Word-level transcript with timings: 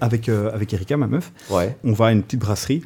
avec, 0.00 0.28
euh, 0.28 0.50
avec 0.52 0.72
Erika, 0.72 0.96
ma 0.96 1.06
meuf. 1.06 1.32
Ouais. 1.50 1.76
On 1.84 1.92
va 1.92 2.06
à 2.06 2.12
une 2.12 2.22
petite 2.22 2.40
brasserie. 2.40 2.82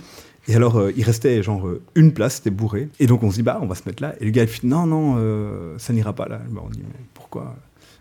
Et 0.46 0.54
alors, 0.54 0.76
euh, 0.78 0.92
il 0.96 1.02
restait 1.04 1.42
genre 1.42 1.66
euh, 1.66 1.82
une 1.94 2.12
place, 2.12 2.36
c'était 2.36 2.50
bourré. 2.50 2.88
Et 3.00 3.06
donc, 3.06 3.22
on 3.22 3.30
se 3.30 3.36
dit, 3.36 3.42
bah, 3.42 3.58
on 3.62 3.66
va 3.66 3.74
se 3.74 3.82
mettre 3.86 4.02
là. 4.02 4.14
Et 4.20 4.24
le 4.26 4.30
gars, 4.30 4.42
il 4.42 4.48
fait, 4.48 4.66
non, 4.66 4.86
non, 4.86 5.14
euh, 5.18 5.74
ça 5.78 5.92
n'ira 5.94 6.12
pas 6.12 6.28
là. 6.28 6.40
Bah, 6.50 6.60
on 6.64 6.68
dit, 6.68 6.82
mais 6.86 7.00
pourquoi? 7.14 7.56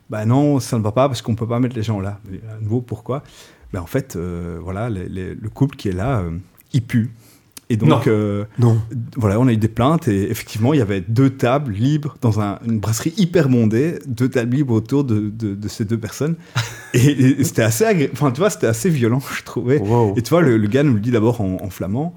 Bah, 0.10 0.26
non, 0.26 0.60
ça 0.60 0.78
ne 0.78 0.84
va 0.84 0.92
pas 0.92 1.08
parce 1.08 1.22
qu'on 1.22 1.36
peut 1.36 1.48
pas 1.48 1.60
mettre 1.60 1.76
les 1.76 1.84
gens 1.84 2.00
là. 2.02 2.20
Mais, 2.30 2.42
à 2.54 2.60
nouveau, 2.62 2.82
pourquoi? 2.82 3.24
Bah, 3.72 3.82
en 3.82 3.86
fait, 3.88 4.18
voilà, 4.62 4.90
les- 4.90 5.08
les- 5.08 5.36
le 5.36 5.50
couple 5.50 5.76
qui 5.78 5.88
est 5.90 5.94
là, 5.94 6.24
il 6.74 6.82
pue. 6.84 7.12
Et 7.74 7.78
donc, 7.78 7.90
Non. 7.90 8.02
euh, 8.08 8.44
Non. 8.60 8.78
voilà, 9.18 9.40
on 9.40 9.48
a 9.48 9.52
eu 9.52 9.58
des 9.58 9.68
plaintes 9.68 10.08
et 10.08 10.30
effectivement, 10.30 10.74
il 10.74 10.78
y 10.78 10.82
avait 10.82 11.02
deux 11.02 11.32
tables 11.32 11.74
libres 11.74 12.18
dans 12.22 12.40
un- 12.40 12.60
une 12.68 12.80
brasserie 12.80 13.14
hyper 13.18 13.50
bondée, 13.50 13.98
deux 14.06 14.30
tables 14.30 14.56
libres 14.56 14.76
autour 14.76 15.04
de, 15.04 15.32
de- 15.32 15.56
de 15.56 15.68
ces 15.68 15.84
deux 15.84 15.98
personnes. 15.98 16.36
Et, 16.94 17.00
et 17.40 17.44
c'était 17.44 17.64
assez, 17.64 17.86
agré- 17.86 18.12
enfin, 18.14 18.30
tu 18.30 18.38
vois, 18.40 18.52
c'était 18.52 18.68
assez 18.68 18.88
violent, 18.92 19.20
je 19.36 19.42
trouvais. 19.42 19.80
Wow. 19.80 20.14
Et 20.16 20.22
tu 20.22 20.30
vois, 20.30 20.42
le, 20.44 20.58
le 20.58 20.68
gars 20.68 20.84
nous 20.84 20.94
le 20.94 21.00
dit 21.00 21.10
d'abord 21.10 21.42
en, 21.42 21.58
en 21.60 21.70
flamand. 21.72 22.14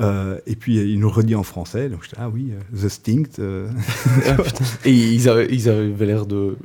Euh, 0.00 0.38
et 0.46 0.56
puis 0.56 0.76
il 0.76 0.98
nous 0.98 1.10
redit 1.10 1.34
en 1.34 1.42
français. 1.42 1.88
Donc 1.88 2.00
j'étais 2.02 2.16
ah 2.18 2.28
oui, 2.32 2.52
euh, 2.52 2.86
The 2.86 2.88
Stinkt. 2.88 3.38
euh. 3.38 3.68
Ah. 4.26 4.36
Et 4.84 4.92
ils 4.92 5.28
avaient, 5.28 5.48
ils 5.50 5.68
avaient 5.68 6.06
l'air 6.06 6.26
de. 6.26 6.56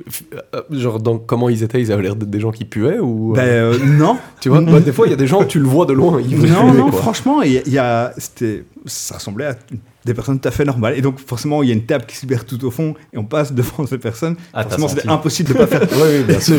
Genre, 0.70 1.00
dans 1.00 1.18
comment 1.18 1.48
ils 1.48 1.62
étaient, 1.62 1.80
ils 1.80 1.92
avaient 1.92 2.02
l'air 2.02 2.16
d'être 2.16 2.30
des 2.30 2.40
gens 2.40 2.50
qui 2.52 2.64
puaient 2.64 2.98
ou. 2.98 3.34
Ben, 3.34 3.42
euh, 3.46 3.78
non, 3.84 4.16
tu 4.40 4.48
vois, 4.48 4.60
bah, 4.62 4.80
des 4.80 4.92
fois, 4.92 5.06
il 5.06 5.10
y 5.10 5.12
a 5.12 5.16
des 5.16 5.26
gens, 5.26 5.44
tu 5.44 5.58
le 5.58 5.66
vois 5.66 5.84
de 5.86 5.92
loin, 5.92 6.20
ils 6.20 6.38
non, 6.38 6.72
non, 6.72 6.90
quoi. 6.90 7.00
franchement, 7.00 7.42
il 7.42 7.62
y 7.66 7.70
y 7.70 7.78
a, 7.78 8.12
c'était, 8.16 8.64
ça 8.86 9.16
ressemblait 9.16 9.46
à 9.46 9.56
des 10.04 10.14
personnes 10.14 10.40
tout 10.40 10.48
à 10.48 10.50
fait 10.50 10.64
normales. 10.64 10.96
Et 10.96 11.02
donc 11.02 11.18
forcément, 11.18 11.62
il 11.62 11.68
y 11.68 11.72
a 11.72 11.74
une 11.74 11.84
table 11.84 12.06
qui 12.06 12.16
se 12.16 12.22
libère 12.22 12.46
tout 12.46 12.64
au 12.64 12.70
fond 12.70 12.94
et 13.12 13.18
on 13.18 13.24
passe 13.24 13.52
devant 13.52 13.86
ces 13.86 13.98
personnes. 13.98 14.36
Ah, 14.54 14.64
t'as 14.64 14.70
forcément, 14.70 14.88
c'était 14.88 15.08
impossible 15.08 15.50
de 15.50 15.54
pas 15.58 15.66
faire. 15.66 15.82
Oui, 15.92 16.18
oui, 16.18 16.24
bien 16.24 16.40
sûr. 16.40 16.56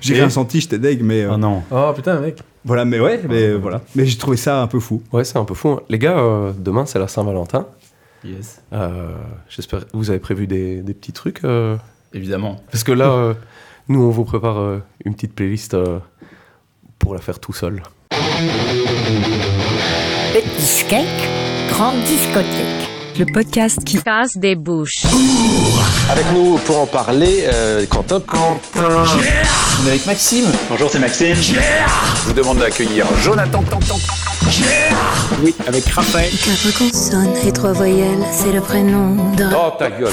J'ai 0.00 0.14
rien 0.14 0.30
senti, 0.30 0.60
j'étais 0.60 0.78
deg, 0.78 1.02
mais 1.02 1.22
euh, 1.22 1.32
Oh 1.34 1.36
non. 1.36 1.62
Oh 1.70 1.92
putain, 1.94 2.18
mec. 2.20 2.38
Voilà, 2.64 2.84
mais 2.84 2.98
ouais, 3.00 3.20
mais 3.28 3.42
euh, 3.48 3.56
voilà. 3.56 3.80
Mais 3.94 4.06
j'ai 4.06 4.16
trouvé 4.18 4.36
ça 4.36 4.60
un 4.62 4.66
peu 4.66 4.80
fou. 4.80 5.02
Ouais, 5.12 5.24
c'est 5.24 5.38
un 5.38 5.44
peu 5.44 5.54
fou. 5.54 5.70
hein. 5.70 5.80
Les 5.88 5.98
gars, 5.98 6.18
euh, 6.18 6.52
demain, 6.56 6.86
c'est 6.86 6.98
la 6.98 7.08
Saint-Valentin. 7.08 7.66
Yes. 8.24 8.60
Euh, 8.72 9.14
J'espère. 9.48 9.84
Vous 9.92 10.08
avez 10.10 10.18
prévu 10.18 10.46
des, 10.46 10.80
des 10.80 10.94
petits 10.94 11.12
trucs 11.12 11.44
euh, 11.44 11.76
Évidemment. 12.14 12.60
Parce 12.70 12.82
que 12.84 12.92
là, 12.92 13.10
euh, 13.10 13.34
nous, 13.88 14.02
on 14.02 14.10
vous 14.10 14.24
prépare 14.24 14.58
euh, 14.58 14.78
une 15.04 15.14
petite 15.14 15.34
playlist 15.34 15.74
euh, 15.74 15.98
pour 16.98 17.14
la 17.14 17.20
faire 17.20 17.38
tout 17.38 17.52
seul. 17.52 17.82
Petit 20.32 20.84
cake, 20.88 21.06
grande 21.70 22.00
discothèque. 22.04 22.88
Le 23.18 23.26
podcast 23.32 23.84
qui 23.84 24.02
casse 24.02 24.36
des 24.36 24.56
bouches. 24.56 25.04
Avec 26.10 26.26
nous 26.34 26.58
pour 26.58 26.80
en 26.80 26.86
parler, 26.86 27.44
euh, 27.46 27.86
Quentin. 27.86 28.20
On 28.76 29.86
est 29.86 29.90
avec 29.90 30.06
Maxime. 30.06 30.44
Bonjour, 30.68 30.90
c'est 30.90 30.98
Maxime. 30.98 31.34
Je 31.34 32.26
vous 32.26 32.32
demande 32.34 32.58
d'accueillir 32.58 33.06
Jonathan. 33.22 33.64
Oui, 35.42 35.54
avec 35.66 35.86
Raphaël. 35.86 36.30
Quatre 36.30 36.78
consonnes 36.78 37.34
et 37.46 37.52
trois 37.52 37.72
voyelles, 37.72 38.22
c'est 38.32 38.52
le 38.52 38.60
prénom 38.60 39.32
de... 39.34 39.44
Oh 39.54 39.72
ta 39.78 39.90
gueule. 39.90 40.12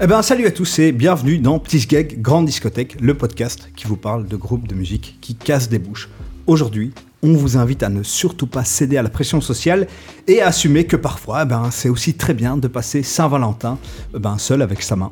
Eh 0.00 0.06
ben, 0.06 0.20
salut 0.22 0.46
à 0.46 0.50
tous 0.50 0.78
et 0.80 0.92
bienvenue 0.92 1.38
dans 1.38 1.58
Petit 1.58 1.86
Gag 1.86 2.20
Grande 2.20 2.46
Discothèque, 2.46 2.96
le 3.00 3.14
podcast 3.14 3.70
qui 3.74 3.86
vous 3.86 3.96
parle 3.96 4.26
de 4.26 4.36
groupes 4.36 4.68
de 4.68 4.74
musique 4.74 5.16
qui 5.22 5.34
cassent 5.34 5.70
des 5.70 5.78
bouches. 5.78 6.10
Aujourd'hui, 6.46 6.92
on 7.24 7.32
vous 7.32 7.56
invite 7.56 7.82
à 7.82 7.88
ne 7.88 8.02
surtout 8.02 8.46
pas 8.46 8.64
céder 8.64 8.98
à 8.98 9.02
la 9.02 9.08
pression 9.08 9.40
sociale 9.40 9.88
et 10.28 10.42
à 10.42 10.48
assumer 10.48 10.84
que 10.84 10.96
parfois, 10.96 11.42
eh 11.42 11.46
ben, 11.46 11.70
c'est 11.72 11.88
aussi 11.88 12.14
très 12.14 12.34
bien 12.34 12.58
de 12.58 12.68
passer 12.68 13.02
Saint-Valentin 13.02 13.78
eh 14.14 14.18
ben, 14.18 14.36
seul 14.36 14.60
avec 14.60 14.82
sa 14.82 14.94
main. 14.94 15.10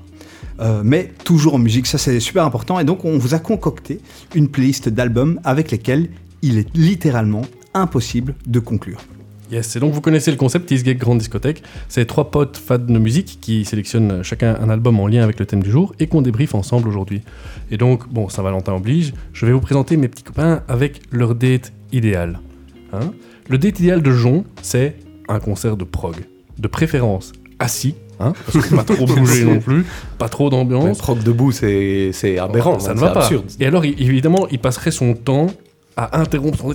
Euh, 0.60 0.82
mais 0.84 1.10
toujours 1.24 1.54
en 1.54 1.58
musique, 1.58 1.86
ça 1.86 1.96
c'est 1.96 2.20
super 2.20 2.44
important. 2.44 2.78
Et 2.78 2.84
donc, 2.84 3.06
on 3.06 3.16
vous 3.16 3.32
a 3.32 3.38
concocté 3.38 3.98
une 4.34 4.48
playlist 4.48 4.90
d'albums 4.90 5.40
avec 5.42 5.70
lesquels 5.70 6.10
il 6.42 6.58
est 6.58 6.68
littéralement 6.76 7.42
impossible 7.72 8.34
de 8.46 8.60
conclure. 8.60 9.00
Yes, 9.50 9.76
et 9.76 9.80
donc 9.80 9.92
vous 9.92 10.00
connaissez 10.00 10.30
le 10.30 10.36
concept 10.36 10.66
Tease 10.66 10.82
Gag 10.82 10.98
Grande 10.98 11.18
Discothèque. 11.18 11.62
C'est 11.88 12.06
trois 12.06 12.30
potes 12.30 12.56
fans 12.56 12.78
de 12.78 12.98
musique 12.98 13.38
qui 13.40 13.64
sélectionnent 13.64 14.22
chacun 14.22 14.56
un 14.60 14.70
album 14.70 14.98
en 15.00 15.06
lien 15.06 15.22
avec 15.22 15.38
le 15.38 15.46
thème 15.46 15.62
du 15.62 15.70
jour 15.70 15.94
et 15.98 16.06
qu'on 16.06 16.22
débriefe 16.22 16.54
ensemble 16.54 16.88
aujourd'hui. 16.88 17.22
Et 17.70 17.76
donc, 17.76 18.08
bon, 18.08 18.28
Saint-Valentin 18.28 18.74
oblige, 18.74 19.12
je 19.32 19.46
vais 19.46 19.52
vous 19.52 19.60
présenter 19.60 19.96
mes 19.96 20.08
petits 20.08 20.22
copains 20.22 20.62
avec 20.68 21.02
leur 21.10 21.34
date 21.34 21.72
idéal. 21.92 22.40
Hein 22.92 23.12
le 23.48 23.58
date 23.58 23.80
idéal 23.80 24.02
de 24.02 24.10
Jon, 24.12 24.44
c'est 24.62 24.96
un 25.28 25.38
concert 25.40 25.76
de 25.76 25.84
prog. 25.84 26.14
De 26.58 26.68
préférence 26.68 27.32
assis, 27.58 27.94
hein, 28.20 28.32
parce 28.52 28.66
que 28.66 28.74
pas 28.74 28.84
trop 28.84 29.06
bouger 29.06 29.44
non 29.44 29.58
plus, 29.60 29.84
pas 30.18 30.28
trop 30.28 30.50
d'ambiance. 30.50 30.98
proc 30.98 31.22
debout, 31.22 31.52
c'est 31.52 32.10
c'est 32.12 32.38
aberrant. 32.38 32.78
ça 32.78 32.90
hein, 32.90 32.94
ne 32.94 33.00
va 33.00 33.10
pas. 33.10 33.20
absurde. 33.22 33.44
Et 33.60 33.66
alors, 33.66 33.84
évidemment, 33.84 34.46
il 34.50 34.58
passerait 34.58 34.90
son 34.90 35.14
temps 35.14 35.46
à 35.96 36.18
interrompre 36.20 36.58
son 36.58 36.74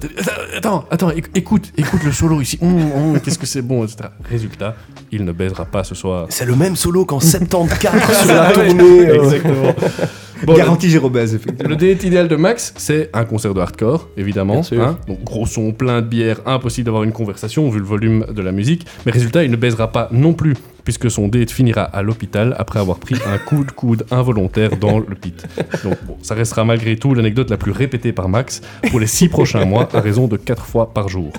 Attends, 0.55 0.85
attends, 0.91 1.09
éc- 1.11 1.25
écoute, 1.35 1.71
écoute 1.77 2.03
le 2.03 2.11
solo 2.11 2.39
ici. 2.41 2.57
Hum, 2.61 2.91
hum, 2.91 3.19
Qu'est-ce 3.19 3.39
que 3.39 3.45
c'est 3.47 3.61
bon, 3.61 3.83
etc. 3.83 4.09
Résultat, 4.29 4.75
il 5.11 5.25
ne 5.25 5.31
baisera 5.31 5.65
pas 5.65 5.83
ce 5.83 5.95
soir. 5.95 6.27
C'est 6.29 6.45
le 6.45 6.55
même 6.55 6.75
solo 6.75 7.05
qu'en 7.05 7.19
74 7.21 8.01
sur 8.15 8.27
la 8.33 8.51
tournée. 8.51 9.01
Exactement. 9.11 9.73
Bon, 10.45 10.55
Garantie 10.55 10.89
Gérobèse, 10.89 11.35
effectivement. 11.35 11.69
le 11.69 11.75
date 11.75 12.03
idéal 12.03 12.27
de 12.27 12.35
Max, 12.35 12.73
c'est 12.77 13.09
un 13.13 13.25
concert 13.25 13.53
de 13.53 13.59
hardcore, 13.59 14.09
évidemment. 14.17 14.61
Hein. 14.71 14.97
Donc 15.07 15.23
gros 15.23 15.45
son, 15.45 15.71
plein 15.71 16.01
de 16.01 16.07
bière, 16.07 16.41
impossible 16.45 16.85
d'avoir 16.85 17.03
une 17.03 17.11
conversation 17.11 17.69
vu 17.69 17.79
le 17.79 17.85
volume 17.85 18.25
de 18.29 18.41
la 18.41 18.51
musique. 18.51 18.85
Mais 19.05 19.11
résultat, 19.11 19.43
il 19.43 19.51
ne 19.51 19.55
baisera 19.55 19.91
pas 19.91 20.09
non 20.11 20.33
plus, 20.33 20.55
puisque 20.87 21.11
son 21.11 21.27
date 21.27 21.51
finira 21.51 21.81
à 21.81 22.01
l'hôpital 22.01 22.55
après 22.57 22.79
avoir 22.79 22.97
pris 22.97 23.15
un 23.25 23.37
coup 23.37 23.65
de 23.65 23.71
coude 23.71 24.05
involontaire 24.09 24.77
dans 24.77 24.99
le 24.99 25.15
pit. 25.15 25.45
Donc 25.83 25.97
bon, 26.07 26.15
ça 26.21 26.33
restera 26.33 26.63
malgré 26.63 26.95
tout 26.95 27.13
l'anecdote 27.13 27.49
la 27.49 27.57
plus 27.57 27.73
répétée 27.73 28.13
par 28.13 28.29
Max 28.29 28.61
pour 28.89 29.01
les 29.01 29.05
six 29.05 29.27
prochains 29.27 29.65
mois, 29.65 29.89
à 29.93 29.99
raison 29.99 30.29
de 30.29 30.37
quatre 30.37 30.65
fois 30.65 30.93
par 30.93 31.09
jour. 31.09 31.33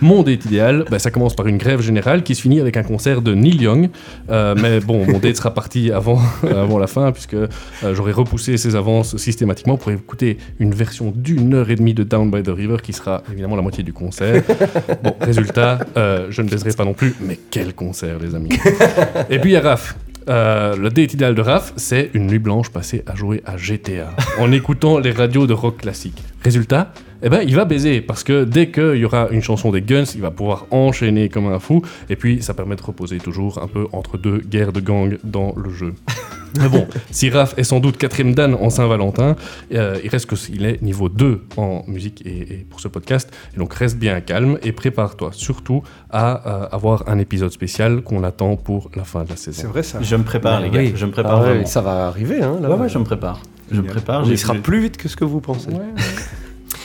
Mon 0.00 0.22
date 0.22 0.46
idéal, 0.46 0.86
bah, 0.90 0.98
ça 0.98 1.10
commence 1.10 1.36
par 1.36 1.46
une 1.46 1.58
grève 1.58 1.82
générale 1.82 2.22
qui 2.22 2.34
se 2.34 2.40
finit 2.40 2.58
avec 2.58 2.78
un 2.78 2.82
concert 2.82 3.20
de 3.20 3.34
Neil 3.34 3.60
Young. 3.60 3.90
Euh, 4.30 4.54
mais 4.58 4.80
bon, 4.80 5.04
mon 5.04 5.18
date 5.18 5.36
sera 5.36 5.52
parti 5.52 5.92
avant, 5.92 6.18
avant 6.42 6.78
la 6.78 6.86
fin, 6.86 7.12
puisque 7.12 7.34
euh, 7.34 7.48
j'aurais 7.92 8.12
repoussé 8.12 8.56
ses 8.56 8.76
avances 8.76 9.14
systématiquement 9.18 9.76
pour 9.76 9.92
écouter 9.92 10.38
une 10.58 10.74
version 10.74 11.12
d'une 11.14 11.52
heure 11.52 11.68
et 11.68 11.76
demie 11.76 11.92
de 11.92 12.02
Down 12.02 12.30
by 12.30 12.42
the 12.42 12.48
River 12.48 12.78
qui 12.82 12.94
sera 12.94 13.22
évidemment 13.30 13.56
la 13.56 13.62
moitié 13.62 13.84
du 13.84 13.92
concert. 13.92 14.42
Bon, 15.02 15.14
résultat, 15.20 15.80
euh, 15.98 16.28
je 16.30 16.40
ne 16.40 16.48
baiserai 16.48 16.70
pas 16.70 16.86
non 16.86 16.94
plus, 16.94 17.14
mais 17.20 17.38
quel 17.50 17.74
concert, 17.74 18.21
les 18.22 18.34
amis. 18.34 18.50
Et 19.30 19.38
puis 19.38 19.50
il 19.50 19.54
y 19.54 19.56
a 19.56 19.60
Raph. 19.60 19.96
Euh, 20.28 20.76
le 20.76 20.88
date 20.90 21.14
idéal 21.14 21.34
de 21.34 21.42
Raph, 21.42 21.72
c'est 21.76 22.10
une 22.14 22.28
nuit 22.28 22.38
blanche 22.38 22.70
passée 22.70 23.02
à 23.06 23.16
jouer 23.16 23.42
à 23.44 23.56
GTA 23.56 24.10
en 24.38 24.52
écoutant 24.52 24.98
les 24.98 25.10
radios 25.10 25.46
de 25.46 25.52
rock 25.52 25.78
classique. 25.78 26.22
Résultat, 26.44 26.92
eh 27.22 27.28
ben, 27.28 27.42
il 27.46 27.54
va 27.54 27.64
baiser 27.64 28.00
parce 28.00 28.24
que 28.24 28.44
dès 28.44 28.70
qu'il 28.70 28.96
y 28.96 29.04
aura 29.04 29.28
une 29.30 29.42
chanson 29.42 29.70
des 29.70 29.80
Guns, 29.82 30.04
il 30.14 30.20
va 30.20 30.30
pouvoir 30.30 30.66
enchaîner 30.70 31.28
comme 31.28 31.46
un 31.46 31.58
fou. 31.58 31.82
Et 32.10 32.16
puis, 32.16 32.42
ça 32.42 32.54
permet 32.54 32.76
de 32.76 32.82
reposer 32.82 33.18
toujours 33.18 33.62
un 33.62 33.68
peu 33.68 33.86
entre 33.92 34.18
deux 34.18 34.38
guerres 34.38 34.72
de 34.72 34.80
gang 34.80 35.18
dans 35.24 35.54
le 35.56 35.70
jeu. 35.70 35.94
Mais 36.60 36.68
bon, 36.68 36.86
si 37.10 37.30
Raph 37.30 37.54
est 37.56 37.64
sans 37.64 37.80
doute 37.80 37.96
quatrième 37.96 38.34
Dan 38.34 38.54
en 38.54 38.68
Saint-Valentin, 38.68 39.36
euh, 39.72 39.98
il 40.04 40.10
reste 40.10 40.26
qu'il 40.34 40.66
est 40.66 40.82
niveau 40.82 41.08
2 41.08 41.40
en 41.56 41.82
musique 41.86 42.20
et, 42.26 42.40
et 42.40 42.66
pour 42.68 42.78
ce 42.80 42.88
podcast. 42.88 43.32
Et 43.54 43.58
donc 43.58 43.72
reste 43.72 43.96
bien 43.96 44.20
calme 44.20 44.58
et 44.62 44.72
prépare-toi 44.72 45.30
surtout 45.32 45.82
à 46.10 46.46
euh, 46.64 46.66
avoir 46.70 47.08
un 47.08 47.18
épisode 47.18 47.52
spécial 47.52 48.02
qu'on 48.02 48.22
attend 48.22 48.56
pour 48.56 48.90
la 48.96 49.04
fin 49.04 49.24
de 49.24 49.30
la 49.30 49.36
saison. 49.36 49.62
C'est 49.62 49.66
vrai 49.68 49.82
ça. 49.82 49.98
Je 50.02 50.14
me 50.14 50.24
prépare, 50.24 50.60
les 50.60 50.68
gars. 50.68 50.80
oui. 50.80 50.92
Je 50.94 51.06
me 51.06 51.10
prépare 51.10 51.36
Ah 51.38 51.40
ouais, 51.42 51.48
vraiment. 51.52 51.66
ça 51.66 51.80
va 51.80 52.06
arriver. 52.08 52.42
Hein, 52.42 52.58
là. 52.60 52.68
Ouais, 52.68 52.76
ouais, 52.82 52.88
je 52.90 52.98
me 52.98 53.04
prépare. 53.04 53.40
Je 53.70 53.80
me 53.80 53.86
prépare. 53.86 54.24
Il 54.26 54.36
sera 54.36 54.54
plus 54.54 54.80
vite 54.82 54.98
que 54.98 55.08
ce 55.08 55.16
que 55.16 55.24
vous 55.24 55.40
pensez. 55.40 55.70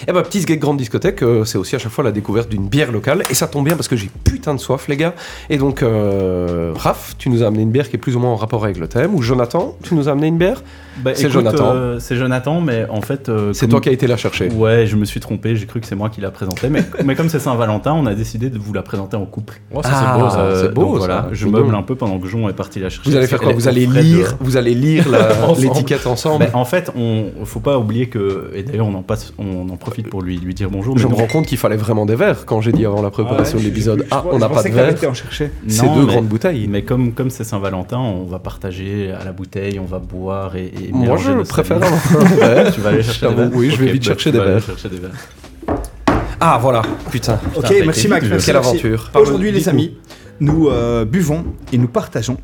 Et 0.07 0.11
bah, 0.11 0.23
Petit 0.23 0.43
Gag 0.45 0.59
Grande 0.59 0.77
Discothèque, 0.77 1.23
euh, 1.23 1.45
c'est 1.45 1.57
aussi 1.57 1.75
à 1.75 1.79
chaque 1.79 1.91
fois 1.91 2.03
la 2.03 2.11
découverte 2.11 2.49
d'une 2.49 2.67
bière 2.67 2.91
locale. 2.91 3.23
Et 3.29 3.33
ça 3.33 3.47
tombe 3.47 3.65
bien 3.65 3.75
parce 3.75 3.87
que 3.87 3.95
j'ai 3.95 4.09
putain 4.23 4.53
de 4.53 4.59
soif, 4.59 4.87
les 4.87 4.97
gars. 4.97 5.15
Et 5.49 5.57
donc, 5.57 5.81
euh, 5.81 6.73
tu 7.17 7.29
nous 7.29 7.43
as 7.43 7.47
amené 7.47 7.63
une 7.63 7.71
bière 7.71 7.89
qui 7.89 7.95
est 7.95 7.99
plus 7.99 8.15
ou 8.15 8.19
moins 8.19 8.31
en 8.31 8.35
rapport 8.35 8.63
avec 8.63 8.77
le 8.77 8.87
thème. 8.87 9.15
Ou 9.15 9.21
Jonathan, 9.21 9.75
tu 9.83 9.95
nous 9.95 10.09
as 10.09 10.11
amené 10.11 10.27
une 10.27 10.37
bière. 10.37 10.61
Bah, 11.03 11.11
C'est 11.13 11.29
Jonathan. 11.29 11.71
euh, 11.73 11.99
c'est 11.99 12.15
Jonathan, 12.15 12.61
mais 12.61 12.85
en 12.89 13.01
fait. 13.01 13.29
euh, 13.29 13.53
C'est 13.53 13.61
comme- 13.61 13.69
toi 13.71 13.81
qui 13.81 13.89
as 13.89 13.91
été 13.91 14.07
la 14.07 14.17
chercher. 14.17 14.49
Ouais, 14.49 14.85
je 14.87 14.95
me 14.95 15.05
suis 15.05 15.19
trompé. 15.19 15.55
J'ai 15.55 15.65
cru 15.65 15.79
que 15.79 15.87
c'est 15.87 15.95
moi 15.95 16.09
qui 16.09 16.21
la 16.21 16.31
présentais. 16.31 16.69
Mais, 16.69 16.83
mais 17.05 17.15
comme 17.15 17.29
c'est 17.29 17.39
Saint-Valentin, 17.39 17.93
on 17.93 18.05
a 18.05 18.13
décidé 18.15 18.49
de 18.49 18.57
vous 18.57 18.73
la 18.73 18.81
présenter 18.81 19.15
en 19.17 19.25
couple. 19.25 19.61
Oh, 19.73 19.81
ça, 19.83 19.89
Ah, 19.91 20.13
c'est 20.15 20.21
beau, 20.21 20.29
ça. 20.29 20.61
C'est 20.61 20.73
beau, 20.73 20.81
donc 20.83 20.91
ça. 20.93 20.97
Voilà, 20.99 21.27
je 21.31 21.45
C'est 21.45 21.51
meuble 21.51 21.75
un 21.75 21.83
peu 21.83 21.95
pendant 21.95 22.19
que 22.19 22.27
Jon 22.27 22.49
est 22.49 22.53
parti 22.53 22.79
la 22.79 22.89
chercher. 22.89 23.09
Vous 23.09 23.15
allez 23.15 23.27
faire 23.27 23.39
quoi 23.41 23.53
Vous 23.53 23.67
allez 23.67 23.85
lire, 23.85 24.33
de- 24.33 24.37
vous 24.43 24.57
allez 24.57 24.73
lire 24.73 25.05
Ensemble. 25.43 25.61
l'étiquette 25.61 26.07
ensemble. 26.07 26.45
Ben, 26.45 26.51
en 26.55 26.65
fait, 26.65 26.91
on 26.95 27.25
faut 27.45 27.59
pas 27.59 27.77
oublier 27.77 28.07
que 28.09 28.51
et 28.55 28.63
d'ailleurs 28.63 28.87
on 28.87 28.93
en 28.95 29.03
passe, 29.03 29.33
on 29.37 29.69
en 29.69 29.77
profite 29.77 30.09
pour 30.09 30.21
lui 30.21 30.37
lui 30.37 30.53
dire 30.53 30.69
bonjour. 30.69 30.97
je 30.97 31.05
mais 31.07 31.13
me 31.13 31.17
rends 31.19 31.27
compte 31.27 31.45
qu'il 31.45 31.57
fallait 31.57 31.77
vraiment 31.77 32.05
des 32.05 32.15
verres 32.15 32.45
quand 32.45 32.61
j'ai 32.61 32.71
dit 32.71 32.85
avant 32.85 33.01
la 33.01 33.09
préparation 33.09 33.57
de 33.57 33.63
l'épisode. 33.63 34.05
Ah, 34.11 34.23
on 34.31 34.39
n'a 34.39 34.49
pas 34.49 34.63
de 34.63 34.69
verre. 34.69 34.95
en 35.09 35.13
chercher. 35.13 35.51
C'est 35.67 35.93
deux 35.93 36.05
grandes 36.05 36.27
bouteilles. 36.27 36.67
Mais 36.67 36.81
comme 36.83 37.13
comme 37.13 37.29
c'est 37.29 37.43
Saint-Valentin, 37.43 37.97
on 37.99 38.23
va 38.23 38.39
partager 38.39 39.11
à 39.11 39.23
la 39.23 39.31
bouteille, 39.31 39.79
on 39.79 39.85
va 39.85 39.99
boire 39.99 40.55
et, 40.55 40.71
Moi, 40.91 41.17
je 41.17 41.43
préfère 41.43 41.79
salives. 41.79 42.17
un 42.41 42.47
verre. 42.47 42.73
Tu 42.73 42.81
vas 42.81 42.89
aller 42.89 43.03
chercher 43.03 43.27
des 43.27 43.35
verres 43.35 43.49
oui, 43.53 43.71
je 43.71 43.77
vais 43.77 43.91
vite 43.91 44.03
bah, 44.03 44.07
chercher 44.07 44.31
des 44.31 44.39
verres. 44.39 44.63
chercher 44.63 44.89
des 44.89 44.97
verres. 44.97 45.77
Ah, 46.39 46.59
voilà. 46.61 46.81
Putain. 47.11 47.39
Ok, 47.55 47.63
merci 47.63 48.07
été 48.07 48.09
merci, 48.09 48.45
Quelle 48.45 48.55
aventure. 48.57 49.11
Aujourd'hui, 49.15 49.51
les 49.51 49.69
amis, 49.69 49.97
nous 50.39 50.69
euh, 50.69 51.05
buvons 51.05 51.45
et 51.71 51.77
nous 51.77 51.87
partageons 51.87 52.37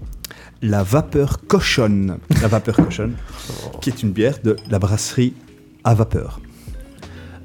la 0.61 0.81
vapeur 0.81 1.41
cochonne. 1.47 2.17
La 2.41 2.47
vapeur 2.47 2.75
cochonne, 2.75 3.15
qui 3.81 3.89
est 3.89 4.01
une 4.01 4.11
bière 4.11 4.37
de 4.43 4.55
la 4.69 4.79
brasserie 4.79 5.33
à 5.83 5.93
vapeur. 5.93 6.39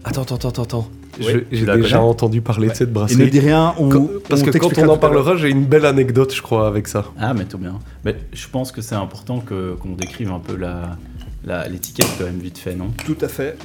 Attends, 0.05 0.23
attends, 0.23 0.49
attends, 0.49 0.63
attends. 0.63 0.91
Oui, 1.21 1.45
J'ai 1.51 1.67
déjà 1.67 2.01
entendu 2.01 2.41
parler 2.41 2.69
de 2.69 2.75
cette 2.75 2.89
Et 2.89 2.91
ne 2.91 2.95
brasserie. 2.95 3.31
dis 3.31 3.41
rien, 3.41 3.75
on, 3.79 3.89
Quand- 3.89 4.09
parce 4.29 4.43
on 4.43 4.45
que 4.47 4.59
quand 4.59 4.79
on 4.79 4.89
en 4.89 4.97
parlera, 4.99 5.37
j'ai 5.37 5.51
une 5.51 5.65
belle 5.65 5.87
anecdote, 5.87 6.35
je 6.35 6.43
crois, 6.43 6.67
avec 6.69 6.89
ça. 6.89 7.05
Ah, 7.19 7.35
mais 7.35 7.45
tout 7.45 7.59
bien. 7.59 7.79
Mais 8.05 8.17
je 8.33 8.47
pense 8.49 8.73
que 8.73 8.81
c'est 8.83 8.95
important 8.95 9.41
que, 9.41 9.75
qu'on 9.75 9.93
décrive 9.95 10.31
un 10.31 10.39
peu 10.39 10.57
la, 10.57 10.97
la- 11.45 11.69
l'étiquette 11.69 12.09
quand 12.19 12.25
même 12.25 12.39
vite 12.39 12.59
fait, 12.59 12.75
non? 12.75 12.89
Tout 13.05 13.17
à 13.21 13.29
fait. 13.29 13.57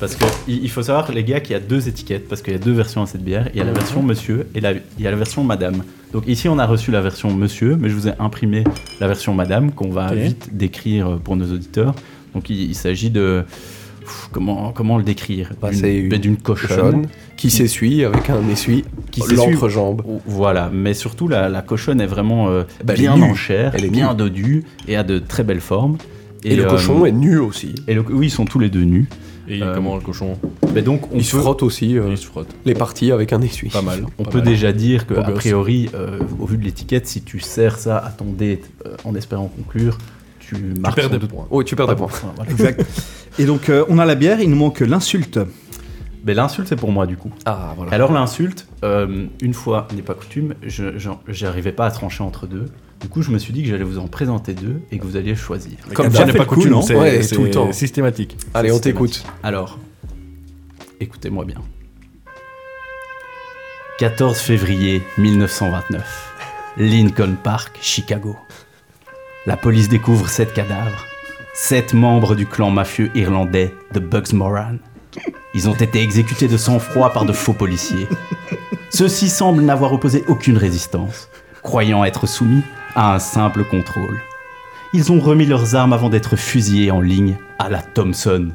Parce 0.00 0.14
que 0.14 0.24
il 0.46 0.62
il 0.62 0.70
faut 0.70 0.82
savoir, 0.82 1.10
les 1.10 1.24
gars, 1.24 1.40
qu'il 1.40 1.52
y 1.54 1.56
a 1.56 1.60
deux 1.60 1.88
étiquettes, 1.88 2.28
parce 2.28 2.40
qu'il 2.40 2.52
y 2.52 2.56
a 2.56 2.60
deux 2.60 2.72
versions 2.72 3.02
à 3.02 3.06
cette 3.06 3.24
bière. 3.24 3.48
Il 3.52 3.58
y 3.58 3.60
a 3.60 3.64
la 3.64 3.72
version 3.72 4.00
monsieur 4.02 4.46
et 4.54 4.60
la- 4.60 4.72
il 4.72 5.04
y 5.04 5.06
a 5.08 5.10
la 5.10 5.16
version 5.16 5.42
madame. 5.42 5.82
Donc 6.12 6.24
ici, 6.28 6.48
on 6.48 6.58
a 6.58 6.66
reçu 6.66 6.90
la 6.92 7.00
version 7.00 7.32
monsieur, 7.34 7.76
mais 7.76 7.88
je 7.88 7.94
vous 7.94 8.06
ai 8.08 8.12
imprimé 8.20 8.62
la 9.00 9.08
version 9.08 9.34
madame 9.34 9.72
qu'on 9.72 9.90
va 9.90 10.14
vite 10.14 10.50
décrire 10.52 11.18
pour 11.24 11.34
nos 11.36 11.52
auditeurs. 11.52 11.94
Donc 12.34 12.48
il, 12.48 12.60
il 12.70 12.74
s'agit 12.76 13.10
de... 13.10 13.42
Pff, 14.08 14.28
Comment, 14.32 14.72
comment 14.72 14.96
le 14.98 15.04
décrire 15.04 15.52
Bah, 15.60 15.70
D'une- 15.70 15.78
c'est 15.78 15.96
une 15.96 16.08
d'une 16.18 16.36
cochonne. 16.36 16.68
Cochonne 16.68 17.06
qui 17.36 17.50
s'essuie 17.50 18.04
avec 18.04 18.30
un 18.30 18.48
essuie 18.48 18.84
Qui 19.10 19.20
l'entrejambe. 19.34 20.02
Voilà, 20.26 20.70
mais 20.72 20.94
surtout 20.94 21.28
la, 21.28 21.48
la 21.48 21.62
cochonne 21.62 22.00
est 22.00 22.06
vraiment 22.06 22.48
euh, 22.48 22.64
Bah, 22.84 22.94
elle 22.94 23.00
est 23.00 23.02
bien 23.02 23.22
en 23.22 23.34
chair, 23.34 23.72
Elle 23.74 23.84
est 23.84 23.90
bien 23.90 24.14
dodue 24.14 24.64
et 24.88 24.96
a 24.96 25.02
de 25.04 25.18
très 25.18 25.44
belles 25.44 25.60
formes. 25.60 25.98
Et, 26.44 26.56
le 26.56 26.64
euh, 26.66 26.70
cochon 26.70 27.04
est 27.04 27.12
nu 27.12 27.38
aussi. 27.38 27.74
et 27.86 27.94
le- 27.94 28.04
oui, 28.08 28.26
ils 28.26 28.30
sont 28.30 28.44
tous 28.44 28.58
les 28.58 28.70
deux 28.70 28.84
nus. 28.84 29.08
Et 29.50 29.62
Euh, 29.62 29.74
comment 29.74 29.94
le 29.96 30.02
cochon 30.02 30.36
Mais 30.74 30.82
donc, 30.82 31.10
on 31.12 31.16
Il 31.16 31.24
se 31.24 31.34
frotte 31.36 31.62
aussi 31.62 31.96
euh, 31.98 32.08
Il 32.10 32.18
se 32.18 32.26
frotte. 32.26 32.48
les 32.66 32.74
parties 32.74 33.12
avec 33.12 33.32
un 33.32 33.40
essuie. 33.40 33.70
Pas 33.70 33.80
mal. 33.82 34.04
on 34.18 34.24
pas 34.24 34.30
peut 34.30 34.38
mal. 34.38 34.46
déjà 34.46 34.72
dire 34.72 35.06
que, 35.06 35.14
a 35.14 35.22
priori, 35.30 35.88
euh, 35.94 36.18
au 36.38 36.44
vu 36.46 36.58
de 36.58 36.64
l'étiquette, 36.64 37.06
si 37.06 37.22
tu 37.22 37.40
sers 37.40 37.78
ça 37.78 37.96
à 37.98 38.10
ton 38.10 38.26
date 38.26 38.68
euh, 38.86 38.94
en 39.04 39.14
espérant 39.14 39.46
conclure, 39.56 39.96
tu 40.48 40.74
perds 40.82 41.10
des 41.10 41.18
points. 41.18 41.46
Oui, 41.50 41.64
tu 41.64 41.76
perds 41.76 41.88
des 41.88 41.94
points. 41.96 42.08
Voilà. 42.36 42.50
Exact. 42.50 42.84
Et 43.38 43.44
donc, 43.44 43.68
euh, 43.68 43.84
on 43.88 43.98
a 43.98 44.04
la 44.04 44.14
bière, 44.14 44.40
il 44.40 44.50
nous 44.50 44.56
manque 44.56 44.80
l'insulte. 44.80 45.38
Mais 46.24 46.34
l'insulte, 46.34 46.68
c'est 46.68 46.76
pour 46.76 46.90
moi, 46.92 47.06
du 47.06 47.16
coup. 47.16 47.30
Ah, 47.44 47.72
voilà. 47.76 47.92
Alors, 47.92 48.12
l'insulte, 48.12 48.66
euh, 48.84 49.26
une 49.40 49.54
fois 49.54 49.86
n'est 49.94 50.02
pas 50.02 50.14
coutume, 50.14 50.54
je 50.62 50.84
j'arrivais 51.28 51.72
pas 51.72 51.86
à 51.86 51.90
trancher 51.90 52.22
entre 52.24 52.46
deux. 52.46 52.66
Du 53.00 53.08
coup, 53.08 53.22
je 53.22 53.30
me 53.30 53.38
suis 53.38 53.52
dit 53.52 53.62
que 53.62 53.68
j'allais 53.68 53.84
vous 53.84 53.98
en 53.98 54.08
présenter 54.08 54.54
deux 54.54 54.80
et 54.90 54.98
que 54.98 55.04
vous 55.04 55.16
alliez 55.16 55.36
choisir. 55.36 55.76
Comme 55.94 56.10
ça 56.12 56.24
n'est 56.24 56.32
pas 56.32 56.44
coutume, 56.44 56.72
non 56.72 56.82
c'est 56.82 56.96
Ouais, 56.96 57.24
tout 57.24 57.44
le 57.44 57.50
temps. 57.50 57.72
systématique. 57.72 58.36
Allez, 58.54 58.72
on 58.72 58.78
t'écoute. 58.80 59.24
Alors, 59.42 59.78
écoutez-moi 61.00 61.44
bien. 61.44 61.58
14 63.98 64.38
février 64.38 65.02
1929. 65.18 66.34
Lincoln 66.76 67.34
Park, 67.42 67.78
Chicago. 67.80 68.36
La 69.48 69.56
police 69.56 69.88
découvre 69.88 70.28
sept 70.28 70.52
cadavres. 70.52 71.06
Sept 71.54 71.94
membres 71.94 72.34
du 72.34 72.44
clan 72.44 72.70
mafieux 72.70 73.10
irlandais 73.14 73.74
de 73.94 73.98
Bugs 73.98 74.34
Moran. 74.34 74.76
Ils 75.54 75.70
ont 75.70 75.74
été 75.74 76.02
exécutés 76.02 76.48
de 76.48 76.58
sang-froid 76.58 77.14
par 77.14 77.24
de 77.24 77.32
faux 77.32 77.54
policiers. 77.54 78.06
Ceux-ci 78.90 79.30
semblent 79.30 79.62
n'avoir 79.62 79.94
opposé 79.94 80.22
aucune 80.28 80.58
résistance, 80.58 81.30
croyant 81.62 82.04
être 82.04 82.26
soumis 82.26 82.60
à 82.94 83.14
un 83.14 83.18
simple 83.18 83.64
contrôle. 83.64 84.20
Ils 84.92 85.12
ont 85.12 85.18
remis 85.18 85.46
leurs 85.46 85.74
armes 85.74 85.94
avant 85.94 86.10
d'être 86.10 86.36
fusillés 86.36 86.90
en 86.90 87.00
ligne 87.00 87.38
à 87.58 87.70
la 87.70 87.80
Thompson. 87.80 88.48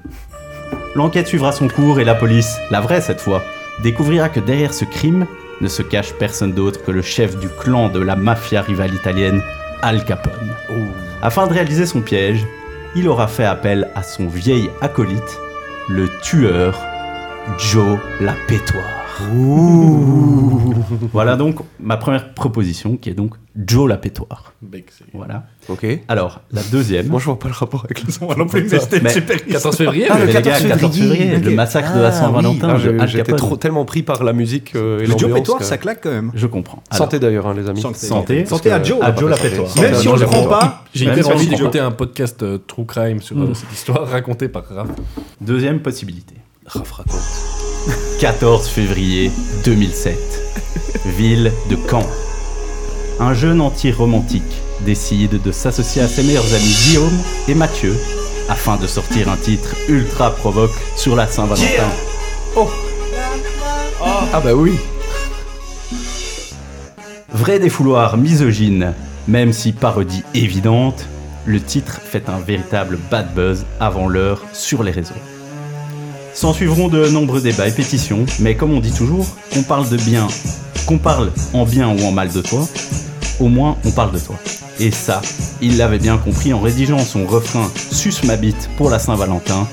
L'enquête 0.93 1.27
suivra 1.27 1.53
son 1.53 1.69
cours 1.69 2.01
et 2.01 2.05
la 2.05 2.13
police, 2.13 2.57
la 2.69 2.81
vraie 2.81 3.01
cette 3.01 3.21
fois, 3.21 3.41
découvrira 3.81 4.29
que 4.29 4.39
derrière 4.39 4.75
ce 4.75 4.85
crime 4.85 5.25
ne 5.59 5.67
se 5.67 5.81
cache 5.81 6.13
personne 6.13 6.53
d'autre 6.53 6.83
que 6.83 6.91
le 6.91 7.01
chef 7.01 7.39
du 7.39 7.49
clan 7.49 7.89
de 7.89 7.99
la 7.99 8.15
mafia 8.15 8.61
rivale 8.61 8.93
italienne, 8.93 9.41
Al 9.85 10.05
Capone. 10.05 10.55
Afin 11.21 11.45
de 11.45 11.51
réaliser 11.51 11.85
son 11.85 12.01
piège, 12.01 12.47
il 12.95 13.09
aura 13.09 13.27
fait 13.27 13.43
appel 13.43 13.89
à 13.95 14.01
son 14.01 14.27
vieil 14.27 14.69
acolyte, 14.79 15.37
le 15.89 16.07
tueur 16.21 16.81
Joe 17.57 17.99
la 18.21 18.33
Voilà 21.11 21.35
donc 21.35 21.57
ma 21.79 21.97
première 21.97 22.33
proposition 22.33 22.97
qui 22.97 23.09
est 23.09 23.13
donc 23.13 23.35
Joe 23.55 23.87
la 23.87 23.97
Pétoire. 23.97 24.53
Voilà. 25.13 25.43
Ok. 25.69 25.85
Alors, 26.07 26.41
la 26.51 26.61
deuxième. 26.71 27.07
Moi, 27.07 27.19
je 27.19 27.25
vois 27.25 27.37
pas 27.37 27.47
le 27.47 27.53
rapport 27.53 27.85
avec 27.85 28.03
non 28.37 28.47
plus, 28.47 28.67
mais 28.71 28.79
c'était 28.79 28.99
Mais- 29.01 29.09
super 29.13 29.45
14 29.45 29.75
février 29.77 30.07
Ah, 30.09 30.13
Mais 30.15 30.21
le 30.21 30.25
les 30.27 30.33
14 30.33 30.63
gars, 30.63 30.69
14 30.69 30.97
février, 30.97 31.37
le 31.37 31.51
massacre 31.51 31.93
de 31.95 32.01
la 32.01 32.07
Ah, 32.07 32.11
Saint-Valentin 32.11 32.69
Ah, 32.71 32.77
je- 32.79 32.89
Al 32.89 33.07
J'étais 33.07 33.33
trop- 33.33 33.55
tellement 33.57 33.85
pris 33.85 34.01
par 34.01 34.23
la 34.23 34.33
musique 34.33 34.75
euh, 34.75 34.99
et 35.01 35.05
Le 35.05 35.17
Joe. 35.17 35.31
Pétoire, 35.31 35.59
que- 35.59 35.63
ça 35.65 35.77
claque 35.77 36.01
quand 36.01 36.09
même. 36.11 36.31
Je 36.33 36.47
comprends. 36.47 36.81
Alors, 36.89 37.05
Santé 37.05 37.19
d'ailleurs, 37.19 37.45
hein, 37.47 37.53
les 37.55 37.69
amis. 37.69 37.81
Santé. 37.81 38.07
Santé. 38.07 38.45
Santé 38.45 38.71
à 38.71 38.81
Joe. 38.81 38.97
à 39.01 39.15
Joe 39.15 39.29
la. 39.29 39.37
Pétoire. 39.37 39.69
Même 39.79 39.93
si 39.95 40.07
on 40.07 40.15
le 40.15 40.25
prend 40.25 40.45
pas, 40.47 40.83
J'ai 40.93 41.09
envie 41.23 41.47
d'écouter 41.47 41.79
un 41.79 41.91
podcast 41.91 42.41
euh, 42.41 42.57
True 42.65 42.85
Crime 42.85 43.21
sur 43.21 43.39
euh, 43.39 43.53
cette 43.53 43.71
histoire 43.71 44.07
racontée 44.07 44.47
par 44.47 44.65
Raph. 44.67 44.89
Deuxième 45.41 45.81
possibilité. 45.81 46.33
Raph 46.65 46.91
raconte. 46.91 47.19
14 48.23 48.69
février 48.69 49.33
2007. 49.65 50.15
Ville 51.17 51.51
de 51.69 51.77
Caen. 51.89 52.07
Un 53.19 53.33
jeune 53.33 53.59
anti-romantique 53.59 54.61
décide 54.85 55.41
de 55.41 55.51
s'associer 55.51 56.03
à 56.03 56.07
ses 56.07 56.23
meilleurs 56.23 56.53
amis 56.53 56.73
Guillaume 56.85 57.19
et 57.49 57.53
Mathieu 57.53 57.93
afin 58.47 58.77
de 58.77 58.87
sortir 58.87 59.27
un 59.27 59.35
titre 59.35 59.75
ultra 59.89 60.33
provoque 60.33 60.71
sur 60.95 61.17
la 61.17 61.27
Saint-Valentin. 61.27 61.89
Ah, 64.01 64.39
bah 64.41 64.53
oui. 64.53 64.75
Vrai 67.33 67.59
défouloir 67.59 68.15
misogyne, 68.15 68.93
même 69.27 69.51
si 69.51 69.73
parodie 69.73 70.23
évidente, 70.33 71.09
le 71.45 71.59
titre 71.59 71.99
fait 71.99 72.29
un 72.29 72.39
véritable 72.39 72.97
bad 73.11 73.33
buzz 73.35 73.65
avant 73.81 74.07
l'heure 74.07 74.41
sur 74.53 74.81
les 74.81 74.91
réseaux. 74.91 75.13
S'en 76.33 76.53
suivront 76.53 76.87
de 76.87 77.07
nombreux 77.09 77.41
débats 77.41 77.67
et 77.67 77.71
pétitions, 77.71 78.25
mais 78.39 78.55
comme 78.55 78.71
on 78.73 78.79
dit 78.79 78.91
toujours, 78.91 79.27
qu'on 79.53 79.63
parle 79.63 79.87
de 79.89 79.97
bien, 79.97 80.27
qu'on 80.87 80.97
parle 80.97 81.31
en 81.53 81.65
bien 81.65 81.89
ou 81.89 82.01
en 82.05 82.11
mal 82.11 82.31
de 82.31 82.41
toi, 82.41 82.67
au 83.39 83.47
moins 83.47 83.77
on 83.85 83.91
parle 83.91 84.11
de 84.13 84.19
toi. 84.19 84.35
Et 84.79 84.89
ça, 84.91 85.21
il 85.61 85.77
l'avait 85.77 85.99
bien 85.99 86.17
compris 86.17 86.51
en 86.51 86.59
rédigeant 86.59 86.97
son 86.99 87.25
refrain 87.27 87.69
Suce 87.91 88.23
ma 88.23 88.35
bite 88.35 88.69
pour 88.77 88.89
la 88.89 88.97
Saint-Valentin, 88.97 89.67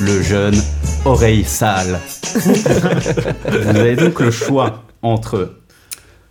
le 0.00 0.22
jeune 0.22 0.56
oreille 1.04 1.44
sale. 1.44 2.00
vous 2.34 3.68
avez 3.68 3.96
donc 3.96 4.18
le 4.20 4.30
choix 4.30 4.82
entre, 5.02 5.52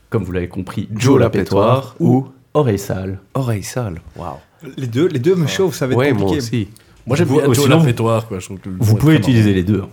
comme 0.10 0.24
vous 0.24 0.32
l'avez 0.32 0.50
compris, 0.50 0.90
Joe 0.96 1.20
la 1.20 1.30
pétoire 1.30 1.96
ou 2.00 2.28
oreille 2.56 2.80
sale. 2.80 3.20
Oreille 3.36 3.64
sale. 3.64 4.02
Waouh. 4.16 4.34
les 4.78 4.88
deux, 4.88 5.08
les 5.08 5.20
deux 5.20 5.36
me 5.36 5.46
chauffent, 5.48 5.76
ça 5.76 5.86
va 5.86 5.94
être 5.94 6.00
Ouais, 6.00 6.12
moi 6.12 6.24
compliqué. 6.24 6.38
aussi. 6.44 6.68
Moi 7.08 7.16
j'aime 7.16 7.28
bien 7.28 7.68
la 7.68 7.80
Fétoire, 7.80 8.28
quoi. 8.28 8.40
Je 8.40 8.46
trouve 8.46 8.60
que 8.60 8.70
le 8.70 8.76
Vous 8.80 8.94
est 8.96 8.98
pouvez 8.98 9.14
très 9.16 9.22
utiliser 9.30 9.54
les 9.54 9.64
deux. 9.64 9.84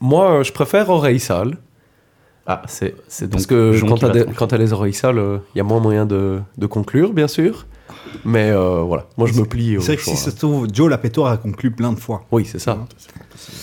Moi, 0.00 0.30
euh, 0.40 0.42
je 0.42 0.52
préfère 0.52 0.88
oreille 0.90 1.20
sale. 1.20 1.56
Ah, 2.46 2.62
c'est 2.66 2.94
c'est 3.06 3.26
donc 3.26 3.32
Parce 3.32 3.46
que 3.46 3.72
Jean 3.72 3.86
quand 3.88 3.94
qui 3.94 4.00
t'as 4.00 4.06
va 4.08 4.12
des- 4.14 4.20
trancher. 4.22 4.36
quand 4.36 4.46
t'as 4.48 4.56
les 4.58 4.72
oreilles 4.72 4.94
sales, 4.94 5.40
il 5.54 5.58
y 5.58 5.60
a 5.60 5.64
moins 5.64 5.78
moyen 5.78 6.06
de, 6.06 6.40
de 6.58 6.66
conclure, 6.66 7.12
bien 7.12 7.28
sûr. 7.28 7.66
Mais 8.24 8.50
euh, 8.50 8.80
voilà, 8.80 9.06
moi 9.18 9.28
je 9.28 9.38
me 9.38 9.44
plie 9.44 9.76
au 9.76 9.80
C'est 9.80 9.88
vrai 9.88 9.96
que 9.98 10.02
choix. 10.02 10.14
si 10.14 10.20
ça 10.20 10.30
se 10.30 10.36
trouve, 10.36 10.66
Joe 10.72 10.88
la 10.90 10.98
pétoire 10.98 11.30
a 11.32 11.36
conclu 11.36 11.70
plein 11.70 11.92
de 11.92 11.98
fois. 12.00 12.24
Oui, 12.32 12.44
c'est 12.44 12.58
ça. 12.58 12.78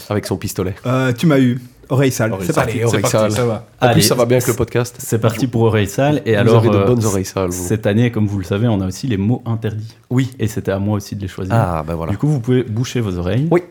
Avec 0.09 0.25
son 0.25 0.37
pistolet. 0.37 0.75
Euh, 0.85 1.11
tu 1.11 1.25
m'as 1.25 1.39
eu. 1.39 1.59
Oreille 1.89 2.11
sale. 2.11 2.33
C'est 2.41 2.53
parti. 2.53 2.71
Allez, 2.71 2.83
oreille 2.85 3.01
parti, 3.01 3.17
sale. 3.17 3.31
ça 3.31 3.45
va. 3.45 3.65
En 3.81 3.85
Allez, 3.85 3.93
plus, 3.93 4.01
ça 4.01 4.15
va 4.15 4.25
bien 4.25 4.37
avec 4.37 4.47
le 4.47 4.53
podcast. 4.55 4.95
C'est 4.99 5.19
parti 5.19 5.47
pour 5.47 5.61
Oreille 5.63 5.87
Sale. 5.87 6.21
Et 6.25 6.33
Vous 6.33 6.39
alors, 6.39 6.57
avez 6.57 6.69
de 6.69 6.75
euh, 6.75 6.85
bonnes 6.85 7.05
oreilles 7.05 7.25
sales, 7.25 7.49
vous. 7.49 7.67
cette 7.67 7.85
année, 7.87 8.11
comme 8.11 8.27
vous 8.27 8.39
le 8.39 8.43
savez, 8.43 8.67
on 8.67 8.81
a 8.81 8.87
aussi 8.87 9.07
les 9.07 9.17
mots 9.17 9.41
interdits. 9.45 9.95
Oui. 10.09 10.31
Et 10.39 10.47
c'était 10.47 10.71
à 10.71 10.79
moi 10.79 10.97
aussi 10.97 11.15
de 11.15 11.21
les 11.21 11.27
choisir. 11.27 11.53
Ah, 11.55 11.83
ben 11.87 11.95
voilà. 11.95 12.11
Du 12.11 12.17
coup, 12.17 12.27
vous 12.27 12.39
pouvez 12.39 12.63
boucher 12.63 12.99
vos 12.99 13.17
oreilles. 13.17 13.47
Oui. 13.51 13.61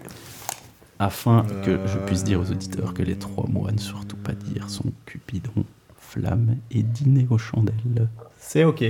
Afin 0.98 1.44
que 1.64 1.78
je 1.86 1.98
puisse 2.06 2.24
dire 2.24 2.40
aux 2.40 2.50
auditeurs 2.50 2.94
que 2.94 3.02
les 3.02 3.16
trois 3.16 3.44
mots 3.48 3.66
à 3.68 3.72
ne 3.72 3.78
surtout 3.78 4.16
pas 4.16 4.32
dire 4.32 4.70
sont 4.70 4.84
Cupidon, 5.04 5.64
Flamme 5.98 6.56
et 6.70 6.82
Dîner 6.82 7.26
aux 7.28 7.36
chandelles. 7.38 8.08
C'est 8.40 8.64
ok. 8.64 8.82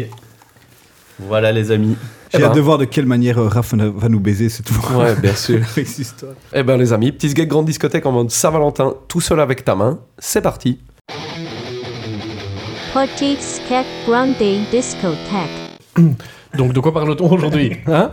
Voilà 1.19 1.53
les 1.53 1.71
amis. 1.71 1.97
J'ai 2.33 2.41
Eh 2.41 2.43
hâte 2.45 2.51
ben. 2.51 2.57
de 2.57 2.61
voir 2.61 2.79
de 2.79 2.85
quelle 2.85 3.07
manière 3.07 3.39
euh, 3.39 3.49
Raph 3.49 3.75
va 3.75 4.09
nous 4.09 4.21
baiser 4.21 4.49
cette 4.49 4.69
fois. 4.69 5.05
Ouais, 5.05 5.15
bien 5.17 5.35
sûr. 5.35 5.61
Eh 6.53 6.63
ben 6.63 6.77
les 6.77 6.93
amis, 6.93 7.13
petit 7.13 7.33
gag 7.33 7.49
grande 7.49 7.67
discothèque 7.67 8.05
en 8.07 8.13
mode 8.13 8.31
Saint-Valentin, 8.31 8.95
tout 9.09 9.21
seul 9.21 9.41
avec 9.41 9.65
ta 9.65 9.75
main. 9.75 9.99
C'est 10.19 10.43
parti. 10.43 10.79
Skek 13.39 13.87
Grande 14.07 14.35
Discotheque. 14.71 16.11
Donc 16.57 16.73
de 16.73 16.81
quoi 16.81 16.93
parle-t-on 16.95 17.31
aujourd'hui 17.31 17.77
hein? 17.87 18.11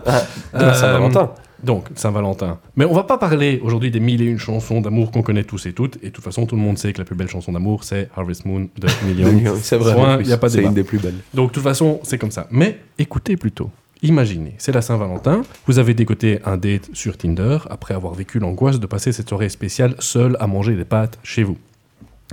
De 0.54 0.60
la 0.60 0.70
Euh, 0.72 0.74
Saint-Valentin. 0.74 1.32
Donc, 1.64 1.88
Saint-Valentin. 1.96 2.60
Mais 2.76 2.86
on 2.86 2.94
va 2.94 3.04
pas 3.04 3.18
parler 3.18 3.60
aujourd'hui 3.64 3.90
des 3.90 4.00
mille 4.00 4.22
et 4.22 4.26
une 4.26 4.38
chansons 4.38 4.82
d'amour 4.82 5.12
qu'on 5.12 5.22
connaît 5.22 5.44
tous 5.44 5.66
et 5.66 5.74
toutes. 5.74 5.98
Et 6.04 6.08
de 6.08 6.12
toute 6.12 6.24
façon, 6.24 6.46
tout 6.46 6.56
le 6.56 6.62
monde 6.62 6.78
sait 6.78 6.92
que 6.94 7.00
la 7.00 7.06
plus 7.06 7.16
belle 7.16 7.30
chanson 7.30 7.52
d'amour, 7.52 7.84
c'est 7.84 8.10
Harvest 8.16 8.46
Moon 8.46 8.68
de 8.78 8.88
Million. 9.08 9.56
C'est 9.62 9.78
vrai. 9.78 10.24
Y 10.24 10.34
a 10.34 10.38
pas 10.38 10.50
C'est 10.50 10.64
une 10.64 10.74
des 10.74 10.84
plus 10.84 11.00
belles. 11.00 11.16
Donc, 11.34 11.50
de 11.50 11.54
toute 11.54 11.64
façon, 11.64 12.00
c'est 12.04 12.18
comme 12.18 12.32
ça. 12.32 12.48
Mais 12.52 12.80
écoutez 13.00 13.38
plutôt. 13.38 13.70
Imaginez, 14.02 14.56
c'est 14.58 14.74
la 14.74 14.82
Saint-Valentin, 14.82 15.44
vous 15.66 15.80
avez 15.80 15.94
dégoté 15.94 16.40
un 16.44 16.58
date 16.58 16.90
sur 16.92 17.18
Tinder 17.18 17.60
après 17.70 17.94
avoir 17.94 18.14
vécu 18.14 18.38
l'angoisse 18.38 18.82
de 18.82 18.86
passer 18.86 19.14
cette 19.14 19.30
soirée 19.30 19.48
spéciale 19.48 19.96
seul 20.00 20.36
à 20.42 20.48
manger 20.48 20.76
des 20.76 20.84
pâtes 20.84 21.20
chez 21.24 21.44
vous. 21.44 21.58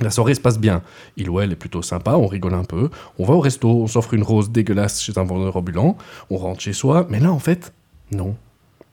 La 0.00 0.10
soirée 0.10 0.34
se 0.34 0.40
passe 0.40 0.58
bien. 0.58 0.82
Il 1.16 1.30
ou 1.30 1.38
elle 1.38 1.52
est 1.52 1.56
plutôt 1.56 1.82
sympa, 1.82 2.14
on 2.14 2.26
rigole 2.26 2.54
un 2.54 2.64
peu. 2.64 2.90
On 3.20 3.24
va 3.24 3.34
au 3.34 3.40
resto, 3.40 3.68
on 3.68 3.86
s'offre 3.86 4.14
une 4.14 4.24
rose 4.24 4.50
dégueulasse 4.50 5.00
chez 5.00 5.16
un 5.16 5.22
vendeur 5.22 5.56
ambulant. 5.56 5.96
On 6.30 6.38
rentre 6.38 6.60
chez 6.60 6.72
soi. 6.72 7.06
Mais 7.08 7.20
là, 7.20 7.30
en 7.30 7.38
fait, 7.38 7.72
non. 8.10 8.34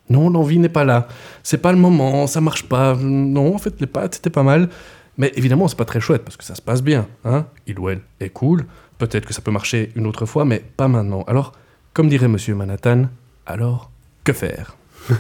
Non, 0.10 0.30
l'envie 0.30 0.58
n'est 0.60 0.70
pas 0.70 0.84
là. 0.86 1.08
C'est 1.44 1.58
pas 1.58 1.72
le 1.72 1.78
moment, 1.78 2.28
ça 2.28 2.42
marche 2.42 2.64
pas. 2.64 2.96
Non, 2.96 3.56
en 3.56 3.58
fait, 3.58 3.80
les 3.80 3.88
pâtes, 3.88 4.16
c'était 4.16 4.30
pas 4.30 4.44
mal. 4.44 4.70
Mais 5.18 5.32
évidemment, 5.36 5.68
c'est 5.68 5.78
pas 5.78 5.86
très 5.86 6.00
chouette 6.00 6.24
parce 6.24 6.38
que 6.38 6.44
ça 6.44 6.56
se 6.56 6.62
passe 6.62 6.82
bien. 6.84 7.08
Hein 7.26 7.46
Il 7.66 7.80
ou 7.80 7.90
elle 7.90 8.02
est 8.20 8.30
cool. 8.30 8.66
Peut-être 8.98 9.26
que 9.26 9.34
ça 9.34 9.42
peut 9.42 9.52
marcher 9.52 9.92
une 9.96 10.08
autre 10.08 10.26
fois, 10.26 10.46
mais 10.46 10.64
pas 10.78 10.88
maintenant. 10.88 11.24
Alors, 11.28 11.54
comme 11.94 12.08
dirait 12.10 12.28
Monsieur 12.28 12.56
Manhattan, 12.56 13.06
alors, 13.46 13.92
que 14.24 14.34
faire? 14.34 14.76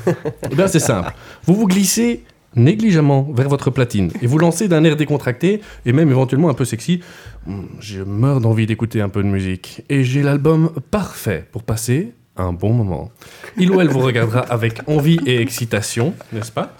Eh 0.51 0.56
bien, 0.56 0.67
c'est 0.67 0.79
simple. 0.79 1.13
Vous 1.46 1.53
vous 1.56 1.67
glissez 1.67 2.24
négligemment 2.56 3.27
vers 3.34 3.50
votre 3.50 3.70
platine 3.70 4.12
et 4.22 4.27
vous 4.27 4.38
lancez 4.39 4.67
d'un 4.67 4.84
air 4.84 4.96
décontracté 4.96 5.62
et 5.86 5.94
même 5.94 6.10
éventuellement 6.10 6.50
un 6.50 6.53
peu 6.53 6.65
sexy. 6.65 7.01
Hmm, 7.46 7.63
Je 7.79 8.01
meurs 8.01 8.41
d'envie 8.41 8.65
d'écouter 8.65 9.01
un 9.01 9.10
peu 9.10 9.22
de 9.22 9.27
musique 9.27 9.84
et 9.89 10.03
j'ai 10.03 10.24
l'album 10.24 10.72
parfait 10.91 11.46
pour 11.51 11.63
passer 11.63 12.13
un 12.38 12.53
bon 12.53 12.74
moment. 12.74 13.12
Il 13.58 13.72
ou 13.72 13.82
elle 13.82 13.89
vous 13.89 14.00
regardera 14.00 14.41
avec 14.41 14.82
envie 14.88 15.20
et 15.25 15.41
excitation, 15.41 16.13
n'est-ce 16.34 16.51
pas 16.51 16.74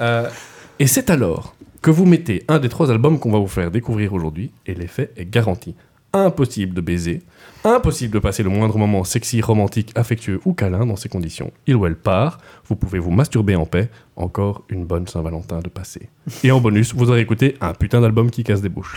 Euh, 0.00 0.28
Et 0.78 0.86
c'est 0.86 1.10
alors 1.10 1.54
que 1.82 1.90
vous 1.90 2.06
mettez 2.06 2.44
un 2.48 2.58
des 2.58 2.68
trois 2.68 2.90
albums 2.90 3.18
qu'on 3.18 3.30
va 3.32 3.38
vous 3.38 3.46
faire 3.48 3.70
découvrir 3.70 4.12
aujourd'hui 4.14 4.50
et 4.66 4.74
l'effet 4.74 5.10
est 5.16 5.28
garanti. 5.30 5.74
Impossible 6.14 6.72
de 6.74 6.80
baiser, 6.80 7.22
impossible 7.64 8.14
de 8.14 8.18
passer 8.18 8.42
le 8.42 8.48
moindre 8.48 8.78
moment 8.78 9.04
sexy, 9.04 9.42
romantique, 9.42 9.92
affectueux 9.94 10.40
ou 10.46 10.54
câlin 10.54 10.86
dans 10.86 10.96
ces 10.96 11.08
conditions. 11.10 11.52
Il 11.66 11.76
ou 11.76 11.86
elle 11.86 11.96
part, 11.96 12.38
vous 12.66 12.76
pouvez 12.76 12.98
vous 12.98 13.10
masturber 13.10 13.56
en 13.56 13.66
paix, 13.66 13.90
encore 14.16 14.64
une 14.70 14.86
bonne 14.86 15.06
Saint-Valentin 15.06 15.60
de 15.60 15.68
passer. 15.68 16.08
Et 16.42 16.50
en 16.50 16.60
bonus, 16.60 16.94
vous 16.94 17.10
aurez 17.10 17.20
écouté 17.20 17.56
un 17.60 17.74
putain 17.74 18.00
d'album 18.00 18.30
qui 18.30 18.42
casse 18.42 18.62
des 18.62 18.70
bouches. 18.70 18.96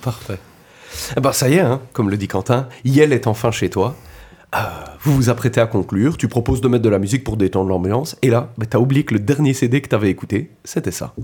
Parfait. 0.00 0.38
Eh 1.16 1.20
ben, 1.20 1.32
ça 1.32 1.48
y 1.50 1.54
est, 1.54 1.60
hein, 1.60 1.80
comme 1.92 2.08
le 2.08 2.16
dit 2.16 2.28
Quentin, 2.28 2.68
Yel 2.84 3.12
est 3.12 3.26
enfin 3.26 3.50
chez 3.50 3.68
toi. 3.68 3.94
Euh, 4.54 4.58
vous 5.02 5.14
vous 5.14 5.28
apprêtez 5.28 5.60
à 5.60 5.66
conclure, 5.66 6.16
tu 6.16 6.28
proposes 6.28 6.60
de 6.60 6.68
mettre 6.68 6.84
de 6.84 6.88
la 6.88 6.98
musique 6.98 7.24
pour 7.24 7.36
détendre 7.36 7.68
l'ambiance, 7.68 8.16
et 8.22 8.30
là, 8.30 8.52
bah, 8.56 8.66
t'as 8.68 8.78
oublié 8.78 9.04
que 9.04 9.14
le 9.14 9.20
dernier 9.20 9.54
CD 9.54 9.80
que 9.80 9.88
t'avais 9.88 10.10
écouté, 10.10 10.50
c'était 10.64 10.92
ça. 10.92 11.14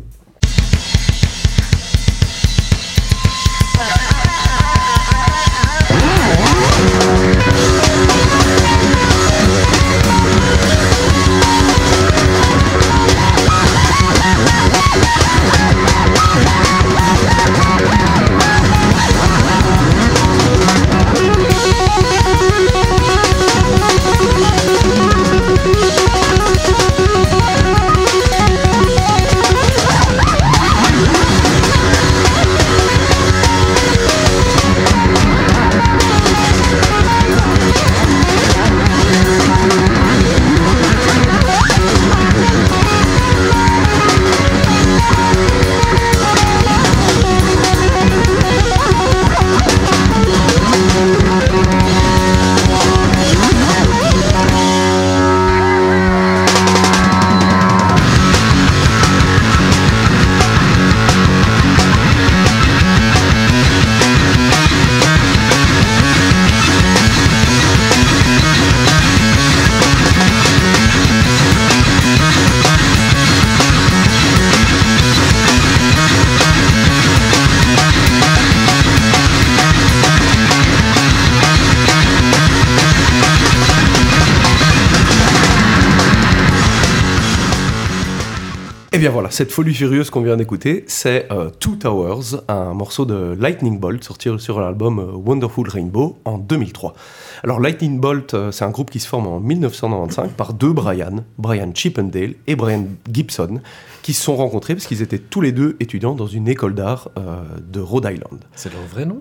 Bien 89.02 89.11
voilà, 89.11 89.32
cette 89.32 89.50
folie 89.50 89.75
furieuse 89.75 90.11
qu'on 90.11 90.23
vient 90.23 90.37
d'écouter, 90.37 90.85
c'est 90.87 91.26
euh, 91.32 91.50
Two 91.59 91.75
Towers, 91.75 92.40
un 92.47 92.73
morceau 92.73 93.04
de 93.04 93.37
Lightning 93.37 93.80
Bolt 93.80 94.04
sorti 94.04 94.28
sur 94.38 94.61
l'album 94.61 95.00
euh, 95.00 95.11
Wonderful 95.16 95.68
Rainbow 95.68 96.21
en 96.25 96.38
2003. 96.38 96.94
Alors 97.42 97.59
Lightning 97.59 97.99
Bolt, 97.99 98.32
euh, 98.35 98.52
c'est 98.52 98.64
un 98.64 98.71
groupe 98.71 98.92
qui 98.92 99.00
se 99.00 99.09
forme 99.09 99.26
en 99.26 99.40
1995 99.40 100.30
par 100.37 100.54
deux 100.54 100.73
Brian, 100.73 101.25
Brian 101.37 101.73
Chippendale 101.75 102.35
et 102.47 102.54
Brian 102.54 102.85
Gibson, 103.12 103.59
qui 104.02 104.12
se 104.12 104.23
sont 104.23 104.37
rencontrés 104.37 104.76
parce 104.76 104.87
qu'ils 104.87 105.02
étaient 105.02 105.18
tous 105.18 105.40
les 105.40 105.50
deux 105.50 105.75
étudiants 105.80 106.14
dans 106.14 106.28
une 106.28 106.47
école 106.47 106.76
d'art 106.76 107.11
de 107.16 107.80
Rhode 107.80 108.04
Island. 108.09 108.38
C'est 108.54 108.73
leur 108.73 108.85
vrai 108.85 109.04
nom? 109.04 109.21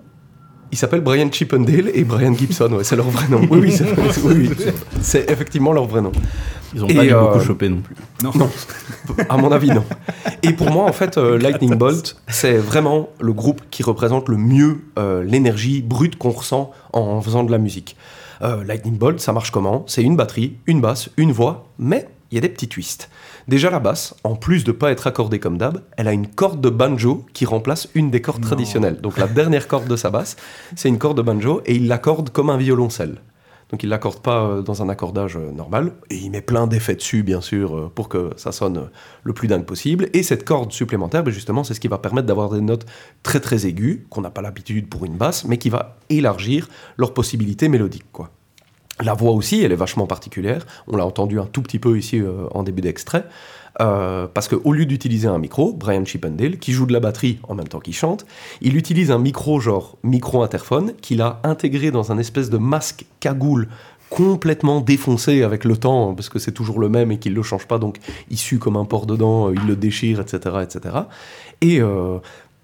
Ils 0.72 0.78
s'appellent 0.78 1.02
Brian 1.02 1.30
Chippendale 1.30 1.90
et 1.94 2.02
Brian 2.02 2.34
Gibson, 2.34 2.72
ouais, 2.72 2.82
c'est 2.82 2.96
leur 2.96 3.10
vrai 3.10 3.28
nom. 3.28 3.42
Oui, 3.50 3.60
oui, 3.60 3.72
c'est 3.72 3.84
oui, 4.24 4.48
oui. 4.48 4.50
C'est 5.02 5.30
effectivement 5.30 5.72
leur 5.72 5.86
vrai 5.86 6.00
nom. 6.00 6.12
Ils 6.74 6.82
ont 6.82 6.88
Et, 6.88 6.94
pas 6.94 7.02
dû 7.02 7.12
euh, 7.12 7.20
beaucoup 7.20 7.40
choper 7.40 7.68
non 7.68 7.82
plus. 7.82 7.94
Non. 8.22 8.32
À 9.28 9.36
mon 9.36 9.52
avis, 9.52 9.68
non. 9.68 9.84
Et 10.42 10.52
pour 10.52 10.70
moi, 10.70 10.84
en 10.86 10.92
fait, 10.92 11.18
euh, 11.18 11.38
Lightning 11.38 11.74
Bolt, 11.74 12.16
c'est 12.28 12.56
vraiment 12.56 13.10
le 13.20 13.34
groupe 13.34 13.60
qui 13.70 13.82
représente 13.82 14.28
le 14.30 14.38
mieux 14.38 14.80
euh, 14.98 15.22
l'énergie 15.22 15.82
brute 15.82 16.16
qu'on 16.16 16.30
ressent 16.30 16.70
en 16.94 17.20
faisant 17.20 17.44
de 17.44 17.50
la 17.50 17.58
musique. 17.58 17.96
Euh, 18.42 18.64
Lightning 18.64 18.96
Bolt, 18.96 19.20
ça 19.20 19.32
marche 19.32 19.50
comment? 19.50 19.84
C'est 19.86 20.02
une 20.02 20.16
batterie, 20.16 20.56
une 20.66 20.80
basse, 20.80 21.10
une 21.16 21.32
voix, 21.32 21.68
mais 21.78 22.08
il 22.32 22.36
y 22.36 22.38
a 22.38 22.40
des 22.40 22.48
petits 22.48 22.68
twists. 22.68 23.10
Déjà, 23.46 23.70
la 23.70 23.78
basse, 23.78 24.14
en 24.24 24.34
plus 24.36 24.64
de 24.64 24.72
pas 24.72 24.90
être 24.90 25.06
accordée 25.06 25.38
comme 25.38 25.58
d'hab, 25.58 25.82
elle 25.96 26.08
a 26.08 26.12
une 26.12 26.26
corde 26.26 26.60
de 26.60 26.70
banjo 26.70 27.26
qui 27.34 27.44
remplace 27.44 27.88
une 27.94 28.10
des 28.10 28.22
cordes 28.22 28.42
traditionnelles. 28.42 29.00
Donc 29.00 29.18
la 29.18 29.28
dernière 29.28 29.68
corde 29.68 29.86
de 29.86 29.96
sa 29.96 30.10
basse, 30.10 30.36
c'est 30.74 30.88
une 30.88 30.98
corde 30.98 31.18
de 31.18 31.22
banjo 31.22 31.60
et 31.66 31.76
il 31.76 31.88
l'accorde 31.88 32.30
comme 32.30 32.48
un 32.48 32.56
violoncelle. 32.56 33.20
Donc 33.70 33.82
il 33.82 33.88
l'accorde 33.88 34.20
pas 34.20 34.44
euh, 34.44 34.62
dans 34.62 34.82
un 34.82 34.88
accordage 34.88 35.36
euh, 35.36 35.50
normal 35.50 35.92
et 36.10 36.16
il 36.16 36.30
met 36.30 36.42
plein 36.42 36.66
d'effets 36.66 36.94
dessus 36.94 37.22
bien 37.22 37.40
sûr 37.40 37.74
euh, 37.74 37.92
pour 37.94 38.10
que 38.10 38.30
ça 38.36 38.52
sonne 38.52 38.90
le 39.24 39.32
plus 39.32 39.48
dingue 39.48 39.64
possible. 39.64 40.08
Et 40.12 40.22
cette 40.22 40.44
corde 40.44 40.72
supplémentaire, 40.72 41.24
ben, 41.24 41.32
justement, 41.32 41.64
c'est 41.64 41.72
ce 41.74 41.80
qui 41.80 41.88
va 41.88 41.98
permettre 41.98 42.26
d'avoir 42.26 42.50
des 42.50 42.60
notes 42.60 42.86
très 43.22 43.40
très 43.40 43.66
aiguës 43.66 44.00
qu'on 44.10 44.20
n'a 44.20 44.30
pas 44.30 44.42
l'habitude 44.42 44.88
pour 44.88 45.06
une 45.06 45.16
basse, 45.16 45.46
mais 45.46 45.56
qui 45.56 45.70
va 45.70 45.96
élargir 46.10 46.68
leurs 46.98 47.14
possibilités 47.14 47.68
mélodiques 47.68 48.10
quoi. 48.12 48.30
La 49.00 49.14
voix 49.14 49.32
aussi, 49.32 49.62
elle 49.62 49.72
est 49.72 49.76
vachement 49.76 50.06
particulière. 50.06 50.66
On 50.86 50.96
l'a 50.96 51.06
entendu 51.06 51.40
un 51.40 51.46
tout 51.46 51.62
petit 51.62 51.78
peu 51.78 51.98
ici 51.98 52.20
euh, 52.20 52.46
en 52.52 52.62
début 52.62 52.82
d'extrait. 52.82 53.24
Euh, 53.80 54.26
parce 54.32 54.48
qu'au 54.48 54.72
lieu 54.72 54.84
d'utiliser 54.84 55.28
un 55.28 55.38
micro, 55.38 55.72
Brian 55.72 56.04
Chippendale, 56.04 56.58
qui 56.58 56.72
joue 56.72 56.84
de 56.84 56.92
la 56.92 57.00
batterie 57.00 57.38
en 57.44 57.54
même 57.54 57.68
temps 57.68 57.80
qu'il 57.80 57.94
chante, 57.94 58.26
il 58.60 58.76
utilise 58.76 59.10
un 59.10 59.18
micro 59.18 59.60
genre 59.60 59.96
micro-interphone 60.02 60.92
qu'il 61.00 61.22
a 61.22 61.40
intégré 61.42 61.90
dans 61.90 62.12
un 62.12 62.18
espèce 62.18 62.50
de 62.50 62.58
masque 62.58 63.06
cagoule 63.20 63.68
complètement 64.10 64.82
défoncé 64.82 65.42
avec 65.42 65.64
le 65.64 65.74
temps, 65.78 66.14
parce 66.14 66.28
que 66.28 66.38
c'est 66.38 66.52
toujours 66.52 66.78
le 66.78 66.90
même 66.90 67.10
et 67.12 67.18
qu'il 67.18 67.32
ne 67.32 67.36
le 67.36 67.42
change 67.42 67.66
pas, 67.66 67.78
donc 67.78 67.96
il 68.28 68.36
sue 68.36 68.58
comme 68.58 68.76
un 68.76 68.84
porc 68.84 69.06
dedans, 69.06 69.48
euh, 69.48 69.54
il 69.54 69.66
le 69.66 69.74
déchire, 69.74 70.20
etc. 70.20 70.56
etc. 70.62 70.96
Et 71.62 71.80
euh, 71.80 72.18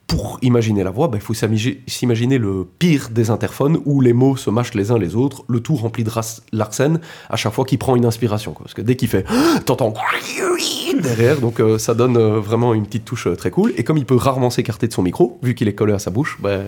pour 0.08 0.38
imaginer 0.40 0.82
la 0.82 0.90
voix, 0.90 1.06
bah, 1.06 1.18
il 1.18 1.22
faut 1.22 1.34
s'imaginer 1.34 2.38
le 2.38 2.66
pire 2.78 3.10
des 3.10 3.30
interphones 3.30 3.78
où 3.84 4.00
les 4.00 4.14
mots 4.14 4.36
se 4.36 4.48
mâchent 4.50 4.74
les 4.74 4.90
uns 4.90 4.98
les 4.98 5.14
autres, 5.14 5.44
le 5.48 5.60
tout 5.60 5.76
rempli 5.76 6.02
de 6.02 6.10
Larsen 6.52 6.98
à 7.28 7.36
chaque 7.36 7.52
fois 7.52 7.64
qu'il 7.66 7.78
prend 7.78 7.94
une 7.94 8.06
inspiration. 8.06 8.54
Parce 8.58 8.74
que 8.74 8.80
dès 8.80 8.96
qu'il 8.96 9.08
fait, 9.08 9.26
t'entends 9.66 9.92
derrière, 11.00 11.40
donc 11.40 11.60
euh, 11.60 11.78
ça 11.78 11.94
donne 11.94 12.16
euh, 12.16 12.40
vraiment 12.40 12.72
une 12.72 12.86
petite 12.86 13.04
touche 13.04 13.26
euh, 13.26 13.36
très 13.36 13.50
cool. 13.50 13.74
Et 13.76 13.84
comme 13.84 13.98
il 13.98 14.06
peut 14.06 14.16
rarement 14.16 14.48
s'écarter 14.48 14.88
de 14.88 14.92
son 14.94 15.02
micro, 15.02 15.38
vu 15.42 15.54
qu'il 15.54 15.68
est 15.68 15.74
collé 15.74 15.92
à 15.92 15.98
sa 15.98 16.10
bouche, 16.10 16.38
bah, 16.40 16.60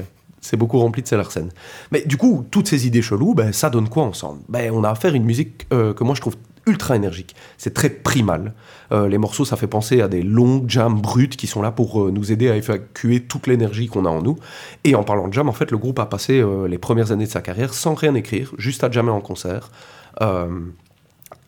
c'est 0.42 0.58
beaucoup 0.58 0.78
rempli 0.78 1.02
de 1.02 1.08
ces 1.08 1.16
Larsen. 1.16 1.48
Mais 1.92 2.02
du 2.04 2.18
coup, 2.18 2.44
toutes 2.50 2.68
ces 2.68 2.86
idées 2.86 3.02
cheloues, 3.02 3.34
bah, 3.34 3.54
ça 3.54 3.70
donne 3.70 3.88
quoi 3.88 4.04
ensemble? 4.04 4.40
Ben, 4.50 4.70
On 4.72 4.84
a 4.84 4.90
affaire 4.90 5.14
à 5.14 5.16
une 5.16 5.24
musique 5.24 5.66
que 5.70 6.04
moi 6.04 6.14
je 6.14 6.20
trouve 6.20 6.36
ultra 6.70 6.96
énergique. 6.96 7.34
C'est 7.58 7.74
très 7.74 7.90
primal. 7.90 8.54
Euh, 8.92 9.08
les 9.08 9.18
morceaux, 9.18 9.44
ça 9.44 9.56
fait 9.56 9.66
penser 9.66 10.00
à 10.00 10.08
des 10.08 10.22
longs 10.22 10.64
jams 10.66 11.00
bruts 11.00 11.28
qui 11.28 11.46
sont 11.46 11.62
là 11.62 11.70
pour 11.70 12.02
euh, 12.02 12.10
nous 12.10 12.32
aider 12.32 12.48
à 12.48 12.56
évacuer 12.56 13.20
toute 13.20 13.46
l'énergie 13.46 13.88
qu'on 13.88 14.06
a 14.06 14.08
en 14.08 14.22
nous. 14.22 14.38
Et 14.84 14.94
en 14.94 15.02
parlant 15.02 15.28
de 15.28 15.32
jam, 15.32 15.48
en 15.48 15.52
fait, 15.52 15.70
le 15.70 15.78
groupe 15.78 15.98
a 15.98 16.06
passé 16.06 16.40
euh, 16.40 16.66
les 16.68 16.78
premières 16.78 17.12
années 17.12 17.26
de 17.26 17.30
sa 17.30 17.42
carrière 17.42 17.74
sans 17.74 17.94
rien 17.94 18.14
écrire, 18.14 18.52
juste 18.58 18.84
à 18.84 18.90
jammer 18.90 19.10
en 19.10 19.20
concert. 19.20 19.70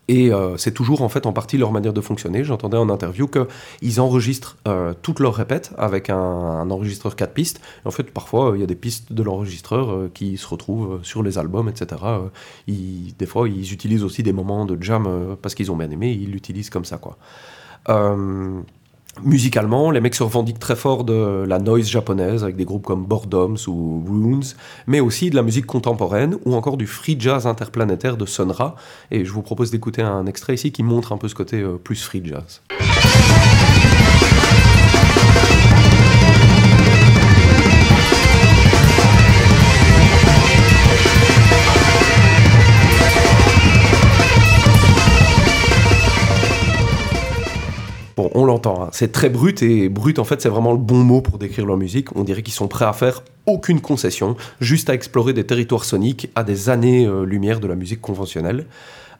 Et 0.09 0.33
euh, 0.33 0.57
c'est 0.57 0.73
toujours 0.73 1.01
en 1.01 1.09
fait 1.09 1.25
en 1.25 1.33
partie 1.33 1.57
leur 1.57 1.71
manière 1.71 1.93
de 1.93 2.01
fonctionner. 2.01 2.43
J'entendais 2.43 2.77
en 2.77 2.89
interview 2.89 3.27
qu'ils 3.27 4.01
enregistrent 4.01 4.57
euh, 4.67 4.93
toutes 5.01 5.19
leurs 5.19 5.35
répètes 5.35 5.71
avec 5.77 6.09
un, 6.09 6.69
enregistreur 6.69 7.15
4 7.15 7.33
pistes. 7.33 7.61
En 7.85 7.91
fait, 7.91 8.11
parfois, 8.11 8.51
il 8.55 8.59
y 8.59 8.63
a 8.63 8.67
des 8.67 8.75
pistes 8.75 9.13
de 9.13 9.23
l'enregistreur 9.23 9.91
euh, 9.91 10.11
qui 10.13 10.37
se 10.37 10.47
retrouvent 10.47 10.99
sur 11.03 11.23
les 11.23 11.37
albums, 11.37 11.69
etc. 11.69 12.01
Des 12.67 13.25
fois, 13.25 13.47
ils 13.47 13.71
utilisent 13.71 14.03
aussi 14.03 14.23
des 14.23 14.33
moments 14.33 14.65
de 14.65 14.81
jam 14.81 15.37
parce 15.41 15.55
qu'ils 15.55 15.71
ont 15.71 15.77
bien 15.77 15.89
aimé. 15.89 16.11
Ils 16.11 16.31
l'utilisent 16.31 16.69
comme 16.69 16.85
ça, 16.85 16.97
quoi. 16.97 17.17
Musicalement, 19.21 19.91
les 19.91 20.01
mecs 20.01 20.15
se 20.15 20.23
revendiquent 20.23 20.59
très 20.59 20.75
fort 20.75 21.03
de 21.03 21.45
la 21.47 21.59
noise 21.59 21.87
japonaise 21.87 22.43
avec 22.43 22.55
des 22.55 22.65
groupes 22.65 22.83
comme 22.83 23.05
Boredoms 23.05 23.57
ou 23.67 24.03
Runes, 24.07 24.43
mais 24.87 24.99
aussi 24.99 25.29
de 25.29 25.35
la 25.35 25.43
musique 25.43 25.67
contemporaine 25.67 26.37
ou 26.45 26.55
encore 26.55 26.77
du 26.77 26.87
free 26.87 27.15
jazz 27.19 27.45
interplanétaire 27.45 28.17
de 28.17 28.25
Sonra. 28.25 28.75
Et 29.11 29.23
je 29.23 29.31
vous 29.31 29.43
propose 29.43 29.69
d'écouter 29.69 30.01
un 30.01 30.25
extrait 30.25 30.55
ici 30.55 30.71
qui 30.71 30.83
montre 30.83 31.13
un 31.13 31.17
peu 31.17 31.27
ce 31.27 31.35
côté 31.35 31.61
euh, 31.61 31.77
plus 31.77 32.03
free 32.03 32.23
jazz. 32.25 32.61
Bon, 48.15 48.29
on 48.35 48.45
l'entend, 48.45 48.83
hein. 48.83 48.89
c'est 48.91 49.11
très 49.11 49.29
brut 49.29 49.63
et 49.63 49.89
brut 49.89 50.19
en 50.19 50.23
fait 50.23 50.41
c'est 50.41 50.49
vraiment 50.49 50.71
le 50.71 50.77
bon 50.77 51.03
mot 51.03 51.21
pour 51.21 51.37
décrire 51.37 51.65
leur 51.65 51.77
musique. 51.77 52.15
On 52.15 52.23
dirait 52.23 52.43
qu'ils 52.43 52.53
sont 52.53 52.67
prêts 52.67 52.85
à 52.85 52.93
faire 52.93 53.23
aucune 53.45 53.81
concession, 53.81 54.35
juste 54.61 54.89
à 54.89 54.93
explorer 54.93 55.33
des 55.33 55.45
territoires 55.45 55.83
soniques 55.83 56.29
à 56.35 56.43
des 56.43 56.69
années-lumière 56.69 57.59
de 57.59 57.67
la 57.67 57.75
musique 57.75 58.01
conventionnelle. 58.01 58.67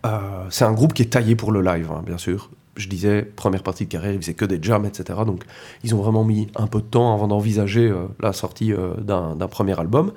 Euh, 0.06 0.46
c'est 0.50 0.66
un 0.66 0.74
groupe 0.74 0.94
qui 0.94 1.02
est 1.02 1.12
taillé 1.12 1.36
pour 1.36 1.52
le 1.52 1.62
live, 1.62 1.90
hein, 1.92 2.04
bien 2.06 2.18
sûr. 2.18 2.50
Je 2.76 2.88
disais, 2.88 3.22
première 3.22 3.62
partie 3.62 3.86
de 3.86 3.90
carrière, 3.90 4.14
ils 4.14 4.20
faisaient 4.20 4.34
que 4.34 4.46
des 4.46 4.58
jams, 4.62 4.86
etc. 4.86 5.20
Donc 5.26 5.44
ils 5.84 5.94
ont 5.94 6.02
vraiment 6.02 6.24
mis 6.24 6.48
un 6.56 6.66
peu 6.66 6.80
de 6.80 6.86
temps 6.86 7.14
avant 7.14 7.28
d'envisager 7.28 7.88
euh, 7.88 8.06
la 8.20 8.34
sortie 8.34 8.74
euh, 8.74 8.96
d'un 8.98 9.48
premier 9.48 9.80
album. 9.80 10.12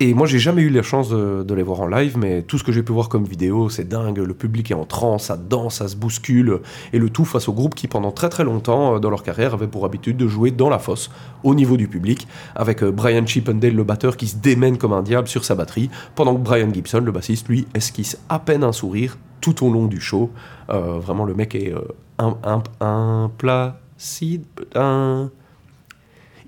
Et 0.00 0.14
moi, 0.14 0.28
j'ai 0.28 0.38
jamais 0.38 0.62
eu 0.62 0.70
la 0.70 0.82
chance 0.82 1.10
de, 1.10 1.54
les 1.54 1.64
voir 1.64 1.80
en 1.80 1.88
live, 1.88 2.16
mais 2.16 2.42
tout 2.42 2.56
ce 2.56 2.62
que 2.62 2.70
j'ai 2.70 2.84
pu 2.84 2.92
voir 2.92 3.08
comme 3.08 3.24
vidéo, 3.24 3.68
c'est 3.68 3.88
dingue. 3.88 4.18
Le 4.18 4.32
public 4.32 4.70
est 4.70 4.74
en 4.74 4.84
transe, 4.84 5.24
ça 5.24 5.36
danse, 5.36 5.76
ça 5.76 5.88
se 5.88 5.96
bouscule, 5.96 6.60
et 6.92 7.00
le 7.00 7.10
tout 7.10 7.24
face 7.24 7.48
au 7.48 7.52
groupe 7.52 7.74
qui, 7.74 7.88
pendant 7.88 8.12
très 8.12 8.28
très 8.28 8.44
longtemps 8.44 8.94
euh, 8.94 8.98
dans 9.00 9.10
leur 9.10 9.24
carrière, 9.24 9.54
avait 9.54 9.66
pour 9.66 9.84
habitude 9.84 10.16
de 10.16 10.28
jouer 10.28 10.52
dans 10.52 10.68
la 10.68 10.78
fosse, 10.78 11.10
au 11.42 11.56
niveau 11.56 11.76
du 11.76 11.88
public, 11.88 12.28
avec 12.54 12.84
euh, 12.84 12.92
Brian 12.92 13.26
Chippendale, 13.26 13.74
le 13.74 13.82
batteur, 13.82 14.16
qui 14.16 14.28
se 14.28 14.36
démène 14.36 14.78
comme 14.78 14.92
un 14.92 15.02
diable 15.02 15.26
sur 15.26 15.44
sa 15.44 15.56
batterie, 15.56 15.90
pendant 16.14 16.36
que 16.36 16.42
Brian 16.42 16.72
Gibson, 16.72 17.00
le 17.00 17.10
bassiste, 17.10 17.48
lui, 17.48 17.66
esquisse 17.74 18.18
à 18.28 18.38
peine 18.38 18.62
un 18.62 18.72
sourire 18.72 19.18
tout 19.40 19.66
au 19.66 19.72
long 19.72 19.86
du 19.86 20.00
show. 20.00 20.30
Euh, 20.70 21.00
vraiment, 21.00 21.24
le 21.24 21.34
mec 21.34 21.56
est 21.56 21.74
un, 22.18 22.36
un 22.80 23.30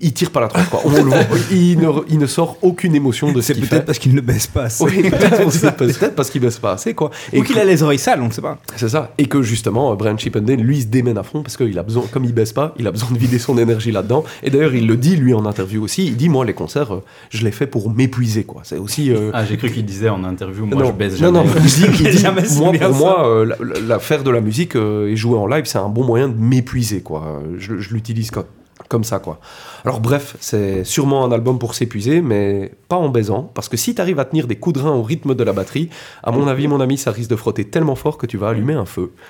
il 0.01 0.13
tire 0.13 0.31
pas 0.31 0.41
la 0.41 0.47
tronche, 0.47 0.69
quoi. 0.69 0.81
On 0.85 0.89
le 0.89 1.01
voit, 1.01 1.17
il, 1.51 1.77
ne, 1.79 1.87
il 2.09 2.17
ne 2.19 2.25
sort 2.25 2.57
aucune 2.61 2.95
émotion 2.95 3.31
de 3.31 3.41
ce 3.41 3.53
qu'il 3.53 3.67
peut-être 3.67 3.85
parce 3.85 3.99
qu'il 3.99 4.13
ne 4.15 4.21
baisse 4.21 4.47
pas 4.47 4.63
assez. 4.63 4.83
Oui, 4.83 5.09
peut-être 5.09 6.15
parce 6.15 6.29
qu'il 6.29 6.41
baisse 6.41 6.59
pas 6.59 6.73
assez, 6.73 6.93
quoi. 6.93 7.11
Ou 7.33 7.43
qu'il 7.43 7.57
a 7.59 7.63
les 7.63 7.83
oreilles 7.83 7.99
sales, 7.99 8.21
on 8.21 8.27
ne 8.27 8.31
sait 8.31 8.41
pas. 8.41 8.57
C'est 8.75 8.89
ça. 8.89 9.13
Et 9.17 9.25
que 9.27 9.41
justement, 9.41 9.91
euh, 9.91 9.95
Brian 9.95 10.17
Chippendale, 10.17 10.57
lui, 10.59 10.81
se 10.81 10.87
démène 10.87 11.17
à 11.17 11.23
fond 11.23 11.41
parce 11.43 11.57
qu'il 11.57 11.77
a 11.77 11.83
besoin, 11.83 12.03
comme 12.11 12.25
il 12.25 12.33
baisse 12.33 12.53
pas, 12.53 12.73
il 12.79 12.87
a 12.87 12.91
besoin 12.91 13.11
de 13.11 13.17
vider 13.17 13.39
son 13.39 13.57
énergie 13.57 13.91
là-dedans. 13.91 14.23
Et 14.43 14.49
d'ailleurs, 14.49 14.73
il 14.73 14.87
le 14.87 14.97
dit, 14.97 15.15
lui, 15.15 15.33
en 15.33 15.45
interview 15.45 15.83
aussi. 15.83 16.05
Il 16.07 16.17
dit, 16.17 16.29
moi, 16.29 16.45
les 16.45 16.53
concerts, 16.53 16.93
euh, 16.93 17.03
je 17.29 17.43
les 17.43 17.51
fais 17.51 17.67
pour 17.67 17.89
m'épuiser, 17.93 18.43
quoi. 18.43 18.61
C'est 18.63 18.77
aussi. 18.77 19.11
euh, 19.11 19.31
Ah, 19.33 19.45
j'ai 19.45 19.57
cru 19.57 19.69
qu'il 19.71 19.85
disait 19.85 20.09
en 20.09 20.23
interview, 20.23 20.65
moi 20.65 20.81
non, 20.81 20.87
je 20.87 20.91
baise 20.93 21.21
non, 21.21 21.33
jamais. 21.33 21.47
non, 21.47 21.53
il 21.57 21.63
dit, 21.63 21.85
il 21.85 21.91
dit, 22.11 22.17
Jamais 22.17 22.41
moi, 22.57 22.71
pour 22.71 22.81
ça. 22.81 22.89
moi, 22.89 23.27
euh, 23.27 23.45
la, 23.45 23.55
la- 23.61 23.79
la- 23.79 23.99
faire 23.99 24.23
de 24.23 24.31
la 24.31 24.41
musique 24.41 24.75
euh, 24.75 25.07
et 25.07 25.15
jouer 25.15 25.37
en 25.37 25.45
live, 25.47 25.65
c'est 25.65 25.77
un 25.77 25.89
bon 25.89 26.03
moyen 26.03 26.27
de 26.29 26.37
m'épuiser, 26.37 27.01
quoi. 27.01 27.41
Je, 27.57 27.77
je 27.79 27.93
l'utilise 27.93 28.31
co- 28.31 28.45
comme 28.91 29.03
ça, 29.05 29.19
quoi. 29.19 29.39
Alors, 29.85 29.99
bref, 30.01 30.35
c'est 30.39 30.83
sûrement 30.83 31.23
un 31.25 31.31
album 31.31 31.57
pour 31.57 31.73
s'épuiser, 31.73 32.21
mais 32.21 32.71
pas 32.89 32.97
en 32.97 33.09
baisant, 33.09 33.43
parce 33.55 33.69
que 33.69 33.77
si 33.77 33.95
tu 33.95 34.01
arrives 34.01 34.19
à 34.19 34.25
tenir 34.25 34.45
des 34.47 34.57
coups 34.57 34.75
de 34.79 34.83
rein 34.85 34.91
au 34.91 35.01
rythme 35.03 35.33
de 35.33 35.43
la 35.43 35.53
batterie, 35.53 35.89
à 36.23 36.31
mon 36.31 36.45
avis, 36.47 36.67
mon 36.67 36.81
ami, 36.81 36.97
ça 36.97 37.11
risque 37.11 37.29
de 37.29 37.35
frotter 37.37 37.65
tellement 37.65 37.95
fort 37.95 38.17
que 38.17 38.27
tu 38.27 38.37
vas 38.37 38.49
allumer 38.49 38.73
un 38.73 38.85
feu. 38.85 39.11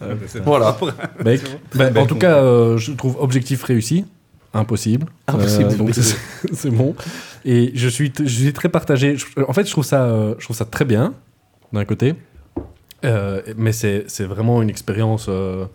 Voilà. 0.44 0.76
Mec, 1.24 1.40
bah, 1.74 1.88
en 1.96 2.06
tout 2.06 2.16
cas, 2.16 2.36
euh, 2.38 2.76
je 2.76 2.92
trouve 2.92 3.16
objectif 3.20 3.62
réussi. 3.62 4.04
Impossible. 4.52 5.06
Impossible. 5.28 5.70
Euh, 5.72 5.76
donc 5.76 5.90
c'est 6.52 6.70
bon. 6.80 6.94
Et 7.44 7.72
je 7.74 7.88
suis, 7.88 8.12
je 8.18 8.24
suis 8.26 8.52
très 8.52 8.68
partagé. 8.68 9.16
Je- 9.16 9.26
en 9.48 9.52
fait, 9.52 9.64
je 9.66 9.70
trouve 9.72 9.84
ça, 9.84 10.02
euh, 10.04 10.34
je 10.38 10.44
trouve 10.44 10.56
ça 10.56 10.64
très 10.66 10.84
bien 10.84 11.14
d'un 11.72 11.84
côté, 11.84 12.14
Euh, 13.04 13.42
mais 13.56 13.72
c'est 13.72 14.04
c'est 14.06 14.24
vraiment 14.24 14.62
une 14.62 14.70
expérience 14.70 15.26
euh, 15.28 15.66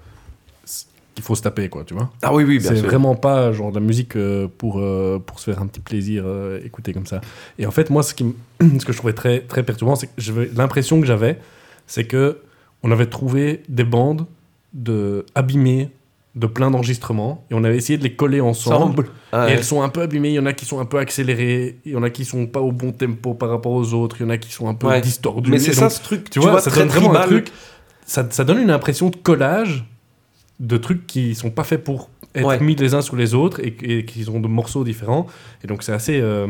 qu'il 1.20 1.26
faut 1.28 1.36
se 1.36 1.42
taper, 1.42 1.70
quoi. 1.70 1.84
Tu 1.84 1.94
vois. 1.94 2.10
Ah 2.22 2.34
oui, 2.34 2.44
oui, 2.44 2.60
bien 2.60 2.70
C'est 2.70 2.82
vraiment 2.82 3.16
pas 3.16 3.52
genre 3.52 3.72
de 3.72 3.80
la 3.80 3.86
musique 3.86 4.16
euh, 4.16 4.48
pour, 4.58 4.80
euh, 4.80 5.20
pour 5.24 5.40
se 5.40 5.52
faire 5.52 5.62
un 5.62 5.68
petit 5.68 5.80
plaisir, 5.82 6.24
euh, 6.26 6.60
écouter 6.66 6.94
comme 6.94 7.06
ça. 7.06 7.22
Et 7.58 7.66
en 7.66 7.72
fait, 7.72 7.90
moi, 7.90 8.04
ce, 8.04 8.14
qui 8.14 8.24
m- 8.62 8.80
ce 8.80 8.86
que 8.86 8.94
je 8.94 8.98
trouvais 8.98 9.14
très, 9.14 9.42
très 9.42 9.64
perturbant, 9.64 9.96
c'est 9.96 10.08
que 10.08 10.50
l'impression 10.56 11.00
que 11.02 11.06
j'avais, 11.08 11.40
c'est 11.88 12.06
que 12.06 12.40
on 12.84 12.92
avait 12.92 13.08
trouvé 13.08 13.64
des 13.68 13.84
bandes 13.84 14.26
de 14.74 15.26
abîmées 15.36 15.90
de 16.36 16.46
plein 16.48 16.72
d'enregistrements 16.72 17.44
et 17.50 17.56
on 17.56 17.64
avait 17.64 17.76
essayé 17.76 17.98
de 17.98 18.04
les 18.04 18.14
coller 18.16 18.40
ensemble. 18.40 19.08
Ah 19.34 19.50
Et 19.50 19.54
elles 19.54 19.64
sont 19.64 19.82
un 19.82 19.90
peu 19.90 20.02
abîmées, 20.02 20.30
il 20.30 20.36
y 20.36 20.40
en 20.40 20.46
a 20.46 20.54
qui 20.54 20.66
sont 20.66 20.80
un 20.80 20.86
peu 20.86 21.00
accélérées, 21.00 21.80
il 21.86 21.92
y 21.92 21.96
en 21.98 22.04
a 22.04 22.10
qui 22.12 22.24
sont 22.24 22.46
pas 22.46 22.62
au 22.62 22.72
bon 22.72 22.92
tempo 22.92 23.34
par 23.34 23.50
rapport 23.50 23.72
aux 23.74 23.94
autres, 23.94 24.18
il 24.20 24.24
y 24.24 24.26
en 24.26 24.30
a 24.30 24.38
qui 24.38 24.52
sont 24.54 24.70
un 24.70 24.76
peu 24.76 24.88
Ouais. 24.88 25.02
distordues. 25.02 25.50
Mais 25.52 25.60
c'est 25.60 25.74
ça 25.74 25.90
ce 25.90 26.02
truc, 26.02 26.30
tu 26.30 26.40
vois, 26.40 26.62
ça 26.62 26.70
donne 26.72 26.88
vraiment 26.88 27.14
un 27.16 27.22
truc. 27.26 27.52
Ça, 28.06 28.26
ça 28.30 28.44
donne 28.44 28.60
une 28.60 28.72
impression 28.72 29.10
de 29.10 29.16
collage 29.18 29.86
de 30.60 30.78
trucs 30.78 31.08
qui 31.08 31.36
sont 31.36 31.50
pas 31.52 31.64
faits 31.64 31.84
pour 31.84 32.10
être 32.36 32.46
Ouais. 32.46 32.60
mis 32.60 32.76
les 32.76 32.94
uns 32.94 33.02
sur 33.02 33.16
les 33.16 33.34
autres 33.34 33.60
et, 33.64 33.76
et 33.82 34.06
qui 34.06 34.24
sont 34.24 34.40
de 34.40 34.48
morceaux 34.48 34.84
différents. 34.84 35.28
Et 35.64 35.68
donc 35.68 35.84
c'est 35.84 35.94
assez. 35.94 36.20
euh, 36.22 36.48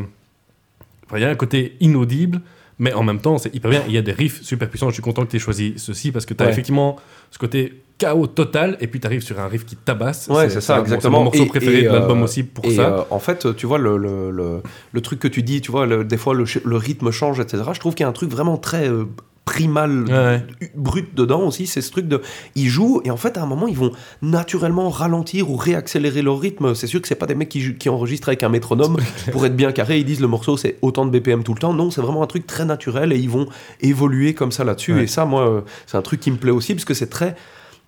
enfin, 1.06 1.18
il 1.18 1.22
y 1.22 1.26
a 1.26 1.30
un 1.30 1.36
côté 1.36 1.76
inaudible, 1.80 2.42
mais 2.80 2.94
en 2.94 3.04
même 3.04 3.20
temps 3.20 3.38
c'est 3.38 3.54
hyper 3.56 3.72
bien. 3.72 3.84
Il 3.88 3.94
y 3.94 3.98
a 3.98 4.02
des 4.02 4.12
riffs 4.12 4.42
super 4.42 4.70
puissants. 4.70 4.90
Je 4.90 4.94
suis 4.96 5.04
content 5.04 5.26
que 5.26 5.32
tu 5.32 5.38
aies 5.38 5.40
choisi 5.40 5.74
ceci 5.78 6.12
parce 6.12 6.26
que 6.26 6.34
tu 6.34 6.44
as 6.44 6.48
Ouais. 6.48 6.52
effectivement 6.52 6.96
ce 7.32 7.38
côté 7.38 7.82
chaos 7.98 8.28
total 8.28 8.78
et 8.80 8.88
puis 8.88 9.00
tu 9.02 9.08
arrives 9.08 9.22
sur 9.22 9.40
un 9.40 9.48
riff 9.48 9.66
qui 9.66 9.76
tabasse. 9.76 10.28
Ouais, 10.30 10.50
c'est 10.50 10.62
ça, 10.62 10.78
mon- 10.78 10.84
exactement. 10.84 11.18
mon 11.20 11.24
morceau 11.26 11.44
Et- 11.44 11.48
préféré 11.48 11.80
et, 11.80 11.84
de 11.84 11.90
l'album 11.90 12.22
euh, 12.22 12.24
aussi 12.24 12.44
pour 12.44 12.66
et, 12.66 12.76
ça. 12.76 13.00
euh, 13.00 13.04
en 13.10 13.20
fait, 13.20 13.56
tu 13.58 13.66
vois, 13.66 13.78
le, 13.78 13.98
le, 13.98 14.32
le, 14.32 14.62
le 14.94 15.02
truc 15.02 15.20
que 15.20 15.28
tu 15.28 15.44
dis, 15.44 15.60
tu 15.62 15.70
vois, 15.72 15.86
des 16.06 16.18
fois, 16.18 16.34
le 16.34 16.76
rythme 16.78 17.12
change, 17.12 17.40
etc. 17.42 17.62
Je 17.74 17.80
trouve 17.80 17.96
qu'il 17.96 18.04
y 18.04 18.06
a 18.06 18.10
un 18.10 18.14
truc 18.14 18.30
vraiment 18.32 18.58
très 18.58 18.88
euh, 18.90 19.04
primal, 19.50 20.04
Ouais, 20.04 20.12
ouais. 20.14 20.44
u- 20.62 20.70
brut 20.76 21.16
dedans 21.16 21.42
aussi. 21.42 21.66
C'est 21.66 21.82
ce 21.82 21.90
truc 21.92 22.08
de. 22.08 22.22
Ils 22.56 22.68
jouent, 22.70 23.02
et 23.04 23.10
en 23.10 23.18
fait, 23.18 23.36
à 23.38 23.42
un 23.42 23.48
moment, 23.48 23.68
ils 23.68 23.76
vont 23.78 23.92
naturellement 24.22 24.90
ralentir 24.90 25.50
ou 25.50 25.56
réaccélérer 25.56 26.22
leur 26.22 26.40
rythme. 26.40 26.76
C'est 26.76 26.86
sûr 26.88 27.02
que 27.02 27.08
c'est 27.08 27.16
pas 27.16 27.26
des 27.26 27.34
mecs 27.36 27.50
qui, 27.50 27.90
enregistrent 27.90 28.30
avec 28.30 28.44
un 28.44 28.50
métronome 28.50 28.98
pour 29.32 29.46
être 29.48 29.56
bien 29.56 29.72
carré. 29.72 29.98
Ils 30.00 30.06
disent 30.06 30.22
le 30.22 30.28
morceau, 30.28 30.56
c'est 30.56 30.78
autant 30.84 31.06
de 31.06 31.12
BPM 31.12 31.44
tout 31.44 31.54
le 31.56 31.60
temps. 31.60 31.74
Non, 31.74 31.90
c'est 31.90 32.02
vraiment 32.02 32.22
un 32.22 32.28
truc 32.28 32.46
très 32.46 32.64
naturel 32.66 33.12
et 33.12 33.18
ils 33.18 33.30
vont 33.30 33.48
évoluer 33.82 34.34
comme 34.36 34.52
ça 34.52 34.64
là-dessus. 34.64 34.94
Ouais. 34.94 35.04
Et 35.04 35.08
ça, 35.08 35.26
moi, 35.26 35.50
euh, 35.50 35.62
c'est 35.88 35.98
un 35.98 36.02
truc 36.04 36.20
qui 36.20 36.30
me 36.30 36.38
plaît 36.38 36.52
aussi 36.52 36.76
parce 36.76 36.86
que 36.86 36.94
c'est 36.94 37.08
très. 37.10 37.36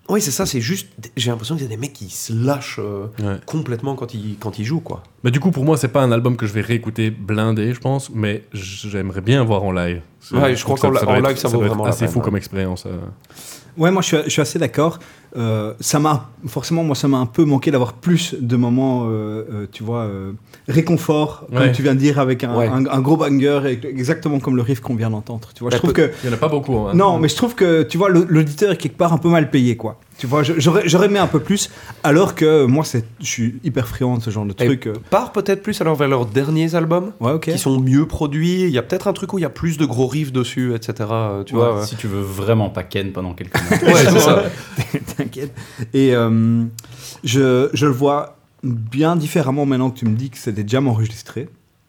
Oui, 0.08 0.20
c'est 0.20 0.30
ça, 0.32 0.46
c'est 0.46 0.60
juste. 0.60 0.88
J'ai 1.16 1.30
l'impression 1.30 1.54
qu'il 1.54 1.62
y 1.64 1.66
a 1.66 1.70
des 1.70 1.76
mecs 1.76 1.92
qui 1.92 2.10
se 2.10 2.32
lâchent 2.32 2.80
euh, 2.80 3.06
Ouais. 3.20 3.36
complètement 3.46 3.94
quand 3.94 4.14
ils, 4.14 4.36
quand 4.38 4.58
ils 4.58 4.64
jouent, 4.64 4.80
quoi. 4.80 5.02
Mais 5.22 5.30
du 5.30 5.38
coup, 5.40 5.50
pour 5.52 5.64
moi, 5.64 5.76
c'est 5.76 5.88
pas 5.88 6.02
un 6.02 6.10
album 6.12 6.36
que 6.36 6.44
je 6.46 6.52
vais 6.52 6.60
réécouter 6.60 7.10
blindé, 7.10 7.72
je 7.72 7.78
pense, 7.80 8.10
mais 8.10 8.44
j'aimerais 8.52 9.20
bien 9.20 9.44
voir 9.44 9.62
en 9.62 9.70
live. 9.72 10.00
Ouais, 10.32 10.56
je 10.56 10.64
crois 10.64 10.76
qu'en 10.76 10.92
ça 10.92 11.02
être- 11.02 11.26
live, 11.28 11.36
ça 11.36 11.48
vaut 11.48 11.58
doit 11.58 11.64
être 11.66 11.68
vraiment 11.70 11.84
la 11.84 11.90
assez 11.90 12.04
peine, 12.06 12.12
fou 12.12 12.18
ouais. 12.18 12.24
comme 12.24 12.36
expérience. 12.36 12.84
euh. 12.86 12.98
Ouais, 13.78 13.90
moi 13.90 14.02
je 14.02 14.06
suis, 14.08 14.16
je 14.24 14.28
suis 14.30 14.42
assez 14.42 14.58
d'accord. 14.58 14.98
Euh, 15.36 15.72
ça 15.80 15.98
m'a 15.98 16.28
forcément, 16.46 16.84
moi 16.84 16.94
ça 16.94 17.08
m'a 17.08 17.16
un 17.18 17.26
peu 17.26 17.44
manqué 17.44 17.70
d'avoir 17.70 17.94
plus 17.94 18.34
de 18.38 18.56
moments, 18.56 19.04
euh, 19.04 19.44
euh, 19.50 19.66
tu 19.72 19.82
vois, 19.82 20.06
réconfort, 20.68 21.46
comme 21.48 21.58
Ouais. 21.58 21.72
tu 21.72 21.82
viens 21.82 21.94
de 21.94 21.98
dire, 22.00 22.18
avec 22.18 22.44
un, 22.44 22.54
Ouais. 22.56 22.68
un- 22.68 22.86
un 22.86 23.00
gros 23.00 23.16
banger, 23.16 23.60
et- 23.66 23.86
exactement 23.88 24.40
comme 24.40 24.56
le 24.56 24.62
riff 24.62 24.80
qu'on 24.80 24.94
vient 24.94 25.10
d'entendre. 25.10 25.48
Tu 25.54 25.60
vois, 25.60 25.70
je 25.70 25.76
Bah, 25.76 25.78
trouve 25.78 25.92
que 25.92 26.10
Il 26.22 26.28
y 26.28 26.32
en 26.32 26.34
a 26.34 26.38
pas 26.38 26.48
beaucoup. 26.48 26.76
hein. 26.78 26.92
non, 26.94 27.18
mais 27.18 27.28
je 27.28 27.36
trouve 27.36 27.54
que 27.54 27.82
tu 27.82 27.98
vois 27.98 28.08
l'auditeur 28.10 28.72
est 28.72 28.76
quelque 28.76 28.96
part 28.96 29.12
un 29.12 29.18
peu 29.18 29.28
mal 29.28 29.50
payé, 29.50 29.76
quoi. 29.76 29.98
Tu 30.18 30.26
vois, 30.28 30.42
j'aurais 30.44 31.06
aimé 31.06 31.18
un 31.18 31.26
peu 31.26 31.40
plus, 31.40 31.68
alors 32.04 32.34
que 32.36 32.64
moi 32.66 32.84
c'est, 32.84 33.04
je 33.20 33.26
suis 33.26 33.54
hyper 33.64 33.88
friand 33.88 34.18
de 34.18 34.22
ce 34.22 34.30
genre 34.30 34.44
de 34.44 34.52
truc. 34.52 34.86
euh. 34.86 34.92
Part 35.10 35.32
peut-être 35.32 35.62
plus 35.64 35.80
alors 35.80 35.96
vers 35.96 36.06
leurs 36.08 36.26
derniers 36.26 36.74
albums, 36.76 37.12
Ouais, 37.18 37.40
qui 37.40 37.58
sont 37.58 37.80
mieux 37.80 38.06
produits. 38.06 38.62
Il 38.62 38.70
y 38.70 38.78
a 38.78 38.82
peut-être 38.82 39.08
un 39.08 39.14
truc 39.14 39.32
où 39.32 39.38
il 39.38 39.42
y 39.42 39.44
a 39.46 39.50
plus 39.50 39.78
de 39.78 39.84
gros 39.84 40.06
riffs 40.06 40.30
dessus, 40.30 40.74
etc. 40.74 41.08
euh, 41.10 41.42
Tu 41.44 41.54
Ouais, 41.56 41.60
vois. 41.60 41.84
Si 41.86 41.96
tu 41.96 42.06
veux 42.06 42.20
vraiment 42.20 42.70
pas 42.70 42.84
Ken 42.84 43.10
pendant 43.10 43.34
quelques 43.34 43.56
mois. 43.60 43.78
Ouais, 43.94 44.04
c'est 44.04 44.18
ça. 44.20 44.44
T'inquiète. 45.16 45.52
Et 45.92 46.14
euh, 46.14 46.62
je, 47.24 47.68
je 47.72 47.86
le 47.86 47.92
vois 47.92 48.36
bien 48.62 49.16
différemment 49.16 49.66
maintenant 49.66 49.90
que 49.90 49.98
tu 49.98 50.04
me 50.06 50.14
dis 50.14 50.30
que 50.30 50.38
c'est 50.38 50.52
des 50.52 50.64
jams 50.66 50.86
enregistrés. 50.86 51.48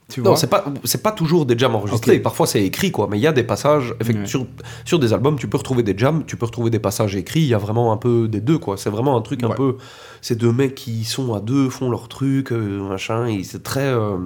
Tu 0.10 0.22
Non, 0.22 0.36
c'est 0.36 0.48
pas 0.50 0.66
c'est 0.84 1.02
pas 1.02 1.12
toujours 1.14 1.46
des 1.46 1.58
jams 1.58 1.76
enregistrés. 1.76 2.20
Parfois 2.20 2.46
c'est 2.46 2.64
écrit 2.64 2.92
quoi, 2.92 3.08
mais 3.10 3.18
il 3.18 3.22
y 3.22 3.28
a 3.28 3.32
des 3.32 3.44
passages. 3.44 3.96
effect- 4.02 4.20
Ouais. 4.20 4.26
sur, 4.26 4.46
sur 4.86 5.00
des 5.00 5.14
albums, 5.14 5.38
tu 5.40 5.48
peux 5.48 5.58
retrouver 5.58 5.82
des 5.82 5.98
jams, 5.98 6.24
tu 6.28 6.36
peux 6.36 6.46
retrouver 6.46 6.70
des 6.70 6.80
passages 6.80 7.16
écrits. 7.16 7.40
Il 7.42 7.48
y 7.48 7.54
a 7.54 7.58
vraiment 7.58 7.92
un 7.94 7.98
peu 7.98 8.28
des 8.28 8.42
deux 8.42 8.58
quoi. 8.58 8.76
C'est 8.78 8.90
vraiment 8.90 9.18
un 9.18 9.22
truc 9.22 9.44
un 9.44 9.50
peu. 9.50 9.78
Ces 10.22 10.36
deux 10.36 10.52
mecs 10.52 10.76
qui 10.76 11.04
sont 11.06 11.34
à 11.34 11.40
deux, 11.40 11.70
font 11.70 11.90
leur 11.90 12.08
truc, 12.10 12.52
euh, 12.52 12.82
machin. 12.88 13.28
Et 13.28 13.44
c'est 13.44 13.64
très. 13.64 13.88
euh, 13.88 14.18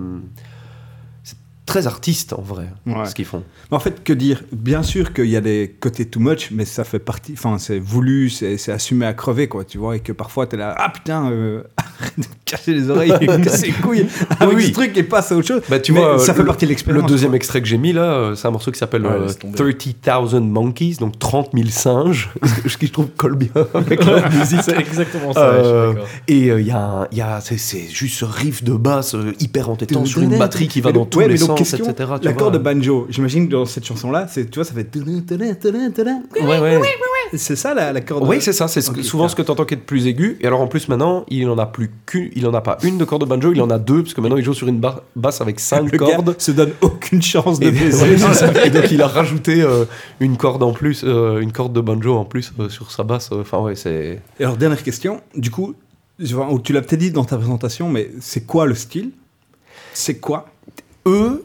très 1.67 1.86
artistes 1.86 2.34
en 2.34 2.41
vrai, 2.41 2.65
Ouais. 2.88 3.06
ce 3.06 3.13
qu'ils 3.13 3.25
font. 3.25 3.43
Mais 3.69 3.77
En 3.77 3.80
fait, 3.80 4.03
que 4.03 4.13
dire? 4.13 4.41
Bien 4.51 4.82
sûr 4.82 5.13
qu'il 5.13 5.25
y 5.27 5.36
a 5.36 5.41
des 5.41 5.75
côtés 5.80 6.06
too 6.06 6.19
much, 6.19 6.49
mais 6.51 6.65
ça 6.65 6.84
fait 6.84 6.97
partie. 6.97 7.34
Enfin, 7.34 7.58
c'est 7.60 7.77
voulu, 7.77 8.32
c'est 8.32 8.58
c'est 8.58 8.71
assumé 8.71 9.06
à 9.06 9.13
crever, 9.13 9.47
quoi. 9.47 9.63
Tu 9.65 9.77
vois, 9.77 9.95
et 9.97 9.99
que 9.99 10.12
parfois, 10.13 10.47
t'es 10.47 10.58
là, 10.58 10.73
ah 10.77 10.89
putain, 10.89 11.30
euh, 11.30 11.62
arrête 11.77 12.13
de 12.17 12.23
te 12.23 12.30
casser 12.45 12.73
les 12.73 12.89
oreilles, 12.89 13.12
casser 13.43 13.67
les 13.67 13.73
couilles 13.73 14.08
avec 14.39 14.56
Oui, 14.58 14.67
ce 14.67 14.71
truc 14.71 14.97
et 14.97 15.03
passe 15.03 15.32
à 15.32 15.36
autre 15.36 15.47
chose. 15.47 15.62
Bah, 15.69 15.80
tu 15.80 15.91
Mais 15.91 15.99
vois, 15.99 16.17
ça 16.17 16.32
le- 16.32 16.38
fait 16.39 16.45
partie 16.45 16.65
de 16.65 16.69
Le 16.69 16.71
l'expérience. 16.71 17.10
deuxième 17.12 17.32
quoi. 17.32 17.36
extrait 17.38 17.62
que 17.62 17.67
j'ai 17.67 17.77
mis 17.77 17.93
là, 17.93 18.32
c'est 18.36 18.47
un 18.47 18.51
morceau 18.51 18.71
qui 18.71 18.80
s'appelle 18.80 19.06
Ouais, 19.06 19.12
euh, 19.12 19.25
laisse 19.25 19.38
tomber. 19.38 19.58
30,000 19.58 20.41
Monkeys, 20.43 20.95
donc 20.99 21.19
30 21.19 21.49
000 21.53 21.67
singes, 21.69 22.30
ce 22.65 22.77
qui 22.77 22.88
je 22.88 22.93
trouve 22.93 23.08
colle 23.17 23.36
bien 23.36 23.49
avec 23.73 24.03
la 24.06 24.30
musique. 24.30 24.62
C'est 24.63 24.77
exactement 24.80 25.34
ça, 25.34 25.51
ouais, 25.51 25.58
je 25.58 25.63
suis 25.63 25.73
Euh, 25.73 25.93
et 26.30 26.51
euh, 26.51 26.62
il 26.62 26.67
y 26.67 26.71
a, 26.71 27.08
y 27.12 27.21
a 27.21 27.41
c'est, 27.41 27.58
c'est 27.58 27.88
juste 27.89 28.15
ce 28.19 28.25
riff 28.25 28.63
de 28.63 28.73
basse 28.73 29.15
hyper 29.39 29.69
entêtant 29.69 30.06
sur 30.06 30.21
une 30.21 30.38
batterie 30.38 30.67
qui 30.69 30.80
va 30.82 30.91
dans 30.93 31.06
tous 31.06 31.19
les 31.19 31.36
sens, 31.38 31.56
question, 31.57 31.85
etc. 31.89 32.09
tu 32.21 32.25
L'accord 32.27 32.49
vois. 32.49 32.57
de 32.57 32.63
banjo, 32.63 33.07
j'imagine 33.09 33.47
que 33.47 33.51
dans 33.53 33.65
cette 33.65 33.85
chanson-là, 33.85 34.27
c'est, 34.29 34.49
tu 34.49 34.55
vois, 34.59 34.65
ça 34.65 34.73
fait. 34.73 34.87
Ouais, 34.95 36.59
ouais. 36.59 36.81
C'est 37.33 37.55
ça 37.57 37.73
la- 37.73 37.91
l'accord 37.91 38.21
de. 38.21 38.25
Oui, 38.27 38.37
c'est 38.39 38.53
ça. 38.53 38.67
C'est 38.69 38.79
ce 38.81 38.89
que- 38.91 38.99
Ok, 38.99 39.05
souvent 39.05 39.27
ce 39.27 39.35
que 39.35 39.41
tu 39.41 39.51
entends 39.51 39.65
qui 39.65 39.73
est 39.73 39.77
de 39.77 39.81
plus 39.81 40.07
aigu. 40.07 40.37
Et 40.39 40.47
alors 40.47 40.61
en 40.61 40.67
plus 40.67 40.87
maintenant, 40.87 41.25
il 41.27 41.49
en 41.49 41.57
a 41.57 41.65
plus 41.65 41.91
qu'une. 42.05 42.29
Il 42.35 42.47
en 42.47 42.53
a 42.53 42.61
pas 42.61 42.77
une 42.83 42.97
de 42.97 43.03
corde 43.03 43.23
de 43.23 43.27
banjo, 43.27 43.51
il 43.51 43.61
en 43.61 43.69
a 43.69 43.77
deux 43.79 44.01
parce 44.03 44.13
que 44.13 44.21
maintenant 44.21 44.37
il 44.37 44.45
joue 44.45 44.53
sur 44.53 44.67
une 44.67 44.79
bar- 44.79 45.01
basse 45.15 45.41
avec 45.41 45.59
cinq 45.59 45.91
Le 45.91 45.97
gars 45.97 46.15
cordes. 46.15 46.35
se 46.39 46.51
donne 46.51 46.71
aucune 46.81 47.21
chance 47.21 47.59
de 47.59 47.69
baiser. 47.69 48.15
Et 48.65 48.69
donc 48.69 48.91
il 48.91 49.01
a 49.01 49.07
rajouté 49.07 49.61
euh, 49.61 49.83
une 50.21 50.37
corde 50.37 50.63
en 50.63 50.71
plus, 50.71 51.03
euh, 51.03 51.39
une 51.39 51.51
corde 51.51 51.73
de 51.73 51.81
banjo 51.81 52.15
en 52.15 52.23
plus 52.25 52.53
euh, 52.59 52.69
sur 52.69 52.91
sa 52.91 53.03
basse. 53.03 53.29
Enfin 53.33 53.59
ouais, 53.59 53.75
c'est. 53.75 54.21
Et 54.39 54.43
alors, 54.45 54.55
dernière 54.55 54.81
question, 54.83 55.19
du 55.35 55.51
coup, 55.51 55.73
tu 56.63 56.71
l'as 56.73 56.81
peut-être 56.81 56.99
dit 56.99 57.11
dans 57.11 57.25
ta 57.25 57.35
présentation, 57.37 57.89
mais 57.89 58.09
c'est 58.21 58.45
quoi 58.45 58.65
le 58.65 58.73
style? 58.75 59.11
C'est 59.93 60.17
quoi? 60.19 60.47
Eux, 61.05 61.43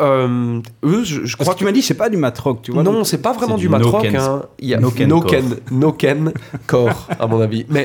euh, 0.00 0.60
eux, 0.84 1.04
je, 1.04 1.24
je 1.24 1.36
Parce 1.36 1.48
crois 1.48 1.54
que 1.54 1.58
tu 1.58 1.64
m'as 1.64 1.72
dit, 1.72 1.82
c'est 1.82 1.94
pas 1.94 2.08
du 2.08 2.16
mat 2.16 2.36
rock, 2.38 2.62
tu 2.62 2.72
vois. 2.72 2.82
non, 2.82 3.04
c'est 3.04 3.18
pas 3.22 3.32
vraiment 3.32 3.56
du 3.56 3.62
du 3.64 3.68
mat 3.68 3.78
no 3.80 3.94
hein. 3.96 4.42
Il 4.58 4.68
y 4.68 4.74
a 4.74 4.80
no 4.80 4.90
ken 4.90 5.08
no 5.08 5.20
core. 5.20 5.30
ken, 5.30 5.44
no 5.70 5.92
ken 5.92 6.32
core, 6.66 7.08
à 7.18 7.26
mon 7.26 7.40
avis. 7.40 7.66
Mais 7.68 7.84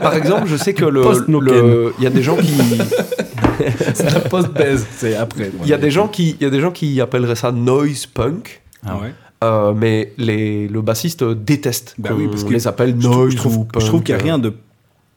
par 0.00 0.14
exemple, 0.14 0.46
je 0.46 0.56
sais 0.56 0.74
que 0.74 0.84
le, 0.84 1.02
le- 1.28 1.94
il 1.98 2.04
y 2.04 2.06
a 2.06 2.10
des 2.10 2.22
gens 2.22 2.36
qui, 2.36 2.52
C'est 3.94 4.12
la 4.12 4.20
post-baise, 4.20 4.86
c'est 4.96 5.16
après. 5.16 5.50
il 5.62 5.68
y 5.68 5.74
a 5.74 5.78
des 5.78 5.90
gens 5.90 6.08
qui, 6.08 6.36
il 6.40 6.42
y 6.44 6.46
a 6.46 6.50
des 6.50 6.60
gens 6.60 6.70
qui 6.70 7.00
appelleraient 7.00 7.34
ça 7.34 7.52
noise 7.52 8.06
punk. 8.06 8.62
Ah 8.86 8.96
ouais. 8.96 9.12
Euh, 9.42 9.72
mais 9.74 10.12
les, 10.18 10.68
le 10.68 10.82
bassiste 10.82 11.24
déteste 11.24 11.94
Bah 11.98 12.10
qu'on 12.10 12.16
oui, 12.16 12.28
parce 12.28 12.44
que 12.44 12.52
les 12.52 12.66
appelle 12.68 12.94
noise 12.96 13.30
je 13.32 13.36
trouve- 13.36 13.56
ou 13.58 13.64
punk. 13.64 13.82
je 13.82 13.86
trouve 13.88 14.02
qu'il 14.02 14.14
n'y 14.14 14.20
a 14.20 14.24
rien 14.24 14.38
de 14.38 14.52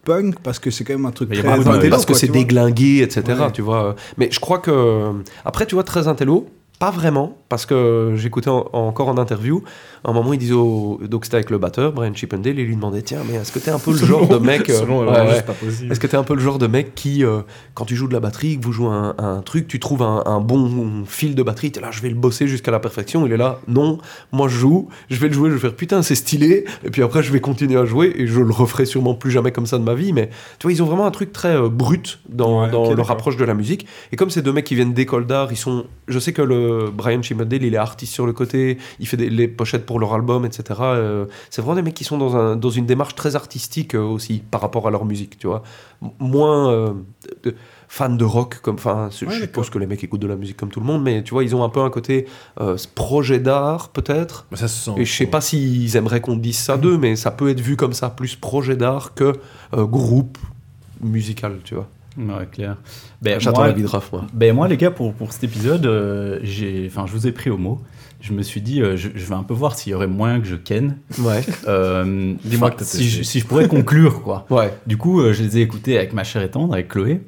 punk 0.04 0.36
parce 0.42 0.58
que 0.58 0.70
c'est 0.70 0.84
quand 0.84 0.94
même 0.94 1.06
un 1.06 1.10
truc 1.10 1.30
très 1.32 1.48
intello, 1.48 1.90
parce 1.90 2.04
que 2.04 2.12
quoi, 2.12 2.18
c'est 2.18 2.26
tu 2.26 2.32
vois. 2.32 2.40
déglingué, 2.42 3.02
etc. 3.02 3.22
Ouais. 3.26 3.52
Tu 3.52 3.62
vois. 3.62 3.96
Mais 4.18 4.28
je 4.30 4.40
crois 4.40 4.58
que 4.58 5.10
après, 5.44 5.66
tu 5.66 5.74
vois, 5.74 5.84
très 5.84 6.08
intello. 6.08 6.46
Pas 6.80 6.90
vraiment, 6.90 7.38
parce 7.48 7.66
que 7.66 8.14
j'écoutais 8.16 8.50
en- 8.50 8.68
encore 8.72 9.08
en 9.08 9.16
interview, 9.16 9.62
à 10.02 10.10
un 10.10 10.12
moment 10.12 10.32
il 10.32 10.38
disait 10.38 10.52
au, 10.54 10.98
donc 11.08 11.24
c'était 11.24 11.36
avec 11.36 11.50
le 11.50 11.58
batteur, 11.58 11.92
Brian 11.92 12.12
Chippendale, 12.12 12.58
et 12.58 12.62
il 12.62 12.66
lui 12.66 12.74
demandait 12.74 13.00
tiens 13.02 13.20
mais 13.26 13.34
est-ce 13.36 13.52
que 13.52 13.60
t'es 13.60 13.70
un 13.70 13.78
peu 13.78 13.92
le 13.92 13.96
genre 14.06 14.26
de 14.28 14.38
mec, 14.38 14.68
euh, 14.68 14.84
ouais, 14.84 15.06
ouais, 15.08 15.20
ouais. 15.20 15.88
est-ce 15.90 16.00
que 16.00 16.06
t'es 16.08 16.16
un 16.16 16.24
peu 16.24 16.34
le 16.34 16.40
genre 16.40 16.58
de 16.58 16.66
mec 16.66 16.94
qui, 16.96 17.24
euh, 17.24 17.40
quand 17.74 17.84
tu 17.84 17.94
joues 17.94 18.08
de 18.08 18.12
la 18.12 18.18
batterie, 18.20 18.58
que 18.58 18.64
vous 18.64 18.72
jouez 18.72 18.88
un, 18.88 19.14
un 19.18 19.40
truc, 19.40 19.68
tu 19.68 19.78
trouves 19.78 20.02
un, 20.02 20.24
un 20.26 20.40
bon 20.40 21.04
fil 21.06 21.36
de 21.36 21.42
batterie, 21.44 21.70
t'es 21.70 21.80
là, 21.80 21.90
je 21.92 22.02
vais 22.02 22.08
le 22.08 22.16
bosser 22.16 22.48
jusqu'à 22.48 22.72
la 22.72 22.80
perfection. 22.80 23.24
Il 23.24 23.32
est 23.32 23.36
là, 23.38 23.60
non, 23.68 23.98
moi 24.32 24.48
je 24.48 24.58
joue, 24.58 24.88
je 25.08 25.16
vais 25.20 25.28
le 25.28 25.34
jouer, 25.34 25.50
je 25.50 25.54
vais 25.54 25.60
faire 25.60 25.74
putain, 25.76 26.02
c'est 26.02 26.16
stylé, 26.16 26.64
et 26.84 26.90
puis 26.90 27.02
après 27.02 27.22
je 27.22 27.32
vais 27.32 27.40
continuer 27.40 27.78
à 27.78 27.84
jouer, 27.84 28.12
et 28.16 28.26
je 28.26 28.40
le 28.40 28.50
referai 28.52 28.84
sûrement 28.84 29.14
plus 29.14 29.30
jamais 29.30 29.52
comme 29.52 29.66
ça 29.66 29.78
de 29.78 29.84
ma 29.84 29.94
vie. 29.94 30.12
Mais 30.12 30.28
tu 30.58 30.64
vois, 30.64 30.72
ils 30.72 30.82
ont 30.82 30.86
vraiment 30.86 31.06
un 31.06 31.10
truc 31.12 31.32
très 31.32 31.54
euh, 31.56 31.68
brut 31.68 32.18
dans, 32.28 32.66
dans 32.68 32.86
ok, 32.90 32.96
leur 32.96 33.10
approche 33.12 33.36
de 33.36 33.44
la 33.44 33.54
musique. 33.54 33.86
Et 34.12 34.16
comme 34.16 34.30
ces 34.30 34.42
deux 34.42 34.52
mecs 34.52 34.64
qui 34.66 34.74
viennent 34.74 34.92
d'école 34.92 35.24
d'art, 35.26 35.48
ils 35.52 35.56
sont. 35.56 35.84
Je 36.08 36.18
sais 36.18 36.32
que 36.32 36.42
le 36.42 36.63
Brian 36.92 37.22
Chippendale, 37.22 37.62
il 37.62 37.74
est 37.74 37.78
artiste 37.78 38.12
sur 38.12 38.26
le 38.26 38.32
côté, 38.32 38.78
il 39.00 39.06
fait 39.06 39.16
des, 39.16 39.30
les 39.30 39.48
pochettes 39.48 39.86
pour 39.86 39.98
leur 40.00 40.14
album, 40.14 40.44
etc. 40.44 40.64
Euh, 40.82 41.26
c'est 41.50 41.62
vraiment 41.62 41.76
des 41.76 41.82
mecs 41.82 41.94
qui 41.94 42.04
sont 42.04 42.18
dans, 42.18 42.36
un, 42.36 42.56
dans 42.56 42.70
une 42.70 42.86
démarche 42.86 43.14
très 43.14 43.36
artistique 43.36 43.94
euh, 43.94 44.02
aussi 44.02 44.42
par 44.50 44.60
rapport 44.60 44.86
à 44.86 44.90
leur 44.90 45.04
musique, 45.04 45.38
tu 45.38 45.46
vois. 45.46 45.62
M- 46.02 46.10
moins 46.18 46.70
euh, 46.72 46.92
de- 47.42 47.54
fans 47.88 48.08
de 48.08 48.24
rock, 48.24 48.58
comme. 48.62 48.74
Enfin, 48.76 49.08
je 49.10 49.24
Ouais, 49.26 49.38
suppose 49.40 49.70
que 49.70 49.78
les 49.78 49.86
mecs 49.86 50.02
écoutent 50.02 50.20
de 50.22 50.26
la 50.26 50.36
musique 50.36 50.56
comme 50.56 50.70
tout 50.70 50.80
le 50.80 50.86
monde, 50.86 51.02
mais 51.02 51.22
tu 51.22 51.30
vois, 51.34 51.44
ils 51.44 51.54
ont 51.54 51.62
un 51.64 51.68
peu 51.68 51.80
un 51.80 51.90
côté 51.90 52.26
euh, 52.60 52.76
projet 52.94 53.38
d'art, 53.38 53.88
peut-être. 53.90 54.46
Ça 54.54 54.68
se 54.68 54.84
sent. 54.84 54.92
Et 54.96 55.04
je 55.04 55.12
sais 55.14 55.26
pas 55.26 55.40
s'ils 55.40 55.96
aimeraient 55.96 56.20
qu'on 56.20 56.36
dise 56.36 56.58
ça 56.58 56.76
d'eux, 56.76 56.98
mais 56.98 57.14
ça 57.16 57.30
peut 57.30 57.48
être 57.50 57.60
vu 57.60 57.76
comme 57.76 57.92
ça, 57.92 58.10
plus 58.10 58.34
projet 58.36 58.76
d'art 58.76 59.14
que 59.14 59.32
groupe 59.72 60.38
musical, 61.00 61.58
tu 61.64 61.74
vois. 61.74 61.88
Ouais, 62.16 62.46
clair. 62.50 62.76
Ben, 63.22 63.40
J'attends 63.40 63.64
la 63.64 63.72
vie 63.72 63.82
de 63.82 63.88
Raph, 63.88 64.12
moi. 64.12 64.24
Ben 64.32 64.54
moi 64.54 64.68
les 64.68 64.76
gars 64.76 64.90
pour, 64.90 65.12
pour 65.14 65.32
cet 65.32 65.44
épisode 65.44 65.84
euh, 65.86 66.38
j'ai 66.42 66.84
enfin 66.86 67.06
je 67.06 67.12
vous 67.12 67.26
ai 67.26 67.32
pris 67.32 67.50
au 67.50 67.58
mot 67.58 67.80
je 68.20 68.32
me 68.32 68.42
suis 68.42 68.60
dit 68.60 68.80
euh, 68.80 68.96
je, 68.96 69.08
je 69.14 69.26
vais 69.26 69.34
un 69.34 69.42
peu 69.42 69.52
voir 69.54 69.76
s'il 69.76 69.90
y 69.92 69.94
aurait 69.94 70.06
moyen 70.06 70.40
que 70.40 70.46
je 70.46 70.54
ken 70.56 70.98
Ouais. 71.18 71.42
Euh, 71.68 72.34
Dis-moi 72.44 72.70
que 72.70 72.84
si, 72.84 73.08
je, 73.08 73.22
si 73.22 73.40
je 73.40 73.46
pourrais 73.46 73.66
conclure 73.68 74.22
quoi 74.22 74.46
Ouais. 74.50 74.72
du 74.86 74.96
coup 74.96 75.20
euh, 75.20 75.32
je 75.32 75.42
les 75.42 75.58
ai 75.58 75.62
écoutés 75.62 75.96
avec 75.98 76.12
ma 76.12 76.22
chère 76.24 76.42
et 76.42 76.50
tendre 76.50 76.72
avec 76.74 76.88
Chloé 76.88 77.20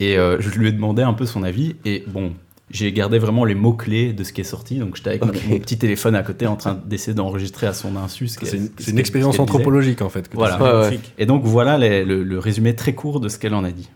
et 0.00 0.16
euh, 0.16 0.38
je 0.40 0.48
lui 0.50 0.68
ai 0.68 0.72
demandé 0.72 1.02
un 1.02 1.12
peu 1.12 1.26
son 1.26 1.42
avis 1.42 1.76
et 1.84 2.04
bon 2.08 2.32
j'ai 2.70 2.92
gardé 2.92 3.18
vraiment 3.18 3.44
les 3.44 3.56
mots 3.56 3.72
clés 3.74 4.12
de 4.12 4.22
ce 4.24 4.32
qui 4.32 4.40
est 4.40 4.44
sorti 4.44 4.78
donc 4.78 4.96
j'étais 4.96 5.10
avec 5.10 5.24
mon- 5.24 5.58
petit 5.58 5.76
téléphone 5.76 6.14
à 6.14 6.22
côté 6.22 6.46
en 6.46 6.56
train 6.56 6.80
d'essayer 6.86 7.14
d'enregistrer 7.14 7.66
à 7.66 7.72
son 7.74 7.96
insu 7.96 8.28
ce 8.28 8.38
C'est 8.46 8.56
une, 8.56 8.70
ce 8.78 8.90
une 8.90 8.98
expérience 8.98 9.34
ce 9.34 9.38
qu'elle 9.38 9.46
disait. 9.46 9.56
anthropologique 9.58 10.02
en 10.02 10.08
fait. 10.08 10.28
que 10.28 10.36
Voilà. 10.36 10.88
Ouais, 10.88 10.98
et 11.18 11.26
donc 11.26 11.42
voilà 11.44 11.76
les- 11.78 12.04
le, 12.04 12.22
le 12.22 12.38
résumé 12.38 12.74
très 12.74 12.94
court 12.94 13.20
de 13.20 13.28
ce 13.28 13.38
qu'elle 13.38 13.54
en 13.54 13.64
a 13.64 13.70
dit 13.72 13.90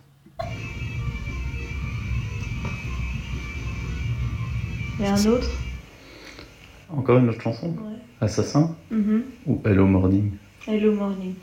Et 5.05 5.07
un 5.07 5.27
autre 5.27 5.51
encore 6.97 7.19
une 7.19 7.29
autre 7.29 7.41
chanson 7.43 7.67
Ouais. 7.69 7.97
Assassin 8.21 8.75
Mhm. 8.91 9.23
ou 9.47 9.61
Hello 9.65 9.85
Morning 9.87 10.31
Hello 10.67 10.93
morning. 10.93 11.35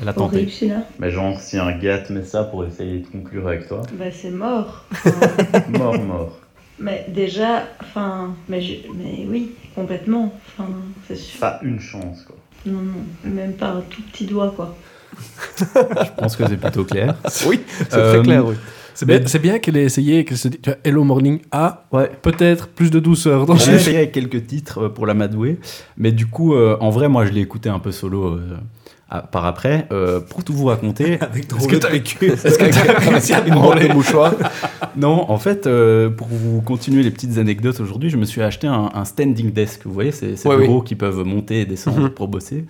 elle 0.00 0.08
a 0.08 0.12
tenté 0.14 0.36
Horrible. 0.36 0.76
Mais 0.98 1.10
genre, 1.10 1.38
si 1.40 1.58
un 1.58 1.72
gars 1.76 1.98
te 1.98 2.12
met 2.12 2.24
ça 2.24 2.44
pour 2.44 2.64
essayer 2.64 3.00
de 3.00 3.06
conclure 3.06 3.48
avec 3.48 3.68
toi, 3.68 3.82
Bah 3.98 4.10
c'est 4.12 4.30
mort. 4.30 4.84
Enfin, 5.04 5.62
mort, 5.70 5.98
mort. 6.00 6.38
mais 6.78 7.04
déjà, 7.08 7.64
enfin, 7.80 8.34
mais, 8.48 8.62
je- 8.62 8.88
mais 8.94 9.26
oui, 9.28 9.50
complètement. 9.74 10.32
Enfin, 10.56 10.68
c'est 11.08 11.16
sûr. 11.16 11.40
Pas 11.40 11.58
une 11.62 11.80
chance, 11.80 12.22
quoi. 12.22 12.36
Non, 12.64 12.80
non, 12.80 13.04
même 13.30 13.54
pas 13.54 13.70
un 13.72 13.80
tout 13.82 14.02
petit 14.02 14.24
doigt 14.24 14.52
quoi. 14.56 14.74
Je 15.58 16.10
pense 16.16 16.36
que 16.36 16.46
c'est 16.48 16.56
plutôt 16.56 16.84
clair. 16.84 17.16
Oui, 17.46 17.60
c'est 17.90 17.94
Euh, 17.94 18.14
très 18.14 18.22
clair, 18.22 18.46
oui. 18.46 18.54
C'est 18.94 19.06
bien, 19.06 19.20
c'est 19.26 19.38
bien 19.38 19.58
qu'elle 19.58 19.76
ait 19.76 19.84
essayé, 19.84 20.24
qu'elle 20.24 20.36
se 20.36 20.48
dit, 20.48 20.58
tu 20.60 20.70
vois, 20.70 20.78
Hello 20.84 21.02
Morning 21.04 21.40
A, 21.50 21.84
Ouais. 21.92 22.10
peut-être 22.22 22.68
plus 22.68 22.90
de 22.90 22.98
douceur 23.00 23.46
dans 23.46 23.56
J'ai 23.56 23.72
essayé 23.74 23.96
avec 23.98 24.12
quelques 24.12 24.46
titres 24.46 24.82
euh, 24.84 24.88
pour 24.88 25.06
la 25.06 25.14
Madoué, 25.14 25.58
mais 25.96 26.12
du 26.12 26.26
coup, 26.26 26.54
euh, 26.54 26.76
en 26.80 26.90
vrai, 26.90 27.08
moi, 27.08 27.24
je 27.24 27.32
l'ai 27.32 27.40
écouté 27.40 27.68
un 27.68 27.78
peu 27.78 27.90
solo 27.90 28.24
euh, 28.34 28.56
à- 29.08 29.22
par 29.22 29.46
après. 29.46 29.86
Euh, 29.92 30.20
pour 30.20 30.44
tout 30.44 30.52
vous 30.52 30.66
raconter, 30.66 31.18
Avec 31.20 31.44
Est-ce 31.58 31.68
que 31.68 31.76
t'as 31.76 31.88
vécu 31.90 32.26
Est-ce 32.26 32.58
que 32.58 32.70
t'as 32.70 32.98
réussi 33.10 33.32
à 33.32 33.42
mouchoir. 33.94 34.34
non, 34.96 35.30
en 35.30 35.38
fait, 35.38 35.68
pour 36.16 36.28
vous 36.28 36.60
continuer 36.60 37.02
les 37.02 37.10
petites 37.10 37.38
anecdotes 37.38 37.80
aujourd'hui, 37.80 38.10
je 38.10 38.16
me 38.18 38.24
suis 38.24 38.42
acheté 38.42 38.66
un, 38.66 38.90
un 38.94 39.04
standing 39.04 39.52
desk. 39.52 39.82
Vous 39.86 39.92
voyez, 39.92 40.12
c'est 40.12 40.36
ces 40.36 40.48
Ouais, 40.48 40.58
bureaux 40.58 40.82
qui 40.82 40.94
peuvent 40.96 41.24
monter 41.24 41.60
et 41.62 41.64
descendre 41.66 42.00
Mhm. 42.02 42.10
pour 42.10 42.28
bosser. 42.28 42.64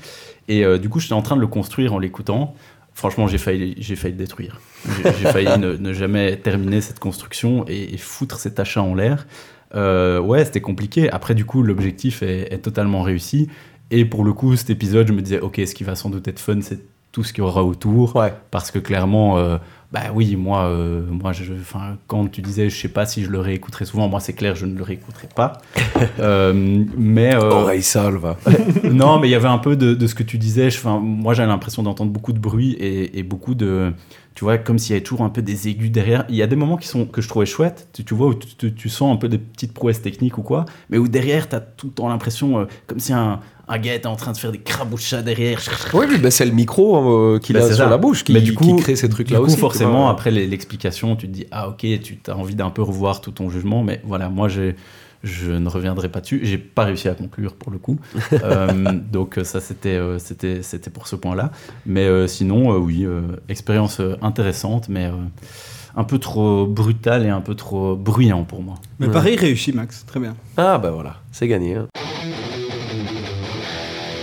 Et 0.48 0.64
du 0.78 0.88
coup, 0.88 0.98
j'étais 1.00 1.14
en 1.14 1.22
train 1.22 1.36
de 1.36 1.40
le 1.40 1.46
construire 1.46 1.94
en 1.94 1.98
l'écoutant. 1.98 2.54
Franchement, 2.94 3.26
j'ai 3.26 3.38
failli, 3.38 3.74
j'ai 3.78 3.96
failli 3.96 4.12
le 4.14 4.18
détruire. 4.18 4.60
J'ai 4.84 5.26
failli 5.26 5.58
ne, 5.58 5.76
ne 5.76 5.92
jamais 5.92 6.36
terminer 6.36 6.80
cette 6.80 6.98
construction 6.98 7.64
et, 7.66 7.94
et 7.94 7.96
foutre 7.96 8.38
cet 8.38 8.60
achat 8.60 8.82
en 8.82 8.94
l'air. 8.94 9.26
Euh, 9.74 10.20
ouais, 10.20 10.44
c'était 10.44 10.60
compliqué. 10.60 11.10
Après, 11.10 11.34
du 11.34 11.44
coup, 11.44 11.62
l'objectif 11.62 12.22
est, 12.22 12.52
est 12.52 12.58
totalement 12.58 13.02
réussi. 13.02 13.48
Et 13.90 14.04
pour 14.04 14.24
le 14.24 14.32
coup, 14.32 14.56
cet 14.56 14.70
épisode, 14.70 15.08
je 15.08 15.12
me 15.12 15.22
disais, 15.22 15.40
ok, 15.40 15.60
ce 15.66 15.74
qui 15.74 15.84
va 15.84 15.94
sans 15.94 16.10
doute 16.10 16.28
être 16.28 16.38
fun, 16.38 16.60
c'est 16.60 16.80
tout 17.12 17.24
ce 17.24 17.32
qu'il 17.32 17.44
y 17.44 17.46
aura 17.46 17.64
autour. 17.64 18.16
Ouais. 18.16 18.32
Parce 18.50 18.70
que 18.70 18.78
clairement, 18.78 19.38
euh, 19.38 19.58
bah 19.92 20.04
oui, 20.14 20.36
moi, 20.36 20.64
euh, 20.64 21.02
moi 21.10 21.32
je, 21.32 21.52
quand 22.06 22.26
tu 22.28 22.40
disais, 22.40 22.70
je 22.70 22.80
sais 22.80 22.88
pas 22.88 23.04
si 23.04 23.24
je 23.24 23.30
le 23.30 23.40
réécouterai 23.40 23.84
souvent, 23.84 24.08
moi 24.08 24.20
c'est 24.20 24.32
clair, 24.32 24.54
je 24.54 24.64
ne 24.64 24.76
le 24.76 24.82
réécouterai 24.82 25.28
pas. 25.34 25.60
Euh, 26.18 26.84
mais 26.96 27.34
euh, 27.34 27.50
Oreille 27.50 27.82
sale, 27.82 28.16
va. 28.16 28.36
non, 28.84 29.18
mais 29.20 29.28
il 29.28 29.30
y 29.30 29.34
avait 29.36 29.48
un 29.48 29.58
peu 29.58 29.76
de, 29.76 29.94
de 29.94 30.06
ce 30.06 30.14
que 30.14 30.22
tu 30.24 30.36
disais. 30.36 30.68
Moi, 30.84 31.32
j'ai 31.32 31.46
l'impression 31.46 31.82
d'entendre 31.82 32.10
beaucoup 32.10 32.32
de 32.32 32.40
bruit 32.40 32.72
et, 32.72 33.18
et 33.18 33.22
beaucoup 33.22 33.54
de, 33.54 33.92
tu 34.34 34.44
vois, 34.44 34.58
comme 34.58 34.78
s'il 34.78 34.90
y 34.90 34.96
avait 34.96 35.02
toujours 35.04 35.22
un 35.22 35.28
peu 35.30 35.42
des 35.42 35.68
aigus 35.68 35.90
derrière. 35.90 36.24
Il 36.28 36.34
y 36.36 36.42
a 36.42 36.46
des 36.46 36.56
moments 36.56 36.76
qui 36.76 36.88
sont 36.88 37.04
que 37.06 37.20
je 37.20 37.28
trouvais 37.28 37.46
chouettes. 37.46 37.88
Tu, 37.92 38.04
tu 38.04 38.14
vois 38.14 38.28
où 38.28 38.34
tu, 38.34 38.48
tu- 38.56 38.74
tu 38.74 38.88
sens 38.88 39.12
un 39.14 39.16
peu 39.16 39.28
des 39.28 39.38
petites 39.38 39.74
prouesses 39.74 40.00
techniques 40.02 40.38
ou 40.38 40.42
quoi, 40.42 40.64
mais 40.90 40.98
où 40.98 41.08
derrière, 41.08 41.48
tu 41.48 41.54
as 41.56 41.60
tout 41.60 41.86
le 41.88 41.92
temps 41.92 42.08
l'impression 42.08 42.60
euh, 42.60 42.64
comme 42.86 42.98
si 42.98 43.12
un, 43.12 43.40
un 43.68 43.78
gars 43.78 43.94
était 43.94 44.06
en 44.06 44.16
train 44.16 44.32
de 44.32 44.36
faire 44.38 44.52
des 44.52 44.58
crabouchas 44.60 45.22
derrière. 45.22 45.60
Oui, 45.94 46.06
oui, 46.08 46.18
bah, 46.18 46.30
c'est 46.30 46.44
le 46.46 46.52
micro 46.52 46.96
euh, 47.34 47.38
qu'il 47.38 47.56
Bah, 47.56 47.64
a 47.64 47.68
sur 47.68 47.76
ça. 47.76 47.88
la 47.88 47.98
bouche 47.98 48.24
qui, 48.24 48.32
Mais 48.32 48.40
du 48.40 48.54
coup- 48.54 48.64
qui 48.64 48.76
crée 48.82 48.96
ces 48.96 49.08
Du 49.08 49.14
trucs-là 49.14 49.38
coup, 49.38 49.44
aussi. 49.44 49.54
tu 49.56 49.60
forcément, 49.60 50.02
vois. 50.02 50.10
après 50.10 50.30
l'explication, 50.30 51.16
tu 51.16 51.26
te 51.28 51.32
dis 51.32 51.46
ah 51.50 51.68
ok, 51.68 51.78
tu 51.78 52.18
as 52.28 52.36
envie 52.36 52.54
d'un 52.54 52.70
peu 52.70 52.82
revoir 52.82 53.20
tout 53.20 53.30
ton 53.32 53.50
jugement, 53.50 53.82
mais 53.82 54.00
voilà, 54.04 54.28
moi 54.28 54.48
j'ai 54.48 54.76
je 55.22 55.52
ne 55.52 55.68
reviendrai 55.68 56.08
pas 56.08 56.20
dessus. 56.20 56.40
J'ai 56.42 56.58
pas 56.58 56.84
réussi 56.84 57.08
à 57.08 57.14
conclure 57.14 57.54
pour 57.54 57.70
le 57.72 57.78
coup. 57.78 57.98
Euh, 58.42 58.98
donc 59.12 59.38
ça 59.44 59.60
c'était 59.60 59.90
euh, 59.96 60.18
c'était 60.18 60.62
c'était 60.62 60.90
pour 60.90 61.06
ce 61.06 61.14
point-là. 61.16 61.50
Mais 61.86 62.04
euh, 62.06 62.26
sinon 62.26 62.72
euh, 62.72 62.78
oui, 62.78 63.04
euh, 63.04 63.22
expérience 63.48 64.00
intéressante, 64.20 64.88
mais 64.88 65.06
euh, 65.06 65.12
un 65.94 66.04
peu 66.04 66.18
trop 66.18 66.66
brutal 66.66 67.24
et 67.24 67.28
un 67.28 67.40
peu 67.40 67.54
trop 67.54 67.94
bruyant 67.94 68.42
pour 68.44 68.62
moi. 68.62 68.74
Mais 68.98 69.06
Ouais. 69.06 69.12
pareil, 69.12 69.36
réussi, 69.36 69.72
Max. 69.72 70.04
Très 70.06 70.18
bien. 70.20 70.34
Ah 70.56 70.78
bah 70.78 70.90
voilà, 70.90 71.16
c'est 71.30 71.46
gagné. 71.46 71.76
hein. 71.76 71.86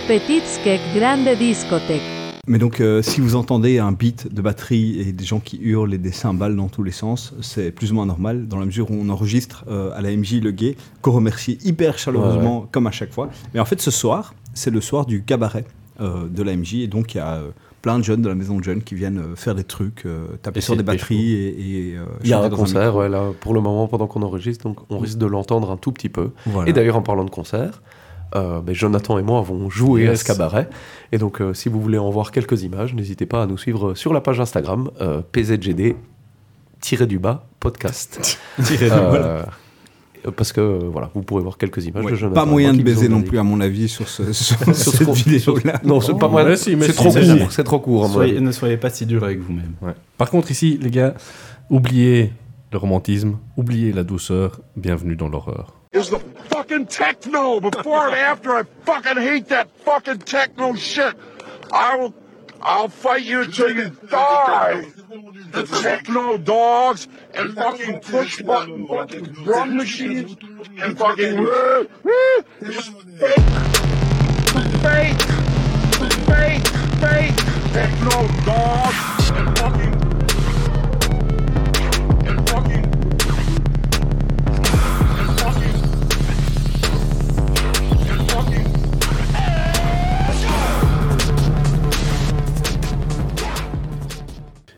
Petit 0.08 0.40
skek 0.44 0.80
grande 0.96 1.28
discothèque. 1.38 2.19
Mais 2.50 2.58
donc, 2.58 2.80
euh, 2.80 3.00
si 3.00 3.20
vous 3.20 3.36
entendez 3.36 3.78
un 3.78 3.92
beat 3.92 4.34
de 4.34 4.42
batterie 4.42 4.98
et 5.00 5.12
des 5.12 5.24
gens 5.24 5.38
qui 5.38 5.56
hurlent 5.58 5.94
et 5.94 5.98
des 5.98 6.10
cymbales 6.10 6.56
dans 6.56 6.68
tous 6.68 6.82
les 6.82 6.90
sens, 6.90 7.32
c'est 7.40 7.70
plus 7.70 7.92
ou 7.92 7.94
moins 7.94 8.06
normal, 8.06 8.48
dans 8.48 8.58
la 8.58 8.66
mesure 8.66 8.90
où 8.90 8.94
on 8.94 9.08
enregistre 9.08 9.64
euh, 9.68 9.92
à 9.94 10.02
la 10.02 10.10
MJ 10.10 10.40
Le 10.42 10.50
Gay, 10.50 10.76
qu'on 11.00 11.12
remercie 11.12 11.58
hyper 11.62 11.96
chaleureusement, 11.96 12.66
comme 12.72 12.88
à 12.88 12.90
chaque 12.90 13.12
fois. 13.12 13.30
Mais 13.54 13.60
en 13.60 13.64
fait, 13.64 13.80
ce 13.80 13.92
soir, 13.92 14.34
c'est 14.52 14.70
le 14.70 14.80
soir 14.80 15.06
du 15.06 15.22
cabaret 15.22 15.64
euh, 16.00 16.28
de 16.28 16.42
la 16.42 16.56
MJ, 16.56 16.74
et 16.74 16.88
donc 16.88 17.14
il 17.14 17.18
y 17.18 17.20
a 17.20 17.40
plein 17.82 17.98
de 17.98 18.04
jeunes 18.04 18.22
de 18.22 18.28
la 18.28 18.34
maison 18.34 18.58
de 18.58 18.64
jeunes 18.64 18.82
qui 18.82 18.94
viennent 18.94 19.36
faire 19.36 19.54
des 19.54 19.64
trucs, 19.64 20.04
euh, 20.06 20.26
taper 20.42 20.60
sur 20.60 20.76
des 20.76 20.82
batteries 20.82 21.32
et, 21.32 21.90
et, 21.90 21.96
euh, 21.96 22.04
Il 22.22 22.30
y 22.30 22.32
a 22.32 22.40
un 22.40 22.50
concert, 22.50 22.96
ouais, 22.96 23.08
là, 23.08 23.30
pour 23.40 23.54
le 23.54 23.60
moment, 23.60 23.86
pendant 23.88 24.06
qu'on 24.06 24.22
enregistre, 24.22 24.64
donc 24.64 24.78
on 24.90 24.98
risque 24.98 25.18
de 25.18 25.26
l'entendre 25.26 25.70
un 25.70 25.76
tout 25.76 25.92
petit 25.92 26.08
peu. 26.08 26.30
Voilà. 26.46 26.68
Et 26.68 26.72
d'ailleurs, 26.72 26.96
en 26.96 27.02
parlant 27.02 27.24
de 27.24 27.30
concert, 27.30 27.82
euh, 28.34 28.60
ben, 28.60 28.74
Jonathan 28.74 29.18
et 29.18 29.22
moi 29.22 29.38
avons 29.40 29.68
joué 29.70 30.08
à 30.08 30.16
ce 30.16 30.24
cabaret. 30.24 30.68
Et 31.12 31.18
donc, 31.18 31.40
euh, 31.40 31.54
si 31.54 31.68
vous 31.68 31.80
voulez 31.80 31.98
en 31.98 32.10
voir 32.10 32.30
quelques 32.32 32.62
images, 32.62 32.94
n'hésitez 32.94 33.26
pas 33.26 33.42
à 33.42 33.46
nous 33.46 33.58
suivre 33.58 33.94
sur 33.94 34.12
la 34.12 34.20
page 34.20 34.40
Instagram, 34.40 34.90
euh, 35.00 35.22
PZGD-du-bas 35.32 37.46
podcast. 37.60 38.38
Euh, 40.26 40.30
Parce 40.36 40.52
que, 40.52 40.60
voilà, 40.84 41.08
vous 41.14 41.22
pourrez 41.22 41.42
voir 41.42 41.56
quelques 41.56 41.86
images 41.86 42.04
Ouais, 42.04 42.10
de 42.10 42.16
Jonathan. 42.16 42.42
pas 42.42 42.46
moyen 42.46 42.74
de 42.74 42.82
baiser 42.82 43.08
non 43.08 43.22
plus, 43.22 43.38
à 43.38 43.42
mon 43.42 43.58
avis, 43.58 43.88
sur, 43.88 44.06
ce, 44.06 44.34
sur, 44.34 44.54
Sur 44.58 44.68
cette 44.92 45.14
ce- 45.14 45.24
vidéo-là. 45.30 45.80
Non, 45.82 46.02
c'est 46.02 46.12
pas 46.18 46.26
Oh, 46.26 46.32
moyen. 46.32 46.48
mais 46.50 46.56
si, 46.56 46.76
mais 46.76 46.84
C'est 46.84 46.92
si, 46.92 46.98
trop 46.98 47.10
court, 47.10 47.52
c'est 47.52 47.64
trop 47.64 47.78
court. 47.80 48.06
Soyez- 48.10 48.38
ne 48.38 48.52
soyez 48.52 48.76
pas 48.76 48.90
si 48.90 49.06
dur 49.06 49.24
avec 49.24 49.40
vous-même. 49.40 49.72
Ouais. 49.80 49.94
Par 50.18 50.28
contre, 50.28 50.50
ici, 50.50 50.78
les 50.82 50.90
gars, 50.90 51.14
oubliez 51.70 52.34
le 52.70 52.76
romantisme, 52.76 53.38
oubliez 53.56 53.94
la 53.94 54.04
douceur, 54.04 54.60
bienvenue 54.76 55.16
dans 55.16 55.30
l'horreur. 55.30 55.79
Is 55.92 56.10
the 56.10 56.20
fucking 56.20 56.86
techno. 56.86 57.58
Before 57.60 58.06
and 58.08 58.16
after, 58.16 58.54
I 58.54 58.62
fucking 58.84 59.16
hate 59.16 59.48
that 59.48 59.70
fucking 59.78 60.18
techno 60.18 60.74
shit. 60.74 61.14
I 61.72 61.96
will, 61.96 62.14
I'll 62.62 62.88
fight 62.88 63.22
you 63.22 63.42
until 63.42 63.74
you 63.74 63.90
die. 64.08 64.86
The 65.50 65.64
techno 65.82 66.38
dogs 66.38 67.08
and 67.34 67.54
fucking 67.54 68.00
push 68.00 68.40
button 68.42 68.86
fucking 68.86 69.24
drum 69.24 69.76
machines 69.76 70.36
and 70.78 70.96
fucking 70.96 71.46
fake, 74.80 75.20
fake, 75.20 75.20
fake, 76.26 76.66
fake 77.00 77.36
techno 77.72 78.28
dogs 78.44 79.19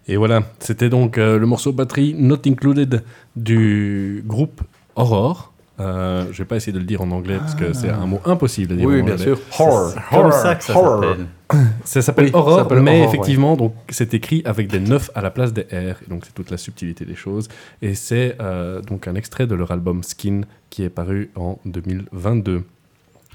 Et 0.08 0.16
voilà, 0.16 0.42
c'était 0.58 0.88
donc 0.88 1.16
euh, 1.18 1.38
le 1.38 1.46
morceau 1.46 1.72
batterie 1.72 2.14
Not 2.18 2.38
Included 2.46 3.02
du 3.36 4.22
groupe 4.26 4.62
Aurore. 4.96 5.52
Euh, 5.80 6.24
je 6.32 6.38
vais 6.38 6.44
pas 6.44 6.56
essayer 6.56 6.72
de 6.72 6.78
le 6.78 6.84
dire 6.84 7.00
en 7.00 7.10
anglais 7.12 7.38
parce 7.38 7.54
que 7.54 7.72
c'est 7.72 7.88
un 7.88 8.06
mot 8.06 8.20
impossible 8.24 8.74
à 8.74 8.76
dire 8.76 8.86
Oui, 8.86 9.00
en 9.00 9.04
bien 9.04 9.14
anglais. 9.14 9.24
sûr. 9.24 9.38
Horror. 9.58 9.94
Comme 10.10 10.32
ça 10.32 10.54
que 10.54 10.64
ça 10.64 10.76
Horror. 10.76 11.02
s'appelle. 11.02 11.26
Ça 11.84 12.02
s'appelle 12.02 12.30
Oui, 12.34 12.54
s'appelle 12.56 12.80
mais 12.80 13.02
effectivement, 13.04 13.56
donc 13.56 13.74
c'est 13.88 14.12
écrit 14.14 14.42
avec 14.44 14.68
des 14.68 14.80
9 14.80 15.10
à 15.14 15.22
la 15.22 15.30
place 15.30 15.52
des 15.52 15.62
R, 15.62 15.96
et 16.02 16.08
donc 16.08 16.24
c'est 16.24 16.34
toute 16.34 16.50
la 16.50 16.56
subtilité 16.56 17.04
des 17.04 17.14
choses. 17.14 17.48
Et 17.80 17.94
c'est 17.94 18.36
euh, 18.40 18.80
donc 18.82 19.08
un 19.08 19.14
extrait 19.14 19.46
de 19.46 19.54
leur 19.54 19.70
album 19.70 20.02
Skin 20.02 20.42
qui 20.70 20.82
est 20.82 20.90
paru 20.90 21.30
en 21.36 21.58
2022. 21.64 22.62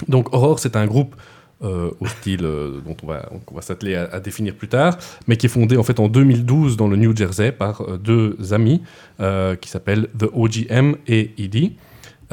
Donc 0.07 0.33
Aurore, 0.33 0.59
c'est 0.59 0.75
un 0.75 0.85
groupe 0.85 1.15
euh, 1.63 1.89
au 1.99 2.05
style 2.05 2.45
euh, 2.45 2.81
dont 2.85 2.95
on 3.03 3.07
va, 3.07 3.29
on 3.51 3.55
va 3.55 3.61
s'atteler 3.61 3.95
à, 3.95 4.19
définir 4.19 4.53
plus 4.53 4.67
tard, 4.67 4.97
mais 5.27 5.37
qui 5.37 5.47
est 5.47 5.49
fondé 5.49 5.75
en 5.77 5.83
fait 5.83 5.99
en 5.99 6.07
2012 6.07 6.77
dans 6.77 6.87
le 6.87 6.97
New 6.97 7.15
Jersey 7.15 7.51
par 7.51 7.81
euh, 7.81 7.97
deux 7.97 8.37
amis 8.51 8.83
euh, 9.19 9.55
qui 9.55 9.69
s'appellent 9.69 10.07
The 10.17 10.25
OGM 10.33 10.95
et. 11.07 11.31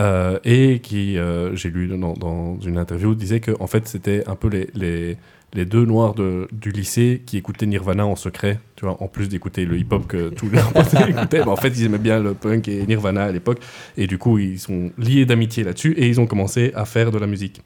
Euh, 0.01 0.41
et 0.45 0.81
qui, 0.81 1.17
j'ai 1.53 1.71
lu 1.71 1.87
dans, 1.87 2.59
une 2.67 2.79
interview, 2.79 3.15
disait 3.15 3.39
que 3.39 3.53
en 3.61 3.69
fait 3.69 3.87
c'était 3.87 4.25
un 4.27 4.35
peu 4.35 4.49
les, 4.49 5.17
les, 5.55 5.65
deux 5.65 5.85
noirs 5.85 6.15
de, 6.15 6.49
du 6.51 6.73
lycée 6.73 7.23
qui 7.25 7.37
écoutaient 7.37 7.67
Nirvana 7.67 8.05
en 8.05 8.17
secret, 8.17 8.59
tu 8.75 8.87
vois, 8.87 9.01
en 9.01 9.07
plus 9.07 9.29
d'écouter 9.29 9.65
le 9.65 9.79
hip-hop 9.79 10.09
que 10.09 10.31
tous 10.31 10.51
les 10.51 10.59
potes 10.61 10.95
écoutaient. 11.09 11.45
Mais 11.45 11.51
en 11.51 11.57
fait, 11.57 11.69
ils 11.69 11.85
aimaient 11.85 11.99
bien 11.99 12.19
le 12.19 12.35
punk 12.35 12.67
et 12.67 12.85
Nirvana 12.87 13.25
à 13.25 13.31
l'époque, 13.31 13.61
et 13.97 14.09
du 14.09 14.19
coup, 14.19 14.39
ils 14.39 14.59
sont 14.59 14.91
liés 14.99 15.27
d'amitié 15.27 15.63
là-dessus, 15.63 15.93
et 15.93 16.09
ils 16.09 16.21
ont 16.21 16.27
commencé 16.27 16.73
à 16.75 16.85
faire 16.85 17.13
de 17.13 17.19
la 17.19 17.29
musique. 17.29 17.63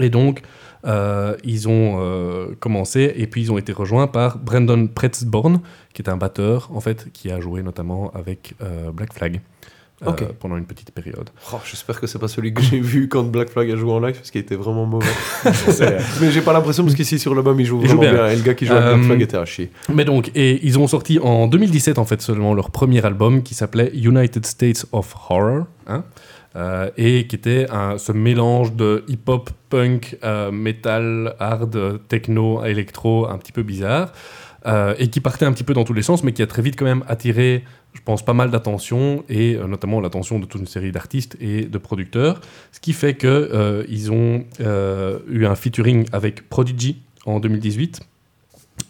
Et 0.00 0.10
donc, 0.10 0.42
euh, 0.86 1.36
ils 1.44 1.68
ont 1.68 1.98
euh, 2.00 2.48
commencé, 2.60 3.12
et 3.16 3.26
puis 3.26 3.42
ils 3.42 3.52
ont 3.52 3.58
été 3.58 3.72
rejoints 3.72 4.06
par 4.06 4.38
Brandon 4.38 4.86
Pretzborn, 4.86 5.60
qui 5.92 6.02
est 6.02 6.08
un 6.08 6.16
batteur, 6.16 6.70
en 6.74 6.80
fait, 6.80 7.08
qui 7.12 7.30
a 7.30 7.40
joué 7.40 7.62
notamment 7.62 8.10
avec 8.14 8.54
euh, 8.62 8.90
Black 8.92 9.12
Flag. 9.12 9.40
euh, 10.06 10.12
pendant 10.38 10.56
une 10.56 10.64
petite 10.66 10.92
période. 10.92 11.28
Oh, 11.52 11.56
J'espère 11.68 12.00
que 12.00 12.06
c'est 12.06 12.20
pas 12.20 12.28
celui 12.28 12.54
que 12.54 12.62
j'ai 12.62 12.78
vu 12.78 13.08
quand 13.08 13.24
Black 13.24 13.50
Flag 13.50 13.68
a 13.68 13.74
joué 13.76 13.90
en 13.90 13.98
live 13.98 14.14
parce 14.14 14.30
qu'il 14.30 14.40
était 14.40 14.54
vraiment 14.54 14.86
mauvais. 14.86 15.06
Mais 16.20 16.30
j'ai 16.30 16.40
pas 16.40 16.52
l'impression 16.52 16.84
parce 16.84 16.94
qu'ici 16.94 17.18
sur 17.18 17.34
l'album 17.34 17.58
il 17.58 17.66
joue 17.66 17.80
Il 17.82 17.88
joue 17.88 17.96
vraiment 17.96 18.12
bien. 18.12 18.22
bien. 18.26 18.32
Et 18.32 18.36
le 18.36 18.42
gars 18.42 18.54
qui 18.54 18.64
joue 18.66 18.74
à 18.74 18.80
Black 18.94 19.02
Flag 19.06 19.22
était 19.22 19.36
à 19.36 19.44
chier. 19.44 19.70
Mais 19.92 20.04
donc, 20.04 20.30
et 20.36 20.64
ils 20.64 20.78
ont 20.78 20.86
sorti 20.86 21.18
en 21.18 21.48
2017 21.48 21.98
en 21.98 22.04
fait 22.04 22.22
seulement 22.22 22.54
leur 22.54 22.70
premier 22.70 23.04
album 23.04 23.42
qui 23.42 23.54
s'appelait 23.54 23.90
United 23.92 24.46
States 24.46 24.86
of 24.92 25.14
Horror, 25.30 25.64
hein, 25.88 26.04
euh, 26.58 26.90
et 26.98 27.26
qui 27.26 27.36
était 27.36 27.66
un- 27.70 27.96
ce 27.98 28.12
mélange 28.12 28.74
de 28.74 29.04
hip-hop, 29.08 29.48
punk, 29.70 30.18
euh, 30.24 30.50
metal, 30.50 31.34
hard, 31.38 32.00
techno, 32.08 32.62
électro, 32.64 33.26
un 33.28 33.38
petit 33.38 33.52
peu 33.52 33.62
bizarre, 33.62 34.12
euh, 34.66 34.94
et 34.98 35.08
qui 35.08 35.20
partait 35.20 35.44
un 35.46 35.52
petit 35.52 35.64
peu 35.64 35.72
dans 35.72 35.84
tous 35.84 35.94
les 35.94 36.02
sens, 36.02 36.24
mais 36.24 36.32
qui 36.32 36.42
a 36.42 36.46
très 36.46 36.60
vite 36.62 36.76
quand 36.76 36.84
même 36.84 37.04
attiré, 37.08 37.64
je 37.94 38.00
pense, 38.04 38.24
pas 38.24 38.34
mal 38.34 38.50
d'attention, 38.50 39.24
et 39.28 39.56
notamment 39.56 40.00
l'attention 40.00 40.38
de 40.40 40.46
toute 40.46 40.60
une 40.60 40.66
série 40.66 40.92
d'artistes 40.92 41.36
et 41.40 41.62
de 41.66 41.78
producteurs, 41.78 42.40
ce 42.72 42.80
qui 42.80 42.92
fait 42.92 43.14
que 43.14 43.26
euh, 43.28 43.84
ils 43.88 44.10
ont 44.12 44.44
eu 44.60 45.46
un 45.46 45.54
featuring 45.54 46.06
avec 46.12 46.48
Prodigy 46.48 47.00
en 47.24 47.40
2018. 47.40 48.00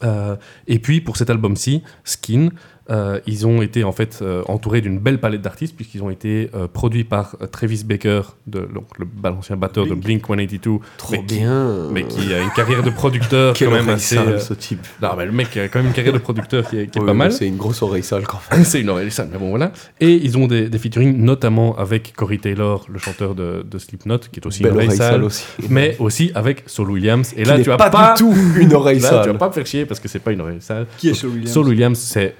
Euh, 0.04 0.36
et 0.68 0.78
puis 0.78 1.00
pour 1.00 1.16
cet 1.16 1.28
album-ci, 1.30 1.82
Skin, 2.04 2.50
euh, 2.90 3.20
ils 3.26 3.46
ont 3.46 3.60
été 3.62 3.84
en 3.84 3.92
fait 3.92 4.20
euh, 4.22 4.42
entourés 4.48 4.80
d'une 4.80 4.98
belle 4.98 5.18
palette 5.18 5.42
d'artistes 5.42 5.76
puisqu'ils 5.76 6.02
ont 6.02 6.10
été 6.10 6.50
euh, 6.54 6.66
produits 6.68 7.04
par 7.04 7.36
Travis 7.52 7.84
Baker, 7.84 8.22
de, 8.46 8.60
donc, 8.60 8.86
le 8.98 9.06
l'ancien 9.24 9.56
batteur 9.56 9.86
de 9.86 9.94
Blink 9.94 10.22
182, 10.26 10.78
Trop 10.96 11.12
mais 11.12 11.18
qui- 11.24 11.34
bien. 11.36 11.88
mais 11.92 12.04
qui 12.04 12.32
a 12.32 12.40
une 12.40 12.50
carrière 12.50 12.82
de 12.82 12.90
producteur 12.90 13.54
quand 13.58 13.70
même 13.70 13.88
assez. 13.90 14.14
sale, 14.16 14.40
ce 14.40 14.54
type. 14.54 14.86
Non, 15.02 15.10
mais 15.18 15.26
le 15.26 15.32
mec 15.32 15.54
a 15.56 15.68
quand 15.68 15.80
même 15.80 15.88
une 15.88 15.92
carrière 15.92 16.14
de 16.14 16.18
producteur 16.18 16.68
qui 16.68 16.78
est, 16.78 16.86
qui 16.86 16.98
pas 16.98 17.12
mal. 17.14 17.32
C'est 17.32 17.46
une 17.46 17.56
grosse 17.58 17.82
oreille 17.82 18.02
sale 18.02 18.24
quand 18.26 18.40
même. 18.52 18.64
C'est 18.64 18.80
une 18.80 18.88
oreille 18.88 19.10
sale, 19.10 19.28
mais 19.32 19.38
bon 19.38 19.50
voilà. 19.50 19.72
Et 20.00 20.14
ils 20.14 20.38
ont 20.38 20.46
des, 20.46 20.68
des 20.68 20.78
featuring 20.78 21.16
notamment 21.18 21.76
avec 21.76 22.14
Corey 22.16 22.38
Taylor, 22.38 22.86
le 22.90 22.98
chanteur 22.98 23.34
de, 23.34 23.64
de 23.70 23.78
Slipknot, 23.78 24.18
qui 24.32 24.40
est 24.40 24.46
aussi 24.46 24.62
Belle 24.62 24.72
une 24.72 24.76
oreille 24.76 24.86
oreille 24.88 24.98
sale, 24.98 25.12
sale 25.12 25.24
aussi. 25.24 25.44
mais 25.68 25.96
aussi 25.98 26.32
avec 26.34 26.62
Saul 26.66 26.90
Williams. 26.90 27.32
Et 27.36 27.42
Qui 27.42 27.48
là, 27.48 27.58
tu 27.58 27.64
vas 27.68 27.76
pas 27.76 27.90
pas, 27.90 28.14
du 28.14 28.22
tout 28.22 28.34
une 28.58 28.72
oreille 28.72 28.98
Là, 29.00 29.08
sale. 29.10 29.22
tu 29.24 29.28
vas 29.32 29.38
pas 29.38 29.48
me 29.48 29.52
faire 29.52 29.66
chier 29.66 29.84
parce 29.86 30.00
que 30.00 30.08
c'est 30.08 30.18
pas 30.20 30.32
une 30.32 30.40
oreille 30.40 30.60
sale. 30.60 30.86
Qui 30.96 31.10
est 31.10 31.14
Saul 31.14 31.30
Williams 31.30 31.52
Saul 31.52 31.68
Williams, 31.68 31.98
c'est 31.98 32.34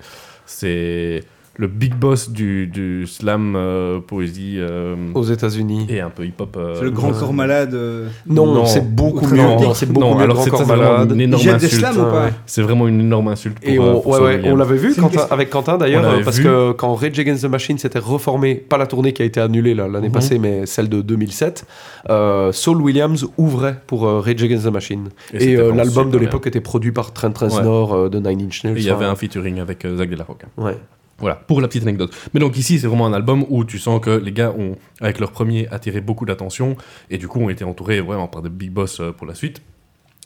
c'est 0.48 1.20
le 1.61 1.66
big 1.66 1.92
boss 1.94 2.31
du, 2.31 2.68
du 2.68 3.05
slam 3.09 3.55
euh, 3.57 3.99
poésie 3.99 4.55
euh, 4.59 4.94
Aux 5.14 5.25
États-Unis. 5.25 5.87
et 5.88 6.01
un 6.01 6.09
peu 6.09 6.25
hip-hop. 6.25 6.57
euh, 6.57 6.77
C'est 6.77 6.85
le 6.85 6.92
grand 6.92 7.11
corps 7.11 7.33
malade. 7.33 7.75
euh, 7.75 8.07
Non, 8.29 8.55
Non. 8.55 8.64
c'est 8.64 8.88
beaucoup 8.94 9.27
mieux. 9.27 9.38
Non, 9.38 9.75
c'est 9.75 9.87
beaucoup 9.92 10.07
non, 10.07 10.14
mieux 10.14 10.23
alors 10.23 10.37
Grand 10.47 10.57
c'est 10.59 10.66
Malade. 10.66 11.11
une 11.12 11.21
énorme 11.21 11.42
des 11.42 11.51
insulte. 11.51 11.73
slams 11.73 11.97
ou 11.99 12.11
pas 12.11 12.25
ouais. 12.27 12.33
C'est 12.47 12.62
vraiment 12.62 12.87
une 12.87 13.01
énorme 13.01 13.27
insulte 13.27 13.59
pour, 13.59 13.68
Et 13.68 13.77
on, 13.79 14.01
pour 14.01 14.07
ouais, 14.07 14.16
Saul 14.18 14.27
ouais, 14.27 14.35
Williams. 14.37 14.53
on 14.53 14.57
l'avait 14.57 14.77
vu 14.77 14.94
Quentin- 14.94 15.27
avec 15.31 15.51
Quentin 15.51 15.79
d'ailleurs, 15.79 16.05
euh, 16.05 16.21
parce 16.25 16.38
vu. 16.38 16.44
que 16.44 16.71
quand 16.73 16.94
Rage 16.94 17.18
Against 17.18 17.42
the 17.42 17.51
Machine 17.51 17.77
s'était 17.77 17.99
reformé, 17.99 18.55
pas 18.55 18.79
la 18.79 18.87
tournée 18.87 19.12
qui 19.12 19.23
a 19.23 19.25
été 19.25 19.40
annulée 19.40 19.75
l'année 19.75 20.07
Mhm. 20.09 20.12
passée, 20.12 20.38
mais 20.38 20.64
celle 20.64 20.88
de 20.88 21.03
2007, 21.03 21.66
euh, 22.09 22.53
Saul 22.53 22.81
Williams 22.81 23.27
ouvrait 23.37 23.81
pour 23.88 24.07
euh, 24.07 24.21
Rage 24.21 24.42
Against 24.44 24.64
the 24.64 24.73
Machine. 24.73 25.09
Et 25.35 25.57
euh, 25.57 25.75
l'album 25.75 26.11
de 26.12 26.18
l'époque 26.18 26.47
était 26.47 26.61
produit 26.61 26.92
par 26.92 27.12
Trent 27.12 27.33
Reznor 27.37 28.09
de 28.11 28.18
Nine 28.21 28.42
Inch 28.47 28.62
Nails. 28.62 28.77
Et 28.77 28.81
il 28.81 28.87
y 28.87 28.90
avait 28.90 29.07
un 29.07 29.16
featuring 29.16 29.59
avec 29.59 29.85
Zach 29.97 30.09
de 30.09 30.14
la. 30.16 30.25
Ouais. 30.57 30.77
Voilà, 31.18 31.35
pour 31.35 31.61
la 31.61 31.66
petite 31.66 31.83
anecdote. 31.83 32.14
Mais 32.33 32.40
donc 32.40 32.57
ici, 32.57 32.78
c'est 32.78 32.87
vraiment 32.87 33.07
un 33.07 33.12
album 33.12 33.44
où 33.48 33.64
tu 33.64 33.78
sens 33.78 34.00
que 34.00 34.11
les 34.11 34.31
gars 34.31 34.54
ont, 34.57 34.76
avec 35.00 35.18
leur 35.18 35.33
premier, 35.33 35.66
attiré 35.68 36.00
beaucoup 36.00 36.24
d'attention 36.24 36.76
et 37.11 37.18
du 37.18 37.26
coup 37.26 37.40
ont 37.40 37.50
été 37.50 37.64
entourés 37.64 38.00
vraiment 38.00 38.28
par 38.28 38.42
des 38.42 38.48
big 38.48 38.70
boss 38.70 39.00
euh, 39.00 39.11
pour 39.11 39.26
la 39.26 39.35
suite. 39.35 39.61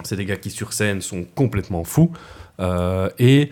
C'est 0.04 0.16
des 0.16 0.26
gars 0.26 0.36
qui 0.36 0.50
sur 0.50 0.72
scène 0.72 1.00
sont 1.00 1.24
complètement 1.34 1.84
fous 1.84 2.12
euh, 2.60 3.08
et 3.18 3.50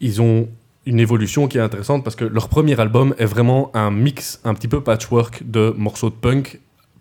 ils 0.00 0.22
ont 0.22 0.48
une 0.84 1.00
évolution 1.00 1.48
qui 1.48 1.58
est 1.58 1.60
intéressante 1.60 2.04
parce 2.04 2.14
que 2.14 2.24
leur 2.24 2.48
premier 2.48 2.78
album 2.78 3.14
est 3.18 3.24
vraiment 3.24 3.70
un 3.74 3.90
mix 3.90 4.40
un 4.44 4.54
petit 4.54 4.68
peu 4.68 4.82
patchwork 4.82 5.42
de 5.44 5.74
morceaux 5.76 6.10
de 6.10 6.14
punk, 6.14 6.60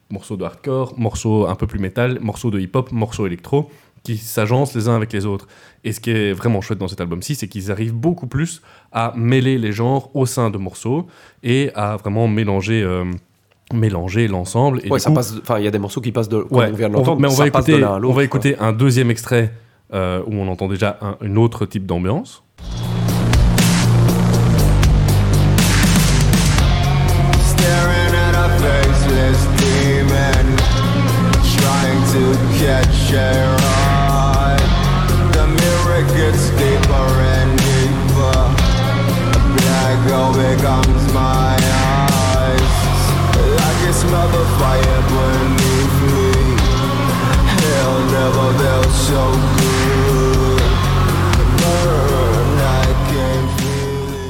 morceaux 0.10 0.38
de 0.38 0.43
hardcore, 0.43 0.97
morceaux 0.97 1.45
un 1.47 1.55
peu 1.55 1.67
plus 1.67 1.79
métal, 1.79 2.19
morceaux 2.19 2.49
de 2.49 2.60
hip-hop, 2.60 2.91
morceaux 2.91 3.27
électro. 3.27 3.69
Qui 4.05 4.15
s'agencent 4.17 4.73
les 4.75 4.87
uns 4.87 4.95
avec 4.95 5.11
les 5.11 5.25
autres. 5.25 5.47
Et 5.83 5.91
ce 5.91 5.99
qui 5.99 6.11
est 6.11 6.31
vraiment 6.31 6.61
chouette 6.61 6.79
dans 6.79 6.87
cet 6.87 7.01
album-ci, 7.01 7.35
c'est 7.35 7.47
qu'ils 7.49 7.71
arrivent 7.71 7.93
beaucoup 7.93 8.27
plus 8.27 8.61
à 8.93 9.11
mêler 9.17 9.57
les 9.57 9.71
genres 9.73 10.09
au 10.13 10.25
sein 10.25 10.49
de 10.49 10.57
morceaux 10.57 11.07
et 11.43 11.71
à 11.75 11.97
vraiment 11.97 12.27
mélanger. 12.29 12.81
euh, 12.81 13.03
mélanger 13.73 14.27
l'ensemble 14.27 14.79
et 14.83 14.89
Ouais, 14.91 14.99
du 14.99 15.03
ça 15.03 15.09
coup- 15.09 15.15
passe. 15.15 15.33
Enfin, 15.41 15.57
il 15.57 15.65
y 15.65 15.67
a 15.67 15.71
des 15.71 15.79
morceaux 15.79 15.99
qui 15.99 16.11
passent 16.11 16.29
de. 16.29 16.43
comme 16.43 16.55
Ouais, 16.59 16.67
on 16.71 16.75
vient 16.75 16.87
de 16.87 16.93
on 16.93 16.97
va- 16.97 16.99
l'entendre, 16.99 17.21
mais 17.21 17.27
on 17.27 17.33
va 17.33 17.47
écouter, 17.47 18.53
on 18.53 18.57
quoi. 18.57 18.67
un 18.67 18.73
deuxième 18.73 19.09
extrait 19.09 19.51
euh, 19.91 20.21
où 20.27 20.35
on 20.35 20.47
entend 20.47 20.67
déjà 20.67 20.99
un, 21.01 21.17
une 21.25 21.37
autre 21.39 21.65
type 21.65 21.85
d'ambiance. 21.87 22.43
Staring 27.41 28.13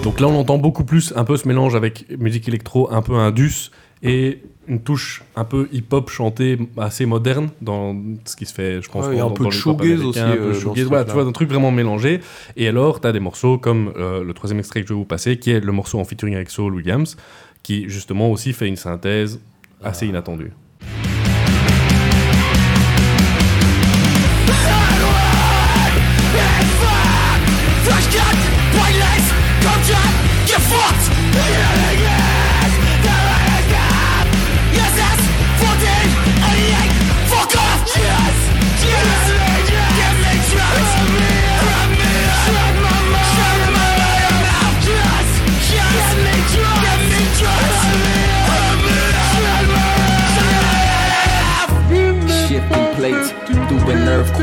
Donc 0.04 0.20
là, 0.20 0.28
on 0.28 0.40
entend 0.40 0.58
beaucoup 0.58 0.86
plus 0.86 1.14
un 1.16 1.24
peu 1.24 1.38
ce 1.38 1.48
mélange 1.48 1.76
avec 1.76 2.06
musique 2.18 2.48
électro, 2.48 2.92
un 2.92 3.02
peu 3.02 3.16
indus 3.16 3.72
et 4.02 4.42
une 4.68 4.80
touche 4.82 5.24
un 5.36 5.44
peu 5.46 5.68
hip-hop 5.72 6.10
chantée 6.10 6.58
assez 6.78 7.06
moderne 7.06 7.50
dans 7.62 7.96
ce 8.26 8.36
qui 8.36 8.46
se 8.46 8.54
fait, 8.54 8.82
je 8.82 8.90
pense. 8.90 9.06
Ouais, 9.08 9.18
dans- 9.18 9.28
un 9.28 9.32
peu 9.32 9.44
dans 9.44 9.50
de 9.50 9.54
shoegaze 9.54 10.02
aussi, 10.04 10.20
un 10.20 10.32
peu 10.36 10.40
euh, 10.42 10.54
shoegaze, 10.54 10.86
voilà, 10.86 11.06
tu 11.06 11.12
vois, 11.12 11.24
un 11.24 11.32
truc 11.32 11.50
vraiment 11.50 11.72
mélangé. 11.72 12.20
Et 12.58 12.68
alors, 12.68 13.00
tu 13.02 13.08
as 13.08 13.12
des 13.12 13.20
morceaux 13.20 13.58
comme 13.58 13.94
euh, 13.98 14.24
le 14.24 14.34
troisième 14.34 14.60
extrait 14.60 14.82
que 14.82 14.88
je 14.88 14.94
vais 14.94 14.98
vous 15.00 15.06
passer, 15.06 15.38
qui 15.38 15.52
est 15.52 15.60
le 15.60 15.72
morceau 15.72 16.00
en 16.00 16.04
featuring 16.06 16.36
avec 16.36 16.50
Saul 16.50 16.74
Williams, 16.74 17.16
qui 17.64 17.90
justement 17.90 18.32
aussi 18.32 18.54
fait 18.54 18.68
une 18.68 18.76
synthèse 18.78 19.40
assez 19.84 20.08
inattendue. 20.08 20.52
Shifting 24.48 24.85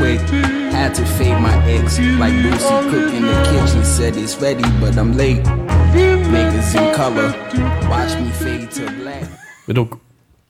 Had 0.07 0.93
to 0.95 1.05
fade 1.05 1.39
my 1.39 1.55
ex 1.65 1.97
like 2.19 2.33
Lucy 2.43 2.67
cook 2.91 3.13
in 3.13 3.21
the 3.21 3.41
kitchen. 3.49 3.83
Said 3.85 4.17
it's 4.17 4.37
ready, 4.41 4.63
but 4.81 4.97
I'm 4.97 5.15
late. 5.15 5.41
Niggas 5.93 6.75
in 6.75 6.93
color, 6.93 7.33
watch 7.89 8.19
me 8.19 8.29
fade 8.31 8.69
to 8.71 8.81
black. 9.01 9.23
Mais 9.67 9.73
donc, 9.73 9.91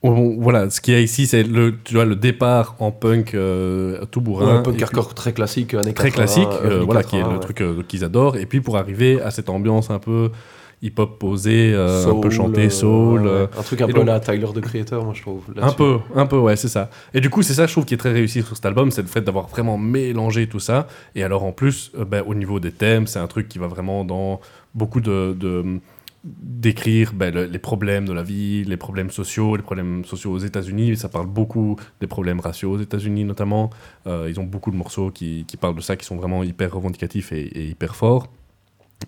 on- 0.02 0.40
voilà, 0.40 0.70
ce 0.70 0.80
qu'il 0.80 0.94
y 0.94 0.96
a 0.96 1.00
ici, 1.00 1.28
c'est 1.28 1.44
le, 1.44 1.76
tu 1.84 1.94
vois, 1.94 2.04
le 2.04 2.16
départ 2.16 2.74
en 2.80 2.90
punk 2.90 3.34
euh, 3.34 4.04
tout 4.10 4.20
bourrin. 4.20 4.56
Ouais, 4.56 4.62
punk 4.64 4.82
hardcore 4.82 5.14
très 5.14 5.32
classique, 5.32 5.72
années 5.74 5.94
très 5.94 6.10
80, 6.10 6.24
classique, 6.24 6.48
euh, 6.64 6.82
voilà, 6.84 7.04
qui 7.04 7.14
est 7.14 7.20
80, 7.20 7.34
le 7.34 7.40
truc 7.40 7.60
euh, 7.60 7.82
qu'ils 7.86 8.02
adorent. 8.02 8.36
Et 8.36 8.46
puis 8.46 8.60
pour 8.60 8.76
arriver 8.76 9.20
à 9.20 9.30
cette 9.30 9.48
ambiance 9.48 9.88
un 9.90 10.00
peu 10.00 10.30
hip-hop 10.84 11.18
posée, 11.18 11.72
euh, 11.74 12.06
un 12.10 12.20
peu 12.20 12.30
chanté, 12.30 12.66
euh, 12.66 12.70
soul. 12.70 13.26
euh, 13.26 13.46
un 13.58 13.62
truc 13.62 13.80
un 13.80 13.86
peu 13.86 13.92
donc- 13.94 14.06
là, 14.06 14.20
Tyler 14.20 14.46
de 14.54 14.60
Creator, 14.60 15.04
moi 15.04 15.14
je 15.14 15.22
trouve. 15.22 15.42
un 15.60 15.72
peu, 15.72 15.98
un 16.14 16.26
peu, 16.26 16.38
ouais, 16.38 16.56
c'est 16.56 16.68
ça. 16.68 16.90
Et 17.14 17.20
du 17.20 17.30
coup, 17.30 17.42
c'est 17.42 17.54
ça, 17.54 17.66
je 17.66 17.72
trouve, 17.72 17.84
qui 17.84 17.94
est 17.94 17.96
très 17.98 18.12
réussi 18.12 18.42
sur 18.42 18.54
cet 18.54 18.66
album, 18.66 18.90
c'est 18.90 19.02
le 19.02 19.08
fait 19.08 19.22
d'avoir 19.22 19.48
vraiment 19.48 19.78
mélangé 19.78 20.46
tout 20.48 20.60
ça. 20.60 20.86
Et 21.14 21.24
alors, 21.24 21.42
en 21.44 21.52
plus, 21.52 21.90
euh, 21.98 22.04
ben, 22.04 22.22
au 22.26 22.34
niveau 22.34 22.60
des 22.60 22.70
thèmes, 22.72 23.06
c'est 23.06 23.18
un 23.18 23.26
truc 23.26 23.48
qui 23.48 23.58
va 23.58 23.66
vraiment 23.66 24.04
dans 24.04 24.40
beaucoup 24.74 25.00
de. 25.00 25.34
de- 25.38 25.80
d'écrire 26.26 27.12
ben, 27.14 27.34
le- 27.34 27.44
les 27.44 27.58
problèmes 27.58 28.06
de 28.08 28.12
la 28.14 28.22
vie, 28.22 28.64
les 28.64 28.78
problèmes 28.78 29.10
sociaux, 29.10 29.56
les 29.56 29.62
problèmes 29.62 30.06
sociaux 30.06 30.32
aux 30.32 30.38
États-Unis. 30.38 30.96
Ça 30.96 31.10
parle 31.10 31.26
beaucoup 31.26 31.76
des 32.00 32.06
problèmes 32.06 32.40
raciaux 32.40 32.72
aux 32.72 32.78
États-Unis 32.80 33.24
notamment. 33.24 33.68
Euh, 34.06 34.26
ils 34.30 34.40
ont 34.40 34.44
beaucoup 34.44 34.70
de 34.70 34.76
morceaux 34.76 35.10
qui, 35.10 35.44
qui 35.46 35.58
parlent 35.58 35.74
de 35.76 35.82
ça, 35.82 35.96
qui 35.96 36.06
sont 36.06 36.16
vraiment 36.16 36.42
hyper 36.42 36.72
revendicatifs 36.72 37.30
et, 37.32 37.42
et 37.42 37.66
hyper 37.66 37.94
forts. 37.94 38.28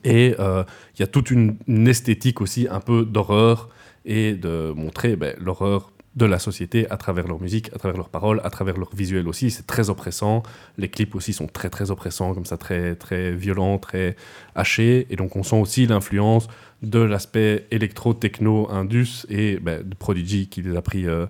Et 0.05 0.35
euh, 0.39 0.65
il 0.95 1.01
y 1.01 1.03
a 1.03 1.07
toute 1.07 1.31
une, 1.31 1.57
esthétique 1.89 2.41
aussi 2.41 2.67
un 2.71 2.81
peu 2.81 3.05
d'horreur 3.05 3.69
et 4.05 4.35
de 4.35 4.73
montrer 4.75 5.17
ben, 5.17 5.35
l'horreur 5.39 5.93
de 6.17 6.25
la 6.25 6.39
société 6.39 6.91
à 6.91 6.97
travers 6.97 7.29
leur 7.29 7.41
musique, 7.41 7.71
à 7.75 7.79
travers 7.79 7.99
leurs 7.99 8.09
paroles, 8.09 8.41
à 8.43 8.49
travers 8.49 8.79
leur 8.79 8.95
visuel 8.95 9.29
aussi. 9.29 9.51
C'est 9.51 9.67
très 9.67 9.91
oppressant. 9.91 10.43
Les 10.79 10.89
clips 10.89 11.15
aussi 11.15 11.35
sont 11.35 11.47
très 11.47 11.69
très 11.69 11.91
oppressants, 11.91 12.33
comme 12.33 12.47
ça, 12.47 12.57
très 12.57 12.95
très 12.95 13.33
violents, 13.33 13.79
très 13.79 14.17
hachés. 14.55 15.07
Et 15.11 15.17
donc 15.17 15.37
on 15.37 15.43
sent 15.43 15.61
aussi 15.61 15.87
l'influence 15.87 16.49
de 16.83 17.01
l'aspect 17.01 17.67
électro-techno-indus 17.71 19.27
et 19.29 19.59
ben, 19.59 19.87
de 19.87 19.95
Prodigy 19.95 20.49
qui 20.49 20.63
les 20.63 20.75
a 20.77 20.83
pris 20.83 21.07
euh, 21.07 21.27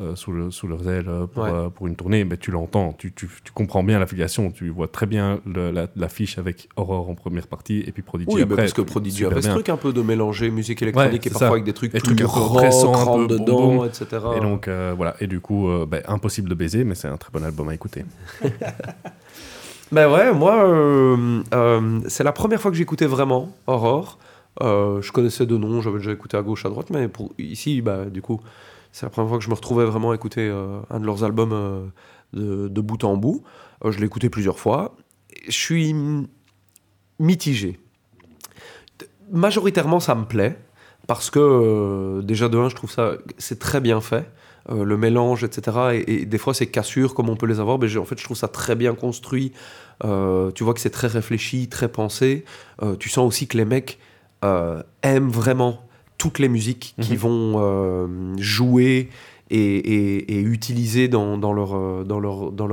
euh, 0.00 0.14
sous, 0.14 0.30
le, 0.32 0.50
sous 0.50 0.66
leurs 0.68 0.88
ailes 0.88 1.08
euh, 1.08 1.26
pour, 1.26 1.42
Ouais. 1.44 1.50
euh, 1.50 1.68
pour 1.70 1.86
une 1.86 1.96
tournée. 1.96 2.24
Ben, 2.24 2.36
tu 2.36 2.50
l'entends, 2.50 2.92
tu, 2.92 3.12
tu, 3.12 3.28
tu 3.42 3.52
comprends 3.52 3.82
bien 3.82 3.98
l'affiliation, 3.98 4.50
tu 4.50 4.68
vois 4.68 4.88
très 4.88 5.06
bien 5.06 5.40
la- 5.46 5.86
l'affiche 5.96 6.36
avec 6.38 6.68
Aurore 6.76 7.08
en 7.08 7.14
première 7.14 7.46
partie 7.46 7.82
et 7.86 7.92
puis 7.92 8.02
Prodigy 8.02 8.30
Oui, 8.34 8.40
bah, 8.42 8.48
après. 8.52 8.56
parce 8.64 8.72
que 8.74 8.82
Prodigy 8.82 9.24
avait 9.24 9.40
ce 9.42 9.48
truc 9.48 9.68
un 9.70 9.76
peu 9.78 9.92
de 9.92 10.02
mélanger 10.02 10.50
musique 10.50 10.82
électronique 10.82 11.22
Ouais, 11.22 11.28
et 11.28 11.30
parfois 11.30 11.48
ça. 11.48 11.52
avec 11.52 11.64
des 11.64 11.72
trucs 11.72 11.92
Des 11.92 12.00
plus 12.00 12.14
trucs 12.16 12.28
rock, 12.30 12.64
un 12.64 13.16
peu 13.16 13.26
dedans, 13.26 13.84
etc. 13.84 14.06
Et 14.36 14.40
donc 14.40 14.68
euh, 14.68 14.92
voilà, 14.96 15.16
et 15.20 15.26
du 15.26 15.40
coup, 15.40 15.68
ben, 15.88 16.02
impossible 16.08 16.48
de 16.50 16.54
baiser, 16.54 16.84
mais 16.84 16.94
c'est 16.94 17.08
un 17.08 17.16
très 17.16 17.30
bon 17.32 17.42
album 17.44 17.68
à 17.68 17.74
écouter. 17.74 18.04
Ben 19.92 20.10
ouais, 20.10 20.32
moi, 20.34 20.66
c'est 22.08 22.24
la 22.24 22.32
première 22.32 22.60
fois 22.60 22.70
que 22.72 22.76
j'écoutais 22.76 23.06
vraiment 23.06 23.50
Aurore. 23.68 24.18
Je 24.60 25.12
connaissais 25.12 25.46
de 25.46 25.56
nom, 25.56 25.80
j'avais 25.80 25.98
déjà 25.98 26.12
écouté 26.12 26.36
à 26.36 26.42
gauche, 26.42 26.66
à 26.66 26.68
droite, 26.70 26.90
mais 26.90 27.06
pour 27.08 27.32
ici, 27.38 27.82
bah, 27.82 28.04
du 28.06 28.20
coup, 28.20 28.40
c'est 28.96 29.04
la 29.04 29.10
première 29.10 29.28
fois 29.28 29.36
que 29.36 29.44
je 29.44 29.50
me 29.50 29.54
retrouvais 29.54 29.84
vraiment 29.84 30.12
à 30.12 30.14
écouter 30.14 30.48
euh, 30.48 30.80
un 30.88 31.00
de 31.00 31.04
leurs 31.04 31.22
albums 31.22 31.52
euh, 31.52 32.68
de, 32.70 32.80
bout 32.80 33.04
en 33.04 33.18
bout. 33.18 33.42
Euh, 33.84 33.90
je 33.90 33.98
l'ai 33.98 34.06
écouté 34.06 34.30
plusieurs 34.30 34.58
fois. 34.58 34.96
Je 35.46 35.52
suis 35.52 35.94
mitigé. 37.18 37.78
Majoritairement, 39.30 40.00
ça 40.00 40.14
me 40.14 40.24
plaît, 40.24 40.58
parce 41.06 41.28
que 41.28 42.22
déjà 42.22 42.48
de 42.48 42.56
un, 42.56 42.70
je 42.70 42.74
trouve 42.74 42.90
ça, 42.90 43.12
c'est 43.36 43.58
très 43.58 43.82
bien 43.82 44.00
fait. 44.00 44.30
Le 44.70 44.96
mélange, 44.96 45.44
etc. 45.44 46.02
Et, 46.06 46.24
des 46.24 46.38
fois, 46.38 46.54
ces 46.54 46.66
cassures, 46.66 47.12
comme 47.12 47.28
on 47.28 47.36
peut 47.36 47.46
les 47.46 47.60
avoir, 47.60 47.78
mais 47.78 47.94
en 47.98 48.06
fait, 48.06 48.18
je 48.18 48.24
trouve 48.24 48.36
ça 48.36 48.48
très 48.48 48.76
bien 48.76 48.94
construit. 48.94 49.52
Tu 50.00 50.64
vois 50.64 50.72
que 50.72 50.80
c'est 50.80 50.90
très 50.90 51.08
réfléchi, 51.08 51.68
très 51.68 51.88
pensé. 51.88 52.46
Tu 52.98 53.10
sens 53.10 53.28
aussi 53.28 53.46
que 53.46 53.58
les 53.58 53.66
mecs 53.66 53.98
aiment 55.02 55.28
vraiment 55.28 55.85
toutes 56.18 56.38
les 56.38 56.48
musiques 56.48 56.94
qui 57.00 57.12
Mhm. 57.12 57.18
vont 57.18 57.52
euh, 57.56 58.06
jouer 58.38 59.08
et, 59.48 59.58
et- 59.58 60.34
et 60.38 60.40
utiliser 60.40 61.06
dans, 61.06 61.38
dans 61.38 61.52
leur, 61.52 61.76
euh, 61.76 62.02
dans, 62.04 62.18
leur, 62.18 62.50
dans, 62.50 62.66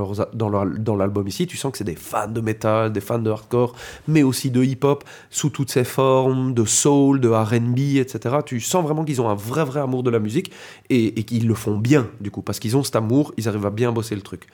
leur- 0.48 0.66
dans 0.66 0.96
l'album 0.96 1.28
ici. 1.28 1.46
Tu 1.46 1.56
sens 1.56 1.70
que 1.70 1.78
c'est 1.78 1.84
des 1.84 1.94
fans 1.94 2.26
de 2.26 2.40
métal, 2.40 2.92
des 2.92 3.00
fans 3.00 3.20
de 3.20 3.30
hardcore, 3.30 3.76
mais 4.08 4.22
aussi 4.24 4.50
de 4.50 4.62
hip-hop 4.64 5.04
sous 5.30 5.50
toutes 5.50 5.70
ses 5.70 5.84
formes, 5.84 6.52
de 6.52 6.64
soul, 6.64 7.20
de 7.20 7.28
RB, 7.28 7.78
etc. 7.98 8.36
Tu 8.44 8.58
sens 8.60 8.82
vraiment 8.82 9.04
qu'ils 9.04 9.20
ont 9.22 9.28
un 9.28 9.36
vrai, 9.36 9.64
vrai 9.64 9.80
amour 9.80 10.02
de 10.02 10.10
la 10.10 10.18
musique 10.18 10.50
et, 10.90 11.18
et 11.20 11.22
qu'ils 11.22 11.46
le 11.46 11.54
font 11.54 11.78
bien, 11.78 12.08
du 12.20 12.32
coup, 12.32 12.42
parce 12.42 12.58
qu'ils 12.58 12.76
ont 12.76 12.82
cet 12.82 12.96
amour, 12.96 13.32
ils 13.36 13.46
arrivent 13.48 13.66
à 13.66 13.70
bien 13.70 13.92
bosser 13.92 14.16
le 14.16 14.22
truc. 14.22 14.48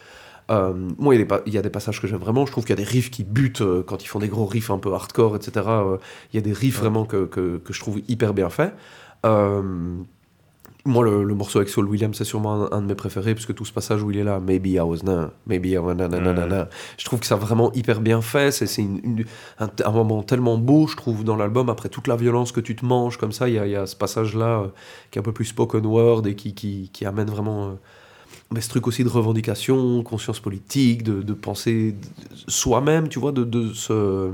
Euh, 0.51 0.73
moi, 0.99 1.15
il 1.15 1.19
y, 1.19 1.21
a 1.21 1.25
des 1.25 1.29
pa- 1.29 1.43
il 1.47 1.55
y 1.55 1.59
a 1.59 1.63
des 1.63 1.71
passages 1.71 2.01
que 2.01 2.09
j'aime 2.09 2.19
vraiment. 2.19 2.45
Je 2.47 2.51
trouve 2.53 2.65
qu'il 2.65 2.77
y 2.77 2.81
a 2.81 2.85
des 2.85 2.91
riffs 2.91 3.11
qui 3.11 3.23
butent 3.25 3.61
euh, 3.61 3.83
quand 3.85 4.03
ils 4.03 4.09
font 4.09 4.19
des 4.19 4.29
gros 4.29 4.47
riffs 4.47 4.71
un 4.71 4.79
peu 4.79 4.93
hardcore, 4.93 5.37
etc. 5.37 5.67
Euh, 5.69 5.97
il 6.33 6.37
y 6.37 6.39
a 6.39 6.43
des 6.43 6.53
riffs 6.53 6.79
vraiment 6.81 7.05
que, 7.05 7.25
que, 7.27 7.59
que 7.59 7.73
je 7.73 7.81
trouve 7.81 8.01
hyper 8.09 8.35
bien 8.35 8.51
faits. 8.51 8.75
Moi, 10.87 11.05
le, 11.05 11.25
le 11.25 11.35
morceau 11.35 11.59
avec 11.59 11.69
Saul 11.69 11.87
Williams, 11.87 12.17
c'est 12.17 12.25
sûrement 12.25 12.65
un, 12.73 12.79
un 12.79 12.81
de 12.81 12.87
mes 12.87 12.95
préférés, 12.95 13.35
parce 13.35 13.45
que 13.45 13.53
tout 13.53 13.67
ce 13.67 13.73
passage 13.73 14.03
où 14.03 14.11
il 14.11 14.17
est 14.17 14.25
là, 14.25 14.41
Maybe 14.41 14.69
I 14.69 14.81
was 14.81 15.03
na, 15.05 15.31
maybe 15.47 15.67
I 15.67 15.77
was 15.77 15.93
na, 15.93 16.09
je 16.97 17.05
trouve 17.05 17.21
que 17.21 17.27
ça 17.27 17.35
a 17.35 17.39
vraiment 17.39 17.71
hyper 17.75 18.01
bien 18.01 18.23
fait. 18.23 18.51
C'est 18.51 18.83
un, 19.59 19.69
un 19.85 19.91
moment 19.93 20.23
tellement 20.23 20.57
beau, 20.57 20.87
je 20.87 20.97
trouve, 20.97 21.23
dans 21.23 21.37
l'album, 21.37 21.69
après 21.69 21.91
toute 21.91 22.07
la 22.07 22.17
violence 22.17 22.51
que 22.51 22.61
tu 22.61 22.77
te 22.77 22.85
manges, 22.87 23.19
comme 23.19 23.31
ça, 23.33 23.47
il 23.51 23.57
y 23.57 23.59
a, 23.59 23.67
il 23.67 23.73
y 23.73 23.77
a 23.77 23.85
ce 23.87 23.95
passage-là 23.95 24.69
qui 25.11 25.19
est 25.19 25.21
un 25.21 25.23
peu 25.23 25.33
plus 25.33 25.45
spoken 25.45 25.85
word 25.85 26.27
et 26.27 26.35
qui, 26.35 26.55
qui, 26.55 26.89
qui 26.93 27.05
amène 27.05 27.29
vraiment. 27.29 27.77
Mais 28.53 28.61
ce 28.61 28.69
truc 28.69 28.87
aussi 28.87 29.05
de 29.05 29.09
revendication, 29.09 30.03
conscience 30.03 30.41
politique, 30.41 31.03
de, 31.03 31.23
de 31.23 31.33
penser 31.35 31.95
soi-même, 32.49 33.09
tu 33.09 33.19
vois, 33.19 33.33
de, 33.33 33.45
de 33.45 33.73
se 33.73 34.31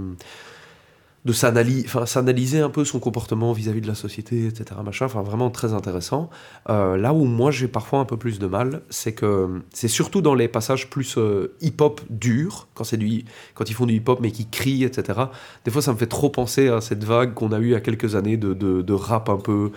de 1.27 1.33
s'analyser 1.33 2.61
un 2.61 2.71
peu 2.71 2.85
son 2.85 3.01
comportement 3.01 3.53
vis-à-vis 3.53 3.81
de 3.81 3.89
la 3.89 3.97
société, 3.97 4.47
etc. 4.47 4.81
Machin, 4.85 5.07
enfin 5.07 5.23
vraiment 5.23 5.51
très 5.51 5.73
intéressant. 5.73 6.31
Euh, 6.71 6.97
là 6.97 7.13
où 7.13 7.25
moi 7.25 7.51
j'ai 7.51 7.67
parfois 7.67 7.99
un 7.99 8.05
peu 8.05 8.17
plus 8.17 8.39
de 8.39 8.47
mal, 8.47 8.83
c'est 8.91 9.13
que 9.13 9.61
c'est 9.73 9.89
surtout 9.89 10.21
dans 10.21 10.37
les 10.37 10.47
passages 10.47 10.89
plus 10.89 11.19
euh, 11.19 11.57
hip-hop 11.61 12.01
dur, 12.11 12.69
quand 12.75 12.95
du, 12.95 13.25
quand 13.55 13.69
ils 13.69 13.75
font 13.75 13.87
du 13.87 13.95
hip-hop 13.95 14.21
mais 14.23 14.31
qui 14.31 14.47
crient, 14.47 14.85
etc. 14.85 15.19
Des 15.65 15.73
fois 15.73 15.83
ça 15.83 15.93
me 15.93 15.99
fait 15.99 16.07
trop 16.07 16.31
penser 16.31 16.69
à 16.69 16.81
cette 16.81 17.03
vague 17.03 17.35
qu'on 17.35 17.51
a 17.51 17.59
eue 17.59 17.75
a 17.75 17.81
quelques 17.81 18.15
années 18.15 18.37
de, 18.37 18.55
de, 18.55 18.93
rap 18.93 19.29
un 19.29 19.39
peu 19.39 19.73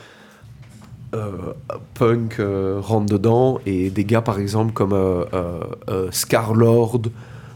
punk 1.95 2.39
euh, 2.39 2.79
rentre 2.81 3.07
dedans 3.07 3.59
et 3.65 3.89
des 3.89 4.03
gars 4.05 4.21
par 4.21 4.39
exemple 4.39 4.73
comme 4.73 4.93
euh, 4.93 5.23
euh, 5.33 5.59
euh, 5.89 6.07
Scarlord 6.11 7.01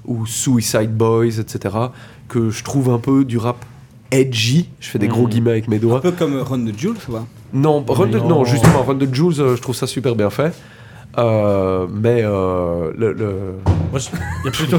ou 0.06 0.26
Suicide 0.26 0.96
Boys, 0.96 1.40
etc. 1.40 1.76
que 2.28 2.50
je 2.50 2.64
trouve 2.64 2.90
un 2.90 3.00
peu 3.00 3.24
du 3.26 3.38
rap 3.38 3.58
edgy. 4.12 4.70
Je 4.80 4.90
fais 4.90 5.00
des 5.00 5.08
gros 5.08 5.24
Mhm. 5.24 5.30
guillemets 5.30 5.52
avec 5.52 5.68
mes 5.68 5.80
doigts. 5.80 5.98
Un 5.98 6.02
peu 6.02 6.12
comme 6.12 6.36
Run 6.42 6.66
the 6.66 6.78
Jules, 6.78 6.98
tu 7.04 7.12
vois. 7.12 7.26
Non, 7.54 7.84
Run 7.88 8.10
the- 8.10 8.16
Non. 8.16 8.28
non, 8.30 8.46
justement, 8.46 8.84
Run 8.84 8.98
the 8.98 9.14
Jules, 9.14 9.40
euh, 9.40 9.56
je 9.56 9.62
trouve 9.62 9.76
ça 9.76 9.88
super 9.88 10.16
bien 10.16 10.30
fait. 10.30 10.54
Euh, 11.18 11.86
mais 11.92 12.22
euh, 12.24 12.92
le, 12.98 13.14
le- 13.14 13.54
Moi, 13.92 14.00
je- 14.00 14.10
il 14.42 14.46
y 14.46 14.48
a 14.48 14.52
plutôt. 14.52 14.78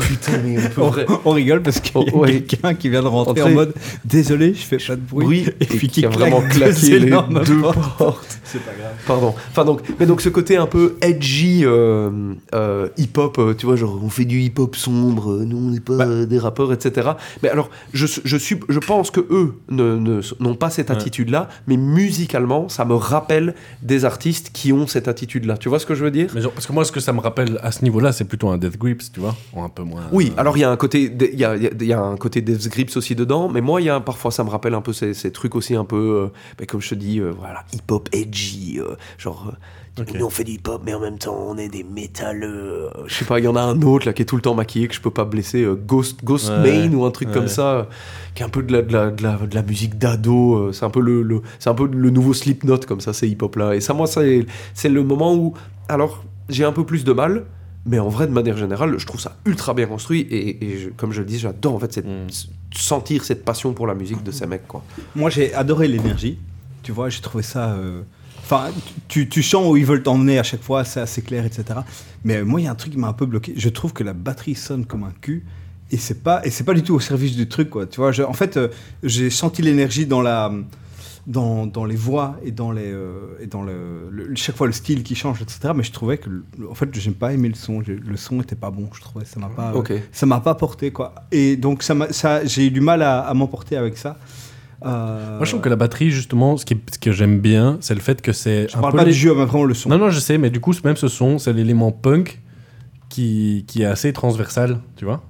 on, 0.78 0.92
on 1.26 1.30
rigole 1.32 1.62
parce 1.62 1.78
qu'il 1.80 1.96
y 2.00 2.04
a 2.04 2.10
Oh, 2.12 2.18
ouais. 2.20 2.40
quelqu'un 2.42 2.74
qui 2.74 2.88
vient 2.88 3.02
de 3.02 3.06
rentrer 3.08 3.40
Entrer. 3.42 3.52
en 3.52 3.54
mode 3.54 3.74
désolé, 4.04 4.52
je 4.54 4.62
fais 4.64 4.78
pas 4.78 4.96
de 4.96 5.00
bruit. 5.00 5.24
bruit 5.24 5.46
et 5.60 5.64
puis 5.66 5.86
qui 5.88 6.00
qui 6.00 6.06
a 6.06 6.08
vraiment 6.08 6.40
claqué 6.42 6.98
les 6.98 7.10
deux 7.10 7.60
portes. 7.60 7.96
portes. 7.98 8.38
C'est 8.44 8.58
pas 8.64 8.72
grave. 8.72 8.92
Pardon. 9.06 9.34
Enfin 9.50 9.64
donc, 9.64 9.82
mais 10.00 10.06
donc 10.06 10.20
ce 10.20 10.28
côté 10.28 10.56
un 10.56 10.66
peu 10.66 10.96
edgy, 11.00 11.64
euh, 11.64 12.34
euh, 12.54 12.88
hip-hop, 12.96 13.38
euh, 13.38 13.54
tu 13.54 13.66
vois, 13.66 13.76
genre 13.76 14.00
on 14.02 14.08
fait 14.10 14.24
du 14.24 14.40
hip-hop 14.40 14.74
sombre, 14.76 15.32
euh, 15.34 15.44
nous 15.44 15.56
on 15.56 15.70
n'est 15.70 15.80
pas 15.80 16.04
euh, 16.04 16.26
des 16.26 16.38
rappeurs, 16.40 16.72
etc. 16.72 17.10
Mais 17.44 17.48
alors, 17.48 17.70
je, 17.92 18.06
je, 18.24 18.36
suis, 18.36 18.58
je 18.68 18.78
pense 18.80 19.10
que 19.12 19.20
eux 19.30 19.54
n'ont 19.70 20.54
pas 20.56 20.70
cette 20.70 20.90
Ouais. 20.90 20.96
attitude-là, 20.96 21.48
mais 21.66 21.76
musicalement, 21.76 22.68
ça 22.68 22.84
me 22.84 22.94
rappelle 22.94 23.54
des 23.82 24.04
artistes 24.04 24.50
qui 24.52 24.72
ont 24.72 24.86
cette 24.86 25.08
attitude-là. 25.08 25.56
Tu 25.56 25.68
vois 25.68 25.78
ce 25.78 25.86
que 25.86 25.94
je 25.94 26.04
veux 26.04 26.10
dire? 26.10 26.23
Mais 26.34 26.40
genre, 26.40 26.52
parce 26.52 26.66
que 26.66 26.72
moi, 26.72 26.84
ce 26.84 26.92
que 26.92 27.00
ça 27.00 27.12
me 27.12 27.20
rappelle 27.20 27.58
à 27.62 27.72
ce 27.72 27.82
niveau-là, 27.82 28.12
c'est 28.12 28.24
plutôt 28.24 28.48
un 28.48 28.58
Death 28.58 28.78
Grips, 28.78 29.12
tu 29.12 29.20
vois, 29.20 29.34
ou 29.52 29.62
un 29.62 29.68
peu 29.68 29.82
moins. 29.82 30.02
Oui, 30.12 30.32
alors 30.36 30.56
il 30.56 30.60
y 30.60 30.64
a 30.64 30.70
un 30.70 30.76
côté, 30.76 31.12
il 31.32 31.38
y 31.38 31.44
a, 31.44 31.56
y 31.56 31.92
un 31.92 32.16
côté 32.16 32.40
Death 32.40 32.68
Grips 32.68 32.96
aussi 32.96 33.14
dedans, 33.14 33.48
mais 33.48 33.60
moi 33.60 33.80
il 33.80 33.84
y 33.84 33.90
a 33.90 34.00
parfois 34.00 34.30
ça 34.30 34.44
me 34.44 34.50
rappelle 34.50 34.74
un 34.74 34.80
peu 34.82 34.92
ces, 34.92 35.14
ces 35.14 35.30
trucs 35.32 35.54
aussi 35.54 35.74
un 35.74 35.84
peu, 35.84 36.30
euh, 36.60 36.64
comme 36.66 36.80
je 36.80 36.90
te 36.90 36.94
dis, 36.94 37.20
euh, 37.20 37.32
voilà, 37.38 37.64
hip 37.72 37.90
hop 37.90 38.08
edgy, 38.12 38.78
euh, 38.80 38.94
genre. 39.18 39.46
euh. 39.52 39.54
Nous 40.18 40.24
on 40.24 40.30
fait 40.30 40.42
du 40.42 40.50
hip 40.54 40.62
hop, 40.66 40.82
mais 40.84 40.92
en 40.92 40.98
même 40.98 41.18
temps 41.18 41.36
on 41.38 41.56
est 41.56 41.68
des 41.68 41.84
métalleux. 41.84 42.88
euh, 42.96 43.02
Je 43.06 43.14
sais 43.14 43.24
pas, 43.24 43.38
il 43.38 43.44
y 43.44 43.48
en 43.48 43.54
a 43.54 43.60
un 43.62 43.80
autre 43.82 44.06
là 44.06 44.12
qui 44.12 44.22
est 44.22 44.24
tout 44.24 44.34
le 44.34 44.42
temps 44.42 44.54
maquillé 44.56 44.88
que 44.88 44.94
je 44.94 45.00
peux 45.00 45.10
pas 45.10 45.24
blesser, 45.24 45.62
euh, 45.62 45.74
Ghost, 45.76 46.24
Ghost 46.24 46.48
Ouais, 46.50 46.88
Main 46.88 46.94
ou 46.94 47.04
un 47.04 47.12
truc 47.12 47.28
ouais. 47.28 47.34
comme 47.34 47.46
ça, 47.46 47.68
euh, 47.74 47.84
qui 48.34 48.42
est 48.42 48.46
un 48.46 48.48
peu 48.48 48.62
de 48.64 48.72
la, 48.72 48.82
de 48.82 48.92
la, 48.92 49.10
de 49.12 49.22
la, 49.22 49.36
de 49.36 49.54
la 49.54 49.62
musique 49.62 49.96
d'ado. 49.96 50.54
euh, 50.56 50.72
c'est 50.72 50.84
un 50.84 50.90
peu 50.90 51.00
le, 51.00 51.22
le- 51.22 51.42
c'est 51.60 51.70
un 51.70 51.74
peu 51.74 51.86
le 51.86 52.10
nouveau 52.10 52.34
Slipknot 52.34 52.78
comme 52.88 53.00
ça, 53.00 53.12
ces 53.12 53.28
hip 53.28 53.38
hop 53.42 53.54
là. 53.54 53.74
Et 53.76 53.80
ça, 53.80 53.94
moi, 53.94 54.06
c'est 54.08 54.88
le 54.88 55.02
moment 55.04 55.32
où, 55.34 55.54
alors, 55.88 56.24
j'ai 56.48 56.64
un 56.64 56.72
peu 56.72 56.84
plus 56.84 57.04
de 57.04 57.12
mal. 57.12 57.44
Mais 57.86 57.98
en 57.98 58.08
vrai, 58.08 58.26
de 58.26 58.32
manière 58.32 58.56
générale, 58.56 58.94
je 58.98 59.04
trouve 59.06 59.20
ça 59.20 59.36
ultra 59.44 59.74
bien 59.74 59.84
construit 59.84 60.20
et, 60.22 60.64
et 60.64 60.78
je- 60.78 60.88
comme 60.88 61.12
je 61.12 61.20
le 61.20 61.26
dis, 61.26 61.38
j'adore 61.38 61.74
en 61.74 61.78
fait 61.78 61.92
cette- 61.92 62.06
Mm. 62.06 62.28
sentir 62.74 63.24
cette 63.24 63.44
passion 63.44 63.74
pour 63.74 63.86
la 63.86 63.94
musique 63.94 64.22
de 64.22 64.30
ces 64.30 64.46
mecs 64.46 64.66
quoi. 64.66 64.82
Moi, 65.14 65.28
j'ai 65.28 65.52
adoré 65.52 65.86
l'énergie. 65.86 66.38
Tu 66.82 66.92
vois, 66.92 67.10
j'ai 67.10 67.20
trouvé 67.20 67.42
ça. 67.44 67.72
euh, 67.72 68.00
Enfin, 68.42 68.68
tu, 69.08 69.28
tu 69.28 69.42
sens 69.42 69.66
où 69.70 69.76
ils 69.76 69.84
veulent 69.86 70.02
t'emmener 70.02 70.38
à 70.38 70.42
chaque 70.42 70.62
fois, 70.62 70.84
c'est 70.84 71.00
assez 71.00 71.20
clair, 71.22 71.44
etc. 71.46 71.80
Mais 72.24 72.36
euh, 72.38 72.44
moi, 72.44 72.60
il 72.60 72.64
y 72.64 72.66
a 72.66 72.70
un 72.70 72.74
truc 72.74 72.92
qui 72.92 72.98
m'a 72.98 73.08
un 73.08 73.12
peu 73.14 73.24
bloqué. 73.26 73.52
Je 73.56 73.68
trouve 73.70 73.92
que 73.94 74.02
la 74.04 74.12
batterie 74.14 74.54
sonne 74.54 74.84
comme 74.86 75.02
un 75.04 75.12
cul. 75.22 75.44
Et 75.90 75.96
c'est 75.98 76.22
pas, 76.22 76.40
et 76.46 76.50
c'est 76.50 76.64
pas 76.64 76.74
du 76.74 76.82
tout 76.82 76.94
au 76.94 77.00
service 77.00 77.36
du 77.36 77.48
truc, 77.48 77.68
quoi. 77.70 77.86
Tu 77.86 78.00
vois, 78.00 78.12
je- 78.12 78.22
en 78.22 78.32
fait, 78.34 78.56
euh, 78.56 78.68
j'ai 79.02 79.28
senti 79.30 79.60
l'énergie 79.62 80.04
dans 80.06 80.20
la, 80.22 80.52
dans, 81.26 81.66
dans 81.66 81.84
les 81.86 81.96
voix 81.96 82.36
et 82.44 82.50
dans 82.52 82.70
les, 82.72 82.90
euh, 82.92 83.36
et 83.40 83.46
dans 83.46 83.62
le, 83.62 84.08
le- 84.10 84.34
chaque 84.34 84.56
fois 84.56 84.66
le 84.66 84.72
style 84.74 85.02
qui 85.02 85.14
change, 85.14 85.40
etc. 85.42 85.72
Mais 85.74 85.82
je 85.82 85.92
trouvais 85.92 86.18
que, 86.18 86.28
en 86.70 86.74
fait, 86.74 86.88
j'ai 86.92 87.10
pas 87.12 87.32
aimé 87.32 87.48
le 87.48 87.54
son. 87.54 87.80
Le 87.86 88.16
son 88.16 88.40
était 88.42 88.56
pas 88.56 88.70
bon. 88.70 88.88
Je 88.94 89.00
trouvais 89.00 89.24
ça 89.24 89.40
m'a 89.40 89.48
pas, 89.48 89.70
euh, 89.70 89.78
ça 90.12 90.26
m'a 90.26 90.40
pas 90.40 90.54
porté, 90.54 90.90
quoi. 90.90 91.14
Et 91.32 91.56
donc 91.56 91.82
ça, 91.82 91.94
m'a- 91.94 92.12
ça, 92.12 92.44
j'ai 92.44 92.66
eu 92.66 92.70
du 92.70 92.80
mal 92.80 93.00
à, 93.02 93.20
à 93.20 93.32
m'emporter 93.34 93.76
avec 93.76 93.96
ça. 93.96 94.18
Euh, 94.84 95.36
Moi, 95.38 95.46
je 95.46 95.50
trouve 95.52 95.62
que 95.62 95.68
la 95.70 95.76
batterie, 95.76 96.10
justement, 96.10 96.58
ce, 96.58 96.66
qui, 96.66 96.76
ce 96.92 96.98
que 96.98 97.10
j'aime 97.10 97.38
bien, 97.40 97.78
c'est 97.80 97.94
le 97.94 98.00
fait 98.00 98.20
que 98.20 98.32
c'est. 98.32 98.68
Je 98.70 98.76
un 98.76 98.80
parle 98.82 98.92
peu 98.92 98.98
pas 98.98 99.04
les- 99.04 99.12
du 99.12 99.18
jeu, 99.18 99.34
mais 99.34 99.46
vraiment 99.46 99.64
le 99.64 99.72
son. 99.72 99.88
Non, 99.88 99.96
non, 99.96 100.10
je 100.10 100.20
sais, 100.20 100.36
mais 100.36 100.50
du 100.50 100.60
coup, 100.60 100.74
même 100.84 100.96
ce 100.96 101.08
son, 101.08 101.38
c'est 101.38 101.54
l'élément 101.54 101.90
punk 101.90 102.42
qui, 103.08 103.64
qui 103.66 103.82
est 103.82 103.86
assez 103.86 104.12
transversal, 104.12 104.80
tu 104.96 105.04
vois. 105.06 105.22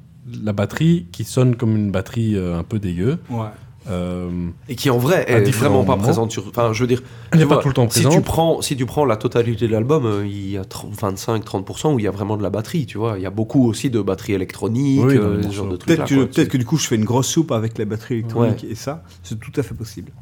La 0.42 0.52
batterie 0.52 1.06
qui 1.12 1.22
sonne 1.24 1.54
comme 1.54 1.76
une 1.76 1.90
batterie 1.92 2.34
euh, 2.34 2.58
un 2.58 2.64
peu 2.64 2.78
dégueu. 2.78 3.18
Ouais. 3.30 3.46
Euh, 3.90 4.48
Et 4.68 4.76
qui 4.76 4.88
en 4.88 4.96
vrai 4.96 5.24
est 5.28 5.50
vraiment 5.50 5.84
pas 5.84 5.96
présente 5.96 6.30
sur. 6.32 6.46
Enfin, 6.48 6.72
je 6.72 6.80
veux 6.80 6.86
dire, 6.86 7.02
Elle 7.32 7.40
n'est 7.40 7.46
pas 7.46 7.58
tout 7.58 7.68
le 7.68 7.74
temps 7.74 7.88
si 7.90 8.00
tu 8.00 8.06
présente. 8.06 8.24
prends 8.24 8.62
si 8.62 8.76
tu 8.76 8.86
prends 8.86 9.04
la 9.04 9.16
totalité 9.16 9.66
de 9.66 9.72
l'album, 9.72 10.06
euh, 10.06 10.26
il 10.26 10.50
y 10.50 10.56
a 10.56 10.62
25-30% 10.62 11.94
où 11.94 11.98
il 11.98 12.04
y 12.04 12.08
a 12.08 12.10
vraiment 12.10 12.36
de 12.36 12.42
la 12.42 12.50
batterie, 12.50 12.86
tu 12.86 12.96
vois. 12.98 13.18
Il 13.18 13.22
y 13.22 13.26
a 13.26 13.30
beaucoup 13.30 13.68
aussi 13.68 13.90
de 13.90 14.00
batterie 14.00 14.32
électronique, 14.32 15.04
Oui, 15.04 15.16
euh, 15.16 15.42
ce 15.42 15.50
genre 15.50 15.68
de 15.68 15.76
trucs. 15.76 15.88
Peut-être 15.96 16.08
que, 16.08 16.24
peut-être 16.24 16.48
que 16.48 16.56
du 16.56 16.64
coup, 16.64 16.78
je 16.78 16.86
fais 16.86 16.96
une 16.96 17.04
grosse 17.04 17.28
soupe 17.28 17.52
avec 17.52 17.76
les 17.76 17.84
batteries 17.84 18.14
électroniques 18.14 18.64
et 18.64 18.74
ça, 18.74 19.02
c'est 19.22 19.38
tout 19.38 19.52
à 19.56 19.62
fait 19.62 19.74
possible. 19.74 20.12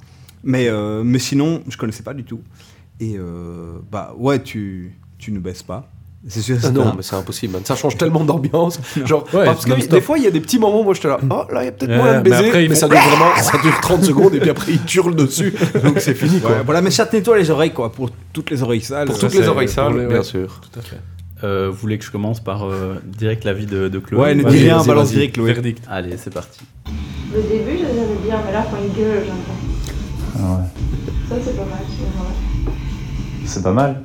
Mais, 0.44 0.66
euh, 0.68 1.02
mais 1.04 1.20
sinon, 1.20 1.62
je 1.68 1.76
connaissais 1.76 2.02
pas 2.02 2.14
du 2.14 2.24
tout. 2.24 2.40
Et 2.98 3.14
euh, 3.16 3.78
bah 3.90 4.14
ouais, 4.18 4.42
tu, 4.42 4.96
tu 5.18 5.30
ne 5.32 5.38
baisses 5.38 5.62
pas. 5.62 5.88
C'est 6.28 6.40
sûr. 6.40 6.56
Ah 6.62 6.70
non, 6.70 6.92
mais 6.96 7.02
c'est 7.02 7.16
impossible, 7.16 7.54
man. 7.54 7.62
Ça 7.64 7.74
change 7.74 7.96
tellement 7.96 8.22
d'ambiance. 8.24 8.78
Genre, 9.04 9.24
Ouais, 9.34 9.44
parce 9.44 9.64
que 9.64 9.86
des 9.88 10.00
fois, 10.00 10.18
il 10.18 10.24
y 10.24 10.26
a 10.28 10.30
des 10.30 10.40
petits 10.40 10.58
moments, 10.58 10.84
moi, 10.84 10.94
je 10.94 11.00
te 11.00 11.08
là, 11.08 11.18
oh, 11.28 11.42
là, 11.52 11.62
il 11.62 11.64
y 11.64 11.68
a 11.68 11.72
peut-être 11.72 11.90
Ouais, 11.90 11.96
moyen 11.96 12.12
de 12.20 12.24
mais 12.24 12.30
baiser, 12.30 12.46
après, 12.46 12.68
mais, 12.68 12.74
ça 12.76 12.86
dure 12.88 12.98
vraiment, 13.00 13.34
ça 13.42 13.58
dure 13.58 13.80
30 13.80 14.04
secondes, 14.04 14.34
et 14.34 14.40
puis 14.40 14.50
après, 14.50 14.72
ils 14.72 14.96
hurlent 14.96 15.16
dessus. 15.16 15.52
Donc, 15.84 15.98
c'est 15.98 16.14
fini, 16.14 16.40
quoi. 16.40 16.50
Ouais, 16.52 16.56
voilà, 16.64 16.80
mais 16.80 16.92
ça 16.92 17.06
te 17.06 17.16
nettoie 17.16 17.38
les 17.38 17.50
oreilles, 17.50 17.72
quoi, 17.72 17.90
pour 17.90 18.10
toutes 18.32 18.50
les 18.50 18.62
oreilles 18.62 18.82
sales. 18.82 19.08
Pour 19.08 19.18
toutes 19.18 19.34
les 19.34 19.48
oreilles 19.48 19.68
sales, 19.68 19.98
les- 19.98 20.06
bien 20.06 20.18
ouais. 20.18 20.22
sûr. 20.22 20.60
Tout 20.72 20.78
à 20.78 20.82
fait. 20.82 21.00
Euh, 21.42 21.70
vous 21.72 21.76
voulez 21.76 21.98
que 21.98 22.04
je 22.04 22.10
commence 22.12 22.38
par 22.38 22.66
euh, 22.66 22.94
direct 23.04 23.42
l'avis 23.42 23.66
de, 23.66 23.88
de 23.88 23.98
Chloé? 23.98 24.20
Ouais, 24.20 24.34
ne 24.36 24.44
dis 24.44 24.58
rien, 24.58 24.80
balance 24.84 25.10
direct, 25.10 25.34
Chloé. 25.34 25.54
Verdict. 25.54 25.82
Allez, 25.90 26.16
c'est 26.16 26.32
parti. 26.32 26.60
Le 27.34 27.42
début, 27.42 27.78
je 27.78 27.84
les 27.84 28.26
bien, 28.28 28.38
mais 28.46 28.52
là, 28.52 28.64
quand 28.70 28.76
ils 28.80 28.96
gueulent, 28.96 29.24
pas. 29.24 30.38
Ah 30.38 30.58
ouais. 30.58 30.64
Ça, 31.28 31.34
c'est 31.44 31.56
pas 31.56 31.64
mal. 31.64 31.80
C'est 33.44 33.62
pas 33.64 33.72
mal. 33.72 34.02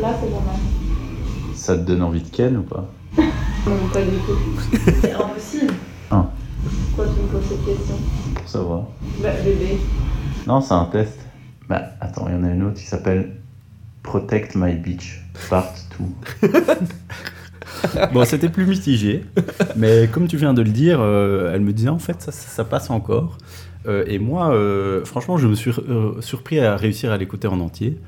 Là, 0.00 0.08
c'est 0.18 0.30
pas 0.30 0.36
mal. 0.46 0.56
Ça 1.68 1.76
te 1.76 1.82
donne 1.82 2.00
envie 2.00 2.22
de 2.22 2.28
Ken 2.30 2.56
ou 2.56 2.62
pas 2.62 2.88
Non, 3.18 3.24
pas 3.92 4.00
du 4.00 4.16
tout. 4.26 4.38
C'est 5.02 5.12
impossible. 5.12 5.74
Ah. 6.10 6.24
Pourquoi 6.96 7.12
tu 7.14 7.20
me 7.20 7.26
poses 7.26 7.46
cette 7.46 7.62
question 7.66 7.94
Pour 8.36 8.48
savoir. 8.48 8.82
Bah, 9.22 9.28
bébé. 9.44 9.76
Non, 10.46 10.62
c'est 10.62 10.72
un 10.72 10.86
test. 10.86 11.18
Bah, 11.68 11.82
attends, 12.00 12.24
il 12.30 12.36
y 12.36 12.38
en 12.38 12.44
a 12.44 12.48
une 12.52 12.62
autre 12.62 12.76
qui 12.78 12.86
s'appelle 12.86 13.32
Protect 14.02 14.54
My 14.54 14.76
Beach, 14.76 15.22
Part 15.50 15.74
2. 16.40 16.48
Bon, 18.14 18.24
c'était 18.24 18.48
plus 18.48 18.64
mitigé, 18.66 19.24
mais 19.76 20.08
comme 20.10 20.26
tu 20.26 20.36
viens 20.38 20.54
de 20.54 20.62
le 20.62 20.70
dire, 20.70 20.98
euh, 21.00 21.52
elle 21.54 21.60
me 21.60 21.72
disait 21.74 21.90
en 21.90 21.98
fait 21.98 22.20
ça, 22.22 22.32
ça- 22.32 22.48
ça 22.48 22.64
passe 22.64 22.88
encore. 22.90 23.36
Euh, 23.86 24.04
et 24.06 24.18
moi, 24.18 24.52
euh, 24.52 25.04
franchement, 25.04 25.36
je 25.36 25.46
me 25.46 25.54
suis 25.54 25.70
euh, 25.70 26.20
surpris 26.20 26.58
à 26.60 26.76
réussir 26.76 27.12
à 27.12 27.16
l'écouter 27.18 27.46
en 27.46 27.60
entier. 27.60 27.98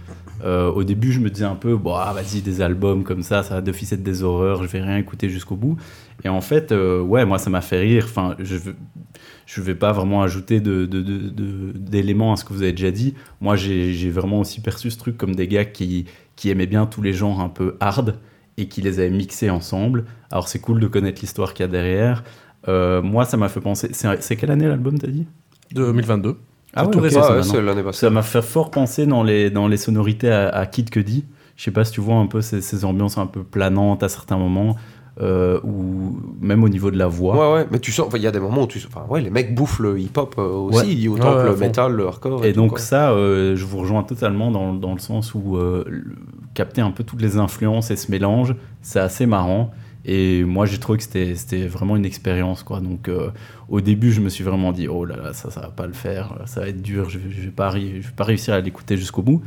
Euh, 0.42 0.70
au 0.70 0.84
début, 0.84 1.12
je 1.12 1.20
me 1.20 1.30
disais 1.30 1.44
un 1.44 1.54
peu, 1.54 1.76
bon, 1.76 1.94
ah, 1.94 2.12
vas-y, 2.12 2.40
des 2.40 2.62
albums 2.62 3.04
comme 3.04 3.22
ça, 3.22 3.42
ça 3.42 3.54
va 3.54 3.60
d'office 3.60 3.92
être 3.92 4.02
des 4.02 4.22
horreurs, 4.22 4.62
je 4.62 4.68
vais 4.68 4.80
rien 4.80 4.96
écouter 4.96 5.28
jusqu'au 5.28 5.56
bout. 5.56 5.76
Et 6.24 6.28
en 6.28 6.40
fait, 6.40 6.72
euh, 6.72 7.00
ouais, 7.02 7.24
moi, 7.24 7.38
ça 7.38 7.50
m'a 7.50 7.60
fait 7.60 7.80
rire. 7.80 8.04
Enfin, 8.08 8.36
je 8.38 8.56
je 9.46 9.62
vais 9.62 9.74
pas 9.74 9.90
vraiment 9.90 10.22
ajouter 10.22 10.60
d'éléments 10.60 12.32
à 12.32 12.36
ce 12.36 12.44
que 12.44 12.52
vous 12.52 12.62
avez 12.62 12.70
déjà 12.70 12.92
dit. 12.92 13.14
Moi, 13.40 13.56
j'ai 13.56 14.10
vraiment 14.10 14.38
aussi 14.40 14.60
perçu 14.60 14.92
ce 14.92 14.98
truc 14.98 15.18
comme 15.18 15.34
des 15.34 15.48
gars 15.48 15.64
qui, 15.64 16.04
qui 16.36 16.50
aimaient 16.50 16.68
bien 16.68 16.86
tous 16.86 17.02
les 17.02 17.12
genres 17.12 17.40
un 17.40 17.48
peu 17.48 17.76
hard 17.80 18.20
et 18.58 18.68
qui 18.68 18.80
les 18.80 19.00
avaient 19.00 19.10
mixés 19.10 19.50
ensemble. 19.50 20.04
Alors, 20.30 20.46
c'est 20.46 20.60
cool 20.60 20.78
de 20.78 20.86
connaître 20.86 21.20
l'histoire 21.20 21.52
qu'il 21.52 21.64
y 21.64 21.68
a 21.68 21.72
derrière. 21.72 22.22
Euh, 22.68 23.02
moi, 23.02 23.24
ça 23.24 23.36
m'a 23.36 23.48
fait 23.48 23.60
penser. 23.60 23.90
C'est 23.92 24.36
quelle 24.36 24.52
année 24.52 24.68
l'album, 24.68 24.96
t'as 24.98 25.08
dit? 25.08 25.26
2022. 25.72 26.36
Ah 26.74 26.80
C'est 26.82 26.86
ouais, 26.86 26.92
tout 26.92 26.98
ok, 26.98 27.04
récent. 27.04 27.22
ça 27.92 28.06
Ouais, 28.08 28.12
m'a 28.12 28.22
fait 28.22 28.42
fort 28.42 28.70
penser 28.70 29.06
dans 29.06 29.22
les, 29.22 29.50
dans 29.50 29.68
les 29.68 29.76
sonorités 29.76 30.30
à, 30.30 30.48
à 30.48 30.66
Kid 30.66 30.90
Cudi. 30.90 31.24
Je 31.56 31.64
sais 31.64 31.70
pas 31.72 31.84
si 31.84 31.92
tu 31.92 32.00
vois 32.00 32.14
un 32.16 32.26
peu 32.26 32.40
ces, 32.40 32.60
ces 32.60 32.84
ambiances 32.84 33.18
un 33.18 33.26
peu 33.26 33.42
planantes 33.42 34.02
à 34.02 34.08
certains 34.08 34.38
moments, 34.38 34.76
euh, 35.20 35.60
ou 35.62 36.18
même 36.40 36.64
au 36.64 36.68
niveau 36.70 36.90
de 36.90 36.96
la 36.96 37.06
voix. 37.08 37.36
Ouais, 37.36 37.54
ouais, 37.60 37.66
mais 37.70 37.78
tu 37.80 37.92
sens, 37.92 38.06
enfin, 38.06 38.16
il 38.16 38.22
y 38.22 38.26
a 38.26 38.30
des 38.30 38.40
moments 38.40 38.62
où 38.62 38.66
tu 38.66 38.80
enfin, 38.86 39.04
ouais, 39.10 39.20
les 39.20 39.28
mecs 39.30 39.54
bouffent 39.54 39.80
le 39.80 39.98
hip-hop 39.98 40.36
euh, 40.38 40.42
aussi, 40.48 41.06
autant 41.08 41.30
Ouais, 41.32 41.36
ouais, 41.36 41.42
que 41.42 41.48
le 41.48 41.56
métal, 41.56 41.92
le 41.92 42.06
hardcore. 42.06 42.44
Et 42.46 42.52
tout, 42.52 42.60
donc 42.60 42.70
quoi. 42.70 42.78
ça, 42.78 43.10
euh, 43.10 43.56
je 43.56 43.64
vous 43.66 43.78
rejoins 43.78 44.04
totalement 44.04 44.50
dans, 44.50 44.72
dans 44.72 44.94
le 44.94 45.00
sens 45.00 45.34
où 45.34 45.56
euh, 45.58 45.84
capter 46.54 46.80
un 46.80 46.92
peu 46.92 47.04
toutes 47.04 47.20
les 47.20 47.36
influences 47.36 47.90
et 47.90 47.96
ce 47.96 48.10
mélange, 48.10 48.54
c'est 48.80 49.00
assez 49.00 49.26
marrant. 49.26 49.70
Et 50.12 50.42
moi, 50.42 50.66
j'ai 50.66 50.78
trouvé 50.78 50.98
que 50.98 51.04
c'était 51.04 51.68
vraiment 51.68 51.96
une 51.96 52.04
expérience. 52.04 52.64
Donc 52.64 53.08
euh, 53.08 53.30
au 53.68 53.80
début, 53.80 54.10
je 54.10 54.20
me 54.20 54.28
suis 54.28 54.42
vraiment 54.42 54.72
dit, 54.72 54.88
oh 54.88 55.04
là 55.04 55.14
là, 55.14 55.32
ça, 55.32 55.52
ça 55.52 55.60
va 55.60 55.68
pas 55.68 55.86
le 55.86 55.92
faire, 55.92 56.34
ça 56.46 56.62
va 56.62 56.68
être 56.68 56.82
dur, 56.82 57.08
je, 57.08 57.20
je 57.30 57.42
vais 57.42 57.50
pas, 57.52 57.70
vais 57.70 58.02
pas 58.16 58.24
réussir 58.24 58.54
à 58.54 58.60
l'écouter 58.60 58.96
jusqu'au 58.96 59.22
bout. 59.22 59.40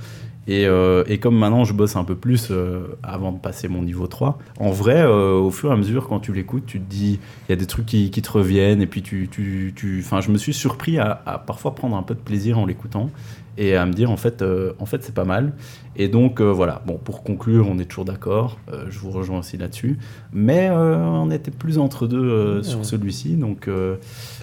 Et, 0.47 0.65
euh, 0.65 1.03
comme 1.21 1.37
maintenant 1.37 1.65
je 1.65 1.73
bosse 1.73 1.97
un 1.97 2.05
peu 2.05 2.15
plus 2.15 2.47
euh, 2.49 2.97
avant 3.01 3.33
de 3.33 3.39
passer 3.39 3.67
mon 3.67 3.81
niveau 3.81 4.07
3, 4.07 4.39
en 4.61 4.71
vrai, 4.71 5.05
au 5.05 5.51
fur 5.51 5.69
et 5.69 5.73
à 5.73 5.75
mesure, 5.75 6.07
quand 6.07 6.21
tu 6.21 6.31
l'écoutes, 6.31 6.65
tu 6.65 6.79
te 6.79 6.89
dis, 6.89 7.19
il 7.47 7.51
y 7.51 7.53
a 7.53 7.57
des 7.57 7.65
trucs 7.65 7.85
qui, 7.85 8.09
te 8.09 8.31
reviennent, 8.31 8.81
et 8.81 8.87
puis 8.87 9.01
tu. 9.01 9.29
je 9.35 10.31
me 10.31 10.37
suis 10.37 10.53
surpris 10.53 10.97
à 10.97 11.43
parfois 11.45 11.75
prendre 11.75 11.97
un 11.97 12.03
peu 12.03 12.13
de 12.13 12.21
plaisir 12.21 12.57
en 12.57 12.65
l'écoutant 12.65 13.09
et 13.57 13.75
à 13.75 13.85
me 13.85 13.93
dire, 13.93 14.09
en 14.11 14.17
fait, 14.17 14.41
euh, 14.41 14.73
en 14.79 14.85
fait 14.85 15.03
c'est 15.03 15.13
pas 15.13 15.25
mal. 15.25 15.53
Et 15.95 16.07
donc, 16.07 16.41
euh, 16.41 16.51
voilà, 16.51 16.81
bon, 16.87 16.97
pour 16.97 17.21
conclure, 17.23 17.67
on 17.69 17.77
est 17.77 17.85
toujours 17.85 18.05
d'accord, 18.05 18.57
euh, 18.71 18.85
je 18.89 18.97
vous 18.99 19.11
rejoins 19.11 19.39
aussi 19.39 19.57
là-dessus, 19.57 19.99
mais 20.31 20.69
euh, 20.71 20.97
on 20.97 21.29
était 21.29 21.51
plus 21.51 21.77
entre 21.77 22.07
deux 22.07 22.17
euh, 22.23 22.63
sur 22.63 22.79
Ouais. 22.79 22.83
celui-ci, 22.83 23.35
donc, 23.35 23.67
euh, 23.67 23.97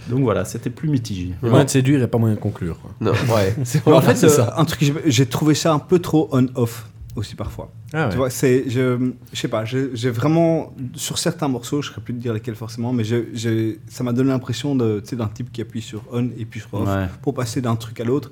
donc 0.08 0.20
voilà, 0.22 0.44
c'était 0.44 0.70
plus 0.70 0.88
mitigé. 0.88 1.32
Moyen 1.42 1.64
de 1.64 1.70
séduire 1.70 2.02
et 2.02 2.06
pas 2.06 2.18
moyen 2.18 2.36
de 2.36 2.40
conclure. 2.40 2.78
quoi. 2.80 2.92
Non, 3.00 3.11
ouais. 3.34 3.54
en 3.92 4.00
fait, 4.00 4.14
c'est 4.14 4.28
ça. 4.28 4.54
un 4.56 4.64
truc, 4.64 4.92
j'ai- 5.06 5.26
trouvé 5.26 5.54
ça 5.54 5.72
un 5.72 5.80
peu 5.80 5.98
trop 5.98 6.28
on-off 6.32 6.86
aussi 7.16 7.34
parfois. 7.34 7.72
Ah 7.92 8.04
ouais. 8.04 8.11
Tu 8.12 8.16
vois, 8.16 8.30
c'est, 8.30 8.70
je, 8.70 9.11
je 9.32 9.36
sais 9.40 9.48
pas, 9.48 9.64
j'ai 9.64 9.90
j'ai 9.94 10.11
vraiment, 10.11 10.72
sur 10.94 11.18
certains 11.18 11.48
morceaux, 11.48 11.82
je 11.82 11.88
ne 11.88 11.92
saurais 11.94 12.04
plus 12.04 12.14
te 12.14 12.20
dire 12.20 12.32
lesquels 12.32 12.54
forcément, 12.54 12.92
mais 12.92 13.02
j'ai- 13.02 13.28
j'ai- 13.34 13.80
ça 13.88 14.04
m'a 14.04 14.12
donné 14.12 14.28
l'impression 14.30 14.76
de, 14.76 15.00
tu 15.00 15.08
sais, 15.08 15.16
d'un 15.16 15.26
type 15.26 15.50
qui 15.50 15.61
appuie 15.62 15.82
sur 15.82 16.02
on 16.12 16.26
et 16.38 16.44
puis 16.44 16.61
sur 16.61 16.72
off 16.74 16.88
Ouais. 16.88 17.06
pour 17.22 17.34
passer 17.34 17.61
d'un 17.61 17.74
truc 17.74 17.98
à 17.98 18.04
l'autre. 18.04 18.30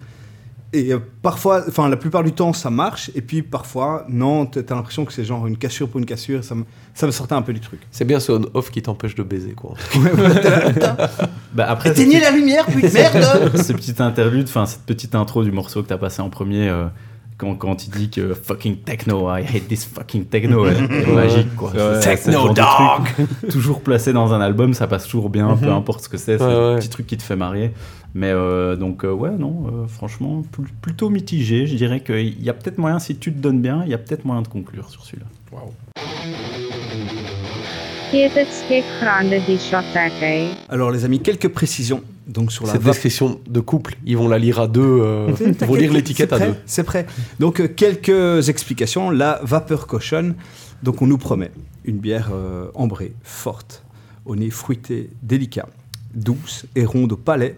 Et 0.75 0.93
euh, 0.93 0.99
parfois, 1.23 1.65
enfin 1.67 1.89
la 1.89 1.97
plupart 1.97 2.23
du 2.23 2.33
temps, 2.33 2.53
ça 2.53 2.69
marche, 2.69 3.11
et 3.15 3.23
puis 3.23 3.41
parfois, 3.43 4.05
non, 4.09 4.45
tu 4.45 4.59
as 4.59 4.75
l'impression 4.75 5.07
que 5.07 5.13
c'est 5.15 5.25
genre 5.25 5.47
une 5.47 5.57
cassure 5.57 5.89
pour 5.89 5.99
une 5.99 6.05
cassure, 6.05 6.45
ça 6.45 6.55
me, 6.55 6.65
ça 6.95 7.07
me 7.07 7.11
sortait 7.11 7.35
un 7.35 7.41
peu 7.43 7.55
du 7.55 7.61
truc. 7.61 7.81
C'est 7.91 8.05
bien 8.05 8.21
ce 8.21 8.33
on-off 8.33 8.71
qui 8.71 8.83
t'empêche 8.83 9.15
de 9.15 9.23
baiser, 9.23 9.53
quoi. 9.53 9.75
Bah, 11.55 11.67
après, 11.69 11.91
Éteignez 11.91 12.21
la 12.21 12.31
lumière, 12.31 12.67
putain, 12.67 12.89
merde 12.93 13.57
ce 13.63 13.73
petit 13.73 13.95
interlude, 14.03 14.47
enfin 14.49 14.67
cette 14.67 14.83
petite 14.83 15.15
intro 15.15 15.43
du 15.43 15.51
morceau 15.51 15.83
que 15.83 15.89
t'as 15.89 15.97
passé 15.97 16.21
en 16.21 16.29
premier, 16.29 16.69
euh, 16.69 16.85
quand, 17.39 17.55
quand 17.55 17.87
il 17.87 17.91
dit 17.91 18.11
que 18.11 18.35
fucking 18.35 18.79
techno, 18.79 19.29
I 19.35 19.43
hate 19.43 19.67
this 19.69 19.87
fucking 19.87 20.27
techno, 20.27 20.67
elle 20.67 20.85
est 20.85 21.07
magique 21.13 21.55
quoi. 21.57 21.71
Ouais. 21.71 22.01
Techno 22.01 22.53
truc 22.53 23.29
toujours 23.51 23.81
placé 23.81 24.13
dans 24.13 24.35
un 24.35 24.41
album, 24.41 24.75
ça 24.75 24.87
passe 24.87 25.07
toujours 25.07 25.31
bien, 25.31 25.57
peu 25.57 25.67
Mhm. 25.67 25.73
importe 25.73 26.03
ce 26.05 26.09
que 26.09 26.19
c'est, 26.19 26.37
c'est 26.37 26.45
Ouais, 26.45 26.53
un 26.53 26.75
ouais. 26.75 26.79
petit 26.81 26.91
truc 26.91 27.07
qui 27.07 27.17
te 27.17 27.23
fait 27.23 27.37
marrer. 27.37 27.73
Mais 28.15 28.31
euh, 28.31 28.75
donc 28.77 29.05
euh, 29.05 29.13
ouais, 29.13 29.31
non, 29.39 29.67
euh, 29.67 29.87
franchement, 29.87 30.43
pl- 30.53 30.69
plutôt 30.81 31.11
mitigé. 31.11 31.67
Je 31.67 31.75
dirais 31.77 32.01
qu'il 32.01 32.43
y 32.43 32.49
a 32.49 32.55
peut-être 32.55 32.79
moyen, 32.79 32.99
si 32.99 33.17
tu 33.17 33.33
te 33.33 33.39
donnes 33.39 33.61
bien, 33.61 33.83
il 33.85 33.91
y 33.91 33.95
a 33.95 33.99
peut-être 33.99 34.25
moyen 34.25 34.43
de 34.43 34.49
conclure 34.49 34.89
sur 34.91 35.05
celui-là. 35.05 35.27
Alors 40.71 40.91
les 40.91 41.05
amis, 41.05 41.21
quelques 41.21 41.49
précisions 41.49 42.03
donc 42.27 42.53
sur 42.53 42.67
la 42.67 42.73
Cette 42.73 42.83
description 42.83 43.39
de 43.49 43.61
couple, 43.61 43.97
ils 44.07 44.17
vont 44.17 44.29
la 44.29 44.39
lire 44.39 44.61
à 44.61 44.67
deux. 44.69 44.81
euh, 44.83 45.31
ils 45.41 45.67
vont 45.67 45.75
lire 45.75 45.93
l'étiquette 45.93 46.33
à 46.33 46.39
deux. 46.39 46.55
C'est 46.67 46.85
prêt. 46.85 47.07
Donc 47.39 47.61
euh, 47.61 47.69
quelques 47.69 48.49
explications. 48.49 49.11
La 49.11 49.41
vapeur 49.43 49.87
cochonne. 49.87 50.35
Donc 50.83 51.03
on 51.03 51.07
nous 51.07 51.19
promet 51.19 51.51
une 51.85 51.99
bière 51.99 52.31
euh, 52.33 52.67
ambrée, 52.75 53.13
forte, 53.23 53.85
au 54.25 54.37
nez 54.37 54.51
fruité, 54.51 55.11
délicat, 55.23 55.67
douce 56.15 56.67
et 56.77 56.85
ronde 56.85 57.13
au 57.13 57.17
palais, 57.17 57.57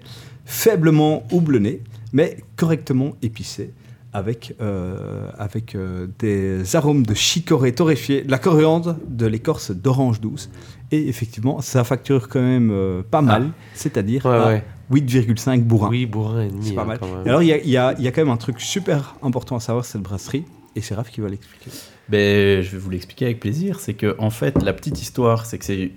faiblement 0.50 1.22
houblonnée, 1.30 1.80
mais 2.12 2.38
correctement 2.56 3.14
épicée. 3.22 3.72
Avec, 4.12 4.56
euh, 4.60 5.30
avec 5.38 5.76
euh, 5.76 6.08
des 6.18 6.74
arômes 6.74 7.06
de 7.06 7.14
chicorée 7.14 7.72
torréfié, 7.72 8.22
de 8.22 8.30
la 8.32 8.38
coriandre, 8.38 8.96
de 9.06 9.24
l'écorce 9.26 9.70
d'orange 9.70 10.20
douce. 10.20 10.50
Et 10.90 11.06
effectivement, 11.08 11.60
ça 11.60 11.84
facture 11.84 12.28
quand 12.28 12.40
même 12.42 12.72
euh, 12.72 13.02
pas 13.08 13.22
mal, 13.22 13.52
c'est-à-dire 13.72 14.26
Ouais, 14.26 14.32
à 14.34 14.46
ouais. 14.48 14.64
8,5 14.90 15.60
bourrins. 15.62 15.90
Oui, 15.90 16.06
bourrin 16.06 16.42
et 16.42 16.48
demi. 16.48 16.66
C'est 16.70 16.74
pas 16.74 16.82
hein, 16.82 16.86
mal. 16.86 16.98
alors, 17.24 17.40
il 17.44 17.46
y 17.50 17.52
a, 17.52 17.58
il 17.58 17.70
y 17.70 17.76
a- 17.76 17.94
il 17.96 18.04
y 18.04 18.08
a 18.08 18.10
quand 18.10 18.22
même 18.22 18.32
un 18.32 18.36
truc 18.36 18.60
super 18.60 19.14
important 19.22 19.54
à 19.54 19.60
savoir, 19.60 19.84
cette 19.84 20.02
brasserie. 20.02 20.44
Et 20.74 20.80
c'est 20.80 20.96
Raph 20.96 21.10
qui 21.10 21.20
va 21.20 21.28
l'expliquer. 21.28 21.70
Ben, 22.08 22.62
je 22.62 22.70
vais 22.72 22.78
vous 22.78 22.90
l'expliquer 22.90 23.26
avec 23.26 23.38
plaisir. 23.38 23.78
C'est 23.78 23.94
que 23.94 24.16
en 24.18 24.30
fait, 24.30 24.60
la 24.60 24.72
petite 24.72 25.00
histoire, 25.00 25.46
c'est 25.46 25.58
que 25.58 25.64
c'est 25.64 25.92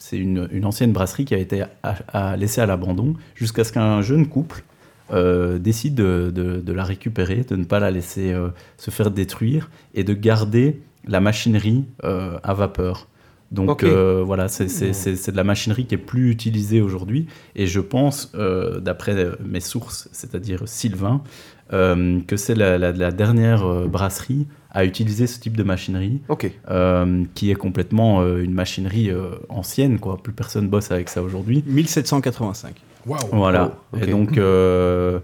c'est 0.00 0.16
une, 0.18 0.48
une 0.52 0.64
ancienne 0.64 0.92
brasserie 0.92 1.24
qui 1.24 1.34
a 1.34 1.38
été 1.38 1.62
à- 1.82 1.96
à- 2.12 2.36
laissée 2.36 2.60
à 2.60 2.66
l'abandon 2.66 3.14
jusqu'à 3.34 3.64
ce 3.64 3.72
qu'un 3.72 4.00
jeune 4.02 4.26
couple 4.28 4.64
euh, 5.12 5.58
décide 5.58 5.94
de, 5.94 6.30
de- 6.34 6.60
de 6.60 6.72
la 6.72 6.84
récupérer, 6.84 7.44
de 7.48 7.56
ne 7.56 7.64
pas 7.64 7.80
la 7.80 7.90
laisser 7.90 8.32
euh, 8.32 8.48
se 8.76 8.90
faire 8.90 9.10
détruire 9.10 9.70
et 9.94 10.04
de 10.04 10.12
garder 10.14 10.80
la 11.06 11.20
machinerie 11.20 11.84
euh, 12.04 12.38
à 12.42 12.52
vapeur. 12.54 13.08
Donc 13.50 13.82
voilà, 14.26 14.48
c'est 14.48 14.68
c'est- 14.92 15.30
de 15.30 15.36
la 15.36 15.44
machinerie 15.44 15.86
qui 15.86 15.94
est 15.94 15.98
plus 16.12 16.30
utilisée 16.30 16.82
aujourd'hui. 16.82 17.26
Et 17.56 17.66
je 17.66 17.80
pense, 17.80 18.30
d'après 18.82 19.16
mes 19.42 19.60
sources, 19.60 20.10
c'est-à-dire 20.12 20.64
Sylvain, 20.66 21.22
que 21.70 22.36
c'est 22.36 22.54
la, 22.54 22.76
la- 22.76 22.92
la 22.92 23.10
dernière 23.10 23.64
brasserie 23.88 24.46
à 24.70 24.84
utiliser 24.84 25.26
ce 25.26 25.40
type 25.40 25.56
de 25.56 25.62
machinerie, 25.62 26.20
euh, 26.70 27.24
qui 27.34 27.50
est 27.50 27.54
complètement 27.54 28.20
euh, 28.20 28.42
une 28.42 28.52
machinerie 28.52 29.10
euh, 29.10 29.30
ancienne, 29.48 29.98
quoi. 29.98 30.18
Plus 30.22 30.32
personne 30.32 30.68
bosse 30.68 30.90
avec 30.90 31.08
ça 31.08 31.22
aujourd'hui. 31.22 31.64
1785. 31.66 32.74
Voilà. 33.32 33.72
Oh. 33.92 33.96
Et 33.96 34.06
donc, 34.06 34.36
euh, 34.38 35.20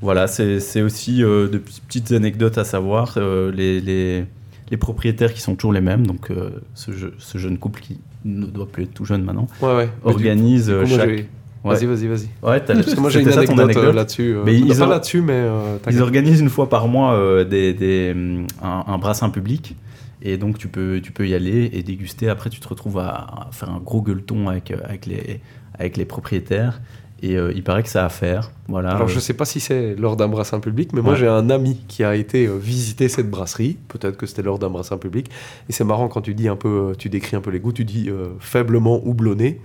voilà, 0.00 0.26
c'est 0.26 0.58
c'est 0.60 0.82
aussi 0.82 1.22
euh, 1.22 1.48
de 1.48 1.58
petites 1.58 2.10
anecdotes 2.12 2.58
à 2.58 2.64
savoir. 2.64 3.14
euh, 3.18 3.52
les, 3.52 3.80
les, 3.80 4.24
les 4.70 4.76
propriétaires 4.76 5.32
qui 5.32 5.40
sont 5.40 5.54
toujours 5.54 5.72
les 5.72 5.80
mêmes, 5.80 6.06
donc 6.06 6.30
euh, 6.30 6.50
ce, 6.74 6.92
je- 6.92 7.06
ce 7.18 7.38
jeune 7.38 7.56
couple 7.58 7.80
qui 7.80 7.98
ne 8.24 8.46
doit 8.46 8.66
plus 8.66 8.82
être 8.84 8.92
tout 8.94 9.04
jeune 9.04 9.22
maintenant, 9.22 9.46
Ouais, 9.62 9.68
ouais. 9.76 9.88
Mais 10.04 10.10
du- 10.10 10.16
organise 10.16 10.70
chaque. 10.86 11.08
Ouais. 11.64 11.74
Vas-y, 11.74 11.86
vas-y, 11.86 12.06
vas-y. 12.06 12.28
Ouais, 12.48 12.60
t'as- 12.64 12.74
Parce 12.74 12.94
que 12.94 13.00
moi 13.00 13.10
j'ai 13.10 13.20
une 13.20 13.30
ça 13.30 13.38
anecdote, 13.38 13.58
euh, 13.58 13.62
anecdote 13.64 13.94
là-dessus. 13.94 14.34
euh, 14.36 14.42
Mais 14.44 14.54
ils 14.56 14.68
pas 14.68 14.82
ont- 14.84 14.88
là-dessus, 14.88 15.20
mais. 15.20 15.32
euh, 15.34 15.76
Ils 15.90 16.00
organisent 16.02 16.40
une 16.40 16.50
fois 16.50 16.68
par 16.68 16.86
mois 16.88 17.14
euh, 17.14 17.44
des, 17.44 17.72
des, 17.74 18.12
hum, 18.14 18.46
un, 18.62 18.84
un 18.86 18.98
brassin 18.98 19.28
public. 19.30 19.74
Et 20.22 20.36
donc, 20.36 20.58
tu 20.58 20.68
peux, 20.68 21.00
tu 21.02 21.12
peux 21.12 21.26
y 21.28 21.34
aller 21.34 21.70
et 21.72 21.82
déguster. 21.82 22.28
Après, 22.28 22.50
tu 22.50 22.58
te 22.60 22.68
retrouves 22.68 22.98
à, 22.98 23.08
à 23.08 23.48
faire 23.52 23.70
un 23.70 23.78
gros 23.78 24.02
gueuleton 24.02 24.48
avec, 24.48 24.72
avec, 24.84 25.06
les, 25.06 25.40
avec 25.78 25.96
les 25.96 26.04
propriétaires. 26.04 26.80
Et 27.20 27.36
euh, 27.36 27.52
il 27.54 27.64
paraît 27.64 27.82
que 27.82 27.88
ça 27.88 28.02
a 28.04 28.06
à 28.06 28.08
faire. 28.08 28.52
Voilà. 28.68 28.90
Alors 28.90 29.02
Euh, 29.08 29.08
je 29.08 29.18
sais 29.18 29.32
pas 29.34 29.44
si 29.44 29.58
c'est 29.58 29.96
lors 29.96 30.16
d'un 30.16 30.28
brassin 30.28 30.60
public, 30.60 30.92
mais 30.92 31.00
moi 31.02 31.16
j'ai 31.16 31.26
un 31.26 31.50
ami 31.50 31.80
qui 31.88 32.04
a 32.04 32.14
été 32.14 32.46
euh, 32.46 32.56
visiter 32.56 33.08
cette 33.08 33.28
brasserie. 33.28 33.76
Peut-être 33.88 34.16
que 34.16 34.24
c'était 34.26 34.42
lors 34.42 34.60
d'un 34.60 34.70
brassin 34.70 34.98
public. 34.98 35.28
Et 35.68 35.72
c'est 35.72 35.82
marrant 35.82 36.06
quand 36.06 36.20
tu 36.20 36.34
dis 36.34 36.46
un 36.46 36.54
peu, 36.54 36.92
tu 36.96 37.08
décris 37.08 37.34
un 37.34 37.40
peu 37.40 37.50
les 37.50 37.58
goûts, 37.58 37.72
tu 37.72 37.84
dis 37.84 38.08
euh, 38.08 38.28
faiblement 38.38 39.00
houblonné. 39.04 39.60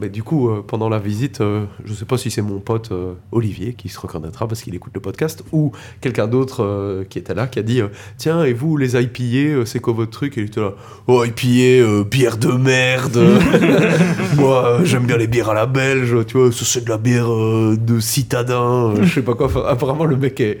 Mais 0.00 0.08
du 0.08 0.22
coup, 0.22 0.48
euh, 0.48 0.64
pendant 0.64 0.88
la 0.88 1.00
visite, 1.00 1.40
euh, 1.40 1.64
je 1.84 1.92
sais 1.92 2.04
pas 2.04 2.16
si 2.16 2.30
c'est 2.30 2.42
mon 2.42 2.60
pote 2.60 2.92
euh, 2.92 3.14
Olivier 3.32 3.74
qui 3.74 3.88
se 3.88 3.98
reconnaîtra 3.98 4.46
parce 4.46 4.62
qu'il 4.62 4.72
écoute 4.76 4.92
le 4.94 5.00
podcast, 5.00 5.42
ou 5.50 5.72
quelqu'un 6.00 6.28
d'autre 6.28 7.04
qui 7.10 7.18
était 7.18 7.34
là 7.34 7.48
qui 7.48 7.58
a 7.58 7.62
dit 7.62 7.80
Tiens, 8.16 8.44
et 8.44 8.52
vous 8.52 8.76
les 8.76 8.94
IPA, 8.96 9.66
c'est 9.66 9.80
quoi 9.80 9.92
votre 9.92 10.12
truc? 10.12 10.38
Et 10.38 10.42
il 10.42 10.46
était 10.46 10.60
là 10.60 10.74
Oh, 11.08 11.24
IPA, 11.24 12.04
bière 12.04 12.38
de 12.38 12.52
merde 12.52 13.18
Moi, 14.36 14.80
j'aime 14.84 15.06
bien 15.06 15.16
les 15.16 15.26
bières 15.26 15.50
à 15.50 15.54
la 15.54 15.66
belge, 15.66 16.14
tu 16.26 16.38
vois, 16.38 16.50
c'est 16.52 16.84
de 16.84 16.90
la 16.90 16.98
bière 16.98 17.28
de 17.28 18.00
citadin, 18.00 18.94
je 19.02 19.14
sais 19.14 19.22
pas 19.22 19.34
quoi. 19.34 19.68
Apparemment, 19.68 20.04
le 20.04 20.16
mec 20.16 20.38
est 20.40 20.60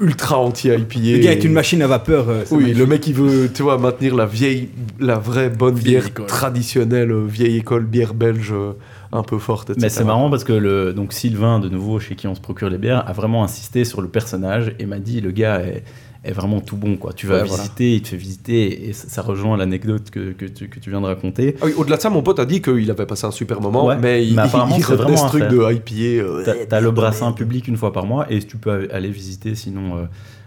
ultra 0.00 0.38
anti-IPA. 0.38 0.98
Le 0.98 1.18
gars 1.18 1.32
est 1.32 1.44
une 1.44 1.52
machine 1.52 1.82
à 1.82 1.86
vapeur. 1.86 2.28
euh, 2.28 2.42
Oui, 2.50 2.58
magnifique. 2.62 2.78
le 2.78 2.86
mec 2.86 3.06
il 3.06 3.14
veut, 3.14 3.50
tu 3.52 3.62
vois, 3.62 3.78
maintenir 3.78 4.14
la 4.16 4.26
vieille, 4.26 4.70
la 4.98 5.18
vraie 5.18 5.50
bonne 5.50 5.74
Vieille 5.74 5.90
bière 5.96 6.06
école. 6.06 6.26
traditionnelle, 6.26 7.10
euh, 7.12 7.24
vieille 7.26 7.56
école, 7.58 7.84
bière 7.84 8.14
belge 8.14 8.52
euh, 8.52 8.72
un 9.12 9.22
peu 9.22 9.38
forte, 9.38 9.70
etc. 9.70 9.82
Mais 9.82 9.88
c'est 9.90 10.04
marrant 10.04 10.30
parce 10.30 10.44
que 10.44 10.52
le, 10.52 10.92
donc 10.92 11.12
Sylvain, 11.12 11.58
de 11.60 11.68
nouveau, 11.68 12.00
chez 12.00 12.14
qui 12.16 12.26
on 12.26 12.34
se 12.34 12.40
procure 12.40 12.70
les 12.70 12.78
bières, 12.78 13.08
a 13.08 13.12
vraiment 13.12 13.44
insisté 13.44 13.84
sur 13.84 14.00
le 14.02 14.08
personnage 14.08 14.72
et 14.78 14.86
m'a 14.86 14.98
dit 14.98 15.20
le 15.20 15.30
gars 15.32 15.60
est, 15.60 15.82
est 16.24 16.32
vraiment 16.32 16.60
tout 16.60 16.76
bon. 16.76 16.96
Quoi. 16.96 17.12
Tu 17.12 17.26
vas 17.26 17.36
Ouais, 17.42 17.44
voilà. 17.48 17.62
visiter, 17.62 17.94
il 17.94 18.02
te 18.02 18.08
fait 18.08 18.16
visiter 18.16 18.88
et 18.88 18.92
ça, 18.92 19.08
ça 19.08 19.22
rejoint 19.22 19.56
l'anecdote 19.56 20.10
que, 20.10 20.32
que, 20.32 20.44
tu, 20.44 20.68
que 20.68 20.78
tu 20.78 20.90
viens 20.90 21.00
de 21.00 21.06
raconter. 21.06 21.56
Ah 21.60 21.64
oui, 21.66 21.72
Au-delà 21.76 21.96
de 21.96 22.02
ça, 22.02 22.10
mon 22.10 22.22
pote 22.22 22.38
a 22.38 22.44
dit 22.44 22.60
qu'il 22.60 22.90
avait 22.90 23.06
passé 23.06 23.24
un 23.26 23.30
super 23.30 23.60
moment, 23.60 23.86
Ouais, 23.86 23.96
mais 23.96 24.26
il, 24.26 24.34
mais 24.36 24.42
apparemment, 24.42 24.76
il 24.76 24.84
retenait 24.84 25.02
vraiment 25.14 25.28
ce 25.28 25.36
truc 25.38 25.48
de 25.48 25.72
IPA. 25.72 26.22
euh, 26.24 26.42
T'as 26.44 26.54
t'as 26.68 26.80
le 26.80 26.90
brassin 26.90 27.32
public 27.32 27.68
une 27.68 27.76
fois 27.76 27.92
par 27.92 28.04
mois 28.06 28.26
et 28.30 28.38
tu 28.40 28.56
peux 28.58 28.88
aller 28.92 29.08
visiter 29.10 29.54
sinon 29.54 29.96
euh, 29.96 30.02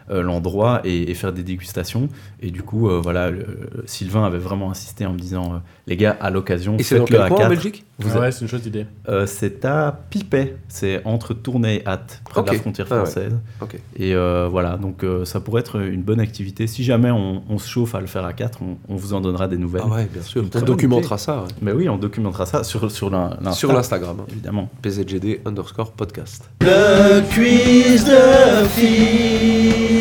l'endroit 0.10 0.82
et, 0.84 1.10
et 1.12 1.14
faire 1.14 1.34
des 1.34 1.43
dégustations. 1.43 2.10
Et 2.41 2.51
du 2.51 2.62
coup, 2.64 2.89
euh, 2.89 2.99
voilà, 3.01 3.30
le- 3.32 3.45
Sylvain 3.86 4.26
avait 4.26 4.38
vraiment 4.38 4.70
insisté 4.72 5.06
en 5.06 5.14
me 5.14 5.20
disant 5.20 5.54
euh, 5.54 5.58
les 5.88 5.97
gars, 5.97 6.18
à 6.20 6.30
l'occasion, 6.30 6.78
Et 6.78 6.84
c'est 6.84 6.95
dans 6.97 7.06
faites-le 7.06 7.18
quel 7.18 7.26
à 7.26 7.28
coin 7.30 7.38
en 7.38 7.39
quatre. 7.41 7.49
Belgique 7.49 7.86
Vous 7.99 8.10
Ah 8.12 8.16
êtes- 8.16 8.20
ouais, 8.22 8.32
c'est 8.32 8.41
une 8.41 8.47
chouette 8.47 8.66
idée. 8.66 8.86
Euh, 9.08 9.26
c'est 9.26 9.64
à 9.66 9.97
Pipet, 10.10 10.58
c'est 10.68 11.01
entre 11.06 11.34
Tournai 11.34 11.76
et 11.78 11.88
Hatt, 11.88 12.22
près 12.30 12.41
de 12.41 12.47
Ok. 12.47 12.54
la 12.54 12.60
frontière 12.60 12.88
Ah 12.89 12.93
ouais. 12.95 12.99
française. 13.06 13.34
Ok. 13.62 13.76
Et 13.97 14.14
euh, 14.16 14.47
voilà, 14.49 14.78
donc 14.78 15.04
euh, 15.04 15.26
ça 15.26 15.39
pourrait 15.39 15.62
être 15.62 15.80
une 15.82 16.01
bonne 16.04 16.20
activité. 16.20 16.68
Si 16.68 16.84
jamais 16.84 17.12
on, 17.12 17.43
on 17.49 17.58
se 17.58 17.70
chauffe 17.70 17.95
à 17.95 18.01
le 18.01 18.08
faire 18.08 18.26
à 18.26 18.34
4, 18.34 18.60
on, 18.62 18.78
on 18.89 18.95
vous 18.95 19.14
en 19.14 19.22
donnera 19.22 19.47
des 19.47 19.58
nouvelles. 19.58 19.84
Ah 19.86 19.89
ouais, 19.95 20.10
bien 20.12 20.22
sûr. 20.22 20.43
On 20.56 20.62
documentera 20.62 21.18
ça. 21.18 21.41
ouais. 21.41 21.47
Mais 21.62 21.72
oui, 21.72 21.88
on 21.89 21.97
documentera 21.97 22.45
ça 22.45 22.64
sur, 22.64 22.89
sur 22.91 23.10
l'in- 23.10 23.38
l'Insta. 23.41 23.51
Sur 23.54 23.74
l'Instagram. 23.74 24.18
Évidemment. 24.30 24.70
PZGD 24.82 25.41
underscore 25.45 25.91
podcast. 25.93 26.49
Le 26.62 27.22
quiz 27.34 28.06
de 28.06 28.68
fils 28.70 29.92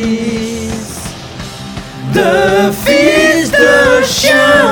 de 2.12 2.70
fils 2.72 3.50
de 3.50 4.02
chien. 4.04 4.66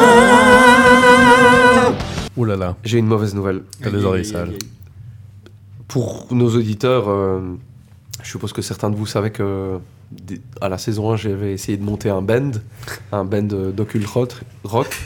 Ouh 2.37 2.45
là 2.45 2.57
là, 2.57 2.77
J'ai 2.85 2.99
une 2.99 3.07
mauvaise 3.07 3.35
nouvelle. 3.35 3.63
t'as 3.83 3.91
les 3.91 4.05
oreilles 4.05 4.25
sales. 4.25 4.53
Pour 5.89 6.27
nos 6.31 6.55
auditeurs, 6.55 7.09
euh, 7.09 7.41
je 8.23 8.31
suppose 8.31 8.53
que 8.53 8.63
certains 8.63 8.91
de 8.91 8.97
vous 8.97 9.07
savez 9.07 9.31
que 9.31 9.79
des- 10.13 10.41
à 10.61 10.69
la 10.69 10.79
saison 10.79 11.13
1, 11.13 11.17
j'avais 11.17 11.53
essayé 11.53 11.77
de 11.77 11.83
monter 11.85 12.11
un 12.11 12.23
band, 12.23 12.53
un 13.13 13.25
band 13.25 13.49
euh, 13.53 13.73
d'occult 13.73 14.07
rock, 14.65 14.97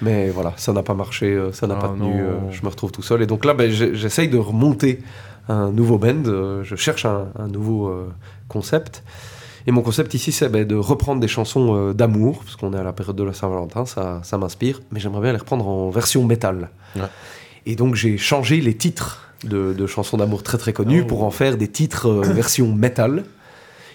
mais 0.00 0.30
voilà, 0.30 0.54
ça 0.56 0.72
n'a 0.72 0.82
pas 0.82 0.94
marché, 0.94 1.26
euh, 1.26 1.52
ça 1.52 1.66
n'a 1.66 1.74
Ah 1.78 1.82
pas 1.82 1.88
tenu, 1.88 2.20
euh, 2.22 2.50
je 2.50 2.62
me 2.62 2.68
retrouve 2.68 2.90
tout 2.92 3.02
seul. 3.02 3.22
Et 3.22 3.26
donc 3.26 3.44
là, 3.44 3.54
ben, 3.54 3.70
j'essaye 3.70 4.28
de 4.28 4.38
remonter 4.38 5.00
un 5.48 5.70
nouveau 5.70 5.98
band, 5.98 6.22
euh, 6.26 6.62
je 6.64 6.76
cherche 6.76 7.04
un, 7.04 7.26
un 7.38 7.48
nouveau 7.48 7.88
euh, 7.88 8.08
concept. 8.48 9.02
Et 9.66 9.70
mon 9.70 9.82
concept 9.82 10.14
ici, 10.14 10.32
c'est 10.32 10.48
ben, 10.48 10.66
de 10.66 10.74
reprendre 10.74 11.20
des 11.20 11.28
chansons 11.28 11.74
euh, 11.76 11.92
d'amour, 11.92 12.40
parce 12.44 12.56
qu'on 12.56 12.72
est 12.74 12.78
à 12.78 12.82
la 12.82 12.92
période 12.92 13.16
de 13.16 13.22
la 13.24 13.32
Saint-Valentin, 13.32 13.86
ça, 13.86 14.20
ça 14.24 14.38
m'inspire, 14.38 14.80
mais 14.90 14.98
j'aimerais 15.00 15.20
bien 15.22 15.32
les 15.32 15.38
reprendre 15.38 15.66
en 15.68 15.90
version 15.90 16.24
métal. 16.24 16.70
Et 17.66 17.76
donc 17.76 17.94
j'ai 17.94 18.18
changé 18.18 18.60
les 18.60 18.76
titres 18.76 19.28
de, 19.44 19.72
de 19.72 19.86
chansons 19.86 20.16
d'amour 20.16 20.42
très 20.42 20.58
très 20.58 20.72
connues 20.72 21.02
Oh. 21.04 21.06
pour 21.06 21.24
en 21.24 21.30
faire 21.30 21.56
des 21.56 21.68
titres 21.68 22.06
euh, 22.08 22.22
version 22.32 22.72
métal. 22.74 23.24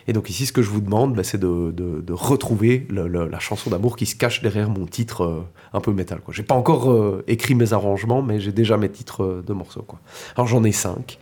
Et 0.09 0.13
donc 0.13 0.29
ici, 0.29 0.45
ce 0.45 0.53
que 0.53 0.61
je 0.61 0.69
vous 0.69 0.79
demande, 0.79 1.15
ben, 1.15 1.23
c'est 1.23 1.37
de, 1.37 1.71
de- 1.71 1.99
de 1.99 2.13
retrouver 2.13 2.87
le- 2.89 3.09
le- 3.09 3.27
la 3.27 3.39
chanson 3.39 3.69
d'amour 3.69 3.97
qui 3.97 4.05
se 4.05 4.15
cache 4.15 4.41
derrière 4.41 4.69
mon 4.69 4.85
titre 4.85 5.23
euh, 5.25 5.43
un 5.73 5.81
peu 5.81 5.91
métal. 5.91 6.19
Je 6.29 6.33
J'ai 6.37 6.43
pas 6.43 6.55
encore 6.55 6.89
euh, 6.91 7.25
écrit 7.27 7.55
mes 7.55 7.73
arrangements, 7.73 8.21
mais 8.21 8.39
j'ai 8.39 8.53
déjà 8.53 8.77
mes 8.77 8.87
titres 8.89 9.21
euh, 9.23 9.43
de 9.45 9.51
morceaux. 9.51 9.81
Quoi. 9.85 9.99
Alors 10.37 10.47
j'en 10.47 10.63
ai 10.63 10.71
cinq. 10.71 11.19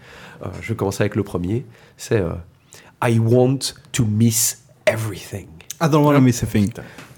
Je 0.61 0.67
vais 0.69 0.75
commencer 0.75 1.01
avec 1.01 1.15
le 1.15 1.23
premier. 1.23 1.65
C'est 1.97 2.21
I 3.03 3.19
want 3.19 3.73
to 3.93 4.05
miss 4.05 4.57
everything. 4.85 5.47
I 5.81 5.89
don't 5.89 6.03
wanna 6.03 6.21
miss 6.21 6.41
a 6.43 6.45
thing. 6.45 6.71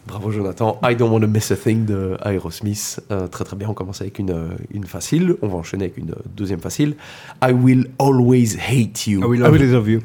Bravo 0.08 0.32
Jonathan. 0.32 0.80
I 0.84 0.96
don't 0.96 1.12
want 1.12 1.22
to 1.22 1.28
miss 1.28 1.52
a 1.52 1.56
thing 1.56 1.86
de 1.86 2.18
Aerosmith. 2.24 3.00
Euh, 3.12 3.28
très 3.28 3.44
très 3.44 3.58
bien. 3.58 3.68
On 3.70 3.74
commence 3.74 4.00
avec 4.02 4.20
une, 4.20 4.32
euh, 4.32 4.48
une 4.74 4.86
facile. 4.86 5.36
On 5.42 5.50
va 5.50 5.56
enchaîner 5.56 5.86
avec 5.86 5.98
une 5.98 6.12
euh, 6.12 6.24
deuxième 6.36 6.62
facile. 6.62 6.96
I 7.44 7.52
will 7.52 7.90
always 8.00 8.56
hate 8.58 9.06
you. 9.08 9.20
I 9.22 9.26
will 9.26 9.44
always 9.44 9.68
love 9.72 9.90
you. 9.90 10.00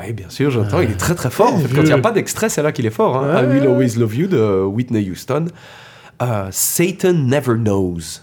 Oui, 0.00 0.12
bien 0.12 0.28
sûr, 0.28 0.50
Jonathan, 0.50 0.80
il 0.80 0.90
est 0.90 0.96
très 0.96 1.14
très 1.14 1.30
fort. 1.30 1.54
En 1.54 1.58
fait, 1.58 1.68
quand 1.72 1.82
il 1.82 1.86
n'y 1.86 1.92
a 1.92 1.98
pas 1.98 2.10
d'extrait, 2.10 2.48
c'est 2.48 2.62
là 2.62 2.72
qu'il 2.72 2.84
est 2.84 2.90
fort. 2.90 3.16
hein. 3.18 3.42
I 3.42 3.46
Will 3.46 3.62
Always 3.68 3.94
Love 3.96 4.16
You 4.16 4.26
de 4.26 4.62
Whitney 4.64 5.08
Houston. 5.08 5.46
Satan 6.50 7.12
Never 7.12 7.54
Knows. 7.56 8.20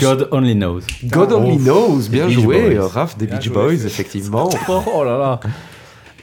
God 0.00 0.28
Only 0.32 0.54
Knows. 0.54 0.80
God 1.04 1.32
Only 1.32 1.58
Knows, 1.58 2.08
bien 2.10 2.28
joué, 2.28 2.78
Raph, 2.78 3.16
des 3.18 3.26
Beach. 3.26 3.48
Boys, 3.50 3.84
effectivement. 3.86 4.48
Oh 4.68 5.04
là 5.04 5.18
là. 5.18 5.40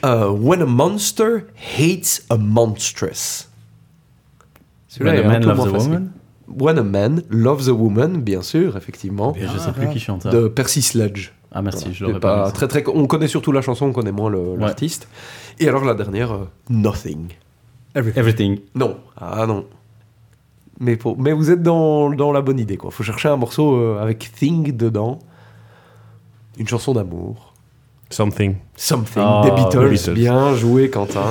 Euh, 0.06 0.30
When 0.30 0.62
a 0.62 0.66
Monster 0.66 1.46
Hates 1.78 2.24
a 2.30 2.36
Monstress. 2.36 3.50
Celui-là 4.88 5.12
When 5.12 5.24
a 5.24 5.28
Man 5.28 5.44
Loves 5.44 5.60
a 5.60 5.70
facile. 5.70 5.90
Woman? 5.90 6.12
When 6.48 6.78
a 6.78 6.82
Man 6.82 7.22
Loves 7.28 7.68
a 7.68 7.72
Woman, 7.72 8.20
bien 8.22 8.40
sûr, 8.42 8.76
effectivement. 8.76 9.34
Et 9.34 9.42
je 9.46 9.58
sais 9.58 9.72
plus 9.72 9.88
qui 9.88 9.98
chante. 9.98 10.26
De 10.26 10.48
Percy 10.48 10.80
Sledge. 10.80 11.32
Ah, 11.52 11.62
merci, 11.62 11.84
Voilà. 11.84 11.94
je 11.94 12.04
l'aurais 12.04 12.20
pas 12.20 12.44
pas 12.44 12.50
très, 12.52 12.68
très, 12.68 12.84
On 12.88 13.06
connaît 13.06 13.28
surtout 13.28 13.50
la 13.50 13.62
chanson, 13.62 13.86
on 13.86 13.92
connaît 13.92 14.12
moins 14.12 14.30
l'artiste. 14.58 15.08
Et 15.58 15.68
alors 15.68 15.84
la 15.84 15.94
dernière, 15.94 16.32
euh, 16.32 16.44
Nothing. 16.68 17.28
Everything. 17.94 18.60
Non, 18.74 18.98
ah 19.16 19.46
non. 19.46 19.64
Mais, 20.78 20.96
pour, 20.96 21.18
mais 21.18 21.32
vous 21.32 21.50
êtes 21.50 21.62
dans, 21.62 22.10
dans 22.10 22.30
la 22.30 22.42
bonne 22.42 22.58
idée, 22.58 22.76
quoi. 22.76 22.90
Faut 22.90 23.02
chercher 23.02 23.30
un 23.30 23.36
morceau 23.36 23.74
euh, 23.76 23.98
avec 24.02 24.30
Thing 24.34 24.76
dedans. 24.76 25.18
Une 26.58 26.68
chanson 26.68 26.92
d'amour. 26.92 27.45
Something. 28.08 28.56
Something. 28.76 29.22
Ah, 29.24 29.42
des 29.44 29.50
Beatles. 29.50 29.82
les 29.84 29.90
Beatles. 29.90 30.14
Bien 30.14 30.54
joué, 30.54 30.90
Quentin. 30.90 31.24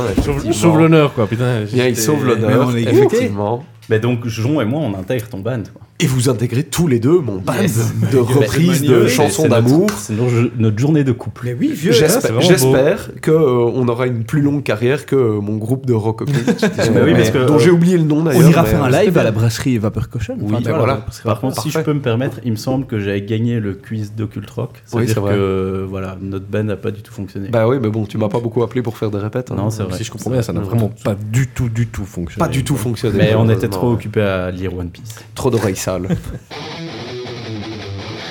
Sauve, 0.52 0.80
l'honneur, 0.80 1.14
quoi, 1.14 1.26
putain. 1.26 1.62
Bien, 1.72 1.88
il 1.88 1.96
sauve 1.96 2.26
l'honneur, 2.26 2.50
Mais 2.50 2.74
on 2.74 2.76
est 2.76 2.84
effectivement. 2.84 3.64
Mais 3.90 4.00
donc, 4.00 4.26
Jon 4.26 4.62
et 4.62 4.66
moi, 4.66 4.82
on 4.82 4.98
intègre 4.98 5.28
ton 5.30 5.40
band. 5.40 5.62
Quoi. 5.74 5.82
Et 6.00 6.08
vous 6.08 6.28
intégrez 6.30 6.64
tous 6.64 6.88
les 6.88 7.00
deux 7.00 7.20
mon 7.20 7.38
band 7.38 7.54
Yes. 7.62 7.94
de 8.12 8.18
reprises 8.18 8.82
de 8.82 9.08
chansons 9.08 9.48
d'amour. 9.48 9.88
C'est 9.98 10.14
notre, 10.14 10.52
notre 10.58 10.78
journée 10.78 11.04
de 11.04 11.12
couple. 11.12 11.44
Mais 11.46 11.54
oui, 11.60 11.72
vieux. 11.74 11.92
J'espère 11.94 13.12
que 13.22 13.32
euh, 13.32 13.72
on 13.74 13.88
aura 13.88 14.08
une 14.08 14.24
plus 14.24 14.42
longue 14.42 14.64
carrière 14.64 15.06
que 15.06 15.16
euh, 15.16 15.40
mon 15.42 15.58
groupe 15.58 15.86
de 15.86 15.94
rock 15.94 16.22
occulte, 16.24 16.62
Bah 16.78 17.02
oui, 17.04 17.14
parce 17.14 17.30
que, 17.32 17.46
dont 17.46 17.56
euh, 17.56 17.60
j'ai 17.60 17.72
oublié 17.72 17.98
le 17.98 18.04
nom 18.04 18.24
d'ailleurs. 18.24 18.46
On 18.46 18.50
ira 18.50 18.64
faire 18.66 18.84
un 18.84 18.92
euh, 18.94 19.04
live 19.04 19.18
à 19.18 19.24
la 19.24 19.32
brasserie 19.32 19.78
Vapeur 19.78 20.10
Cochon. 20.10 20.36
Oui, 20.40 20.54
Enfin, 20.54 20.62
ben 20.64 20.70
voilà. 20.78 20.84
voilà. 20.96 21.06
Par 21.24 21.40
contre, 21.40 21.62
si 21.62 21.70
je 21.70 21.80
peux 21.80 21.94
me 21.94 22.02
permettre, 22.02 22.40
il 22.44 22.52
me 22.52 22.58
semble 22.58 22.86
que 22.88 23.00
j'avais 23.00 23.22
gagné 23.22 23.60
le 23.60 23.74
quiz 23.74 24.14
d'Occult 24.16 24.50
Rock. 24.50 24.82
Ça 24.86 24.98
veut 24.98 25.02
Oui, 25.02 25.06
dire 25.06 25.16
c'est 25.16 25.22
vrai. 25.22 25.34
que 25.36 25.86
voilà, 25.90 26.18
notre 26.22 26.46
band 26.46 26.64
n'a 26.64 26.76
pas 26.76 26.92
du 26.92 27.02
tout 27.02 27.14
fonctionné. 27.14 27.50
Bah 27.50 27.68
oui, 27.68 27.78
mais 27.82 27.90
bon, 27.90 28.06
tu 28.06 28.18
m'as 28.18 28.30
pas 28.30 28.40
beaucoup 28.40 28.64
appelé 28.64 28.82
pour 28.82 28.98
faire 28.98 29.12
des 29.12 29.20
répètes. 29.20 29.52
hein. 29.52 29.56
Non, 29.58 29.70
c'est 29.70 29.84
vrai. 29.84 29.98
Si 29.98 30.04
je 30.04 30.12
comprends 30.12 30.32
bien, 30.32 30.42
ça 30.42 30.54
n'a 30.54 30.62
vraiment 30.62 30.92
pas 31.04 31.16
du 31.16 31.48
tout, 31.48 31.70
du 31.70 31.88
tout 31.88 32.06
fonctionné. 32.06 32.46
Pas 32.46 32.52
du 32.52 32.64
tout 32.64 32.76
fonctionné. 32.76 33.18
Mais 33.18 33.36
on 33.36 33.44
était 33.50 33.68
malheureusement. 33.68 33.75
Trop 33.76 33.92
occupés 33.92 34.22
à 34.22 34.52
lire 34.52 34.74
One 34.76 34.90
Piece. 34.90 35.16
Trop 35.34 35.50
d'oreilles 35.52 35.76
sales. 35.76 36.08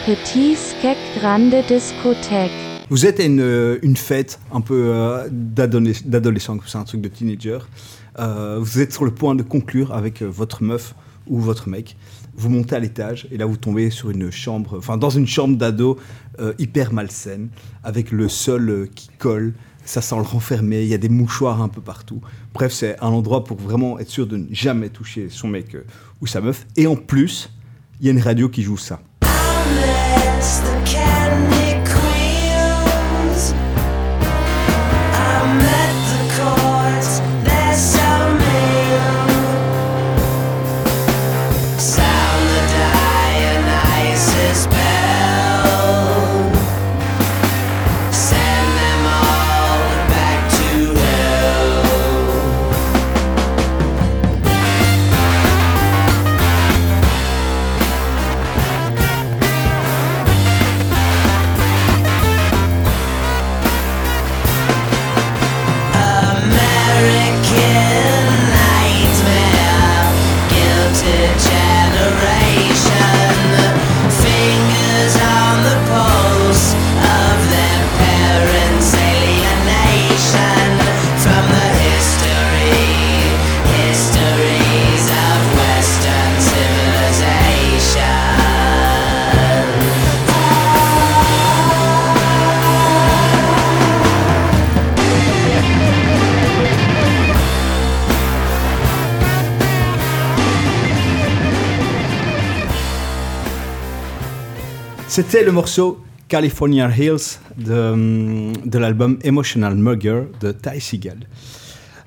Petit 0.07 0.55
skek 0.57 0.99
grande 1.19 1.55
discothèque. 1.67 2.51
Vous 2.91 3.07
êtes 3.07 3.19
à 3.21 3.25
une, 3.25 3.41
euh, 3.41 3.79
une 3.83 3.97
fête 3.97 4.39
un 4.53 4.61
peu 4.61 4.89
euh, 4.93 5.29
d'adolesc- 5.31 6.07
d'adolescent, 6.07 6.59
c'est 6.67 6.77
un 6.79 6.85
truc 6.85 7.01
de 7.01 7.09
teenager. 7.09 7.59
Euh, 8.19 8.59
vous 8.61 8.81
êtes 8.81 8.93
sur 8.93 9.05
le 9.05 9.11
point 9.11 9.35
de 9.35 9.43
conclure 9.43 9.93
avec 9.95 10.23
votre 10.23 10.63
meuf 10.63 10.95
ou 11.27 11.39
votre 11.41 11.69
mec. 11.69 11.97
Vous 12.37 12.51
montez 12.51 12.77
à 12.77 12.81
l'étage 12.81 13.27
et 13.33 13.39
là 13.39 13.47
vous 13.47 13.57
tombez 13.57 13.89
sur 13.91 14.11
une 14.11 14.31
chambre, 14.31 14.77
enfin 14.77 14.99
dans 14.99 15.09
une 15.11 15.27
chambre 15.27 15.57
d'ado 15.57 15.99
euh, 16.41 16.53
hyper 16.59 16.93
malsaine, 16.93 17.49
avec 17.83 18.11
le 18.11 18.29
sol 18.29 18.69
euh, 18.69 18.87
qui 18.95 19.09
colle, 19.19 19.55
ça 19.85 20.01
sent 20.01 20.17
le 20.17 20.23
renfermé, 20.23 20.83
il 20.83 20.89
y 20.89 20.95
a 20.95 20.99
des 20.99 21.09
mouchoirs 21.09 21.63
un 21.63 21.69
peu 21.69 21.81
partout. 21.81 22.21
Bref, 22.53 22.73
c'est 22.73 22.99
un 23.01 23.09
endroit 23.09 23.45
pour 23.45 23.59
vraiment 23.59 23.99
être 23.99 24.11
sûr 24.11 24.27
de 24.27 24.37
ne 24.37 24.47
jamais 24.51 24.89
toucher 24.89 25.29
son 25.31 25.49
mec 25.49 25.75
euh, 25.75 25.85
ou 26.21 26.27
sa 26.27 26.41
meuf. 26.41 26.67
Et 26.77 26.87
en 26.87 26.97
plus, 26.97 27.51
il 28.01 28.07
y 28.07 28.09
a 28.09 28.13
une 28.13 28.21
radio 28.21 28.49
qui 28.49 28.63
joue 28.63 28.77
ça. 28.77 29.01
C'était 105.15 105.45
le 105.45 105.53
morceau 105.53 106.01
California 106.27 106.91
Hills 106.91 107.39
de, 107.57 108.53
de 108.69 108.79
l'album 108.79 109.17
Emotional 109.23 109.77
Mugger 109.77 110.23
de 110.41 110.51
Ty 110.51 110.81
Seagal. 110.81 111.19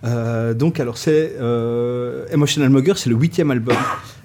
Euh, 0.04 0.54
donc 0.54 0.80
alors 0.82 0.98
c'est 0.98 1.34
euh, 1.40 2.26
Emotional 2.32 2.70
Mugger, 2.70 2.94
c'est 2.98 3.10
le 3.10 3.16
huitième 3.16 3.50
album 3.52 3.78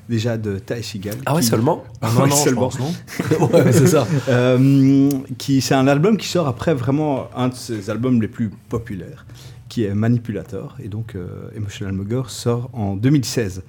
déjà 0.08 0.36
de 0.36 0.58
Ty 0.58 0.82
Seagal. 0.82 1.14
Ah 1.26 1.34
ouais, 1.34 1.42
qui- 1.42 1.46
seulement 1.46 1.84
Ah 2.00 2.10
non, 2.12 2.22
ouais, 2.22 2.28
non, 2.30 2.34
je 2.36 2.40
seulement. 2.42 2.60
pense, 2.70 2.78
non 2.80 2.92
Ouais, 3.52 3.70
c'est 3.72 3.86
ça. 3.86 4.04
Euh, 4.28 5.10
qui 5.38 5.60
c'est 5.60 5.74
un 5.74 5.86
album 5.86 6.16
qui 6.16 6.26
sort 6.26 6.48
après 6.48 6.74
vraiment 6.74 7.28
un 7.36 7.48
de 7.50 7.54
ses 7.54 7.88
albums 7.88 8.20
les 8.20 8.28
plus 8.28 8.50
populaires, 8.68 9.26
qui 9.68 9.84
est 9.84 9.94
Manipulator. 9.94 10.76
Et 10.82 10.88
donc 10.88 11.14
euh, 11.14 11.48
Emotional 11.54 11.94
Mugger 11.94 12.22
sort 12.26 12.68
en 12.72 12.96
2016. 12.96 13.62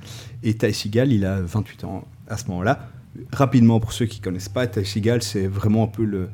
Et 0.43 0.55
Ty 0.55 0.74
Seagal, 0.74 1.11
il 1.11 1.24
a 1.26 1.39
28 1.39 1.84
ans 1.84 2.03
à 2.28 2.38
ce 2.38 2.47
moment-là. 2.47 2.89
Rapidement, 3.32 3.80
pour 3.80 3.93
ceux 3.93 4.05
qui 4.05 4.20
connaissent 4.20 4.49
pas, 4.49 4.68
Ty 4.68 4.86
Seagal, 4.86 5.22
c'est 5.22 5.47
vraiment 5.47 5.84
un 5.84 5.88
peu 5.88 6.03
le 6.03 6.30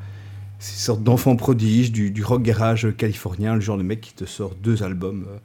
une 0.59 0.65
sorte 0.65 1.03
d'enfant 1.03 1.37
prodige 1.37 1.91
du, 1.91 2.11
du 2.11 2.21
rock 2.21 2.43
garage 2.43 2.87
californien, 2.97 3.55
le 3.55 3.61
genre 3.61 3.77
de 3.77 3.83
mec 3.83 4.01
qui 4.01 4.13
te 4.13 4.25
sort 4.25 4.55
deux 4.55 4.83
albums 4.83 5.25
euh, 5.29 5.37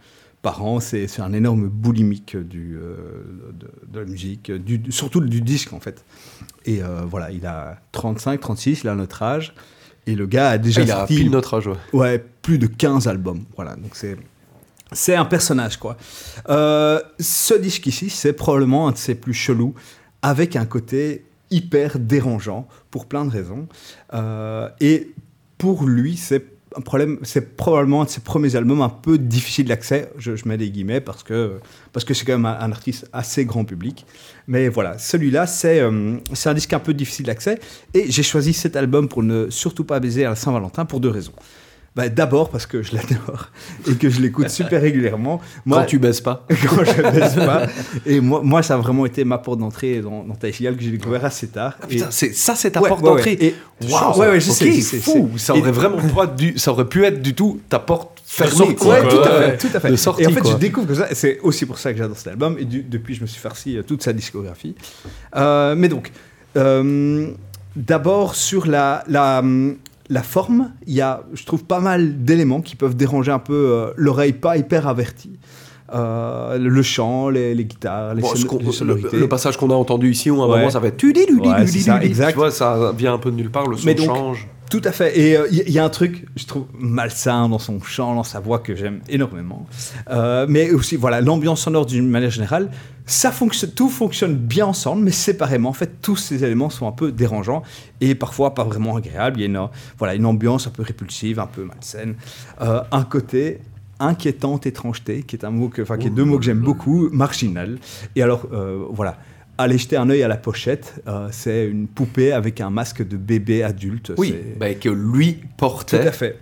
par 0.43 0.65
an. 0.65 0.81
C'est 0.81 1.21
un 1.21 1.33
énorme 1.33 1.69
boulimique 1.69 2.37
du, 2.37 2.77
euh, 2.77 2.97
de, 3.53 3.71
de 3.93 4.01
la 4.01 4.07
musique, 4.07 4.51
du, 4.51 4.91
surtout 4.91 5.21
du 5.21 5.41
disque 5.41 5.73
en 5.73 5.79
fait. 5.79 6.05
Et 6.67 6.83
euh, 6.83 7.03
voilà, 7.09 7.31
il 7.31 7.47
a 7.47 7.79
35, 7.93 8.41
36, 8.41 8.81
il 8.83 8.89
a 8.89 8.95
notre 8.97 9.23
âge. 9.23 9.55
Et 10.07 10.17
le 10.17 10.27
gars 10.27 10.51
a 10.51 10.59
déjà 10.59 10.83
il 10.83 10.91
a 10.91 10.97
sorti 10.97 11.17
pile 11.17 11.31
notre 11.31 11.55
âge, 11.55 11.69
ouais. 11.69 11.77
ouais, 11.93 12.25
plus 12.43 12.59
de 12.59 12.67
15 12.67 13.07
albums. 13.07 13.45
Voilà, 13.57 13.77
donc 13.77 13.95
c'est 13.95 14.17
c'est 14.93 15.17
un 15.17 15.25
personnage, 15.25 15.77
quoi. 15.79 15.97
Euh, 16.49 17.01
ce 17.19 17.55
disque 17.55 17.87
ici, 17.87 18.11
c'est 18.11 18.33
probablement 18.33 18.89
un 18.89 18.93
de 18.93 18.97
ses 18.97 19.15
plus 19.15 19.35
chelous, 19.35 19.75
avec 20.25 20.57
un 20.57 20.65
côté 20.65 21.27
hyper 21.51 21.99
dérangeant, 21.99 22.67
pour 22.91 23.05
plein 23.07 23.27
de 23.27 23.31
raisons. 23.31 23.69
Euh, 24.15 24.71
et 24.81 25.13
pour 25.59 25.85
lui, 25.85 26.17
c'est 26.17 26.47
un 26.77 26.81
problème, 26.81 27.19
c'est 27.23 27.57
probablement 27.57 28.01
un 28.01 28.05
de 28.07 28.11
ses 28.11 28.23
premiers 28.23 28.57
albums 28.57 28.81
un 28.81 28.89
peu 28.89 29.19
difficile 29.19 29.67
d'accès, 29.67 30.11
je, 30.17 30.33
mets 30.47 30.57
des 30.57 30.71
guillemets, 30.71 31.03
parce 31.03 31.23
que 31.23 31.61
parce 31.93 32.05
que 32.05 32.15
c'est 32.15 32.25
quand 32.25 32.33
même 32.33 32.47
un, 32.47 32.59
un 32.59 32.73
artiste 32.73 33.07
assez 33.13 33.45
grand 33.45 33.65
public. 33.65 34.07
Mais 34.49 34.69
voilà, 34.69 34.99
celui-là, 34.99 35.47
c'est 35.47 35.81
euh, 35.81 36.17
c'est 36.33 36.49
un 36.49 36.55
disque 36.55 36.73
un 36.73 36.81
peu 36.81 36.95
difficile 36.95 37.27
d'accès, 37.27 37.61
et 37.93 38.11
j'ai 38.11 38.23
choisi 38.23 38.55
cet 38.55 38.77
album 38.77 39.09
pour 39.09 39.23
ne 39.23 39.51
surtout 39.51 39.85
pas 39.85 40.01
baiser 40.01 40.25
à 40.25 40.31
la 40.31 40.37
Saint-Valentin 40.37 40.87
pour 40.87 41.01
deux 41.01 41.11
raisons. 41.11 41.35
Bah, 41.97 42.09
D'abord 42.09 42.51
parce 42.51 42.67
que 42.67 42.83
je 42.83 42.93
l'adore 42.97 43.51
et 43.89 43.95
que 43.95 44.11
je 44.11 44.21
l'écoute 44.21 44.49
super 44.51 44.81
régulièrement. 44.83 45.41
Quand 45.69 45.85
tu 45.85 45.99
baises 46.01 46.21
pas. 46.21 46.45
Quand 46.69 46.85
je 46.85 47.03
baisse 47.03 47.35
pas. 47.37 47.67
Et 48.05 48.19
moi, 48.21 48.41
moi, 48.43 48.63
ça 48.65 48.75
a 48.75 48.77
vraiment 48.79 49.07
été 49.07 49.25
ma 49.25 49.39
porte 49.39 49.61
d'entrée 49.61 50.01
dans, 50.01 50.25
dans 50.25 50.35
Taïsigal 50.35 50.77
que 50.77 50.83
j'ai 50.83 50.91
découvert 50.91 51.25
assez 51.25 51.47
tard. 51.49 51.75
Ah, 51.81 51.87
putain, 51.87 52.09
Et- 52.09 52.13
c'est- 52.13 52.33
ça, 52.35 52.57
c'est 52.57 52.73
ta 52.73 52.81
Ouais, 52.83 52.89
porte 52.89 53.03
ouais, 53.03 53.11
ouais. 53.11 53.17
d'entrée. 53.17 53.39
Et- 53.41 53.55
Waouh, 53.89 54.19
ouais, 54.19 54.29
ouais, 54.29 54.41
je 54.41 54.51
ok, 54.51 54.57
sais, 54.57 54.99
fou. 54.99 55.31
Ça 55.37 55.55
et- 55.55 55.61
aurait 55.61 55.71
vraiment 55.73 55.99
pas 56.15 56.27
dû, 56.27 56.59
ça 56.59 56.73
aurait 56.73 56.89
pu 56.89 57.05
être 57.05 57.23
du 57.23 57.35
tout 57.35 57.61
ta 57.69 57.79
porte 57.79 58.21
fermée. 58.27 58.53
sortie, 58.55 58.87
ouais, 58.89 59.09
tout 59.09 59.17
à 59.19 59.39
Ouais, 59.39 59.51
fait, 59.51 59.57
tout 59.69 59.77
à 59.77 59.81
fait. 59.81 59.91
De 59.91 59.97
sortie, 59.97 60.23
et 60.23 60.27
en 60.27 60.31
fait, 60.31 60.41
quoi. 60.41 60.51
je 60.53 60.57
découvre 60.57 60.87
que 60.89 60.95
ça. 60.95 61.07
C'est 61.13 61.39
aussi 61.41 61.65
pour 61.67 61.79
ça 61.79 61.93
que 61.93 61.99
j'adore 61.99 62.17
cet 62.17 62.29
album. 62.29 62.57
Et 62.59 62.65
du- 62.65 62.83
depuis, 62.83 63.15
je 63.15 63.21
me 63.23 63.27
suis 63.27 63.41
farci 63.41 63.77
euh, 63.77 63.83
toute 63.83 64.03
sa 64.03 64.13
discographie. 64.13 64.75
Euh, 65.37 65.75
mais 65.77 65.89
donc, 65.89 66.11
euh, 66.57 67.29
d'abord 67.77 68.35
sur 68.35 68.67
la, 68.67 69.05
la, 69.09 69.39
hum, 69.41 69.77
la 70.11 70.23
forme, 70.23 70.73
il 70.87 70.95
y 70.95 71.01
a, 71.01 71.23
je 71.33 71.45
trouve, 71.45 71.65
pas 71.65 71.81
mal 71.81 72.25
d'éléments 72.25 72.61
qui 72.61 72.77
peuvent 72.77 72.95
déranger 72.97 73.33
un 73.33 73.39
peu 73.39 73.55
euh, 73.55 73.91
l'oreille 73.97 74.33
pas 74.35 74.57
hyper 74.57 74.87
avertie. 74.89 75.39
Euh, 75.95 76.59
le 76.59 76.83
chant, 76.83 77.29
les, 77.29 77.55
les 77.55 77.65
guitares, 77.67 78.15
les, 78.15 78.23
Bon, 78.23 78.29
son- 78.29 78.37
ce 78.37 78.47
qu'on- 78.47 78.59
les 78.59 78.65
le, 78.65 78.73
sonorités. 78.73 79.17
le 79.19 79.29
passage 79.29 79.57
qu'on 79.59 79.71
a 79.71 79.75
entendu 79.75 80.11
ici, 80.11 80.31
où 80.31 80.41
à 80.41 80.47
un 80.47 80.49
Ouais. 80.49 80.57
moment 80.59 80.71
ça 80.71 80.79
va 80.81 80.89
être 80.89 80.97
tu 80.97 81.13
dis 81.13 81.27
du 81.27 81.35
Ouais, 81.35 81.67
c'est 81.67 81.79
ça, 81.81 82.03
exact. 82.03 82.31
Tu 82.33 82.37
vois, 82.39 82.51
ça 82.51 82.93
vient 82.97 83.13
un 83.15 83.19
peu 83.19 83.31
de 83.31 83.37
nulle 83.37 83.51
part, 83.51 83.67
le 83.69 83.77
son 83.77 83.85
Mais 83.87 83.95
donc, 83.95 84.07
change. 84.07 84.49
Tout 84.75 84.89
à 84.89 84.91
fait. 84.91 85.17
Et 85.17 85.37
euh, 85.37 85.47
il 85.53 85.69
y, 85.69 85.73
y 85.75 85.79
a 85.79 85.85
un 85.85 85.89
truc, 85.89 86.27
je 86.35 86.47
trouve, 86.47 86.65
malsain 86.77 87.49
dans 87.49 87.61
son 87.61 87.81
chant, 87.81 88.17
dans 88.17 88.25
sa 88.25 88.41
voix 88.41 88.59
que 88.59 88.75
j'aime 88.75 89.03
énormément. 89.09 89.67
Euh, 90.11 90.47
mais 90.49 90.73
aussi, 90.73 90.97
voilà, 90.97 91.21
l'ambiance 91.21 91.61
sonore 91.61 91.87
d'une 91.87 92.09
manière 92.09 92.31
générale, 92.31 92.73
ça 93.07 93.31
fonctionne, 93.31 93.71
tout 93.71 93.89
fonctionne 93.89 94.35
bien 94.35 94.67
ensemble, 94.67 95.05
mais 95.05 95.13
séparément. 95.13 95.69
En 95.69 95.75
fait, 95.75 96.01
tous 96.03 96.17
ces 96.17 96.43
éléments 96.43 96.71
sont 96.71 96.89
un 96.89 96.93
peu 96.93 97.13
dérangeants 97.13 97.63
et 98.01 98.17
parfois 98.17 98.53
pas 98.55 98.65
vraiment 98.65 98.97
agréables. 98.97 99.39
Il 99.39 99.43
y 99.43 99.45
a 99.45 99.47
une, 99.47 99.57
euh, 99.59 99.67
voilà, 99.97 100.17
une 100.17 100.27
ambiance 100.27 100.67
un 100.67 100.71
peu 100.71 100.83
répulsive, 100.83 101.39
un 101.39 101.47
peu 101.47 101.63
malsaine. 101.63 102.17
Euh, 102.61 102.81
un 102.91 103.05
côté 103.05 103.61
inquiétante 104.01 104.67
étrangeté, 104.67 105.23
qui 105.23 105.37
est 105.37 105.45
un 105.45 105.51
mot 105.51 105.69
que, 105.69 105.83
enfin, 105.83 105.99
qui 105.99 106.09
est 106.09 106.11
deux 106.11 106.25
mots 106.25 106.39
que 106.39 106.45
j'aime 106.45 106.59
beaucoup, 106.59 107.11
marginal. 107.13 107.79
Et 108.17 108.23
alors, 108.23 108.49
euh, 108.53 108.85
voilà. 108.91 109.19
Allez 109.57 109.79
jeter 109.79 109.97
un 109.97 110.11
œil 110.11 110.23
à 110.23 110.29
la 110.29 110.37
pochette. 110.37 111.01
euh, 111.07 111.29
c'est 111.31 111.67
une 111.69 111.87
poupée 111.87 112.33
avec 112.33 112.61
un 112.61 112.71
masque 112.71 113.07
de 113.07 113.17
bébé 113.17 113.63
adulte. 113.63 114.13
Oui, 114.19 114.35
bah, 114.59 114.75
que 114.75 114.89
lui 114.89 115.41
portait. 115.57 116.01
tout 116.03 116.09
à 116.09 116.13
fait. 116.13 116.39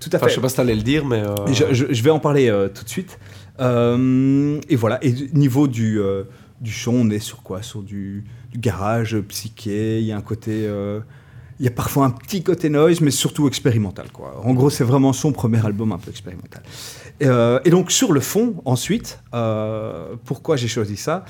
Tout 0.00 0.10
à 0.12 0.16
Enfin, 0.16 0.24
fait. 0.26 0.30
je 0.30 0.34
sais 0.36 0.40
pas 0.40 0.48
si 0.48 0.56
t'allais 0.56 0.74
le 0.74 0.82
dire, 0.82 1.04
mais. 1.04 1.22
euh, 1.22 1.34
Je, 1.52 1.72
je- 1.74 1.92
je 1.92 2.02
vais 2.02 2.10
en 2.10 2.18
parler 2.20 2.48
euh, 2.48 2.68
tout 2.68 2.84
de 2.84 2.88
suite. 2.88 3.18
Et 3.60 4.76
voilà. 4.76 4.98
Et 5.04 5.12
niveau 5.34 5.68
du, 5.68 5.98
du 6.60 6.70
chant, 6.72 6.92
on 6.94 7.10
est 7.10 7.18
sur 7.18 7.42
quoi? 7.42 7.62
Sur 7.62 7.82
du, 7.82 8.24
du 8.52 8.58
garage 8.58 9.18
psyché. 9.28 10.00
Il 10.00 10.06
y 10.06 10.12
a 10.12 10.16
un 10.16 10.22
côté. 10.22 10.68
il 11.60 11.64
y 11.64 11.68
a 11.68 11.70
parfois 11.70 12.06
un 12.06 12.10
petit 12.10 12.42
côté 12.42 12.68
noise, 12.70 13.00
mais 13.00 13.10
surtout 13.10 13.46
expérimental. 13.46 14.06
Quoi. 14.12 14.40
En 14.44 14.54
gros, 14.54 14.70
c'est 14.70 14.84
vraiment 14.84 15.12
son 15.12 15.32
premier 15.32 15.64
album 15.64 15.92
un 15.92 15.98
peu 15.98 16.10
expérimental. 16.10 16.62
Et, 17.20 17.26
et 17.64 17.70
donc, 17.70 17.92
sur 17.92 18.12
le 18.12 18.20
fond, 18.20 18.56
ensuite, 18.64 19.20
pourquoi 20.24 20.56
j'ai 20.56 20.68
choisi 20.68 20.96
ça? 20.96 21.24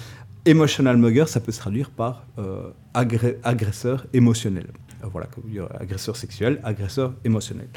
Emotional 0.47 0.97
mugger, 0.99 1.25
ça 1.27 1.41
peut 1.41 1.53
se 1.53 1.59
traduire 1.59 1.91
par 1.91 2.27
euh, 2.39 2.69
agresseur 2.95 4.07
émotionnel. 4.13 4.67
Euh, 5.03 5.07
voilà, 5.11 5.27
a 5.73 5.83
agresseur 5.83 6.17
sexuel, 6.17 6.61
agresseur 6.65 7.15
émotionnel. 7.25 7.69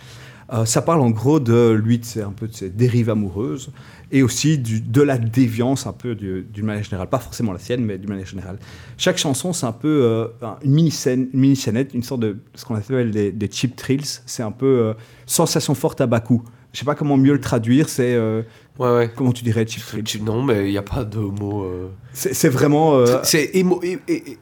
Euh, 0.51 0.65
ça 0.65 0.81
parle 0.81 1.01
en 1.01 1.09
gros 1.09 1.39
de 1.39 1.71
lui, 1.71 1.99
ses- 2.03 2.21
un 2.21 2.31
peu 2.31 2.47
de 2.47 2.53
ses 2.53 2.69
dérives 2.69 3.09
amoureuses 3.09 3.69
et 4.11 4.21
aussi 4.23 4.57
de 4.57 5.01
la 5.01 5.17
déviance 5.17 5.87
un 5.87 5.93
peu 5.93 6.15
du- 6.15 6.43
d'une 6.43 6.65
manière 6.65 6.83
générale, 6.83 7.07
pas 7.09 7.19
forcément 7.19 7.53
la 7.53 7.59
sienne, 7.59 7.83
mais 7.85 7.97
d'une 7.97 8.09
manière 8.09 8.25
générale. 8.25 8.57
Chaque 8.97 9.17
chanson, 9.17 9.53
c'est 9.53 9.65
un 9.65 9.71
peu 9.73 10.01
euh, 10.03 10.27
un- 10.41 10.57
une 10.63 10.71
mini-scène, 10.73 11.29
une 11.33 11.39
mini-scénette, 11.39 11.93
une 11.93 12.03
sorte 12.03 12.21
de 12.21 12.37
ce 12.53 12.65
qu'on 12.65 12.75
appelle 12.75 13.11
des, 13.11 13.31
des 13.31 13.49
cheap 13.51 13.75
thrills. 13.77 14.05
C'est 14.25 14.43
un 14.43 14.51
peu 14.51 14.65
euh, 14.65 14.93
sensation 15.25 15.73
forte 15.73 16.01
à 16.01 16.07
bas 16.07 16.19
coût. 16.21 16.43
Je 16.73 16.79
sais 16.79 16.85
pas 16.85 16.95
comment 16.95 17.17
mieux 17.17 17.33
le 17.33 17.41
traduire. 17.41 17.89
C'est 17.89 18.13
euh, 18.13 18.43
Ouais, 18.79 18.89
ouais. 18.95 19.11
comment 19.15 19.31
tu 19.31 19.43
dirais 19.43 19.65
thrills 19.65 20.21
Non, 20.23 20.43
mais 20.43 20.67
il 20.67 20.71
n'y 20.71 20.77
a 20.77 20.81
pas 20.83 21.03
de 21.03 21.17
mot. 21.17 21.63
euh, 21.63 21.87
C'est 22.13 22.49
vraiment 22.49 22.95
euh, 22.95 23.19
C'est 23.23 23.51
émo- 23.55 23.81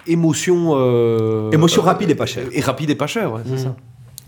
émotion. 0.07 0.73
euh, 0.75 1.51
Émotion 1.51 1.81
rapide 1.81 2.09
et 2.09 2.15
pas 2.15 2.25
chère. 2.25 2.45
Et 2.51 2.61
rapide 2.61 2.89
et 2.89 2.95
pas 2.95 3.07
cher, 3.07 3.31
ouais, 3.33 3.41
c'est 3.45 3.57
ça. 3.59 3.75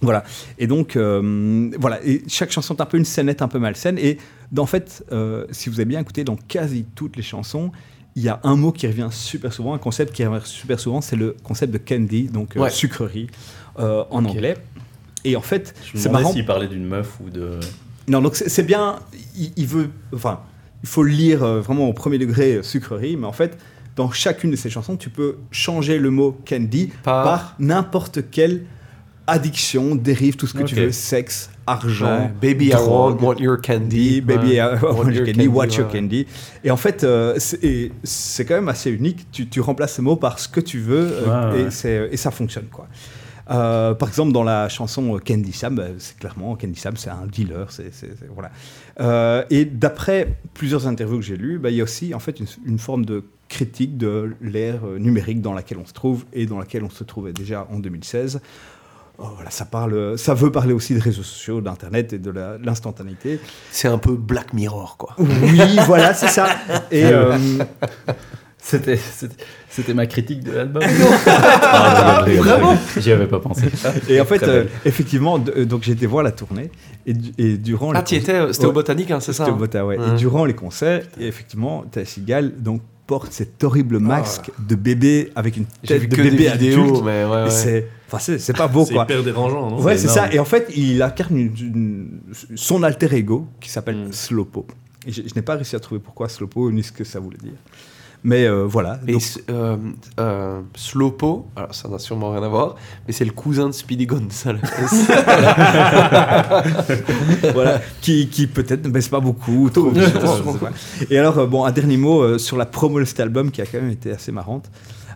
Voilà. 0.02 0.24
Et 0.60 0.68
donc, 0.68 0.96
euh, 0.96 1.72
voilà. 1.80 2.00
Et 2.06 2.22
chaque 2.28 2.52
chanson 2.52 2.76
est 2.76 2.82
un 2.82 2.86
peu 2.86 2.98
une 2.98 3.06
scénette 3.06 3.42
un 3.42 3.48
peu 3.48 3.58
malsaine. 3.60 3.98
Et 3.98 4.18
en 4.58 4.66
fait, 4.66 5.04
euh, 5.12 5.46
si 5.52 5.70
vous 5.70 5.76
avez 5.80 5.86
bien 5.86 6.00
écouté, 6.00 6.24
dans 6.24 6.36
quasi 6.36 6.86
toutes 6.96 7.18
les 7.18 7.24
chansons, 7.24 7.72
il 8.16 8.24
y 8.24 8.30
a 8.30 8.40
un 8.44 8.56
mot 8.56 8.72
qui 8.72 8.86
revient 8.88 9.10
super 9.12 9.52
souvent, 9.52 9.74
un 9.74 9.78
concept 9.80 10.14
qui 10.14 10.24
revient 10.26 10.42
super 10.46 10.80
souvent, 10.80 11.02
c'est 11.02 11.16
le 11.16 11.36
concept 11.44 11.74
de 11.74 11.78
candy, 11.80 12.24
donc 12.26 12.56
euh, 12.56 12.62
Ouais. 12.62 12.70
sucrerie 12.70 13.28
euh, 13.80 14.04
en 14.12 14.24
anglais. 14.26 14.56
Et 15.26 15.36
en 15.36 15.42
fait, 15.42 15.74
Je 15.84 15.98
me 15.98 16.02
c'est 16.02 16.10
demandais 16.10 16.24
marrant. 16.24 16.34
s'il 16.34 16.46
parlait 16.46 16.68
d'une 16.68 16.86
meuf 16.86 17.18
ou 17.26 17.30
de. 17.30 17.60
Non, 18.08 18.22
donc 18.22 18.36
c'est 18.36 18.64
bien. 18.64 19.00
Il, 19.38 19.52
il 19.58 19.68
veut. 19.68 19.90
Enfin, 20.14 20.40
il 20.84 20.90
faut 20.90 21.04
le 21.04 21.10
lire 21.12 21.44
euh, 21.44 21.60
vraiment 21.62 21.88
au 21.90 21.94
premier 21.94 22.18
degré 22.18 22.56
euh, 22.56 22.64
sucrerie, 22.64 23.18
mais 23.18 23.26
en 23.28 23.34
fait, 23.34 23.58
dans 23.96 24.12
chacune 24.12 24.52
de 24.52 24.56
ces 24.56 24.70
chansons, 24.70 24.96
tu 24.96 25.10
peux 25.10 25.38
changer 25.52 25.98
le 26.00 26.10
mot 26.10 26.38
candy 26.48 26.92
Par- 27.04 27.24
par, 27.24 27.56
n'importe 27.60 28.30
quelle 28.32 28.64
addiction, 29.30 29.96
dérive, 29.96 30.38
tout 30.38 30.48
ce 30.48 30.54
que 30.54 30.64
tu 30.64 30.76
veux, 30.76 30.92
sexe, 30.94 31.50
argent, 31.66 32.30
Ouais. 32.42 32.54
Baby, 32.54 32.68
I 32.68 32.70
drogue, 32.72 33.22
want, 33.22 33.28
want 33.34 33.38
your 33.40 33.60
candy. 33.60 34.22
Baby, 34.22 34.52
Ouais. 34.52 34.56
I 34.56 34.78
want 34.82 35.12
your 35.12 35.26
candy, 35.26 35.48
watch 35.50 35.76
your 35.76 35.88
ouais, 35.88 36.00
candy. 36.00 36.28
Et 36.64 36.72
en 36.72 36.78
fait, 36.78 37.04
euh, 37.04 37.38
c'est 38.04 38.46
quand 38.46 38.56
même 38.56 38.70
assez 38.70 38.90
unique. 38.90 39.28
Tu, 39.34 39.50
tu 39.50 39.60
remplaces 39.60 39.96
ce 39.96 40.02
mot 40.02 40.16
par 40.16 40.40
ce 40.40 40.48
que 40.48 40.62
tu 40.62 40.80
veux 40.80 41.10
euh, 41.28 41.68
et, 42.10 42.14
et 42.14 42.18
ça 42.18 42.32
fonctionne. 42.32 42.68
quoi. 42.72 42.88
Euh, 43.50 43.94
par 43.94 44.10
exemple, 44.10 44.32
dans 44.32 44.44
la 44.44 44.70
chanson 44.70 45.20
Candy 45.26 45.52
Sam, 45.52 45.80
euh, 45.80 45.94
c'est 46.00 46.18
clairement 46.18 46.56
Candy 46.56 46.80
Sam, 46.80 46.98
c'est 46.98 47.10
un 47.10 47.26
dealer. 47.28 47.72
c'est 47.72 47.92
voilà. 48.34 48.52
Euh, 49.00 49.44
et 49.50 49.66
d'après 49.66 50.36
plusieurs 50.54 50.88
interviews 50.88 51.20
que 51.20 51.26
j'ai 51.26 51.38
lues, 51.38 51.60
bah, 51.60 51.70
il 51.70 51.78
y 51.78 51.82
a 51.82 51.84
aussi 51.84 52.14
en 52.14 52.20
fait 52.20 52.40
une, 52.40 52.48
une 52.66 52.80
forme 52.80 53.06
de 53.06 53.24
critique 53.50 53.98
de 53.98 54.36
l'ère 54.42 54.86
euh, 54.86 55.00
numérique 55.00 55.42
dans 55.42 55.54
laquelle 55.54 55.78
on 55.78 55.86
se 55.86 55.94
trouve 55.94 56.26
et 56.34 56.46
dans 56.46 56.60
laquelle 56.60 56.84
on 56.84 56.90
se 56.90 57.04
trouvait 57.04 57.34
déjà 57.34 57.68
en 57.72 57.80
2016. 57.80 58.42
Oh, 59.20 59.30
voilà, 59.34 59.50
ça, 59.50 59.66
parle, 59.66 60.16
ça 60.18 60.36
veut 60.36 60.52
parler 60.52 60.74
aussi 60.74 60.94
des 60.94 61.00
réseaux 61.00 61.24
sociaux, 61.24 61.60
d'Internet 61.60 62.14
et 62.14 62.20
de 62.20 62.32
l'instantanéité. 62.64 63.40
C'est 63.72 63.88
un 63.88 63.98
peu 63.98 64.14
Black 64.14 64.54
Mirror, 64.54 64.96
quoi. 64.98 65.16
Oui, 65.18 65.60
voilà, 65.88 66.14
c'est 66.14 66.28
ça. 66.28 66.50
Et 66.92 67.04
euh, 67.06 67.36
C'était, 68.60 68.98
c'était, 68.98 69.36
c'était 69.70 69.94
ma 69.94 70.08
critique 70.08 70.44
de 70.44 70.52
l'album. 70.52 70.84
Ah, 70.86 72.22
rigole, 72.26 72.44
je 72.46 72.50
Vraiment. 72.50 72.78
J'y 72.98 73.12
avais 73.12 73.28
pas 73.28 73.40
pensé. 73.40 73.66
Et 74.10 74.20
en 74.20 74.26
fait, 74.26 74.44
euh, 74.44 74.66
effectivement, 74.84 75.38
de- 75.40 75.54
euh, 75.56 75.66
donc 75.66 75.84
j'ai 75.84 75.94
été 75.94 76.06
voir 76.06 76.24
la 76.24 76.32
tournée 76.32 76.70
et, 77.06 77.14
du- 77.14 77.32
et 77.38 77.58
durant. 77.58 77.92
Ah, 77.94 78.02
concerts- 78.02 78.18
étais, 78.20 78.54
c'était 78.54 78.66
au 78.66 78.72
Botanique, 78.74 79.12
hein, 79.12 79.20
c'est 79.20 79.32
ça 79.34 79.44
C'était 79.46 79.52
au 79.52 79.56
hein 79.56 79.58
Bota, 79.60 79.86
ouais. 79.86 79.98
Et 79.98 80.18
durant 80.18 80.44
les 80.46 80.54
concerts, 80.56 81.04
et 81.20 81.28
effectivement, 81.28 81.86
Seagal 82.04 82.54
donc 82.62 82.82
porte 83.06 83.32
cet 83.32 83.64
horrible 83.64 84.00
masque 84.00 84.52
de 84.68 84.76
bébé 84.76 85.32
avec 85.36 85.56
une 85.56 85.66
J'ai 85.84 85.88
tête 85.94 86.02
vu 86.02 86.08
de 86.10 86.16
que 86.18 86.22
des 86.24 86.32
bébé 86.32 86.50
vidéos, 86.50 86.82
adulte. 86.84 87.04
mais 87.06 87.24
ouais, 87.26 87.50
c'est, 87.50 87.88
enfin, 88.08 88.20
c'est, 88.20 88.38
c'est 88.40 88.58
pas 88.58 88.68
beau 88.68 88.84
C'est 88.86 88.94
quoi. 88.96 89.04
hyper 89.04 89.24
dérangeant, 89.24 89.70
non? 89.70 89.82
Ouais, 89.82 89.96
C'est 89.98 90.08
c'est 90.10 90.14
ça. 90.16 90.34
Et 90.34 90.40
en 90.40 90.46
fait, 90.46 90.68
il 90.76 91.02
incarne 91.02 91.38
une- 91.38 91.56
une- 91.58 92.20
son 92.56 92.84
alter 92.84 93.14
ego 93.16 93.48
qui 93.62 93.70
s'appelle 93.70 94.08
Mm. 94.08 94.12
Slopo. 94.12 94.66
Et 95.08 95.12
je, 95.14 95.22
je 95.22 95.34
n'ai 95.36 95.42
pas 95.42 95.54
réussi 95.56 95.78
à 95.78 95.80
trouver 95.80 96.02
pourquoi 96.02 96.28
Slopo 96.28 96.70
ni 96.70 96.84
ce 96.84 96.92
que 96.92 97.06
ça 97.06 97.22
voulait 97.22 97.38
dire. 97.38 97.54
Mais 98.24 98.46
euh, 98.46 98.64
voilà. 98.66 99.00
Et 99.08 99.14
Donc, 99.14 99.22
s- 99.22 99.40
euh, 99.50 99.78
euh, 100.20 100.62
Slopo, 100.76 101.48
alors 101.56 101.74
ça 101.74 101.88
n'a 101.88 102.00
sûrement 102.00 102.32
rien 102.32 102.44
à 102.44 102.48
voir, 102.50 102.76
mais 103.06 103.14
c'est 103.14 103.26
le 103.26 103.32
cousin 103.32 103.68
de 103.68 103.72
Speedy 103.74 104.06
Gonzales. 104.06 104.60
voilà, 107.54 107.82
qui, 108.02 108.28
qui 108.28 108.48
peut-être 108.48 108.86
ne 108.86 108.90
baisse 108.90 109.10
pas 109.10 109.20
beaucoup, 109.20 109.70
trop. 109.70 109.92
pas. 109.92 110.72
Et 111.10 111.18
alors, 111.18 111.38
euh, 111.38 111.48
bon, 111.48 111.64
un 111.64 111.72
dernier 111.72 111.98
mot 111.98 112.38
sur 112.38 112.58
la 112.58 112.66
promo 112.66 113.00
de 113.00 113.06
cet 113.06 113.20
album 113.20 113.52
qui 113.52 113.62
a 113.62 113.66
quand 113.66 113.80
même 113.82 113.92
été 113.92 114.12
assez 114.12 114.32
marrante. 114.32 114.70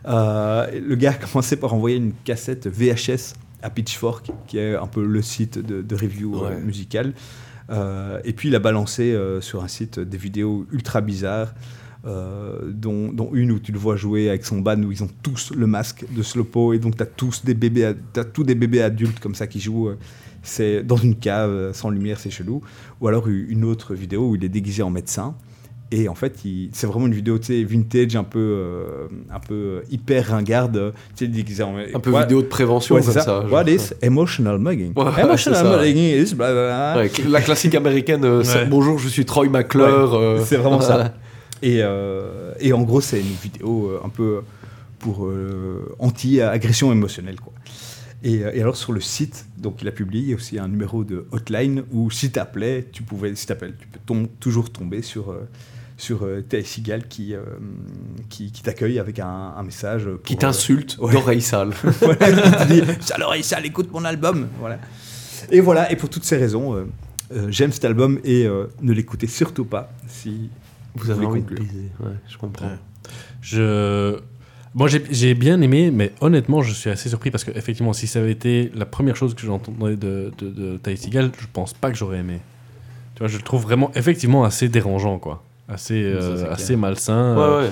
Le 0.05 0.95
gars 0.95 1.11
a 1.11 1.13
commencé 1.13 1.55
par 1.57 1.73
envoyer 1.73 1.97
une 1.97 2.13
cassette 2.23 2.67
VHS 2.67 3.33
à 3.63 3.69
Pitchfork, 3.69 4.31
qui 4.47 4.57
est 4.57 4.75
un 4.75 4.87
peu 4.87 5.05
le 5.05 5.21
site 5.21 5.59
de, 5.59 5.81
de 5.81 5.95
review 5.95 6.41
Ouais. 6.43 6.57
musical. 6.59 7.13
Euh, 7.69 8.19
et 8.25 8.33
puis 8.33 8.49
il 8.49 8.55
a 8.55 8.59
balancé 8.59 9.17
sur 9.41 9.63
un 9.63 9.67
site 9.67 9.99
des 9.99 10.17
vidéos 10.17 10.65
ultra 10.71 11.01
bizarres. 11.01 11.53
Euh, 12.05 12.59
dont, 12.71 13.11
dont 13.13 13.29
une 13.33 13.51
où 13.51 13.59
tu 13.59 13.71
le 13.71 13.77
vois 13.77 13.95
jouer 13.95 14.29
avec 14.29 14.43
son 14.45 14.59
band 14.59 14.81
où 14.81 14.91
ils 14.91 15.03
ont 15.03 15.09
tous 15.21 15.51
le 15.55 15.67
masque 15.67 16.03
de 16.15 16.23
Slopo 16.23 16.73
et 16.73 16.79
donc 16.79 16.97
tu 16.97 17.03
as 17.03 17.05
tous 17.05 17.45
des 17.45 17.53
bébés, 17.53 17.93
t'as 18.13 18.23
tous 18.23 18.43
des 18.43 18.55
bébés 18.55 18.81
adultes 18.81 19.19
comme 19.19 19.35
ça 19.35 19.47
qui 19.47 19.59
jouent. 19.59 19.89
euh, 19.89 19.97
c'est 20.43 20.81
dans 20.81 20.95
une 20.97 21.15
cave 21.15 21.51
euh, 21.51 21.73
sans 21.73 21.91
lumière, 21.91 22.19
c'est 22.19 22.31
chelou. 22.31 22.61
Ou 22.99 23.07
alors 23.07 23.27
une 23.27 23.63
autre 23.63 23.93
vidéo 23.93 24.29
où 24.29 24.35
il 24.35 24.43
est 24.43 24.49
déguisé 24.49 24.81
en 24.81 24.89
médecin. 24.89 25.35
Et 25.93 26.07
en 26.07 26.15
fait, 26.15 26.39
c'est 26.71 26.87
vraiment 26.87 27.07
une 27.07 27.13
vidéo 27.13 27.37
vintage, 27.67 28.15
un 28.15 28.23
peu, 28.23 28.39
euh, 28.39 29.07
un 29.29 29.39
peu 29.41 29.81
hyper 29.91 30.27
ringarde. 30.29 30.93
déguisé 31.19 31.63
en. 31.63 31.75
Un 31.77 31.99
peu 31.99 32.17
vidéo 32.17 32.41
de 32.41 32.47
prévention, 32.47 32.95
Ouais, 32.95 33.01
c'est 33.01 33.07
comme 33.13 33.21
ça. 33.21 33.41
ça. 33.41 33.45
What 33.45 33.69
is 33.69 33.91
emotional 34.01 34.57
mugging? 34.57 34.93
Ouais, 34.95 35.21
emotional 35.21 35.65
mugging 35.79 35.97
is 35.97 36.33
la 37.29 37.41
classique 37.41 37.75
américaine, 37.75 38.23
euh, 38.23 38.41
bonjour, 38.69 38.97
je 38.99 39.09
suis 39.09 39.25
Troy 39.25 39.49
McClure. 39.49 40.13
Ouais, 40.13 40.17
euh, 40.17 40.39
c'est 40.45 40.55
vraiment 40.57 40.79
ça. 40.81 41.13
Et, 41.61 41.79
euh, 41.81 42.53
et 42.59 42.73
en 42.73 42.81
gros, 42.81 43.01
c'est 43.01 43.19
une 43.19 43.35
vidéo 43.41 43.87
euh, 43.89 44.01
un 44.05 44.09
peu 44.09 44.41
pour 44.99 45.25
euh, 45.25 45.95
anti-agression 45.99 46.91
émotionnelle. 46.91 47.39
Quoi. 47.39 47.53
Et, 48.23 48.35
et 48.35 48.61
alors 48.61 48.75
sur 48.77 48.91
le 48.93 49.01
site, 49.01 49.45
donc 49.57 49.81
il 49.81 49.87
a 49.87 49.91
publié 49.91 50.35
aussi 50.35 50.59
un 50.59 50.67
numéro 50.67 51.03
de 51.03 51.25
hotline 51.31 51.83
où 51.91 52.11
si 52.11 52.31
t'appelais, 52.31 52.87
tu 52.91 53.01
pouvais, 53.03 53.33
si 53.35 53.47
t'appelles, 53.47 53.75
tu 53.79 53.87
peux 53.87 53.99
tom- 54.05 54.27
toujours 54.39 54.71
tomber 54.71 55.01
sur 55.01 55.31
euh, 55.31 55.47
sur 55.97 56.23
euh, 56.23 56.41
qui, 57.09 57.33
euh, 57.35 57.41
qui, 58.29 58.51
qui 58.51 58.61
t'accueille 58.63 58.97
avec 58.99 59.19
un, 59.19 59.53
un 59.57 59.63
message. 59.63 60.05
pour, 60.05 60.21
Qui 60.23 60.35
t'insulte 60.37 60.97
ouais. 60.99 61.13
d'oreille 61.13 61.41
sale. 61.41 61.71
voilà, 62.01 62.31
qui 62.31 62.51
te 62.51 62.67
dit 62.73 62.81
Sale 63.01 63.21
oreille 63.23 63.43
sale, 63.43 63.65
écoute 63.67 63.89
mon 63.91 64.03
album. 64.05 64.47
Voilà. 64.59 64.79
Et 65.51 65.59
voilà, 65.59 65.91
et 65.91 65.95
pour 65.95 66.09
toutes 66.09 66.23
ces 66.23 66.37
raisons, 66.37 66.87
j'aime 67.49 67.71
cet 67.71 67.85
album 67.85 68.19
et 68.23 68.47
ne 68.81 68.93
l'écoutez 68.93 69.27
surtout 69.27 69.65
pas 69.65 69.91
si 70.07 70.49
Vous 70.95 71.09
avez 71.09 71.25
envie 71.25 71.41
de 71.41 71.55
baiser. 71.55 71.89
Ouais, 71.99 72.11
je 72.27 72.37
comprends. 72.37 72.71
Je. 73.41 74.17
Moi, 74.73 74.87
j'ai- 74.87 75.33
bien 75.33 75.59
aimé, 75.61 75.91
mais 75.91 76.13
honnêtement, 76.21 76.61
je 76.61 76.73
suis 76.73 76.89
assez 76.89 77.09
surpris 77.09 77.29
parce 77.29 77.43
que, 77.43 77.51
effectivement, 77.51 77.91
si 77.91 78.07
ça 78.07 78.19
avait 78.19 78.31
été 78.31 78.71
la 78.73 78.85
première 78.85 79.17
chose 79.17 79.33
que 79.35 79.41
j'entendais 79.45 79.97
de, 79.97 80.31
de, 80.37 80.49
de 80.49 80.77
Ty 80.77 80.95
Seagal, 80.95 81.31
je 81.37 81.45
pense 81.51 81.73
pas 81.73 81.91
que 81.91 81.97
j'aurais 81.97 82.19
aimé. 82.19 82.39
Tu 83.15 83.19
vois, 83.19 83.27
je 83.27 83.35
le 83.35 83.43
trouve 83.43 83.63
vraiment, 83.63 83.91
effectivement, 83.95 84.45
assez 84.45 84.69
dérangeant, 84.69 85.19
quoi. 85.19 85.43
Assez, 85.67 86.01
euh, 86.01 86.21
Ça, 86.21 86.27
c'est 86.37 86.43
clair. 86.43 86.51
assez 86.53 86.75
malsain. 86.77 87.35
Ouais, 87.35 87.41
euh, 87.43 87.61
ouais. 87.63 87.69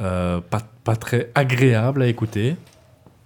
euh, 0.00 0.40
pas, 0.50 0.62
pas 0.82 0.96
très 0.96 1.30
agréable 1.36 2.02
à 2.02 2.08
écouter. 2.08 2.56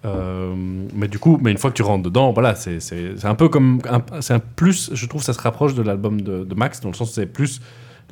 Euh, 0.05 0.55
mais 0.95 1.09
du 1.09 1.19
coup, 1.19 1.39
mais 1.43 1.51
une 1.53 1.59
fois 1.59 1.71
que 1.71 1.77
tu 1.77 1.83
rentres 1.83 2.03
dedans, 2.05 2.33
voilà, 2.33 2.55
c'est 2.55 2.81
c'est- 2.81 3.19
c'est 3.19 3.27
un 3.27 3.35
peu 3.35 3.49
comme. 3.51 3.81
un- 3.89 4.21
C'est 4.23 4.33
un 4.35 4.39
plus, 4.39 4.91
je 4.95 5.07
trouve, 5.07 5.23
ça 5.23 5.33
se 5.35 5.41
rapproche 5.41 5.75
de 5.75 5.83
l'album 5.83 6.21
de, 6.23 6.45
de 6.45 6.55
Max, 6.55 6.81
dans 6.81 6.89
le 6.89 6.95
sens 6.95 7.11
où 7.11 7.13
c'est 7.15 7.27
plus 7.27 7.61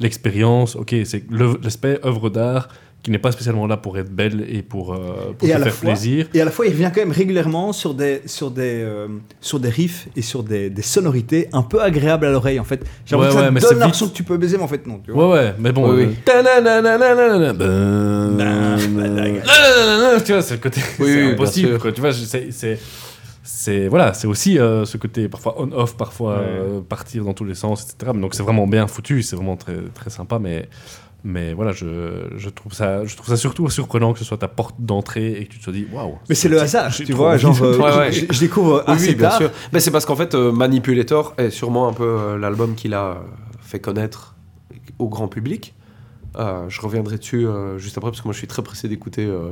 l'expérience, 0.01 0.76
ok, 0.76 0.94
c'est 1.05 1.24
l'aspect 1.62 1.99
œuvre 2.05 2.30
d'art 2.30 2.68
qui 3.01 3.12
n'est 3.12 3.18
pas 3.20 3.30
spécialement 3.30 3.68
là 3.68 3.76
pour 3.76 3.96
être 3.96 4.11
belle 4.11 4.44
et 4.49 4.61
pour, 4.61 4.92
euh, 4.92 5.32
pour 5.38 5.49
et 5.49 5.53
te 5.53 5.59
faire 5.59 5.72
fois, 5.72 5.90
plaisir. 5.92 6.26
Et 6.34 6.40
à 6.40 6.44
la 6.44 6.51
fois, 6.51 6.66
il 6.66 6.72
revient 6.72 6.90
quand 6.92 7.01
même 7.01 7.12
régulièrement 7.12 7.72
sur 7.72 7.94
des, 7.94 8.22
sur 8.26 8.51
des, 8.51 8.82
euh, 8.82 9.07
sur 9.40 9.61
des 9.61 9.68
riffs 9.68 10.09
et 10.16 10.20
sur 10.22 10.42
des, 10.42 10.68
des 10.68 10.82
sonorités 10.82 11.49
un 11.53 11.62
peu 11.62 11.80
agréables 11.80 12.26
à 12.26 12.30
l'oreille, 12.32 12.59
en 12.59 12.64
fait. 12.64 12.84
J'ai 13.07 13.14
Ouais, 13.14 13.22
l'impression 13.22 13.40
ouais, 13.40 13.74
que 13.76 13.84
vite- 14.07 14.12
tu 14.14 14.24
peux 14.24 14.36
baiser, 14.36 14.57
mais 14.57 14.64
en 14.64 14.68
fait, 14.68 14.84
non. 14.84 14.99
Tu 15.05 15.12
Ouais, 15.12 15.16
vois. 15.16 15.30
ouais, 15.36 15.55
mais 15.61 15.70
bon. 15.70 15.94
Oui, 15.94 16.03
euh, 16.03 16.07
oui. 16.09 16.16
Tu 20.24 20.32
vois, 20.32 20.42
c'est 20.42 20.55
le 20.55 20.61
côté. 20.61 20.80
Oui, 20.99 21.07
c'est 21.07 21.22
oui, 21.26 21.32
impossible. 21.32 21.68
bien 21.68 21.74
sûr. 21.76 21.82
quoi. 21.82 21.92
Tu 21.92 22.01
vois, 22.01 22.11
je- 22.11 22.24
c'est. 22.51 22.78
C'est- 23.51 23.88
voilà, 23.88 24.12
c'est 24.12 24.26
aussi 24.26 24.59
euh, 24.59 24.84
ce 24.84 24.96
côté 24.99 25.28
parfois 25.28 25.55
on-off, 25.59 25.96
parfois 25.96 26.34
Ouais. 26.38 26.44
euh, 26.46 26.80
partir 26.82 27.24
dans 27.24 27.32
tous 27.34 27.44
les 27.44 27.55
sens, 27.55 27.82
etc. 27.84 28.12
Donc 28.14 28.34
c'est 28.34 28.42
vraiment 28.42 28.66
bien 28.66 28.86
foutu, 28.86 29.22
c'est 29.22 29.36
vraiment 29.36 29.57
très 29.57 29.76
très 29.94 30.11
sympa, 30.11 30.38
mais 30.38 30.68
mais 31.24 31.53
voilà, 31.55 31.72
je, 31.72 32.28
je 32.36 32.49
trouve 32.51 32.72
ça 32.74 33.05
je 33.05 33.16
trouve 33.16 33.28
ça 33.28 33.36
surtout 33.36 33.68
surprenant 33.70 34.12
que 34.12 34.18
ce 34.18 34.24
soit 34.24 34.36
ta 34.38 34.49
porte 34.49 34.76
d'entrée 34.78 35.32
et 35.32 35.46
que 35.46 35.53
tu 35.53 35.59
te 35.61 35.70
dis 35.70 35.86
waouh. 35.92 36.16
Mais 36.28 36.34
c'est 36.34 36.49
le 36.49 36.61
hasard, 36.61 36.92
tu 36.94 37.11
vois. 37.12 37.30
envie. 37.32 37.38
Genre, 37.40 37.62
euh, 37.62 37.78
Ouais, 37.78 37.96
ouais. 37.96 38.12
je, 38.12 38.26
je 38.30 38.38
découvre 38.40 38.84
Oui, 38.86 38.94
assez 38.94 39.09
oui, 39.09 39.14
bien 39.14 39.28
tard. 39.30 39.38
sûr. 39.38 39.51
Mais 39.72 39.80
c'est 39.80 39.90
parce 39.90 40.05
qu'en 40.07 40.14
fait, 40.16 40.34
euh, 40.34 40.53
Manipulator 40.53 41.34
est 41.38 41.51
sûrement 41.51 41.88
un 41.88 41.92
peu 41.94 42.05
euh, 42.05 42.38
l'album 42.38 42.74
qu'il 42.76 42.92
a 42.94 43.22
fait 43.61 43.80
connaître 43.80 44.36
au 44.99 45.09
grand 45.09 45.26
public. 45.28 45.74
Euh, 46.39 46.66
je 46.68 46.80
reviendrai 46.80 47.18
dessus 47.18 47.47
euh, 47.47 47.78
juste 47.78 47.99
après 47.99 48.11
parce 48.11 48.20
que 48.20 48.26
moi 48.28 48.32
je 48.32 48.39
suis 48.39 48.47
très 48.47 48.62
pressé 48.62 48.86
d'écouter 48.89 49.24
euh, 49.26 49.51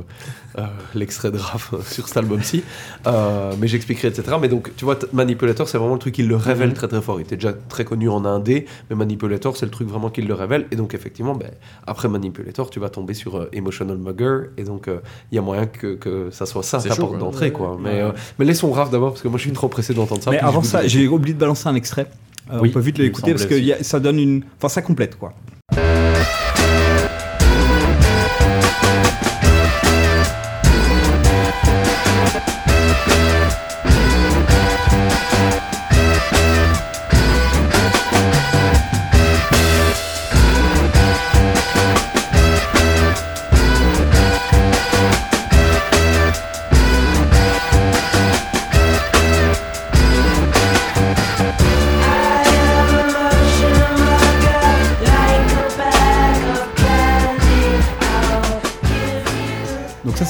euh, 0.57 0.65
l'extrait 0.95 1.31
de 1.31 1.37
Raph 1.37 1.73
sur 1.85 2.07
cet 2.07 2.17
album-ci. 2.17 2.63
Euh, 3.07 3.53
mais 3.59 3.67
j'expliquerai, 3.67 4.07
etc. 4.07 4.37
Mais 4.41 4.47
donc, 4.47 4.71
tu 4.77 4.85
vois, 4.85 4.97
Manipulator, 5.13 5.67
c'est 5.67 5.77
vraiment 5.77 5.93
le 5.95 5.99
truc 5.99 6.15
qui 6.15 6.23
le 6.23 6.35
révèle 6.35 6.69
Mhm. 6.69 6.75
très 6.75 6.87
très 6.87 7.01
fort. 7.01 7.19
Il 7.19 7.23
était 7.23 7.35
déjà 7.35 7.53
très 7.53 7.83
connu 7.85 8.07
en 8.09 8.23
indé, 8.25 8.65
mais 8.89 8.95
Manipulator, 8.95 9.57
c'est 9.57 9.65
le 9.65 9.71
truc 9.71 9.87
vraiment 9.89 10.09
qui 10.09 10.21
le 10.21 10.33
révèle. 10.33 10.65
Et 10.71 10.75
donc, 10.75 10.93
effectivement, 10.93 11.35
ben, 11.35 11.49
après 11.85 12.07
Manipulator, 12.07 12.69
tu 12.69 12.79
vas 12.79 12.89
tomber 12.89 13.13
sur 13.13 13.37
euh, 13.37 13.49
Emotional 13.53 13.97
Mugger. 13.97 14.49
Et 14.57 14.63
donc, 14.63 14.87
euh, 14.87 14.99
il 15.31 15.35
y 15.35 15.39
a 15.39 15.41
moyen 15.41 15.65
que, 15.65 15.95
que 15.95 16.29
ça 16.31 16.45
soit 16.45 16.63
ça 16.63 16.79
ta 16.81 16.93
chaud, 16.95 17.07
porte 17.07 17.17
d'entrée. 17.19 17.47
Ouais, 17.47 17.51
quoi. 17.51 17.71
ouais. 17.75 17.77
Mais, 17.81 17.89
Ouais. 17.89 18.01
euh, 18.01 18.11
mais 18.39 18.45
laissons 18.45 18.71
Raph 18.71 18.91
d'abord 18.91 19.11
parce 19.11 19.21
que 19.21 19.27
moi 19.27 19.37
je 19.37 19.43
suis 19.43 19.51
trop 19.51 19.67
pressé 19.67 19.93
d'entendre 19.93 20.23
ça. 20.23 20.31
Mais 20.31 20.39
avant 20.39 20.63
ça, 20.63 20.87
j'ai 20.87 21.07
oublié 21.07 21.33
de 21.33 21.39
balancer 21.39 21.67
un 21.67 21.75
extrait. 21.75 22.07
Euh, 22.51 22.59
Oui, 22.61 22.69
on 22.69 22.73
peut 22.73 22.79
vite 22.79 22.97
l'écouter 22.97 23.31
parce 23.31 23.45
que 23.45 23.55
semblait 23.55 23.65
y 23.67 23.73
a- 23.73 23.83
ça 23.83 23.99
donne 23.99 24.19
une. 24.19 24.43
Enfin, 24.57 24.69
ça 24.69 24.81
complète 24.81 25.17
quoi. 25.17 25.33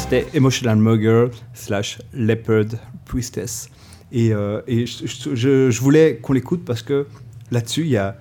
C'était 0.09 0.25
Emotional 0.37 0.77
Mugger 0.77 1.27
slash 1.53 1.99
Leopard 2.13 2.65
Priestess. 3.05 3.69
Et, 4.11 4.31
euh, 4.33 4.61
et 4.67 4.85
je, 4.85 5.05
je- 5.05 5.35
je- 5.35 5.81
voulais 5.81 6.17
qu'on 6.21 6.31
l'écoute 6.33 6.63
parce 6.63 6.81
que 6.81 7.07
là-dessus 7.51 7.81
il 7.81 7.89
y 7.89 7.97
a... 7.97 8.15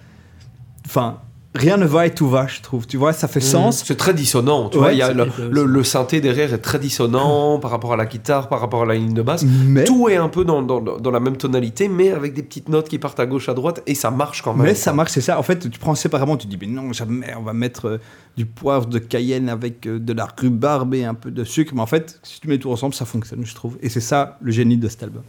Enfin, 0.84 1.20
rien 1.56 1.76
ne 1.76 1.86
va 1.86 2.06
et 2.06 2.14
tout 2.14 2.28
va, 2.28 2.46
je 2.46 2.60
trouve. 2.60 2.86
Tu 2.86 2.96
vois, 2.96 3.12
ça 3.12 3.26
fait 3.28 3.40
sens. 3.40 3.82
C'est 3.84 3.96
très 3.96 4.14
dissonant, 4.14 4.68
tu 4.68 4.76
Ouais, 4.78 4.82
vois. 4.84 4.92
Il 4.92 4.98
y 4.98 5.02
a 5.02 5.12
le, 5.12 5.26
hyper 5.26 5.48
le- 5.50 5.64
le 5.64 5.84
synthé 5.84 6.20
derrière 6.20 6.52
est 6.54 6.58
très 6.58 6.78
dissonant 6.78 7.58
par 7.58 7.70
rapport 7.70 7.92
à 7.92 7.96
la 7.96 8.06
guitare, 8.06 8.48
par 8.48 8.60
rapport 8.60 8.82
à 8.82 8.86
la 8.86 8.94
ligne 8.94 9.14
de 9.14 9.22
basse. 9.22 9.44
Mais- 9.44 9.84
Tout 9.84 10.08
est 10.08 10.16
un 10.16 10.28
peu 10.28 10.44
dans, 10.44 10.62
dans- 10.62 10.80
dans 10.80 11.10
la 11.10 11.20
même 11.20 11.36
tonalité, 11.36 11.88
mais 11.88 12.12
avec 12.12 12.34
des 12.34 12.42
petites 12.42 12.68
notes 12.68 12.88
qui 12.88 12.98
partent 12.98 13.18
à 13.20 13.26
gauche, 13.26 13.48
à 13.48 13.54
droite, 13.54 13.82
et 13.86 13.94
ça 13.94 14.10
marche 14.10 14.42
quand 14.42 14.54
même. 14.54 14.66
Mais 14.66 14.74
ça 14.74 14.92
marche, 14.92 15.12
c'est 15.12 15.20
ça. 15.20 15.38
En 15.38 15.42
fait, 15.42 15.70
tu 15.70 15.78
prends 15.78 15.94
séparément, 15.94 16.36
tu 16.36 16.46
dis, 16.46 16.58
mais 16.60 16.66
non, 16.66 16.92
jamais, 16.92 17.34
on 17.38 17.42
va 17.42 17.52
mettre 17.52 17.86
euh, 17.86 17.98
du 18.36 18.46
poivre 18.46 18.86
de 18.86 18.98
Cayenne 18.98 19.48
avec 19.48 19.86
euh, 19.86 19.98
de 19.98 20.12
la 20.12 20.26
rhubarbe 20.38 20.94
et 20.94 21.04
un 21.04 21.14
peu 21.14 21.30
de 21.30 21.44
sucre. 21.44 21.72
Mais 21.74 21.80
en 21.82 21.86
fait, 21.86 22.20
si 22.22 22.40
tu 22.40 22.48
mets 22.48 22.58
tout 22.58 22.70
ensemble, 22.70 22.94
ça 22.94 23.04
fonctionne, 23.04 23.44
je 23.44 23.54
trouve. 23.54 23.76
Et 23.80 23.88
c'est 23.88 24.00
ça 24.00 24.38
le 24.42 24.52
génie 24.52 24.76
de 24.76 24.88
cet 24.88 25.02
album. 25.02 25.22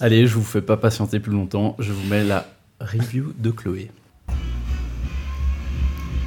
Allez, 0.00 0.26
je 0.26 0.34
vous 0.34 0.44
fais 0.44 0.60
pas 0.60 0.76
patienter 0.76 1.20
plus 1.20 1.32
longtemps. 1.32 1.74
Je 1.78 1.90
vous 1.92 2.06
mets 2.08 2.22
la 2.22 2.46
review 2.80 3.32
de 3.38 3.50
Chloé. 3.50 3.90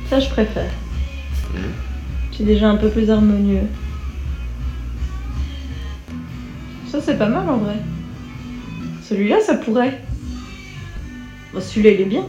Ça, 0.09 0.19
je 0.19 0.29
préfère. 0.29 0.69
C'est 2.35 2.45
déjà 2.45 2.69
un 2.69 2.77
peu 2.77 2.89
plus 2.89 3.09
harmonieux. 3.11 3.63
Ça, 6.89 6.99
c'est 7.01 7.17
pas 7.17 7.27
mal 7.29 7.47
en 7.49 7.57
vrai. 7.57 7.75
Celui-là, 9.03 9.39
ça 9.41 9.55
pourrait. 9.55 10.01
Bon, 11.53 11.59
celui-là, 11.61 11.91
il 11.91 12.01
est 12.01 12.05
bien. 12.05 12.25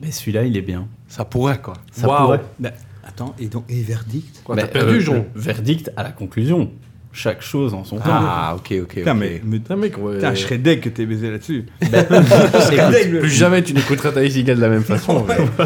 Mais 0.00 0.10
celui-là, 0.10 0.44
il 0.44 0.56
est 0.56 0.62
bien. 0.62 0.86
Ça 1.08 1.24
pourrait, 1.24 1.58
quoi. 1.60 1.74
Ça 1.92 2.06
Waouh. 2.06 2.22
pourrait. 2.24 2.40
Bah, 2.60 2.70
attends, 3.04 3.34
et 3.38 3.46
donc, 3.46 3.64
et 3.68 3.82
verdict 3.82 4.42
Quoi, 4.44 4.56
Mais, 4.56 4.62
t'as 4.62 4.68
perdu, 4.68 4.96
euh, 4.96 5.00
Jean 5.00 5.14
le 5.34 5.40
Verdict 5.40 5.90
à 5.96 6.02
la 6.02 6.12
conclusion. 6.12 6.70
Chaque 7.10 7.42
chose 7.42 7.74
en 7.74 7.84
son 7.84 7.96
temps. 7.96 8.02
Ah, 8.06 8.54
ok, 8.56 8.74
ok. 8.82 8.94
Putain, 8.96 9.12
ok. 9.12 9.18
mais, 9.18 9.40
mais- 9.44 9.58
Putain, 9.58 9.76
mec, 9.76 9.98
ouais. 9.98 10.16
putain, 10.16 10.34
je 10.34 10.40
serais 10.42 10.58
deg 10.58 10.80
que 10.80 10.88
t'aies 10.90 11.06
baisé 11.06 11.30
là-dessus. 11.30 11.64
Écoute, 11.82 13.20
Plus 13.20 13.30
jamais 13.30 13.62
tu 13.62 13.72
n'écouteras 13.74 14.12
Seagal 14.12 14.56
de 14.56 14.60
la 14.60 14.68
même 14.68 14.84
façon. 14.84 15.24
mais- 15.28 15.64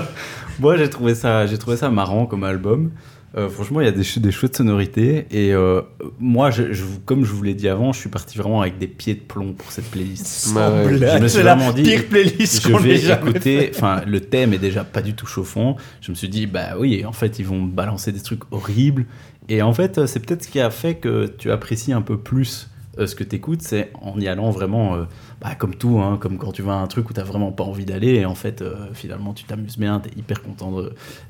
Moi, 0.63 0.77
j'ai 0.79 0.89
trouvé 0.89 1.15
ça, 1.15 1.47
j'ai 1.47 1.59
trouvé 1.59 1.77
ça 1.77 1.91
marrant 1.91 2.25
comme 2.27 2.45
album. 2.45 2.91
Euh, 3.35 3.49
franchement, 3.49 3.81
il 3.81 3.85
y 3.85 3.89
a 3.89 3.93
des, 3.93 4.05
chou- 4.05 4.21
des 4.21 4.31
chouettes 4.31 4.57
sonorités. 4.57 5.27
Et 5.31 5.53
euh, 5.55 5.81
moi, 6.21 6.51
je, 6.51 6.73
je 6.73 6.85
vous- 6.85 7.01
comme 7.01 7.25
je 7.25 7.33
vous 7.33 7.43
l'ai 7.43 7.55
dit 7.55 7.67
avant, 7.69 7.93
je 7.93 7.99
suis 7.99 8.11
parti 8.11 8.37
vraiment 8.37 8.61
avec 8.61 8.77
des 8.79 8.87
pieds 8.87 9.15
de 9.15 9.21
plomb 9.21 9.55
pour 9.55 9.73
cette 9.73 9.91
playlist. 9.91 10.55
Ouais. 10.55 10.63
Je 10.99 11.23
me 11.23 11.29
suis 11.29 11.39
C'est 11.39 11.43
la 11.43 11.55
vraiment 11.55 11.73
dit, 11.73 11.83
pire 11.83 12.05
playlist 12.09 12.69
je 12.69 12.77
vais 12.77 12.97
jamais 12.97 13.31
écouter. 13.31 13.71
Enfin, 13.75 14.03
le 14.07 14.21
thème 14.21 14.53
est 14.53 14.59
déjà 14.59 14.85
pas 14.85 15.01
du 15.01 15.15
tout 15.15 15.27
chauffant. 15.27 15.77
Je 16.03 16.11
me 16.11 16.15
suis 16.15 16.29
dit, 16.29 16.47
bah 16.47 16.75
oui, 16.79 17.05
en 17.07 17.13
fait, 17.13 17.39
ils 17.39 17.47
vont 17.47 17.63
balancer 17.63 18.13
des 18.13 18.21
trucs 18.21 18.43
horribles. 18.51 19.07
Et 19.49 19.63
en 19.63 19.73
fait, 19.73 20.07
c'est 20.07 20.21
peut-être 20.21 20.45
ce 20.45 20.49
qui 20.49 20.61
a 20.61 20.71
fait 20.71 20.97
que 20.97 21.27
tu 21.39 21.51
apprécies 21.51 21.93
un 21.95 22.03
peu 22.03 22.19
plus 22.19 22.69
euh, 22.99 23.07
ce 23.07 23.15
que 23.15 23.25
t'écoutes, 23.25 23.63
c'est 23.63 23.91
en 24.03 24.19
y 24.21 24.29
allant 24.29 24.51
vraiment, 24.51 24.95
euh, 24.95 25.05
bah, 25.41 25.55
comme 25.59 25.75
tout, 25.75 25.99
hein, 26.01 26.19
comme 26.21 26.37
quand 26.37 26.53
tu 26.53 26.61
vas 26.63 26.73
à 26.75 26.77
un 26.77 26.87
truc 26.87 27.09
où 27.09 27.13
t'as 27.13 27.23
vraiment 27.25 27.51
pas 27.53 27.65
envie 27.65 27.85
d'aller, 27.87 28.15
et 28.17 28.25
en 28.27 28.35
fait, 28.35 28.61
euh, 28.63 28.75
finalement, 28.93 29.33
tu 29.33 29.45
t'amuses 29.45 29.79
bien, 29.79 29.99
t'es 30.01 30.11
hyper 30.19 30.43
content 30.43 30.73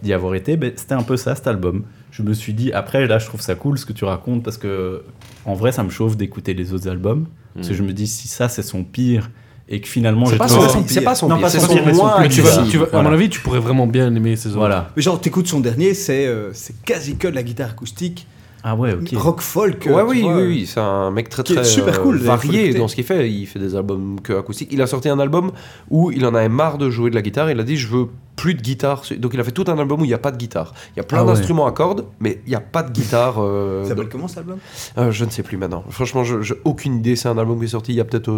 d'y 0.02 0.12
avoir 0.12 0.34
été. 0.34 0.56
Ben, 0.56 0.72
c'était 0.76 0.94
un 0.94 1.02
peu 1.04 1.16
ça, 1.16 1.34
cet 1.34 1.46
album. 1.46 1.84
Je 2.10 2.22
me 2.22 2.32
suis 2.34 2.52
dit, 2.52 2.72
après, 2.72 3.06
là, 3.06 3.18
je 3.18 3.26
trouve 3.26 3.40
ça 3.40 3.54
cool 3.54 3.78
ce 3.78 3.86
que 3.86 3.92
tu 3.92 4.04
racontes, 4.04 4.42
parce 4.42 4.58
que, 4.58 5.02
en 5.44 5.54
vrai, 5.54 5.70
ça 5.72 5.82
me 5.84 5.90
chauffe 5.90 6.16
d'écouter 6.16 6.52
les 6.54 6.72
autres 6.72 6.88
albums, 6.88 7.26
parce 7.54 7.68
que 7.68 7.72
Mm. 7.74 7.76
je 7.76 7.82
me 7.84 7.92
dis, 7.92 8.06
si 8.08 8.26
ça, 8.28 8.48
c'est 8.48 8.62
son 8.62 8.82
pire, 8.82 9.30
et 9.68 9.80
que 9.80 9.86
finalement, 9.88 10.26
C'est 10.26 10.36
pas 10.38 10.48
son 10.48 10.58
pire, 10.60 10.84
c'est 10.88 11.00
pas 11.02 11.14
son 11.14 11.28
Non, 11.28 11.38
pire, 11.38 11.48
c'est 11.48 11.60
son 11.60 11.66
son 11.68 11.72
pire, 11.74 11.86
mais 11.86 11.92
moins 11.92 12.28
Tu 12.28 12.40
vas, 12.42 12.64
tu 12.68 12.76
vas- 12.78 12.86
À 12.86 12.88
Voilà. 12.90 13.08
mon 13.08 13.14
avis, 13.14 13.30
tu 13.30 13.40
pourrais 13.40 13.60
vraiment 13.60 13.86
bien 13.86 14.12
aimer 14.14 14.34
ces 14.36 14.48
autres. 14.48 14.58
Voilà. 14.58 14.90
Mais 14.96 15.02
genre, 15.02 15.18
t'écoutes 15.20 15.46
son 15.46 15.60
dernier, 15.60 15.94
c'est 15.94 16.26
euh, 16.26 16.50
c'est 16.52 16.82
quasi 16.84 17.16
que 17.16 17.28
de 17.28 17.34
la 17.36 17.42
guitare 17.44 17.70
acoustique. 17.70 18.26
Ah 18.64 18.76
ouais, 18.76 18.94
ok. 18.94 19.10
Rock 19.16 19.40
folk. 19.40 19.86
Ouais, 19.90 20.02
tu 20.02 20.08
oui, 20.08 20.22
vois. 20.22 20.36
oui, 20.36 20.42
oui, 20.46 20.66
c'est 20.66 20.80
un 20.80 21.10
mec 21.10 21.28
très 21.28 21.42
très 21.42 21.64
super 21.64 21.98
euh, 21.98 22.02
cool, 22.02 22.18
varié 22.18 22.72
dans 22.74 22.86
ce 22.88 22.94
qu'il 22.94 23.04
fait. 23.04 23.30
Il 23.30 23.46
fait 23.46 23.58
des 23.58 23.74
albums 23.74 24.20
que 24.22 24.32
acoustiques. 24.34 24.68
Il 24.72 24.80
a 24.82 24.86
sorti 24.86 25.08
un 25.08 25.18
album 25.18 25.50
où 25.90 26.10
il 26.12 26.24
en 26.26 26.34
avait 26.34 26.48
marre 26.48 26.78
de 26.78 26.88
jouer 26.90 27.10
de 27.10 27.14
la 27.16 27.22
guitare. 27.22 27.50
Il 27.50 27.58
a 27.58 27.64
dit 27.64 27.76
je 27.76 27.88
veux 27.88 28.06
plus 28.36 28.54
de 28.54 28.62
guitare. 28.62 29.02
Donc 29.18 29.34
il 29.34 29.40
a 29.40 29.44
fait 29.44 29.50
tout 29.52 29.64
un 29.66 29.78
album 29.78 30.00
où 30.00 30.04
il 30.04 30.08
n'y 30.08 30.14
a 30.14 30.18
pas 30.18 30.30
de 30.30 30.36
guitare. 30.38 30.72
Il 30.94 30.98
y 30.98 31.00
a 31.00 31.02
plein 31.02 31.18
Ah 31.18 31.24
ouais. 31.24 31.34
d'instruments 31.34 31.66
à 31.66 31.72
cordes, 31.72 32.06
mais 32.20 32.40
il 32.46 32.50
n'y 32.50 32.54
a 32.54 32.60
pas 32.60 32.82
de 32.82 32.90
guitare. 32.90 33.34
euh, 33.38 33.82
Ça 33.82 33.90
s'appelle 33.90 34.08
comment 34.08 34.26
cet 34.28 34.38
album? 34.38 34.58
Euh, 34.96 35.10
je 35.10 35.24
ne 35.24 35.30
sais 35.30 35.42
plus 35.42 35.56
maintenant. 35.58 35.84
Franchement, 35.90 36.22
je 36.24 36.40
j'ai 36.40 36.54
aucune 36.64 36.96
idée. 36.96 37.14
C'est 37.16 37.28
un 37.28 37.36
album 37.38 37.58
qui 37.58 37.64
est 37.64 37.68
sorti 37.68 37.92
il 37.92 37.96
y 37.96 38.00
a 38.00 38.04
peut-être 38.04 38.32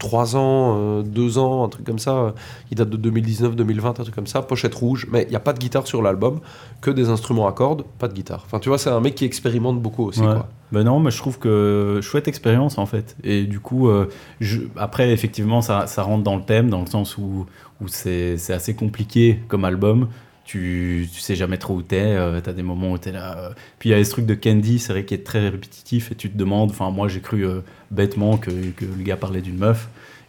3 0.00 0.36
ans, 0.36 1.02
2 1.02 1.38
ans, 1.38 1.64
un 1.64 1.68
truc 1.68 1.86
comme 1.86 1.98
ça. 2.00 2.34
Il 2.70 2.76
date 2.76 2.90
de 2.90 2.96
2019, 2.96 3.54
2020, 3.56 3.88
un 3.88 3.92
truc 4.02 4.14
comme 4.14 4.26
ça. 4.26 4.42
Pochette 4.42 4.74
rouge, 4.74 5.06
mais 5.10 5.22
il 5.22 5.30
n'y 5.30 5.36
a 5.36 5.40
pas 5.40 5.52
de 5.52 5.58
guitare 5.60 5.86
sur 5.86 6.02
l'album, 6.02 6.40
que 6.80 6.90
des 6.90 7.08
instruments 7.08 7.46
à 7.46 7.52
cordes, 7.52 7.84
pas 7.98 8.08
de 8.08 8.14
guitare. 8.14 8.42
Enfin, 8.44 8.58
tu 8.58 8.68
vois, 8.68 8.78
c'est 8.78 8.90
un 8.90 9.00
mec 9.00 9.14
qui 9.14 9.24
expérimente 9.24 9.67
beaucoup 9.76 10.04
aussi. 10.06 10.20
Ouais. 10.20 10.26
Quoi. 10.26 10.48
Ben 10.72 10.82
non, 10.84 11.00
mais 11.00 11.10
je 11.10 11.16
trouve 11.18 11.38
que 11.38 12.00
chouette 12.02 12.28
expérience 12.28 12.76
en 12.78 12.86
fait. 12.86 13.16
Et 13.24 13.44
du 13.44 13.60
coup, 13.60 13.88
euh, 13.88 14.08
je- 14.40 14.60
après, 14.76 15.10
effectivement, 15.12 15.62
ça, 15.62 15.86
ça 15.86 16.02
rentre 16.02 16.24
dans 16.24 16.36
le 16.36 16.42
thème, 16.42 16.68
dans 16.70 16.80
le 16.80 16.86
sens 16.86 17.16
où, 17.16 17.46
où 17.80 17.88
c'est 17.88 18.36
c'est 18.36 18.52
assez 18.52 18.74
compliqué 18.74 19.40
comme 19.48 19.64
album. 19.64 20.08
Tu, 20.44 21.06
tu 21.12 21.20
sais 21.20 21.36
jamais 21.36 21.58
trop 21.58 21.74
où 21.74 21.82
t'es, 21.82 22.00
euh, 22.00 22.40
t'as 22.40 22.54
des 22.54 22.62
moments 22.62 22.92
où 22.92 22.98
t'es 22.98 23.12
là. 23.12 23.36
euh. 23.38 23.50
Puis 23.78 23.90
il 23.90 23.92
y 23.92 23.94
a 23.94 24.02
ce 24.02 24.10
truc 24.10 24.24
de 24.24 24.34
Candy, 24.34 24.78
c'est 24.78 24.94
vrai, 24.94 25.04
qui 25.04 25.12
est 25.12 25.24
très 25.24 25.46
répétitif 25.48 26.10
et 26.10 26.14
tu 26.14 26.30
te 26.30 26.38
demandes. 26.38 26.70
Enfin, 26.70 26.90
moi 26.90 27.06
j'ai 27.08 27.20
cru 27.20 27.46
euh, 27.46 27.60
bêtement 27.90 28.38
que, 28.38 28.50
que 28.50 28.84
le 28.86 29.02
gars 29.02 29.16
parlait 29.16 29.42
d'une 29.42 29.58
meuf. 29.58 29.88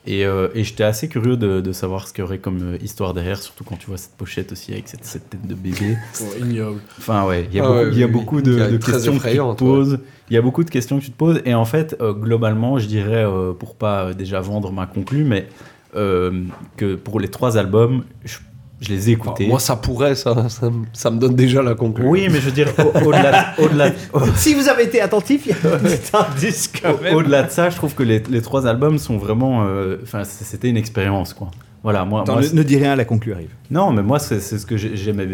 Et, 0.09 0.25
euh, 0.25 0.47
et 0.55 0.63
j'étais 0.63 0.83
assez 0.83 1.07
curieux 1.07 1.37
de, 1.37 1.61
de 1.61 1.71
savoir 1.71 2.07
ce 2.07 2.13
qu'il 2.13 2.23
y 2.23 2.27
aurait 2.27 2.39
comme 2.39 2.73
euh, 2.73 2.77
histoire 2.81 3.13
derrière, 3.13 3.37
surtout 3.37 3.63
quand 3.63 3.75
tu 3.77 3.85
vois 3.85 3.97
cette 3.97 4.17
pochette 4.17 4.51
aussi 4.51 4.73
avec 4.73 4.87
cette, 4.87 5.05
cette 5.05 5.29
tête 5.29 5.45
de 5.45 5.53
bébé. 5.53 5.97
Oh, 6.19 6.25
ignoble. 6.43 6.79
Enfin 6.97 7.25
ouais, 7.27 7.47
il 7.51 7.55
y 7.55 7.59
a 7.59 7.63
Ah 7.63 7.67
beaucoup, 7.67 7.79
ouais, 7.79 7.89
il 7.91 7.99
y 7.99 8.03
a 8.03 8.05
oui, 8.07 8.11
beaucoup 8.11 8.35
oui. 8.37 8.41
de, 8.43 8.77
questions 8.77 9.19
que 9.19 9.29
tu 9.29 9.35
te 9.35 9.39
ouais. 9.39 9.55
poses. 9.55 9.99
Il 10.31 10.33
y 10.33 10.37
a 10.37 10.41
beaucoup 10.41 10.63
de 10.63 10.69
questions 10.71 10.97
que 10.97 11.03
tu 11.03 11.11
te 11.11 11.15
poses. 11.15 11.41
Et 11.45 11.53
en 11.53 11.65
fait, 11.65 11.95
euh, 12.01 12.13
globalement, 12.13 12.79
je 12.79 12.87
dirais, 12.87 13.23
euh, 13.23 13.53
pour 13.53 13.75
pas 13.75 14.15
déjà 14.15 14.41
vendre 14.41 14.71
ma 14.71 14.87
conclue, 14.87 15.23
mais 15.23 15.47
euh, 15.95 16.43
que 16.75 16.95
pour 16.95 17.19
les 17.19 17.27
trois 17.27 17.57
albums, 17.59 18.03
je, 18.25 18.39
je 18.81 18.89
les 18.89 19.09
ai 19.09 19.13
écoutés. 19.13 19.47
Moi, 19.47 19.59
ça 19.59 19.75
pourrait, 19.75 20.15
ça, 20.15 20.47
ça, 20.49 20.69
me- 20.69 20.85
ça 20.93 21.09
me 21.11 21.19
donne 21.19 21.35
déjà 21.35 21.61
la 21.61 21.75
conclusion. 21.75 22.09
oui, 22.09 22.27
mais 22.31 22.39
je 22.39 22.45
veux 22.45 22.51
dire, 22.51 22.69
au- 22.79 22.97
au-delà 23.07 23.53
au-delà- 23.57 23.91
Si 24.35 24.53
vous 24.53 24.69
avez 24.69 24.83
été 24.83 25.01
attentif, 25.01 25.45
il 25.45 25.49
y 25.49 25.53
a 25.53 25.73
un 25.75 25.77
petit 25.79 26.11
indice 26.13 26.71
quand 26.81 27.01
même. 27.01 27.13
au-delà 27.15 27.43
de 27.43 27.51
ça, 27.51 27.69
je 27.69 27.75
trouve 27.75 27.93
que 27.93 28.03
les, 28.03 28.21
les 28.29 28.41
trois 28.41 28.65
albums 28.67 28.97
sont 28.97 29.17
vraiment. 29.17 29.63
euh, 29.65 29.97
Enfin, 30.03 30.23
c'était 30.23 30.69
une 30.69 30.77
expérience, 30.77 31.33
quoi. 31.33 31.49
Voilà, 31.83 32.03
moi. 32.05 32.21
Attends, 32.21 32.33
moi, 32.33 32.41
ne, 32.53 32.63
dis 32.63 32.77
rien, 32.77 32.95
la 32.95 33.05
conclue 33.05 33.33
arrive. 33.33 33.51
non, 33.71 33.91
mais 33.91 34.01
moi, 34.03 34.19
c'est 34.19 34.39
ce 34.39 34.65
que 34.65 34.77
j'ai- 34.77 34.95
j'aimais. 34.95 35.27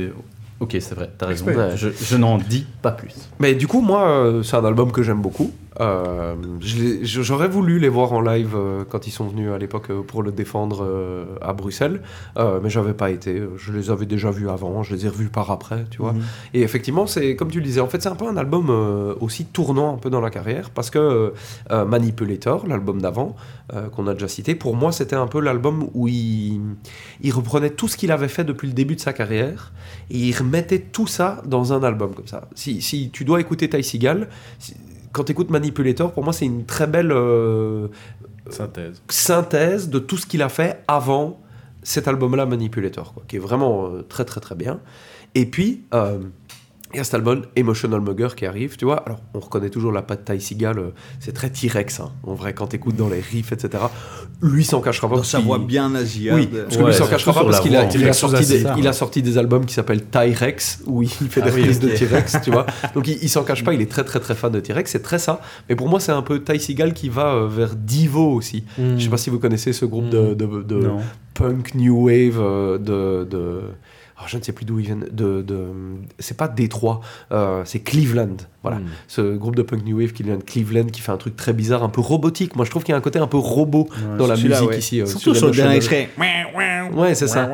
Ok, 0.59 0.77
c'est 0.79 0.95
vrai, 0.95 1.09
t'as 1.17 1.25
raison. 1.27 1.45
Ouais. 1.47 1.71
Je, 1.75 1.89
je 1.89 2.15
n'en 2.15 2.37
dis 2.37 2.65
pas 2.81 2.91
plus. 2.91 3.13
Mais 3.39 3.55
du 3.55 3.67
coup, 3.67 3.81
moi, 3.81 4.07
euh, 4.07 4.41
c'est 4.43 4.55
un 4.55 4.63
album 4.63 4.91
que 4.91 5.03
j'aime 5.03 5.21
beaucoup. 5.21 5.51
Euh, 5.81 6.35
J'aurais 6.61 7.47
voulu 7.49 7.79
les 7.79 7.89
voir 7.89 8.13
en 8.13 8.21
live 8.21 8.53
euh, 8.55 8.83
quand 8.87 9.07
ils 9.07 9.11
sont 9.11 9.27
venus 9.27 9.51
à 9.51 9.57
l'époque 9.57 9.89
euh, 9.89 10.01
pour 10.01 10.23
le 10.23 10.31
défendre 10.31 10.87
à 11.41 11.53
Bruxelles, 11.53 12.01
mais 12.37 12.69
j'avais 12.69 12.93
pas 12.93 13.11
été. 13.11 13.41
Je 13.57 13.71
les 13.71 13.89
avais 13.89 14.05
déjà 14.05 14.31
vus 14.31 14.49
avant, 14.49 14.83
je 14.83 14.95
les 14.95 15.05
ai 15.05 15.09
revus 15.09 15.29
par 15.29 15.51
après, 15.51 15.85
tu 15.89 15.97
vois. 15.99 16.13
Mhm. 16.13 16.21
Et 16.53 16.61
effectivement, 16.61 17.07
c'est 17.07 17.35
comme 17.35 17.49
tu 17.51 17.59
le 17.59 17.65
disais, 17.65 17.81
en 17.81 17.87
fait, 17.87 18.01
c'est 18.01 18.09
un 18.09 18.15
peu 18.15 18.27
un 18.27 18.37
album 18.37 18.69
aussi 19.19 19.45
tournant 19.45 19.93
un 19.95 19.97
peu 19.97 20.09
dans 20.09 20.21
la 20.21 20.29
carrière 20.29 20.69
parce 20.69 20.89
que 20.89 21.33
Manipulator, 21.69 22.67
l'album 22.67 23.01
d'avant 23.01 23.35
qu'on 23.93 24.07
a 24.07 24.13
déjà 24.13 24.27
cité, 24.27 24.55
pour 24.55 24.75
moi, 24.75 24.91
c'était 24.91 25.15
un 25.15 25.27
peu 25.27 25.39
l'album 25.39 25.87
où 25.93 26.07
il, 26.07 26.59
il 27.21 27.31
reprenait 27.33 27.69
tout 27.71 27.87
ce 27.87 27.97
qu'il 27.97 28.11
avait 28.11 28.27
fait 28.27 28.43
depuis 28.43 28.67
le 28.67 28.73
début 28.73 28.95
de 28.95 29.01
sa 29.01 29.13
carrière 29.13 29.71
et 30.09 30.17
il 30.17 30.33
remettait 30.35 30.79
tout 30.79 31.07
ça 31.07 31.41
dans 31.45 31.73
un 31.73 31.83
album 31.83 32.13
comme 32.13 32.27
ça. 32.27 32.47
Si, 32.55 32.81
si 32.81 33.09
tu 33.11 33.25
dois 33.25 33.39
écouter 33.41 33.69
Ty 33.69 33.83
Seagal, 33.83 34.29
si- 34.59 34.75
quand 35.15 35.23
tu 35.23 35.31
écoutes 35.31 35.49
Manipulator, 35.49 36.11
pour 36.11 36.25
moi, 36.25 36.33
c'est 36.33 36.45
une 36.45 36.65
très 36.65 36.87
belle 36.87 37.13
euh, 37.13 37.87
Synthèse. 38.49 39.01
synthèse 39.07 39.89
de 39.89 39.97
tout 39.97 40.17
ce 40.17 40.25
qu'il 40.25 40.41
a 40.41 40.49
fait 40.49 40.83
avant 40.89 41.39
cet 41.83 42.09
album-là, 42.09 42.45
Manipulator, 42.45 43.13
quoi, 43.13 43.23
qui 43.25 43.37
est 43.37 43.39
vraiment 43.39 43.85
euh, 43.85 44.01
très 44.01 44.25
très 44.25 44.41
très 44.41 44.55
bien. 44.55 44.81
Et 45.33 45.45
puis, 45.45 45.83
euh, 45.93 46.19
il 46.93 46.97
y 46.97 46.99
a 46.99 47.03
cet 47.03 47.15
album 47.15 47.41
Emotional 47.55 47.99
Mugger 47.99 48.29
qui 48.37 48.45
arrive, 48.45 48.77
tu 48.77 48.85
vois. 48.85 48.97
Alors, 49.05 49.19
on 49.33 49.39
reconnaît 49.39 49.69
toujours 49.71 49.91
la 49.91 50.01
patte 50.01 50.23
Ty 50.25 50.39
Seagal, 50.39 50.77
euh, 50.79 50.89
c'est 51.19 51.33
très 51.33 51.49
T-Rex, 51.49 51.99
hein, 51.99 52.11
en 52.23 52.35
vrai, 52.35 52.53
quand 52.53 52.67
t'écoutes 52.67 52.95
dans 52.95 53.09
les 53.09 53.19
riffs, 53.19 53.51
etc. 53.51 53.83
Lui 54.41 54.63
s'en 54.63 54.81
cachera 54.81 55.09
pas. 55.09 55.15
Dans 55.17 55.23
sa 55.23 55.39
voix 55.39 55.57
bien 55.57 55.89
nasillarde. 55.89 56.39
Oui, 56.39 56.47
parce 56.47 56.77
que 56.77 56.81
Ouais, 56.83 56.89
lui 56.91 56.97
s'en 56.97 57.07
cachera 57.07 57.33
pas 57.33 57.43
parce 57.43 57.59
qu'il 57.59 57.75
a, 57.75 57.85
il 57.91 58.13
sorti 58.13 58.45
des, 58.45 58.59
ça. 58.61 58.75
il 58.77 58.87
a 58.87 58.93
sorti 58.93 59.21
des 59.21 59.37
albums 59.37 59.65
qui 59.65 59.73
s'appellent 59.73 60.03
T-Rex 60.05 60.83
où 60.85 61.01
il 61.01 61.09
fait 61.09 61.41
des 61.41 61.49
Ah 61.49 61.53
oui, 61.55 61.61
reprises 61.61 61.79
de. 61.79 61.89
T-Rex, 61.97 62.37
tu 62.43 62.51
vois. 62.51 62.65
Donc 62.93 63.07
il, 63.07 63.17
il 63.21 63.29
s'en 63.29 63.43
cache 63.43 63.63
pas, 63.63 63.73
il 63.73 63.81
est 63.81 63.89
très 63.91 64.03
très 64.03 64.19
très 64.19 64.35
fan 64.35 64.51
de 64.51 64.59
T-Rex, 64.59 64.91
c'est 64.91 65.01
très 65.01 65.19
ça. 65.19 65.41
Mais 65.67 65.75
pour 65.75 65.89
moi, 65.89 65.99
c'est 65.99 66.11
un 66.11 66.21
peu 66.21 66.41
Ty 66.43 66.59
Seagal 66.59 66.93
qui 66.93 67.09
va 67.09 67.33
euh, 67.33 67.47
vers 67.47 67.75
Divo 67.75 68.31
aussi. 68.33 68.63
Mm. 68.77 68.97
Je 68.97 69.03
sais 69.03 69.09
pas 69.09 69.17
si 69.17 69.29
vous 69.29 69.39
connaissez 69.39 69.73
ce 69.73 69.85
groupe 69.85 70.09
de, 70.09 70.33
de- 70.33 70.85
punk 71.33 71.75
new 71.75 72.05
wave 72.07 72.39
euh, 72.39 72.77
de. 72.77 73.25
de 73.25 73.61
oh, 74.19 74.23
je 74.27 74.37
ne 74.37 74.43
sais 74.43 74.51
plus 74.51 74.65
d'où 74.65 74.79
ils 74.79 74.85
viennent. 74.85 75.07
De, 75.11 75.45
c'est 76.19 76.37
pas 76.37 76.47
Détroit, 76.47 77.01
euh, 77.31 77.63
c'est 77.65 77.79
Cleveland. 77.79 78.37
Voilà. 78.65 78.79
Mm. 78.79 78.85
Ce 79.07 79.35
groupe 79.35 79.55
de 79.55 79.61
punk 79.61 79.85
new 79.85 79.99
wave 79.99 80.11
qui 80.13 80.23
vient 80.23 80.37
de 80.37 80.43
Cleveland, 80.43 80.85
qui 80.85 81.01
fait 81.01 81.11
un 81.11 81.17
truc 81.17 81.35
très 81.35 81.53
bizarre, 81.53 81.83
un 81.83 81.89
peu 81.89 82.01
robotique. 82.01 82.55
Moi, 82.55 82.65
je 82.65 82.71
trouve 82.71 82.83
qu'il 82.83 82.93
y 82.93 82.95
a 82.95 82.97
un 82.97 83.01
côté 83.01 83.19
un 83.19 83.27
peu 83.27 83.37
robot 83.37 83.87
dans 84.17 84.27
la 84.27 84.35
musique 84.35 84.69
ouais. 84.69 84.79
ici. 84.79 85.01
euh, 85.01 85.05
Surtout 85.05 85.35
sur 85.35 85.47
le 85.47 85.53
dernier 85.53 85.75
extrait. 85.75 86.09
Ouais, 86.93 87.15
c'est 87.15 87.27
ça. 87.27 87.49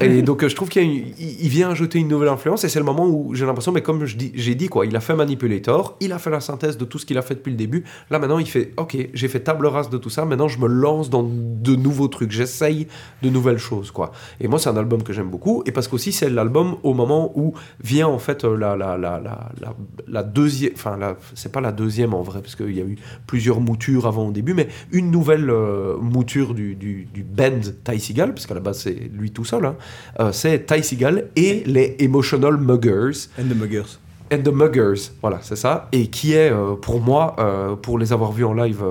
Et 0.00 0.22
donc 0.22 0.46
je 0.46 0.54
trouve 0.54 0.68
qu'il 0.68 0.82
il, 1.18 1.48
vient 1.48 1.70
ajouter 1.70 1.98
une 1.98 2.08
nouvelle 2.08 2.28
influence 2.28 2.64
et 2.64 2.68
c'est 2.68 2.78
le 2.78 2.84
moment 2.84 3.06
où 3.06 3.34
j'ai 3.34 3.46
l'impression, 3.46 3.72
mais 3.72 3.82
comme 3.82 4.04
j'ai 4.04 4.54
dit 4.54 4.68
quoi, 4.68 4.86
il 4.86 4.94
a 4.96 5.00
fait 5.00 5.14
Manipulator, 5.14 5.96
il 6.00 6.12
a 6.12 6.18
fait 6.18 6.30
la 6.30 6.40
synthèse 6.40 6.78
de 6.78 6.84
tout 6.84 6.98
ce 6.98 7.06
qu'il 7.06 7.18
a 7.18 7.22
fait 7.22 7.34
depuis 7.34 7.50
le 7.50 7.56
début. 7.56 7.84
Là 8.10 8.18
maintenant, 8.18 8.38
il 8.38 8.46
fait, 8.46 8.72
ok, 8.76 8.96
j'ai 9.12 9.28
fait 9.28 9.40
table 9.40 9.66
rase 9.66 9.90
de 9.90 9.98
tout 9.98 10.10
ça. 10.10 10.24
Maintenant, 10.24 10.48
je 10.48 10.58
me 10.58 10.66
lance 10.66 11.10
dans 11.10 11.22
de 11.24 11.76
nouveaux 11.76 12.08
trucs. 12.08 12.30
J'essaye 12.30 12.86
de 13.22 13.30
nouvelles 13.30 13.58
choses 13.58 13.90
quoi. 13.90 14.12
Et 14.40 14.48
moi, 14.48 14.58
c'est 14.58 14.68
un 14.68 14.76
album 14.76 15.02
que 15.02 15.12
j'aime 15.12 15.30
beaucoup 15.30 15.62
et 15.66 15.72
parce 15.72 15.88
qu'aussi 15.88 16.12
c'est 16.12 16.30
l'album 16.30 16.76
au 16.82 16.94
moment 16.94 17.32
où 17.34 17.54
vient 17.82 18.08
en 18.08 18.18
fait 18.18 18.44
la 18.44 18.76
la 18.76 18.96
la 18.96 19.18
la, 19.18 19.50
la, 19.60 19.74
la 20.06 20.22
deuxième, 20.42 20.72
enfin 20.74 20.98
c'est 21.34 21.52
pas 21.52 21.60
la 21.60 21.72
deuxième 21.72 22.14
en 22.14 22.22
vrai 22.22 22.40
parce 22.42 22.54
qu'il 22.56 22.74
y 22.76 22.80
a 22.80 22.84
eu 22.84 22.96
plusieurs 23.26 23.60
moutures 23.60 24.06
avant 24.06 24.26
au 24.28 24.32
début, 24.32 24.54
mais 24.54 24.68
une 24.92 25.10
nouvelle 25.10 25.48
euh, 25.50 25.96
mouture 26.00 26.54
du, 26.54 26.74
du, 26.74 27.06
du 27.12 27.22
band 27.22 27.60
Ty 27.84 27.98
Seagal, 27.98 28.32
parce 28.34 28.46
qu'à 28.46 28.54
la 28.54 28.60
base 28.60 28.78
c'est 28.80 28.98
lui 29.12 29.30
tout 29.30 29.44
seul, 29.44 29.64
hein, 29.66 29.76
euh, 30.20 30.32
c'est 30.32 30.66
Ty 30.66 30.82
Seagal 30.82 31.24
et 31.36 31.62
les 31.66 31.96
Emotional 31.98 32.56
Muggers. 32.56 33.28
And 33.38 33.44
the 33.52 33.56
Muggers. 33.56 33.98
And 34.32 34.42
the 34.44 34.52
Muggers, 34.52 35.10
voilà, 35.22 35.38
c'est 35.42 35.56
ça. 35.56 35.88
Et 35.92 36.08
qui 36.08 36.32
est, 36.34 36.52
euh, 36.52 36.74
pour 36.74 37.00
moi, 37.00 37.34
pour 37.82 37.98
les 37.98 38.12
avoir 38.12 38.30
vus 38.32 38.44
en 38.44 38.52
live, 38.54 38.82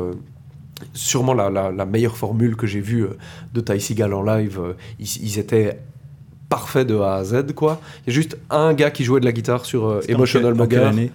sûrement 0.93 1.33
la, 1.33 1.49
la- 1.49 1.71
la 1.71 1.85
meilleure 1.85 2.17
formule 2.17 2.55
que 2.55 2.67
j'ai 2.67 2.81
vue 2.81 3.05
de 3.53 3.61
Ty 3.61 3.79
Seagal 3.79 4.13
en 4.13 4.23
live. 4.23 4.59
ils, 4.99 5.05
ils 5.23 5.39
étaient 5.39 5.79
parfaits 6.49 6.87
de 6.87 6.95
A 6.97 7.15
à 7.15 7.23
Z, 7.23 7.53
quoi. 7.53 7.79
Il 8.05 8.09
y 8.09 8.11
a 8.11 8.13
juste 8.13 8.37
un 8.49 8.73
gars 8.73 8.89
qui 8.91 9.03
jouait 9.03 9.19
de 9.19 9.25
la 9.25 9.31
guitare 9.31 9.65
sur 9.65 9.85
euh, 9.85 10.01
Emotional 10.07 10.53
quelle- 10.53 10.61
en 10.61 10.67
quelle 10.67 10.79
Mugger. 10.95 11.11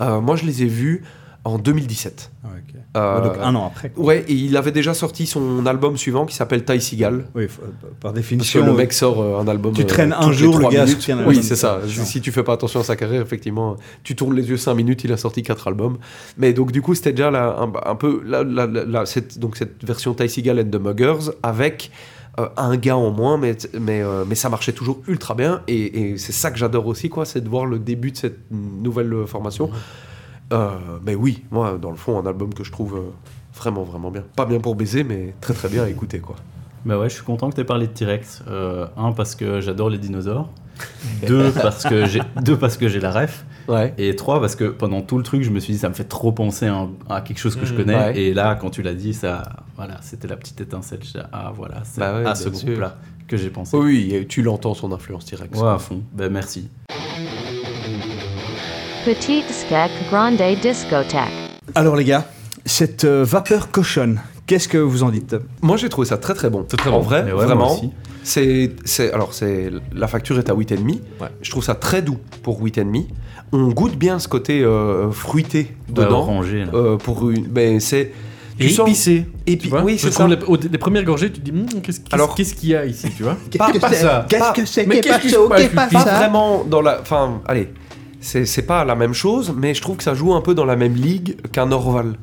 Euh, 0.00 0.20
moi, 0.20 0.36
je 0.36 0.44
les 0.44 0.62
ai 0.62 0.66
vus 0.66 1.02
en 1.44 1.58
2017. 1.58 2.30
Ah, 2.44 2.48
ok. 2.56 2.74
Euh, 2.96 3.20
Ouais, 3.20 3.28
donc 3.28 3.36
un 3.42 3.54
an 3.54 3.66
après. 3.66 3.90
quoi. 3.90 4.04
Ouais, 4.04 4.24
et 4.26 4.32
il 4.32 4.56
avait 4.56 4.72
déjà 4.72 4.94
sorti 4.94 5.26
son 5.26 5.64
album 5.66 5.96
suivant 5.98 6.24
qui 6.26 6.34
s'appelle 6.34 6.64
Ty 6.64 6.80
Seagal. 6.80 7.26
Oui, 7.34 7.44
f- 7.44 7.48
par 7.48 7.70
Parce 8.00 8.14
que 8.14 8.18
définition. 8.18 8.64
le 8.64 8.72
euh, 8.72 8.74
mec 8.76 8.92
sort 8.92 9.20
euh, 9.22 9.38
un 9.38 9.46
album. 9.46 9.74
tu 9.74 9.82
euh, 9.82 9.84
traînes 9.84 10.14
un 10.18 10.32
jour, 10.32 10.58
le 10.58 10.68
gars 10.68 10.84
un 10.84 11.26
Oui, 11.26 11.42
c'est 11.42 11.54
ça. 11.56 11.80
Si 11.86 12.20
tu 12.22 12.32
fais 12.32 12.42
pas 12.42 12.54
attention 12.54 12.80
à 12.80 12.84
sa 12.84 12.96
carrière, 12.96 13.20
effectivement, 13.22 13.76
tu 14.02 14.16
tournes 14.16 14.34
les 14.34 14.48
yeux 14.48 14.56
5 14.56 14.74
minutes, 14.74 15.04
il 15.04 15.12
a 15.12 15.16
sorti 15.18 15.42
4 15.42 15.68
albums. 15.68 15.98
Mais 16.38 16.52
donc, 16.54 16.72
du 16.72 16.80
coup, 16.82 16.94
c'était 16.94 17.12
déjà 17.12 17.28
un, 17.28 17.70
un 17.84 17.94
peu 17.96 18.22
cette, 19.04 19.38
donc, 19.38 19.56
cette 19.56 19.84
version 19.84 20.14
Ty 20.14 20.28
Seagal 20.28 20.58
and 20.60 20.70
the 20.70 20.80
Muggers 20.80 21.30
avec. 21.42 21.90
Euh, 22.38 22.48
un 22.56 22.76
gars 22.76 22.96
en 22.96 23.10
moins, 23.10 23.38
mais, 23.38 23.56
mais, 23.78 24.02
euh, 24.02 24.24
mais 24.26 24.34
ça 24.34 24.48
marchait 24.48 24.72
toujours 24.72 25.02
ultra 25.08 25.34
bien. 25.34 25.62
Et, 25.68 26.12
et 26.12 26.18
c'est 26.18 26.32
ça 26.32 26.50
que 26.50 26.58
j'adore 26.58 26.86
aussi, 26.86 27.08
quoi, 27.08 27.24
c'est 27.24 27.40
de 27.40 27.48
voir 27.48 27.66
le 27.66 27.78
début 27.78 28.10
de 28.10 28.16
cette 28.16 28.50
nouvelle 28.50 29.12
euh, 29.12 29.26
formation. 29.26 29.70
Mais 31.04 31.14
oui, 31.14 31.44
moi, 31.50 31.78
dans 31.80 31.90
le 31.90 31.96
fond, 31.96 32.18
un 32.18 32.26
album 32.26 32.54
que 32.54 32.62
je 32.62 32.70
trouve 32.70 33.00
vraiment, 33.54 33.82
vraiment 33.82 34.10
bien. 34.10 34.22
Pas 34.36 34.46
bien 34.46 34.60
pour 34.60 34.76
baiser, 34.76 35.02
mais 35.02 35.34
très, 35.40 35.54
très 35.54 35.68
bien 35.68 35.82
à 35.82 35.88
écouter, 35.88 36.20
quoi. 36.20 36.36
Bah 36.84 36.98
ouais, 36.98 37.08
je 37.08 37.14
suis 37.14 37.24
content 37.24 37.50
que 37.50 37.56
tu 37.56 37.60
aies 37.62 37.64
parlé 37.64 37.88
de 37.88 37.92
T-Rex. 37.92 38.44
Un, 38.96 39.12
parce 39.12 39.34
que 39.34 39.60
j'adore 39.60 39.90
les 39.90 39.98
dinosaures. 39.98 40.48
Deux 41.26 41.50
parce 41.50 41.82
que 41.84 42.06
j'ai 42.06 42.20
deux 42.42 42.56
parce 42.56 42.76
que 42.76 42.88
j'ai 42.88 43.00
la 43.00 43.10
ref. 43.10 43.44
Ouais. 43.68 43.94
Et 43.98 44.14
trois 44.16 44.40
parce 44.40 44.54
que 44.56 44.64
pendant 44.64 45.02
tout 45.02 45.16
le 45.18 45.24
truc, 45.24 45.42
je 45.42 45.50
me 45.50 45.58
suis 45.60 45.72
dit 45.74 45.78
ça 45.78 45.88
me 45.88 45.94
fait 45.94 46.04
trop 46.04 46.32
penser 46.32 46.70
à, 47.08 47.20
quelque 47.20 47.38
chose 47.38 47.56
que 47.56 47.66
je 47.66 47.72
Mhm. 47.72 47.78
connais. 47.78 47.96
Ouais. 47.96 48.18
Et 48.18 48.34
là, 48.34 48.54
quand 48.54 48.70
tu 48.70 48.82
l'as 48.82 48.94
dit, 48.94 49.12
ça, 49.14 49.42
voilà, 49.76 49.98
c'était 50.02 50.28
la 50.28 50.36
petite 50.36 50.60
étincelle. 50.60 51.00
Je 51.02 51.12
dis, 51.18 51.24
ah 51.32 51.52
voilà, 51.56 51.82
c'est 51.84 52.00
Bah 52.00 52.18
ouais, 52.18 52.26
à 52.26 52.34
ce 52.34 52.48
groupe-là 52.48 52.96
que 53.26 53.36
j'ai 53.36 53.50
pensé. 53.50 53.76
Oui, 53.76 54.24
tu 54.28 54.42
l'entends 54.42 54.74
son 54.74 54.92
influence 54.92 55.24
directe. 55.24 55.56
Ouais, 55.56 55.68
à 55.68 55.78
fond. 55.78 56.02
Ben 56.12 56.30
merci. 56.32 56.68
Petite 59.04 59.50
skek 59.50 59.90
grande 60.10 60.36
discothèque. 60.62 61.28
Alors 61.74 61.96
les 61.96 62.04
gars, 62.04 62.24
cette 62.64 63.04
euh, 63.04 63.24
vapeur 63.24 63.70
cochonne, 63.70 64.20
qu'est-ce 64.46 64.68
que 64.68 64.78
vous 64.78 65.02
en 65.04 65.10
dites? 65.10 65.36
Moi 65.62 65.76
j'ai 65.76 65.88
trouvé 65.88 66.06
ça 66.06 66.16
très 66.18 66.34
très 66.34 66.50
bon. 66.50 66.64
très 66.64 66.90
en 66.90 66.94
bon. 66.94 67.00
vrai, 67.00 67.22
ouais, 67.24 67.32
vraiment. 67.32 67.72
aussi. 67.74 67.90
C'est, 68.24 68.72
c'est, 68.84 69.12
alors 69.12 69.32
c'est, 69.32 69.70
la 69.94 70.08
facture 70.08 70.36
est 70.38 70.50
à 70.50 70.54
8,5. 70.54 70.98
Je 71.40 71.50
trouve 71.50 71.62
ça 71.62 71.76
très 71.76 72.02
doux 72.02 72.18
pour 72.42 72.60
8,5. 72.60 73.06
On 73.52 73.68
goûte 73.68 73.96
bien 73.96 74.18
ce 74.18 74.28
côté 74.28 74.62
euh, 74.62 75.10
fruité 75.10 75.58
Ouais, 75.88 75.94
dedans. 76.04 76.18
orangé, 76.18 76.64
là. 76.64 76.70
Euh, 76.74 76.96
pour 76.96 77.30
une, 77.30 77.46
ben 77.46 77.80
c'est. 77.80 78.12
Et 78.58 78.70
sens- 78.70 78.88
épicé. 78.88 79.26
Épi- 79.46 79.68
Tu 79.68 79.74
oui, 79.84 79.98
c'est 79.98 80.10
ça. 80.10 80.26
Les, 80.26 80.36
les 80.72 80.78
premières 80.78 81.04
gorgées, 81.04 81.30
tu 81.30 81.40
te 81.40 81.44
dis, 81.44 81.50
Hum, 81.50 81.66
qu'est-ce, 81.82 82.00
qu'est-ce- 82.00 82.14
Alors- 82.14 82.34
qu'est-ce 82.34 82.54
qu'il 82.54 82.70
y 82.70 82.74
a 82.74 82.86
ici, 82.86 83.08
tu 83.14 83.22
vois 83.22 83.36
Pas- 83.58 83.70
pas 83.78 83.92
ça. 83.92 84.26
Qu'est-ce 84.28 84.52
que 84.52 84.64
c'est 84.64 84.86
mais 84.86 84.94
qui 84.94 85.08
est 85.08 85.12
qu'est-ce 85.12 85.14
pas 85.14 85.20
qui 85.20 85.28
chaud, 85.28 85.48
se 85.50 85.56
qui 85.56 85.62
est 85.62 85.68
passe, 85.68 85.92
pas 85.92 85.98
Pas 85.98 86.04
ça 86.04 86.16
vraiment 86.16 86.64
dans 86.64 86.80
la. 86.80 87.00
Enfin, 87.02 87.40
allez. 87.46 87.68
C'est, 88.20 88.46
c'est 88.46 88.62
pas 88.62 88.84
la 88.84 88.94
même 88.96 89.12
chose, 89.12 89.52
mais 89.56 89.74
je 89.74 89.80
trouve 89.82 89.98
que 89.98 90.02
ça 90.02 90.14
joue 90.14 90.32
un 90.34 90.40
peu 90.40 90.54
dans 90.54 90.64
la 90.64 90.74
même 90.74 90.94
ligue 90.94 91.36
qu'un 91.52 91.70
Orval. 91.70 92.14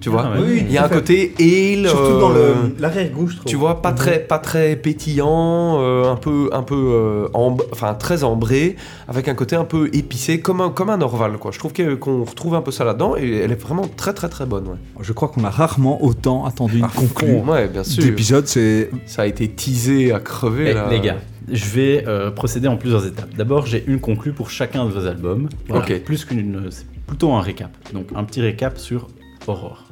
Tu 0.00 0.10
vois 0.10 0.30
Ah. 0.34 0.38
Oui, 0.40 0.62
Il 0.66 0.72
y 0.72 0.78
a 0.78 0.84
un 0.84 0.88
fait. 0.88 0.94
côté 0.94 1.32
ale. 1.38 1.88
Surtout 1.88 2.20
dans 2.20 2.30
euh, 2.30 2.54
je 2.78 3.12
trouve. 3.36 3.44
Tu 3.46 3.56
vois, 3.56 3.82
pas 3.82 3.92
très, 3.92 4.20
pas 4.20 4.38
très 4.38 4.76
pétillant, 4.76 5.78
euh, 5.80 6.10
un 6.10 6.16
peu, 6.16 6.50
un 6.52 6.62
peu, 6.62 6.74
euh, 6.76 7.28
enfin 7.72 7.94
très 7.94 8.22
ambré, 8.24 8.76
avec 9.08 9.28
un 9.28 9.34
côté 9.34 9.56
un 9.56 9.64
peu 9.64 9.88
épicé, 9.92 10.40
comme 10.40 10.60
un, 10.60 10.70
comme 10.70 10.90
un 10.90 11.00
Orval, 11.00 11.38
quoi. 11.38 11.50
Je 11.52 11.58
trouve 11.58 11.72
qu'on 11.98 12.24
retrouve 12.24 12.54
un 12.54 12.60
peu 12.62 12.70
ça 12.70 12.84
là-dedans, 12.84 13.16
et 13.16 13.38
elle 13.38 13.52
est 13.52 13.60
vraiment 13.60 13.86
très, 13.96 14.12
très, 14.12 14.28
très 14.28 14.46
bonne, 14.46 14.68
ouais. 14.68 14.76
Je 15.00 15.12
crois 15.12 15.28
qu'on 15.28 15.44
a 15.44 15.50
rarement 15.50 16.02
autant 16.04 16.44
attendu 16.44 16.78
une 16.78 16.84
À 16.84 16.88
conclusion 16.88 17.44
ouais, 17.48 17.68
bien 17.68 17.82
sûr. 17.84 18.02
d'épisode, 18.04 18.46
c'est... 18.46 18.90
Ça 19.06 19.22
a 19.22 19.26
été 19.26 19.48
teasé 19.48 20.12
à 20.12 20.20
crever, 20.20 20.66
Eh, 20.70 20.74
là. 20.74 20.88
les 20.90 21.00
gars, 21.00 21.16
je 21.50 21.64
vais 21.66 22.04
euh, 22.06 22.30
procéder 22.30 22.68
en 22.68 22.76
plusieurs 22.76 23.06
étapes. 23.06 23.34
D'abord, 23.36 23.66
j'ai 23.66 23.82
une 23.86 24.00
conclue 24.00 24.32
pour 24.32 24.50
chacun 24.50 24.84
de 24.84 24.90
vos 24.90 25.06
albums. 25.06 25.48
Voilà, 25.68 25.84
Ok. 25.84 26.02
Plus 26.04 26.24
qu'une, 26.24 26.66
c'est 26.70 26.86
plutôt 27.06 27.32
un 27.32 27.40
récap. 27.40 27.70
Donc 27.94 28.08
un 28.14 28.22
petit 28.24 28.40
récap 28.42 28.78
sur 28.78 29.08
Aurore. 29.46 29.84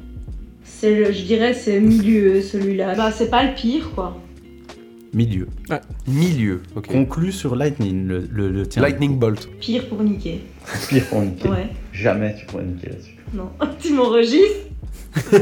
C'est 0.78 0.94
le, 0.94 1.10
je 1.10 1.22
dirais, 1.22 1.54
c'est 1.54 1.80
milieu 1.80 2.42
celui-là. 2.42 2.94
Bah, 2.94 3.10
c'est 3.10 3.30
pas 3.30 3.44
le 3.44 3.54
pire, 3.54 3.90
quoi. 3.94 4.20
Milieu. 5.14 5.48
Milieu, 6.06 6.60
ok. 6.74 6.86
Conclu 6.88 7.32
sur 7.32 7.56
Lightning, 7.56 8.06
le, 8.06 8.28
le, 8.30 8.50
le 8.50 8.66
tien. 8.66 8.82
Lightning 8.82 9.18
Bolt. 9.18 9.48
Pire 9.58 9.88
pour 9.88 10.02
niquer. 10.02 10.42
Pire 10.90 11.06
pour 11.06 11.22
niquer. 11.22 11.48
Ouais. 11.48 11.68
Jamais 11.92 12.34
tu 12.38 12.44
pourrais 12.44 12.64
niquer 12.64 12.90
là-dessus. 12.90 13.16
Non. 13.32 13.48
tu 13.80 13.94
m'enregistres 13.94 14.66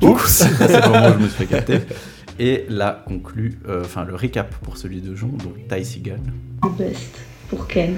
Oups 0.00 0.26
C'est 0.26 0.80
le 0.80 0.88
moment 0.88 1.08
où 1.10 1.12
je 1.12 1.24
me 1.24 1.28
suis 1.28 1.44
fait 1.44 1.46
capter. 1.46 1.78
Et 2.38 2.64
là, 2.70 3.04
conclu, 3.06 3.58
euh, 3.68 3.82
enfin 3.84 4.04
le 4.04 4.14
récap 4.14 4.54
pour 4.62 4.78
celui 4.78 5.02
de 5.02 5.14
Jean, 5.14 5.26
donc 5.28 5.68
Ty 5.68 5.84
Seagal. 5.84 6.20
Best. 6.78 7.20
Pour 7.50 7.66
Ken. 7.66 7.96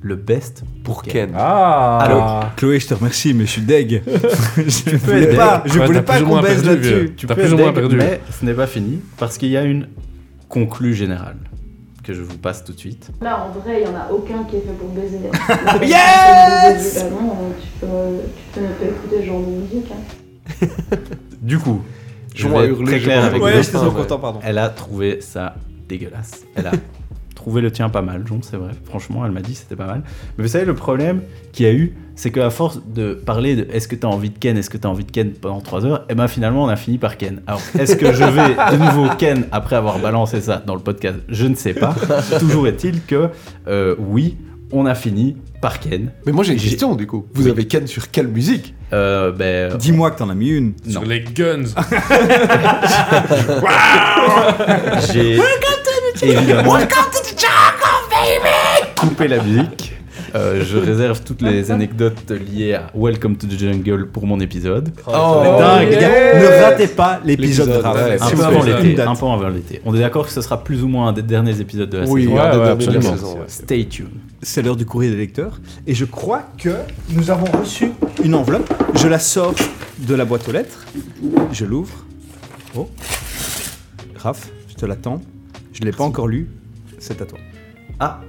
Le 0.00 0.16
best 0.16 0.64
Pour 0.84 1.02
Ken. 1.02 1.30
Ah 1.36 1.98
Alors, 2.00 2.54
Chloé, 2.56 2.78
je 2.80 2.88
te 2.88 2.94
remercie, 2.94 3.32
mais 3.34 3.46
je 3.46 3.50
suis 3.50 3.62
deg. 3.62 4.02
je 4.56 4.90
peux 4.90 4.96
voulais 4.96 5.34
pas, 5.36 5.62
je 5.66 5.78
Ouais, 5.78 5.86
voulais 5.86 6.02
pas 6.02 6.20
qu'on 6.20 6.40
perdu, 6.42 6.66
là-dessus. 6.66 6.88
vieux. 6.94 7.14
Tu 7.16 7.26
T'as 7.26 7.34
peux 7.34 7.40
plus 7.42 7.48
être 7.52 7.54
ou 7.54 7.58
moins 7.62 7.72
deg, 7.72 7.74
perdu. 7.80 7.96
mais 7.96 8.20
ce 8.30 8.44
n'est 8.44 8.52
pas 8.54 8.66
fini 8.66 9.00
parce 9.16 9.38
qu'il 9.38 9.48
y 9.48 9.56
a 9.56 9.62
une 9.62 9.88
conclue 10.48 10.94
générale 10.94 11.36
que 12.02 12.12
je 12.12 12.20
vous 12.22 12.36
passe 12.36 12.62
tout 12.64 12.72
de 12.74 12.78
suite. 12.78 13.10
Là, 13.22 13.46
en 13.46 13.58
vrai, 13.58 13.80
il 13.82 13.84
y 13.86 13.90
en 13.90 13.94
a 13.98 14.10
aucun 14.12 14.44
qui 14.44 14.56
est 14.56 14.60
fait 14.60 14.72
pour 14.78 14.88
baiser. 14.90 15.18
Yes 15.86 17.04
Bah 17.04 17.10
non, 17.10 17.36
tu 17.60 17.68
peux, 17.80 17.86
tu 17.86 18.60
peux 18.60 18.60
ne 18.60 18.72
pas 18.72 18.84
écouter 18.84 19.16
ce 19.22 19.26
genre 19.26 19.40
de 19.40 19.46
musique. 19.46 19.90
Hein. 19.90 20.96
Du 21.40 21.58
coup, 21.58 21.82
je 22.34 22.46
vais 22.48 22.66
hurlé, 22.68 22.84
très 22.86 22.98
je 23.00 23.04
clair 23.04 23.24
avec 23.24 23.42
Ouais, 23.42 23.56
vous. 23.56 23.62
j'étais 23.62 23.76
trop 23.78 23.90
content, 23.90 24.18
pardon. 24.18 24.40
Elle 24.42 24.58
a 24.58 24.68
trouvé 24.70 25.20
ça 25.20 25.54
dégueulasse. 25.88 26.44
Elle 26.56 26.66
a 26.68 26.72
trouvé 27.44 27.60
le 27.60 27.70
tien 27.70 27.90
pas 27.90 28.00
mal, 28.00 28.22
Jon, 28.26 28.38
c'est 28.40 28.56
vrai. 28.56 28.70
Franchement, 28.86 29.22
elle 29.26 29.30
m'a 29.32 29.42
dit 29.42 29.54
c'était 29.54 29.76
pas 29.76 29.84
mal. 29.86 30.02
Mais 30.38 30.44
vous 30.44 30.48
savez, 30.50 30.64
le 30.64 30.74
problème 30.74 31.20
qu'il 31.52 31.66
y 31.66 31.68
a 31.68 31.72
eu, 31.74 31.92
c'est 32.14 32.30
qu'à 32.30 32.48
force 32.48 32.80
de 32.86 33.12
parler 33.12 33.54
de 33.54 33.66
est-ce 33.70 33.86
que 33.86 33.96
t'as 33.96 34.08
envie 34.08 34.30
de 34.30 34.38
Ken, 34.38 34.56
est-ce 34.56 34.70
que 34.70 34.78
t'as 34.78 34.88
envie 34.88 35.04
de 35.04 35.10
Ken 35.10 35.30
pendant 35.32 35.60
3 35.60 35.84
heures, 35.84 36.06
et 36.08 36.14
ben 36.14 36.26
finalement, 36.26 36.64
on 36.64 36.68
a 36.68 36.76
fini 36.76 36.96
par 36.96 37.18
Ken. 37.18 37.42
Alors, 37.46 37.60
est-ce 37.78 37.96
que 37.96 38.14
je 38.14 38.24
vais 38.24 38.54
de 38.54 38.76
nouveau 38.82 39.08
Ken 39.18 39.44
après 39.52 39.76
avoir 39.76 39.98
balancé 39.98 40.40
ça 40.40 40.62
dans 40.66 40.74
le 40.74 40.80
podcast? 40.80 41.18
Je 41.28 41.46
ne 41.46 41.54
sais 41.54 41.74
pas. 41.74 41.94
Toujours 42.40 42.66
est-il 42.66 43.02
que, 43.04 43.28
euh, 43.68 43.94
oui, 43.98 44.38
on 44.72 44.86
a 44.86 44.94
fini 44.94 45.36
par 45.60 45.80
Ken. 45.80 46.12
Mais 46.24 46.32
moi 46.32 46.44
j'ai 46.44 46.54
une 46.54 46.58
J'ai- 46.58 46.70
question, 46.70 46.94
du 46.94 47.06
coup. 47.06 47.26
Vous 47.34 47.44
Oui. 47.44 47.50
avez 47.50 47.66
Ken 47.66 47.86
sur 47.86 48.10
quelle 48.10 48.28
musique? 48.28 48.72
Euh, 48.94 49.32
ben, 49.32 49.76
Dis-moi 49.76 50.10
que 50.12 50.18
t'en 50.18 50.30
as 50.30 50.34
mis 50.34 50.48
une. 50.48 50.72
Sur 50.88 51.04
les 51.04 51.20
guns. 51.22 51.64
J'ai 55.12 55.36
évidemment 56.32 56.78
coupé 58.98 59.28
la 59.28 59.42
musique. 59.42 59.92
Euh, 60.34 60.64
je 60.64 60.78
réserve 60.78 61.20
toutes 61.22 61.42
les 61.42 61.70
anecdotes 61.70 62.30
liées 62.30 62.74
à 62.74 62.90
Welcome 62.94 63.36
to 63.36 63.46
the 63.46 63.56
Jungle 63.56 64.08
pour 64.08 64.26
mon 64.26 64.40
épisode. 64.40 64.90
Oh, 65.06 65.42
C'est 65.44 65.58
dingue, 65.58 65.88
les 65.90 65.94
gars. 65.96 66.00
yeah. 66.10 66.40
Ne 66.60 66.64
ratez 66.64 66.86
pas 66.88 67.20
l'épisode 67.24 67.68
L'épisode, 67.68 67.84
Raph. 67.84 67.96
ouais, 67.96 68.16
Un 68.20 68.30
peu 68.30 68.42
avant 68.44 68.62
l'été. 68.64 69.00
Un 69.02 69.14
peu 69.14 69.26
avant 69.26 69.48
l'été. 69.48 69.80
On 69.84 69.94
est 69.94 70.00
d'accord 70.00 70.26
que 70.26 70.32
ce 70.32 70.40
sera 70.40 70.64
plus 70.64 70.82
ou 70.82 70.88
moins 70.88 71.08
un 71.08 71.12
des 71.12 71.22
derniers 71.22 71.60
épisodes 71.60 71.88
de 71.88 71.98
la 71.98 72.04
Oui, 72.08 72.22
saison. 72.24 72.34
ouais, 72.36 72.52
de 72.52 72.60
absolument. 72.62 73.12
saison, 73.12 73.34
ouais. 73.34 73.44
Stay 73.46 73.84
tuned. 73.86 74.08
C'est 74.42 74.62
l'heure 74.62 74.74
du 74.76 74.84
courrier 74.86 75.10
des 75.12 75.16
lecteurs. 75.18 75.60
Et 75.86 75.94
je 75.94 76.04
crois 76.04 76.42
que 76.58 76.70
nous 77.10 77.30
avons 77.30 77.46
reçu 77.56 77.92
une 78.24 78.34
enveloppe. 78.34 78.72
Je 78.96 79.06
la 79.06 79.20
sors 79.20 79.54
de 79.98 80.14
la 80.16 80.24
boîte 80.24 80.48
aux 80.48 80.52
lettres. 80.52 80.84
Je 81.52 81.64
l'ouvre. 81.64 81.94
Oh. 82.76 82.88
Raph, 84.16 84.48
je 84.68 84.74
te 84.74 84.84
l'attends. 84.86 85.20
Je 85.74 85.80
ne 85.80 85.84
l'ai 85.86 85.92
pas 85.92 86.04
encore 86.04 86.28
lu. 86.28 86.48
C'est 86.98 87.20
à 87.20 87.26
toi. 87.26 87.38
Ah, 88.00 88.20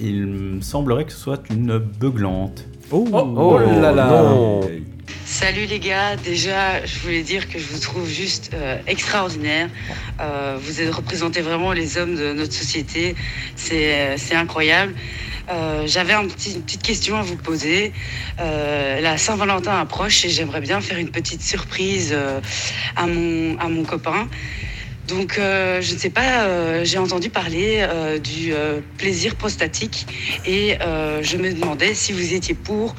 il 0.00 0.26
me 0.26 0.60
semblerait 0.62 1.04
que 1.04 1.12
ce 1.12 1.18
soit 1.18 1.42
une 1.50 1.76
beuglante. 1.78 2.64
Oh, 2.90 3.06
Oh 3.12 3.58
là 3.58 3.92
là. 3.92 4.06
Non. 4.06 4.60
Salut 5.24 5.64
les 5.66 5.78
gars, 5.78 6.16
déjà 6.16 6.84
je 6.84 6.98
voulais 7.00 7.22
dire 7.22 7.48
que 7.48 7.58
je 7.58 7.66
vous 7.66 7.78
trouve 7.78 8.06
juste 8.08 8.50
euh, 8.54 8.76
extraordinaire. 8.86 9.68
Euh, 10.20 10.58
vous 10.60 10.80
êtes 10.80 10.94
représenté 10.94 11.40
vraiment 11.40 11.72
les 11.72 11.96
hommes 11.96 12.14
de 12.16 12.32
notre 12.34 12.52
société, 12.52 13.14
c'est 13.56 14.12
euh, 14.12 14.16
incroyable. 14.36 14.94
Euh, 15.50 15.84
J'avais 15.86 16.12
un 16.12 16.26
petit- 16.26 16.54
une 16.54 16.62
petite 16.62 16.82
question 16.82 17.16
à 17.16 17.22
vous 17.22 17.36
poser. 17.36 17.92
Euh, 18.40 19.00
la 19.00 19.16
Saint-Valentin 19.16 19.72
approche 19.80 20.24
et 20.24 20.28
j'aimerais 20.28 20.60
bien 20.60 20.80
faire 20.80 20.98
une 20.98 21.10
petite 21.10 21.42
surprise 21.42 22.10
euh, 22.12 22.40
à, 22.96 23.06
mon, 23.06 23.56
à 23.58 23.68
mon 23.68 23.84
copain. 23.84 24.28
Donc, 25.08 25.38
euh, 25.38 25.80
je 25.80 25.94
ne 25.94 25.98
sais 25.98 26.10
pas, 26.10 26.44
euh, 26.44 26.84
j'ai 26.84 26.98
entendu 26.98 27.28
parler 27.28 27.78
euh, 27.80 28.18
du 28.18 28.52
plaisir 28.98 29.34
prostatique 29.34 30.06
et 30.46 30.76
je 31.22 31.36
me 31.36 31.52
demandais 31.52 31.94
si 31.94 32.12
vous 32.12 32.34
étiez 32.34 32.54
pour 32.54 32.94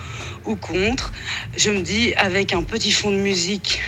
ou 0.46 0.56
contre. 0.56 1.12
Je 1.58 1.72
me 1.72 1.82
dis, 1.82 2.14
avec 2.16 2.54
un 2.54 2.64
petit 2.64 2.92
fond 2.92 3.12
de 3.12 3.18
musique, 3.18 3.82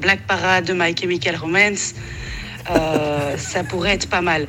Black 0.00 0.20
Parade 0.26 0.64
de 0.66 0.74
My 0.74 0.94
Chemical 0.96 1.36
Romance, 1.36 1.94
ça 3.36 3.64
pourrait 3.64 3.94
être 3.94 4.08
pas 4.08 4.20
mal. 4.20 4.46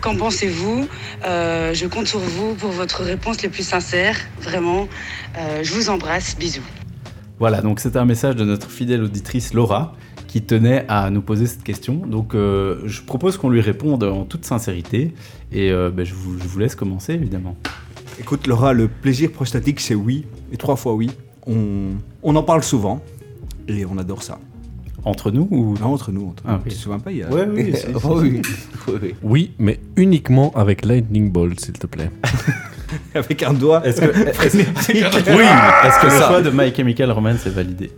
Qu'en 0.00 0.16
pensez-vous? 0.16 0.88
Je 1.24 1.86
compte 1.86 2.06
sur 2.06 2.20
vous 2.20 2.54
pour 2.54 2.70
votre 2.70 3.02
réponse 3.02 3.42
les 3.42 3.48
plus 3.48 3.66
sincères, 3.66 4.16
vraiment. 4.40 4.88
Je 5.62 5.72
vous 5.72 5.90
embrasse, 5.90 6.36
bisous. 6.36 6.62
Voilà, 7.38 7.60
donc 7.60 7.80
c'était 7.80 7.98
un 7.98 8.04
message 8.04 8.36
de 8.36 8.44
notre 8.44 8.70
fidèle 8.70 9.02
auditrice 9.02 9.54
Laura 9.54 9.96
qui 10.34 10.42
tenait 10.42 10.84
à 10.88 11.10
nous 11.10 11.22
poser 11.22 11.46
cette 11.46 11.62
question. 11.62 11.94
Donc 11.94 12.34
euh, 12.34 12.80
je 12.86 13.02
propose 13.02 13.36
qu'on 13.36 13.50
lui 13.50 13.60
réponde 13.60 14.02
en 14.02 14.24
toute 14.24 14.44
sincérité 14.44 15.14
et 15.52 15.70
euh, 15.70 15.90
ben, 15.94 16.04
je, 16.04 16.12
vous, 16.12 16.40
je 16.40 16.48
vous 16.48 16.58
laisse 16.58 16.74
commencer 16.74 17.12
évidemment. 17.12 17.54
Écoute, 18.18 18.48
Laura, 18.48 18.72
le 18.72 18.88
plaisir 18.88 19.30
prostatique, 19.30 19.78
c'est 19.78 19.94
oui. 19.94 20.26
Et 20.50 20.56
trois 20.56 20.74
fois 20.74 20.94
oui. 20.94 21.12
On, 21.46 21.90
on 22.24 22.34
en 22.34 22.42
parle 22.42 22.64
souvent. 22.64 23.00
Et 23.68 23.84
on 23.86 23.96
adore 23.96 24.24
ça. 24.24 24.40
Entre 25.04 25.30
nous 25.30 25.46
ou? 25.52 25.76
Non, 25.80 25.92
entre 25.94 26.10
nous. 26.10 26.26
Entre 26.30 26.42
Ah, 26.48 26.56
ok. 26.56 26.62
Tu 26.64 26.70
te 26.70 26.74
souviens 26.74 26.98
pas 26.98 27.12
il 27.12 27.18
y 27.18 27.22
a... 27.22 27.30
Ouais, 27.30 27.46
oui, 27.54 27.72
Oh 28.02 28.18
oui. 28.20 28.42
Oui, 28.88 28.94
oui. 29.00 29.14
Oui, 29.22 29.50
mais 29.60 29.78
uniquement 29.94 30.50
avec 30.56 30.84
Lightning 30.84 31.30
Bolt, 31.30 31.60
s'il 31.60 31.74
te 31.78 31.86
plaît. 31.86 32.10
Avec 33.14 33.42
un 33.44 33.52
doigt. 33.52 33.84
Est-ce 33.86 34.00
que, 34.00 34.06
est-ce- 34.06 34.32
frénétique. 34.34 35.04
oui, 35.28 35.44
est-ce 35.84 36.00
que 36.00 36.06
le 36.06 36.10
Ça. 36.10 36.28
choix 36.28 36.42
de 36.42 36.50
My 36.50 36.72
Chemical 36.74 37.10
Romance 37.12 37.46
est 37.46 37.50
validé? 37.50 37.90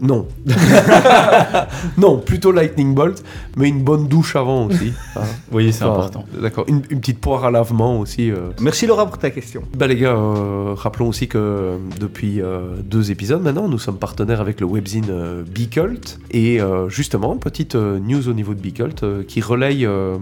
Non. 0.00 0.26
non, 1.98 2.18
plutôt 2.18 2.52
Lightning 2.52 2.94
Bolt, 2.94 3.22
mais 3.56 3.68
une 3.68 3.82
bonne 3.82 4.08
douche 4.08 4.36
avant 4.36 4.66
aussi. 4.66 4.92
hein. 5.16 5.20
Oui, 5.52 5.72
c'est 5.72 5.84
Enfin, 5.84 5.94
important. 6.00 6.24
D'accord. 6.40 6.64
Une, 6.68 6.82
une 6.90 7.00
petite 7.00 7.18
poire 7.20 7.44
à 7.44 7.50
lavement 7.50 7.98
aussi. 8.00 8.30
euh. 8.30 8.50
Merci 8.60 8.86
Laura 8.86 9.06
pour 9.06 9.18
ta 9.18 9.30
question. 9.30 9.62
Bah 9.76 9.86
les 9.86 9.96
gars, 9.96 10.10
euh, 10.16 10.74
rappelons 10.76 11.08
aussi 11.08 11.28
que 11.28 11.38
euh, 11.38 11.76
depuis 12.00 12.40
euh, 12.40 12.76
deux 12.84 13.10
épisodes 13.10 13.42
maintenant, 13.42 13.68
nous 13.68 13.78
sommes 13.78 13.98
partenaires 13.98 14.40
avec 14.40 14.60
le 14.60 14.66
webzine 14.66 15.06
euh, 15.10 15.42
Bcult. 15.44 16.18
Et 16.30 16.60
euh, 16.60 16.88
justement, 16.88 17.36
petite 17.36 17.74
euh, 17.74 17.98
news 17.98 18.28
au 18.28 18.32
niveau 18.32 18.54
de 18.54 18.60
Bcult 18.60 19.02
euh, 19.02 19.22
qui 19.22 19.40
relaye 19.40 19.86
euh, 19.86 20.16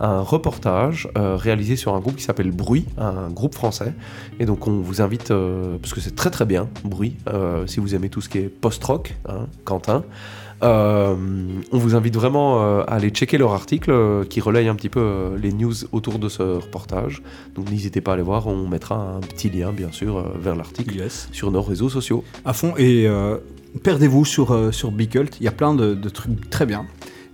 un 0.00 0.20
reportage 0.20 1.08
euh, 1.16 1.36
réalisé 1.36 1.76
sur 1.76 1.94
un 1.94 2.00
groupe 2.00 2.16
qui 2.16 2.24
s'appelle 2.24 2.50
Bruit, 2.50 2.86
un 2.98 3.28
groupe 3.30 3.54
français. 3.54 3.94
Et 4.40 4.46
donc 4.46 4.66
on 4.66 4.80
vous 4.80 5.00
invite, 5.00 5.30
euh, 5.30 5.76
parce 5.80 5.92
que 5.94 6.00
c'est 6.00 6.16
très 6.16 6.30
très 6.30 6.44
bien, 6.44 6.68
Bruit, 6.84 7.16
euh, 7.28 7.66
si 7.66 7.78
vous 7.80 7.94
aimez 7.94 8.08
tout 8.08 8.20
ce 8.20 8.28
qui 8.28 8.38
est 8.38 8.48
post-rock, 8.48 9.11
hein, 9.28 9.46
Quentin. 9.64 10.04
Euh, 10.62 11.16
on 11.72 11.78
vous 11.78 11.96
invite 11.96 12.14
vraiment 12.14 12.62
euh, 12.62 12.82
à 12.82 12.94
aller 12.94 13.10
checker 13.10 13.36
leur 13.36 13.52
article 13.52 13.90
euh, 13.90 14.24
qui 14.24 14.40
relaye 14.40 14.68
un 14.68 14.76
petit 14.76 14.88
peu 14.88 15.32
les 15.40 15.52
news 15.52 15.74
autour 15.90 16.18
de 16.18 16.28
ce 16.28 16.42
reportage. 16.42 17.22
Donc 17.54 17.70
n'hésitez 17.70 18.00
pas 18.00 18.12
à 18.12 18.14
aller 18.14 18.22
voir, 18.22 18.46
on 18.46 18.68
mettra 18.68 18.96
un 18.96 19.20
petit 19.20 19.50
lien 19.50 19.72
bien 19.72 19.90
sûr 19.90 20.24
vers 20.38 20.54
l'article 20.54 20.92
sur 21.32 21.50
nos 21.50 21.62
réseaux 21.62 21.88
sociaux. 21.88 22.24
À 22.44 22.52
fond. 22.52 22.74
Et 22.76 23.08
perdez-vous 23.82 24.24
sur, 24.24 24.72
sur 24.72 24.90
Bcult. 24.92 25.38
Il 25.40 25.44
y 25.44 25.48
a 25.48 25.52
plein 25.52 25.74
de, 25.74 25.94
de 25.94 26.08
trucs 26.08 26.48
très 26.50 26.66
bien. 26.66 26.86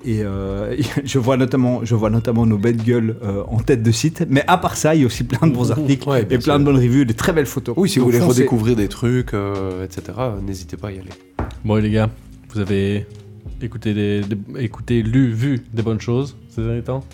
Et 0.05 0.23
euh, 0.23 0.77
je, 1.05 1.19
vois 1.19 1.37
notamment, 1.37 1.85
je 1.85 1.95
vois 1.95 2.11
notamment 2.11 2.47
nos 2.47 2.57
belles 2.59 2.77
gueules 2.83 3.17
euh, 3.23 3.43
en 3.49 3.59
tête 3.59 3.83
de 3.83 3.91
site. 3.91 4.25
Mais 4.29 4.45
à 4.47 4.57
part 4.59 4.77
ça, 4.77 4.95
il 4.95 5.01
y 5.01 5.05
a 5.05 5.07
aussi 5.07 5.25
plein 5.25 5.47
de 5.49 5.53
bons 5.53 5.71
articles 5.73 6.09
Ouais, 6.09 6.23
et 6.23 6.25
plein 6.27 6.41
sûr. 6.41 6.59
de 6.59 6.65
bonnes 6.65 6.77
reviews, 6.77 7.05
des 7.05 7.15
très 7.15 7.33
belles 7.33 7.47
photos. 7.47 7.75
Oui, 7.77 7.89
si 7.89 7.99
vous 7.99 8.07
voulez 8.07 8.19
foncez. 8.19 8.41
redécouvrir 8.43 8.77
des 8.77 8.89
trucs, 8.89 9.35
euh, 9.35 9.85
etc., 9.85 10.03
n'hésitez 10.47 10.77
pas 10.77 10.89
à 10.89 10.93
y 10.93 10.99
aller. 11.01 11.11
Bon, 11.65 11.75
les 11.77 11.91
gars, 11.91 12.09
vous 12.55 12.61
avez 12.61 13.07
écouté, 13.61 13.93
des, 13.95 14.21
des- 14.21 14.65
écouté 14.65 15.03
lu, 15.03 15.33
vu 15.33 15.63
des 15.73 15.83
bonnes 15.83 16.01
choses 16.01 16.37
ces 16.55 16.63
derniers 16.63 16.83
temps? 16.83 17.05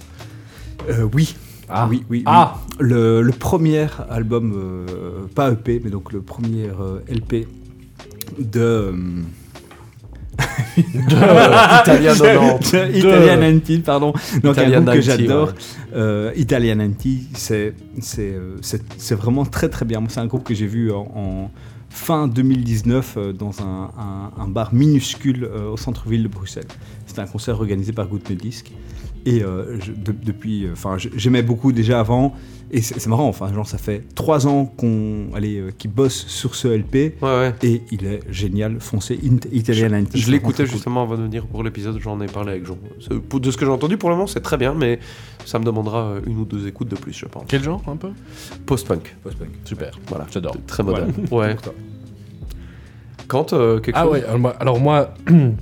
Euh, 0.90 1.09
oui. 1.15 1.35
Ah. 1.70 1.86
Oui, 1.90 1.98
oui, 2.11 2.19
oui. 2.19 2.23
Ah. 2.27 2.59
Le, 2.78 3.23
le 3.23 3.32
premier 3.32 3.86
album, 4.11 4.52
euh, 4.55 5.27
pas 5.35 5.51
EP, 5.52 5.81
mais 5.82 5.89
donc 5.90 6.12
le 6.12 6.20
premier 6.20 6.69
euh, 6.69 6.98
LP 7.09 7.47
de. 8.39 8.93
Euh, 10.78 11.81
Italian 11.82 12.15
de- 12.15 12.19
90. 12.20 12.73
de- 12.73 12.98
Italian 12.98 13.36
90, 13.40 13.78
pardon. 13.81 14.12
Donc 14.43 14.52
Italian 14.56 14.78
un 14.78 14.82
groupe 14.82 14.94
que 14.94 15.01
90, 15.01 15.02
j'adore. 15.05 15.48
ouais. 15.48 15.52
Euh, 15.94 16.32
Italian 16.36 16.77
90, 16.78 17.28
c'est 17.35 17.74
c'est 18.01 18.35
c'est- 18.62 18.82
c'est 18.97 19.15
vraiment 19.15 19.44
très 19.44 19.69
très 19.69 19.85
bien. 19.85 20.02
C'est 20.09 20.20
un 20.20 20.27
groupe 20.27 20.44
que 20.44 20.55
j'ai 20.55 20.66
vu 20.66 20.90
en, 20.93 21.06
en 21.15 21.51
fin 21.90 22.27
2019 22.27 23.15
euh, 23.16 23.32
dans 23.32 23.52
un, 23.62 23.90
un- 23.98 24.43
un 24.43 24.48
bar 24.48 24.74
minuscule 24.74 25.44
euh, 25.44 25.70
au 25.70 25.77
centre-ville 25.77 26.23
de 26.24 26.28
Bruxelles. 26.28 26.65
C'était 27.06 27.20
un 27.20 27.27
concert 27.27 27.55
organisé 27.55 27.93
par 27.93 28.06
Good 28.09 28.23
Disc. 28.32 28.73
Et 29.27 29.43
euh, 29.43 29.78
je- 29.81 29.93
de- 29.93 30.12
depuis, 30.24 30.65
euh, 30.66 30.73
enfin, 30.73 30.97
j'aimais 30.98 31.43
beaucoup 31.43 31.73
déjà 31.73 32.01
avant. 32.01 32.35
Et 32.76 32.82
c'est 32.82 33.06
marrant, 33.06 33.28
enfin, 33.28 33.52
genre, 33.55 33.68
ça 33.68 33.78
fait 33.78 34.02
trois 34.16 34.48
ans 34.48 34.64
qu'on, 34.66 35.28
euh, 35.40 35.70
qu'ils 35.78 35.92
bossent 35.92 36.26
sur 36.26 36.56
ce 36.56 36.66
LP. 36.66 37.14
Et 37.62 37.82
il 37.92 38.05
est 38.05 38.20
génial. 38.30 38.78
Int- 38.78 39.46
Italian 39.52 39.88
90. 39.90 40.18
Je 40.18 40.24
c'est 40.24 40.30
l'écoutais 40.32 40.66
justement 40.66 41.02
avant 41.02 41.16
de 41.16 41.22
venir 41.22 41.46
pour 41.46 41.62
l'épisode, 41.62 41.98
j'en 42.01 42.20
ai 42.20 42.26
parlé 42.26 42.51
avec 42.51 42.66
Jean. 42.66 42.76
De 43.38 43.51
ce 43.52 43.56
que 43.56 43.64
j'ai 43.64 43.70
entendu 43.70 43.96
pour 43.96 44.09
le 44.10 44.16
moment, 44.16 44.26
c'est 44.26 44.40
très 44.40 44.56
bien, 44.56 44.74
mais 44.74 44.98
ça 45.44 45.60
me 45.60 45.64
demandera 45.64 46.02
euh, 46.05 46.20
une 46.26 46.38
ou 46.38 46.44
deux 46.44 46.66
écoutes 46.66 46.88
de 46.88 46.96
plus, 46.96 47.12
je 47.12 47.26
pense. 47.26 47.44
Quel 47.46 47.62
genre 47.62 47.80
un 47.86 47.94
peu 47.96 48.09
Post-punk. 48.66 49.14
Post-punk. 49.22 49.51
Super, 49.64 49.92
Voilà. 50.09 50.26
j'adore. 50.32 50.56
Très 50.66 50.82
moderne. 50.82 51.12
Voilà. 51.30 51.52
Ouais. 51.52 51.59
Quand 53.28 53.52
euh, 53.52 53.78
quelque 53.78 53.96
Ah 53.96 54.02
chose 54.02 54.12
ouais, 54.12 54.24
alors 54.24 54.38
moi, 54.40 54.55
alors 54.59 54.80
moi, 54.80 55.14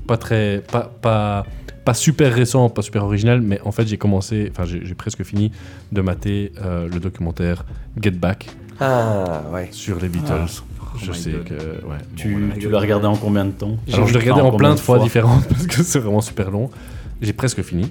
pas 0.06 0.16
très, 0.16 0.62
pas, 0.72 0.90
pas, 1.00 1.44
pas 1.84 1.94
super 1.94 2.32
récent, 2.32 2.68
pas 2.70 2.82
super 2.82 3.04
original, 3.04 3.40
mais 3.40 3.60
en 3.64 3.72
fait 3.72 3.86
j'ai 3.86 3.98
commencé, 3.98 4.50
enfin 4.50 4.64
j'ai 4.64 4.94
presque 4.94 5.22
fini 5.24 5.50
de 5.90 6.00
mater 6.00 6.52
euh, 6.62 6.88
le 6.88 7.00
documentaire 7.00 7.64
Get 8.00 8.12
Back 8.12 8.48
Ah 8.80 9.42
ouais. 9.52 9.68
sur 9.72 9.98
les 10.00 10.08
Beatles. 10.08 10.30
Ah. 10.32 10.46
je 11.00 11.10
Oh 11.10 11.14
sais 11.14 11.30
God. 11.32 11.44
que 11.44 11.54
ouais. 11.54 11.96
Tu, 12.16 12.34
bon, 12.34 12.54
tu 12.58 12.68
l'as 12.70 12.78
regardé 12.78 13.06
en 13.06 13.16
combien 13.16 13.44
de 13.46 13.50
temps? 13.52 13.76
Alors 13.92 14.06
je 14.06 14.12
l'ai 14.12 14.20
regardé 14.20 14.42
Enfin, 14.42 14.54
en 14.54 14.56
plein 14.58 14.74
de 14.74 14.80
fois 14.80 14.98
différentes 14.98 15.44
parce 15.48 15.66
que 15.66 15.82
c'est 15.82 15.98
vraiment 15.98 16.20
super 16.20 16.50
long. 16.50 16.70
J'ai 17.20 17.32
presque 17.32 17.62
fini. 17.62 17.90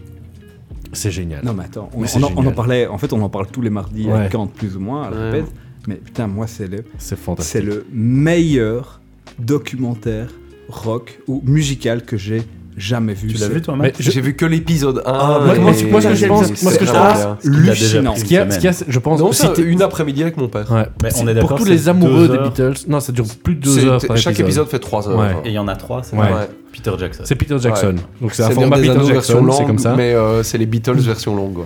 C'est 0.93 1.11
génial. 1.11 1.43
Non 1.45 1.53
mais 1.53 1.63
attends, 1.65 1.89
on, 1.93 1.99
Mais 2.01 2.03
on 2.03 2.07
c'est 2.07 2.23
en, 2.23 2.31
on 2.35 2.45
en 2.45 2.51
parlait, 2.51 2.85
en 2.87 2.97
fait 2.97 3.11
on 3.13 3.21
en 3.21 3.29
parle 3.29 3.47
tous 3.47 3.61
les 3.61 3.69
mardis 3.69 4.05
Ouais. 4.07 4.25
à 4.25 4.29
Kant 4.29 4.47
plus 4.47 4.75
ou 4.75 4.79
moins, 4.81 5.03
à 5.03 5.09
la 5.09 5.15
Ouais. 5.17 5.31
répète. 5.31 5.51
Mais 5.87 5.95
putain, 5.95 6.27
moi 6.27 6.47
c'est 6.47 6.67
le, 6.67 6.77
C'est 6.97 7.09
c'est 7.09 7.15
fantastique. 7.17 7.63
le 7.63 7.85
meilleur 7.91 9.01
documentaire 9.39 10.27
rock 10.69 11.19
ou 11.27 11.41
musical 11.45 12.03
que 12.03 12.17
j'ai 12.17 12.43
jamais 12.77 13.13
vu. 13.13 13.27
Tu 13.29 13.37
l'as 13.37 13.47
vu 13.49 13.61
toi, 13.61 13.75
Mais 13.75 13.87
Matt 13.87 13.95
je- 13.99 14.11
J'ai 14.11 14.21
vu 14.21 14.35
que 14.35 14.45
l'épisode 14.45 14.99
1. 14.99 15.01
Ah, 15.05 15.39
moi, 15.45 15.55
moi, 15.55 15.55
moi, 15.55 15.73
ce 15.73 15.83
que 16.07 16.15
je 16.15 16.25
pense, 16.25 16.63
moi, 16.63 16.71
ce 16.71 16.77
que 16.79 16.85
je 16.85 16.91
pense, 16.91 17.45
hallucinant. 17.45 18.15
ce 18.15 18.23
qu'il 18.23 18.33
y 18.33 18.37
a, 18.37 18.49
ce 18.49 18.55
qu'il 18.55 18.65
y 18.65 18.67
a, 18.67 18.73
c'est- 18.73 18.85
je 18.87 18.99
pense, 18.99 19.19
Non, 19.19 19.31
une 19.57 19.81
après-midi 19.81 20.21
avec 20.21 20.37
mon 20.37 20.47
père. 20.47 20.71
Ouais. 20.71 20.85
Mais 21.03 21.09
on 21.19 21.27
est 21.27 21.33
d'accord, 21.33 21.49
pour 21.49 21.57
tous 21.59 21.65
les 21.65 21.89
amoureux 21.89 22.27
des. 22.27 22.37
Beatles, 22.37 22.85
non, 22.87 22.99
ça 22.99 23.11
dure 23.11 23.25
plus 23.43 23.55
de 23.55 23.61
deux 23.61 23.71
C'est- 23.79 23.85
heures 23.85 24.05
par 24.05 24.17
Chaque 24.17 24.33
épisode. 24.33 24.45
épisode 24.47 24.67
fait 24.69 24.79
3 24.79 25.09
heures. 25.09 25.17
Ouais. 25.19 25.35
Et 25.45 25.49
il 25.49 25.53
y 25.53 25.59
en 25.59 25.67
a 25.67 25.75
trois, 25.75 26.01
c'est 26.03 26.15
Ouais. 26.15 26.29
vrai. 26.31 26.49
Peter 26.71 26.91
Jackson. 26.97 27.23
C'est 27.25 27.35
Peter 27.35 27.57
Jackson. 27.59 27.95
Donc 28.21 28.33
c'est 28.33 28.43
un 28.43 28.49
format 28.51 28.77
Peter 28.77 28.93
Jackson, 29.05 29.21
c'est 29.21 29.33
longue, 29.41 29.67
comme 29.67 29.77
ça. 29.79 29.95
Mais 29.95 30.13
euh, 30.13 30.41
c'est 30.43 30.57
les 30.57 30.65
Beatles 30.65 30.97
version 30.99 31.35
longue. 31.35 31.59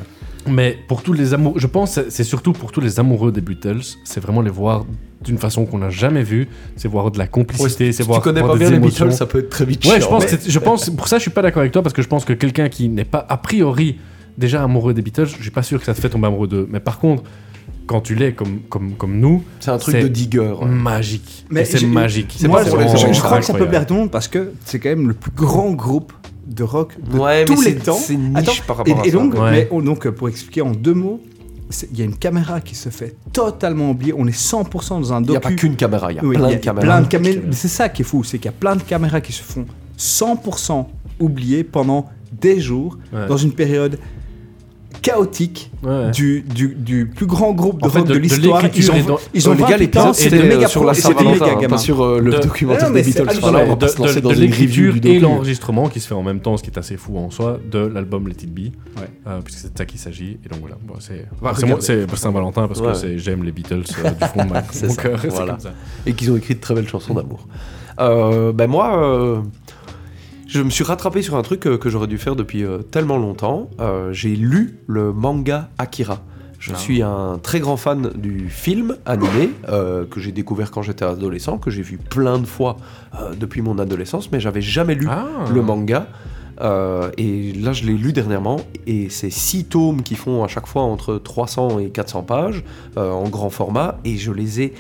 Mais 0.48 0.78
pour 0.88 1.02
tous 1.02 1.14
les 1.14 1.34
amoureux, 1.34 1.60
je 1.60 1.66
pense 1.68 2.00
c'est 2.10 2.24
surtout 2.24 2.54
pour 2.54 2.72
tous 2.72 2.80
les 2.82 3.00
amoureux 3.00 3.32
des 3.32 3.42
Beatles, 3.42 3.82
c'est 4.04 4.20
vraiment 4.20 4.42
les 4.42 4.52
voir 4.52 4.86
d'une 5.26 5.38
façon 5.38 5.66
qu'on 5.66 5.80
n'a 5.80 5.90
jamais 5.90 6.24
vue, 6.24 6.48
c'est 6.76 6.88
voir 6.88 7.12
de 7.12 7.18
la 7.18 7.28
complicité, 7.28 7.92
c'est 7.92 8.04
Si 8.04 8.08
voir 8.08 8.20
tu 8.20 8.24
connais 8.26 8.42
voir 8.42 8.54
pas 8.54 8.58
des 8.60 8.66
bien 8.66 8.72
les 8.72 8.78
émotions. 8.78 9.06
Beatles, 9.06 9.18
ça 9.18 9.26
peut 9.26 9.40
être 9.40 9.50
très 9.50 9.66
vite 9.66 9.84
Ouais, 9.86 9.92
chiant. 9.92 10.00
je 10.02 10.08
pense, 10.08 10.24
Mais- 10.24 10.38
que 10.38 10.44
c'est- 10.44 10.50
je 10.52 10.60
pense, 10.60 10.90
pour 10.92 11.08
ça 11.08 11.18
je 11.18 11.22
suis 11.24 11.32
pas 11.32 11.42
d'accord 11.42 11.62
avec 11.62 11.72
toi 11.72 11.82
parce 11.82 11.94
que 11.94 12.02
je 12.02 12.08
pense 12.08 12.24
que 12.26 12.34
quelqu'un 12.34 12.70
qui 12.70 12.88
n'est 12.90 13.04
pas 13.06 13.26
a 13.28 13.38
priori 13.38 13.98
déjà 14.38 14.64
amoureux 14.64 14.94
des 14.94 15.02
Beatles, 15.02 15.26
je 15.38 15.42
suis 15.42 15.52
pas 15.52 15.64
sûr 15.64 15.80
que 15.80 15.86
ça 15.86 15.94
te 15.94 16.00
fait 16.02 16.10
tomber 16.10 16.28
amoureux 16.28 16.48
d'eux. 16.48 16.68
Mais 16.72 16.80
par 16.80 17.00
contre, 17.00 17.24
quand 17.88 18.02
tu 18.02 18.16
l'es 18.16 18.34
comme, 18.34 18.60
comme, 18.70 18.94
comme 18.94 19.20
nous, 19.20 19.44
C'est 19.60 19.72
un 19.72 19.78
truc 19.78 19.96
de 19.98 20.08
digger. 20.08 20.54
magique. 20.66 21.46
Mais 21.50 21.66
c'est 21.66 21.86
magique. 21.86 22.36
Moi, 22.48 22.64
C'est 22.64 22.72
je, 22.72 22.76
vraiment 22.76 22.96
je- 22.96 23.14
je 23.14 23.22
crois 23.22 23.40
que 23.40 23.46
ça 23.46 23.54
peut 23.54 23.68
perdre 23.68 23.88
tout 23.88 23.94
le 23.94 24.00
monde 24.02 24.12
parce 24.12 24.28
que 24.28 24.52
c'est 24.66 24.80
quand 24.80 24.90
même 24.90 25.08
le 25.08 25.14
plus 25.14 25.32
grand 25.32 25.72
groupe 25.72 26.12
de 26.48 26.64
rock 26.64 26.94
de 27.12 27.18
Ouais, 27.18 27.40
mais 27.40 27.56
tous 27.56 27.62
les 27.64 27.76
temps. 27.76 27.94
c'est 27.96 28.16
niche 28.16 28.38
Attends, 28.38 28.52
par 28.68 28.78
rapport 28.78 28.98
et, 28.98 29.02
à 29.02 29.06
et 29.06 29.12
ça. 29.12 29.18
donc, 29.18 29.34
Ouais. 29.34 29.52
mais, 29.52 29.68
oh, 29.72 29.82
donc, 29.82 30.08
pour 30.10 30.30
expliquer 30.30 30.62
en 30.62 30.72
deux 30.72 30.94
mots, 30.94 31.20
il 31.92 31.98
y 31.98 32.02
a 32.02 32.06
une 32.06 32.16
caméra 32.16 32.62
qui 32.62 32.76
se 32.76 32.90
fait 32.90 33.16
totalement 33.34 33.90
oublier. 33.92 34.14
On 34.16 34.28
est 34.28 34.38
100% 34.38 35.00
dans 35.02 35.14
un 35.14 35.22
Il 35.24 35.30
n'y 35.30 35.36
a 35.36 35.40
docu. 35.40 35.56
pas 35.56 35.60
qu'une 35.60 35.76
caméra, 35.76 36.12
il 36.12 36.16
y 36.16 36.20
a 36.20 36.24
Oui, 36.24 36.36
plein 36.36 36.50
de 36.50 36.56
caméras. 36.56 36.86
plein 36.86 37.02
de 37.02 37.08
caméras. 37.08 37.42
Mais 37.48 37.52
C'est 37.54 37.68
ça 37.68 37.90
qui 37.90 38.02
est 38.04 38.06
fou, 38.06 38.24
c'est 38.24 38.38
qu'il 38.38 38.46
y 38.46 38.50
a 38.50 38.58
plein 38.58 38.76
de 38.76 38.84
caméras 38.84 39.20
qui 39.22 39.34
se 39.34 39.42
font 39.44 39.66
100% 39.98 40.86
oubliées 41.20 41.64
pendant 41.64 42.08
des 42.32 42.60
jours 42.60 42.98
Ouais. 43.14 43.28
dans 43.28 43.38
une 43.38 43.54
période 43.54 43.98
chaotique 45.02 45.72
Ouais. 45.84 46.10
du, 46.12 46.42
du, 46.42 46.70
du 46.76 47.06
plus 47.06 47.28
grand 47.28 47.54
groupe 47.54 47.80
de 47.82 47.86
En 47.86 47.90
fait, 47.92 48.00
rock 48.00 48.08
de- 48.08 48.14
de, 48.14 48.18
de 48.18 48.24
l'histoire. 48.24 48.62
Ils 48.76 48.92
ont, 48.92 49.04
dans- 49.06 49.20
ils 49.36 49.50
ont 49.50 49.54
les 49.54 49.60
gars, 49.60 49.68
28 49.68 49.74
ans, 49.74 49.80
l'épisode 50.08 50.14
c'est 50.16 50.30
c'était 50.32 50.44
méga 50.48 50.68
sur 50.68 50.84
la 50.84 50.94
Saint-Valentin, 50.96 51.68
pas 51.68 51.78
sur 51.78 52.04
euh, 52.04 52.20
le 52.20 52.32
De- 52.32 52.40
documentaire 52.40 52.92
des 52.92 53.04
Beatles. 53.04 53.24
Voilà, 53.40 53.66
on 53.72 53.76
va 53.76 53.88
se 53.88 53.98
lancer 54.02 54.22
dans 54.22 54.32
une 54.34 54.52
review 54.52 54.92
du 54.94 55.08
et 55.10 55.20
l'enregistrement 55.20 55.88
qui 55.90 56.00
se 56.00 56.08
fait 56.08 56.16
en 56.16 56.24
même 56.24 56.40
temps, 56.40 56.58
ce 56.58 56.64
qui 56.64 56.72
est 56.72 56.80
assez 56.80 56.98
fou 56.98 57.18
en 57.18 57.30
soi, 57.30 57.60
de 57.72 57.80
l'album 57.80 58.28
Let 58.28 58.34
It 58.44 58.54
Be, 58.54 58.60
Ouais. 59.00 59.08
euh, 59.28 59.42
puisque 59.44 59.60
c'est 59.60 59.74
de 59.74 59.78
ça 59.78 59.86
qu'il 59.86 60.00
s'agit. 60.00 60.40
Et 60.44 60.50
donc 60.50 60.60
voilà, 60.62 60.76
bon, 60.84 60.96
c'est 61.00 61.28
c'est 61.82 62.08
pour 62.08 62.18
Saint-Valentin 62.18 62.68
parce 62.68 62.80
Ouais. 62.82 62.94
que 63.10 63.18
j'aime 63.20 63.44
les 63.44 63.52
Beatles 63.52 63.84
euh, 64.04 64.10
du 64.10 64.26
fond 64.26 64.44
de 64.44 64.50
ma- 64.52 64.62
cœur. 65.02 65.58
et 66.08 66.14
qu'ils 66.14 66.32
ont 66.32 66.38
écrit 66.38 66.56
de 66.56 66.60
très 66.62 66.74
belles 66.74 66.88
chansons 66.88 67.14
d'amour. 67.14 67.48
Ben 68.00 68.68
moi, 68.68 68.98
euh, 68.98 69.42
je 70.48 70.62
me 70.62 70.70
suis 70.70 70.84
rattrapé 70.84 71.22
sur 71.22 71.36
un 71.36 71.42
truc 71.42 71.66
euh, 71.68 71.78
que 71.78 71.90
j'aurais 71.90 72.08
dû 72.08 72.18
faire 72.18 72.36
depuis 72.36 72.64
euh, 72.64 72.80
tellement 72.80 73.18
longtemps. 73.18 73.70
Euh, 73.80 74.14
J'ai 74.14 74.36
lu 74.36 74.80
le 74.88 75.12
manga 75.14 75.70
Akira. 75.78 76.22
Je 76.60 76.72
Ah. 76.74 76.78
suis 76.78 77.02
un 77.04 77.40
très 77.42 77.60
grand 77.60 77.78
fan 77.78 78.12
du 78.16 78.50
film 78.50 78.96
animé 79.06 79.52
euh, 79.70 80.06
que 80.06 80.20
j'ai 80.20 80.32
découvert 80.32 80.72
quand 80.72 80.82
j'étais 80.82 81.06
adolescent, 81.06 81.58
que 81.58 81.70
j'ai 81.70 81.82
vu 81.84 81.98
plein 81.98 82.40
de 82.40 82.46
fois 82.46 82.78
euh, 83.20 83.34
depuis 83.36 83.62
mon 83.62 83.78
adolescence, 83.78 84.32
mais 84.32 84.40
j'avais 84.40 84.62
jamais 84.62 84.96
lu 84.96 85.08
Ah. 85.10 85.26
le 85.54 85.62
manga. 85.62 86.08
Euh, 86.62 87.12
et 87.18 87.52
là, 87.54 87.74
je 87.74 87.84
l'ai 87.86 87.94
lu 87.94 88.14
dernièrement, 88.14 88.62
et 88.88 89.10
c'est 89.10 89.30
six 89.30 89.66
tomes 89.66 90.02
qui 90.04 90.16
font 90.16 90.44
à 90.44 90.48
chaque 90.48 90.68
fois 90.68 90.84
entre 90.84 91.18
300 91.18 91.80
et 91.80 91.90
400 91.90 92.24
pages 92.24 92.64
en 92.96 93.28
grand 93.28 93.50
format, 93.50 93.98
et 94.06 94.16
je 94.16 94.32
les 94.32 94.62
ai 94.62 94.74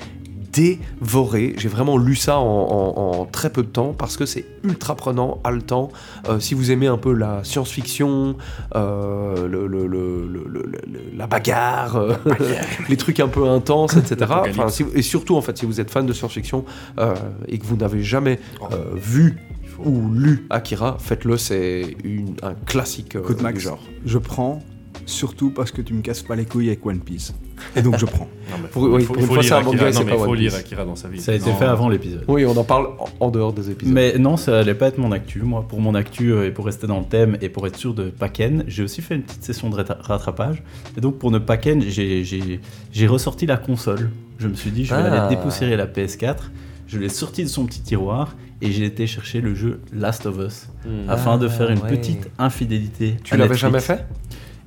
dévorés. 0.55 1.53
J'ai 1.57 1.67
vraiment 1.67 1.97
lu 1.97 2.15
ça 2.15 2.37
en, 2.39 2.43
en- 2.43 3.19
en 3.21 3.25
très 3.25 3.49
peu 3.49 3.61
de 3.63 3.67
temps 3.67 3.93
parce 3.97 4.17
que 4.17 4.25
c'est 4.25 4.45
ultra 4.63 4.95
prenant, 4.95 5.39
haletant. 5.43 5.89
Euh, 6.29 6.39
si 6.39 6.53
vous 6.53 6.71
aimez 6.71 6.87
un 6.87 6.97
peu 6.97 7.13
la 7.13 7.43
science-fiction, 7.43 8.37
euh, 8.75 9.47
le- 9.47 9.67
le- 9.67 9.87
le- 9.87 10.27
le- 10.27 10.47
le- 10.47 10.65
le- 10.65 11.17
la 11.17 11.27
bagarre, 11.27 11.97
euh, 11.97 12.13
les 12.89 12.97
trucs 12.97 13.19
un 13.19 13.27
peu 13.27 13.47
intenses, 13.47 13.95
etc. 13.97 14.31
Enfin, 14.49 14.69
si 14.69 14.85
et 14.93 15.01
surtout, 15.01 15.35
en 15.35 15.41
fait, 15.41 15.57
si 15.57 15.65
vous 15.65 15.79
êtes 15.81 15.91
fan 15.91 16.05
de 16.05 16.13
science-fiction 16.13 16.65
euh, 16.99 17.13
et 17.47 17.57
que 17.59 17.65
vous 17.65 17.75
n'avez 17.75 18.01
jamais 18.03 18.39
euh, 18.71 18.75
vu 18.95 19.37
ou 19.83 20.09
lu 20.09 20.45
Akira, 20.49 20.97
faites-le, 20.99 21.37
c'est 21.37 21.97
un 22.43 22.53
classique 22.65 23.15
euh, 23.17 23.19
Écoute, 23.21 23.43
du 23.53 23.59
genre. 23.59 23.79
je 24.05 24.17
prends 24.17 24.63
surtout 25.05 25.49
parce 25.51 25.71
que 25.71 25.81
tu 25.81 25.93
me 25.93 26.01
casses 26.01 26.21
pas 26.23 26.35
les 26.35 26.45
couilles 26.45 26.67
avec 26.67 26.85
One 26.85 26.99
Piece. 26.99 27.33
Et 27.75 27.81
donc 27.81 27.97
je 27.97 28.05
prends. 28.05 28.27
Pour- 28.71 28.83
oui, 28.83 29.03
pour 29.03 29.17
une 29.17 29.25
fois, 29.25 29.41
c'est 29.43 29.53
un 29.53 29.61
manga 29.61 29.91
c'est 29.91 30.03
pas 30.05 30.11
Il 30.11 30.17
faut 30.17 30.23
One 30.31 30.35
lire 30.37 30.51
Piece. 30.51 30.59
Akira 30.59 30.85
dans 30.85 30.95
sa 30.95 31.07
vie. 31.07 31.19
Ça 31.19 31.31
a 31.31 31.35
été 31.35 31.49
Non. 31.49 31.55
fait 31.55 31.65
avant 31.65 31.89
l'épisode. 31.89 32.23
Oui, 32.27 32.45
on 32.45 32.55
en 32.55 32.63
parle 32.63 32.87
en- 32.99 33.07
en 33.25 33.31
dehors 33.31 33.53
des 33.53 33.69
épisodes. 33.71 33.93
Mais 33.93 34.17
non, 34.17 34.37
ça 34.37 34.59
allait 34.59 34.75
pas 34.75 34.87
être 34.87 34.97
mon 34.97 35.11
actu. 35.11 35.41
Moi, 35.41 35.65
pour 35.67 35.79
mon 35.81 35.95
actu 35.95 36.31
euh, 36.31 36.47
et 36.47 36.51
pour 36.51 36.65
rester 36.65 36.85
dans 36.87 36.99
le 36.99 37.05
thème 37.05 37.37
et 37.41 37.49
pour 37.49 37.65
être 37.67 37.77
sûr 37.77 37.93
de 37.93 38.09
pas 38.09 38.29
ken, 38.29 38.63
j'ai 38.67 38.83
aussi 38.83 39.01
fait 39.01 39.15
une 39.15 39.23
petite 39.23 39.43
session 39.43 39.69
de 39.69 39.75
rattrapage. 39.75 40.63
Et 40.97 41.01
donc, 41.01 41.17
pour 41.17 41.31
ne 41.31 41.39
pas 41.39 41.57
ken, 41.57 41.81
j'ai- 41.81 42.59
ressorti 43.07 43.45
la 43.45 43.57
console. 43.57 44.09
Je 44.37 44.47
me 44.47 44.53
suis 44.55 44.71
dit, 44.71 44.83
je 44.85 44.93
vais 44.93 45.01
Ah. 45.01 45.23
aller 45.25 45.35
dépoussiérer 45.35 45.77
la 45.77 45.87
PS4. 45.87 46.51
Je 46.87 46.99
l'ai 46.99 47.09
sorti 47.09 47.43
de 47.43 47.49
son 47.49 47.65
petit 47.65 47.81
tiroir 47.81 48.35
et 48.61 48.71
j'ai 48.71 48.85
été 48.85 49.07
chercher 49.07 49.41
le 49.41 49.55
jeu 49.55 49.79
Last 49.91 50.25
of 50.27 50.37
Us 50.37 50.67
Hmm. 50.85 51.09
afin 51.09 51.37
de 51.37 51.47
Ah, 51.47 51.49
faire 51.49 51.71
une 51.71 51.79
ouais. 51.79 51.87
petite 51.89 52.29
infidélité. 52.37 53.15
Tu 53.23 53.35
l'avais 53.37 53.55
jamais 53.55 53.79
fait? 53.79 54.05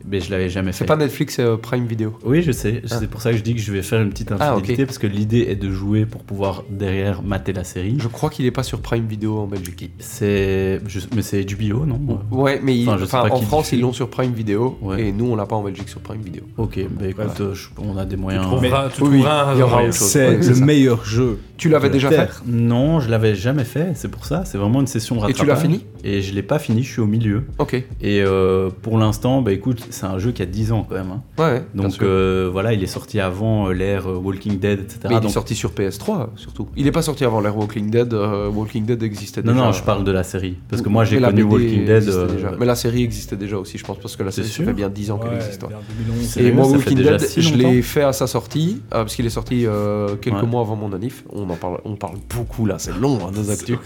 Mais 0.07 0.21
je 0.21 0.31
l'avais 0.31 0.49
jamais 0.49 0.73
fait. 0.73 0.79
C'est 0.79 0.85
pas 0.87 0.97
Netflix, 0.97 1.35
c'est 1.37 1.43
euh, 1.43 1.57
Prime 1.57 1.87
Video. 1.87 2.17
Oui, 2.25 2.43
je 2.43 2.53
sais. 2.53 2.83
Ah. 2.91 2.97
C'est 2.99 3.09
pour 3.11 3.21
ça 3.21 3.33
que 3.33 3.37
je 3.37 3.43
dis 3.43 3.55
que 3.55 3.61
je 3.61 3.73
vais 3.73 3.83
faire 3.83 4.01
une 4.01 4.11
petite 4.11 4.33
Ah, 4.39 4.53
infidélité 4.55 4.87
parce 4.87 4.99
que 4.99 5.07
l'idée 5.07 5.47
est 5.51 5.57
de 5.57 5.71
jouer 5.71 6.07
pour 6.07 6.23
pouvoir 6.23 6.65
derrière 6.71 7.23
mater 7.23 7.53
la 7.53 7.65
série. 7.65 7.97
Je 7.99 8.09
crois 8.09 8.31
qu'il 8.31 8.47
est 8.47 8.51
pas 8.51 8.63
sur 8.63 8.81
Prime 8.81 9.07
Video 9.07 9.39
en 9.39 9.47
Belgique. 9.47 9.91
C'est, 9.99 10.81
je- 10.87 11.01
mais 11.15 11.23
c'est 11.23 11.45
HBO, 11.45 11.85
non? 11.85 12.01
Ouais, 12.31 12.61
mais 12.63 12.77
il- 12.79 12.89
Enfin, 12.89 12.99
je 12.99 13.05
sais 13.05 13.15
enfin, 13.17 13.29
pas 13.29 13.35
en 13.35 13.41
France, 13.43 13.73
ils 13.73 13.81
l'ont 13.81 13.93
sur 13.93 14.09
Prime 14.09 14.33
Video 14.33 14.79
Ouais. 14.83 15.09
et 15.09 15.13
nous, 15.13 15.27
on 15.27 15.37
l'a 15.37 15.47
pas 15.47 15.57
en 15.57 15.63
Belgique 15.63 15.89
sur 15.89 16.01
Prime 16.01 16.21
Video. 16.23 16.43
Ok, 16.57 16.79
bah 16.99 17.07
écoute, 17.09 17.41
euh, 17.41 17.55
je- 17.55 17.69
on 17.79 17.97
a 17.99 18.05
des 18.05 18.17
moyens. 18.17 18.45
trouveras- 18.47 18.89
tu 18.95 19.03
Oui, 19.03 19.21
trouveras 19.21 19.53
un-. 19.53 19.93
C'est 19.93 20.29
Ouais, 20.29 20.37
le 20.37 20.43
ça. 20.55 20.65
meilleur 20.65 21.05
jeu. 21.05 21.39
Tu 21.57 21.69
l'avais 21.69 21.91
déjà 21.91 22.11
fait 22.11 22.29
Non, 22.47 23.01
je 23.01 23.11
l'avais 23.11 23.35
jamais 23.35 23.65
fait. 23.65 23.89
C'est 23.95 24.09
pour 24.11 24.25
ça. 24.25 24.45
C'est 24.45 24.59
vraiment 24.59 24.81
une 24.81 24.87
session 24.87 25.17
Et 25.17 25.21
rattrapage. 25.21 25.41
tu 25.41 25.47
l'as 25.47 25.57
fini 25.57 25.85
Et 26.05 26.23
je 26.23 26.33
l'ai 26.33 26.43
pas 26.45 26.61
fini. 26.61 26.83
Je 26.85 26.93
suis 26.93 27.01
au 27.01 27.07
milieu. 27.07 27.45
Ok. 27.59 27.75
Et 27.75 27.85
euh, 28.23 28.71
pour 28.83 28.97
l'instant, 28.99 29.43
bah 29.43 29.53
écoute, 29.53 29.88
c'est 29.91 30.07
un 30.07 30.19
jeu 30.19 30.33
qui 30.33 30.43
a 30.43 30.47
10 30.47 30.73
ans 30.73 30.87
quand 30.89 30.95
même. 30.95 31.11
hein. 31.11 31.23
Ouais, 31.39 31.63
Donc 31.75 32.03
euh, 32.03 32.49
voilà, 32.53 32.73
il 32.73 32.83
est 32.83 32.87
sorti 32.87 33.21
avant 33.21 33.69
euh, 33.69 33.73
l'ère 33.73 34.07
euh, 34.09 34.17
Walking 34.17 34.59
Dead, 34.59 34.81
etc. 34.81 35.01
Mais 35.09 35.17
il 35.21 35.27
est 35.27 35.29
sorti 35.29 35.55
sur 35.55 35.71
PS3 35.71 36.29
surtout. 36.37 36.69
Il 36.77 36.87
est 36.87 36.93
pas 36.93 37.03
sorti 37.03 37.25
avant 37.25 37.41
l'ère 37.41 37.57
Walking 37.57 37.91
Dead. 37.91 38.13
euh, 38.15 38.49
Walking 38.49 38.85
Dead 38.85 39.03
existait 39.03 39.43
Non, 39.43 39.53
déjà. 39.53 39.65
non, 39.65 39.73
je 39.73 39.83
parle 39.83 40.05
de 40.05 40.11
la 40.13 40.23
série. 40.25 40.57
Parce 40.69 40.83
que 40.83 40.89
moi, 40.89 41.05
j'ai 41.05 41.21
connu 41.21 41.43
Walking 41.43 41.85
Dead. 41.85 42.09
euh, 42.09 42.27
déjà. 42.35 42.53
Mais 42.59 42.67
la 42.67 42.75
série 42.75 43.03
existait 43.03 43.37
déjà 43.37 43.57
aussi, 43.59 43.79
je 43.79 43.85
pense, 43.85 43.99
parce 43.99 44.17
que 44.17 44.23
la 44.23 44.31
série, 44.31 44.49
ça 44.49 44.65
fait 44.65 44.73
bien 44.73 44.89
10 44.89 45.11
ans 45.11 45.19
qu'elle 45.19 45.35
existe. 45.35 45.61
2011. 45.63 46.39
Et 46.39 46.53
moi, 46.53 46.67
Walking 46.67 46.99
Dead, 46.99 47.21
si 47.21 47.43
je 47.43 47.55
l'ai 47.55 47.83
fait 47.83 48.03
à 48.03 48.13
sa 48.13 48.27
sortie, 48.27 48.83
euh, 48.95 49.03
parce 49.03 49.15
qu'il 49.15 49.27
est 49.27 49.31
sorti 49.31 49.67
euh, 49.67 50.17
quelques 50.17 50.39
Ouais. 50.39 50.47
mois 50.47 50.61
avant 50.61 50.77
mon 50.77 50.93
anif. 50.93 51.25
On 51.33 51.49
en 51.51 51.57
parle, 51.57 51.79
on 51.85 51.97
parle 51.97 52.17
beaucoup 52.35 52.65
là, 52.67 52.77
c'est 52.79 52.97
long, 52.97 53.19
hein, 53.27 53.31
nos 53.35 53.51
actus. 53.51 53.79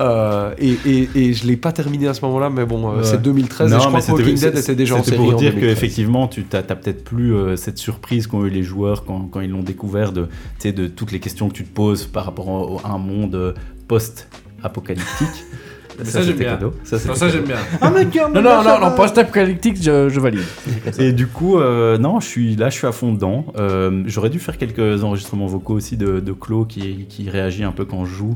Euh, 0.00 0.54
et, 0.58 0.76
et, 0.86 1.08
et 1.14 1.32
je 1.34 1.46
l'ai 1.46 1.56
pas 1.56 1.70
terminé 1.70 2.08
à 2.08 2.14
ce 2.14 2.24
moment-là, 2.24 2.50
mais 2.50 2.64
bon, 2.66 2.90
euh, 2.90 2.96
Ouais. 2.96 3.04
c'est 3.04 3.22
2013 3.22 3.70
et 3.70 3.74
Non, 3.74 3.80
je 3.80 3.86
crois 3.88 4.00
que 4.00 4.10
Walking 4.10 4.34
Dead 4.34 4.54
c'est- 4.54 4.60
était 4.60 4.74
déjà 4.74 4.96
en 4.96 5.02
série 5.04 5.16
pour 5.18 5.34
dire 5.34 5.50
2013. 5.52 5.60
qu'effectivement, 5.74 6.26
tu 6.28 6.44
n'as 6.52 6.62
peut-être 6.62 7.04
plus 7.04 7.34
euh, 7.34 7.54
cette 7.56 7.78
surprise 7.78 8.26
qu'ont 8.26 8.44
eu 8.44 8.50
les 8.50 8.62
joueurs 8.64 9.04
quand, 9.04 9.28
quand 9.30 9.40
ils 9.40 9.50
l'ont 9.50 9.62
découvert 9.62 10.10
de, 10.12 10.26
toutes 10.88 11.12
les 11.12 11.20
questions 11.20 11.48
que 11.48 11.54
tu 11.54 11.64
te 11.64 11.72
poses 11.74 12.06
par 12.06 12.24
rapport 12.24 12.48
au- 12.48 12.80
à 12.84 12.90
un 12.90 12.98
monde 12.98 13.54
post-apocalyptique. 13.86 15.04
Mais 15.98 16.04
ça, 16.06 16.22
j'aime 16.22 16.36
bien. 16.36 16.54
cadeau. 16.54 16.72
Ça, 16.82 16.96
Non, 17.06 17.14
ça, 17.14 17.28
j'aime 17.28 17.44
bien. 17.44 17.54
Ah, 17.80 17.88
mais 17.94 18.04
gars, 18.06 18.28
Non, 18.34 18.42
non, 18.42 18.64
non, 18.64 18.80
non, 18.80 18.96
post-apocalyptique, 18.96 19.76
je, 19.80 20.08
je 20.08 20.18
valide. 20.18 20.40
Et 20.98 21.12
du 21.12 21.28
coup, 21.28 21.56
euh, 21.60 21.98
non, 21.98 22.18
je 22.18 22.26
suis 22.26 22.56
là, 22.56 22.68
je 22.68 22.74
suis 22.74 22.86
à 22.88 22.90
fond 22.90 23.12
dedans. 23.12 23.46
Euh, 23.56 24.02
J'aurais 24.06 24.30
dû 24.30 24.40
faire 24.40 24.58
quelques 24.58 25.04
enregistrements 25.04 25.46
vocaux 25.46 25.74
aussi 25.74 25.96
de, 25.96 26.18
de 26.18 26.32
Claude 26.32 26.66
qui, 26.66 27.06
qui 27.08 27.30
réagit 27.30 27.62
un 27.62 27.70
peu 27.70 27.84
quand 27.84 28.04
je 28.06 28.12
joue, 28.12 28.34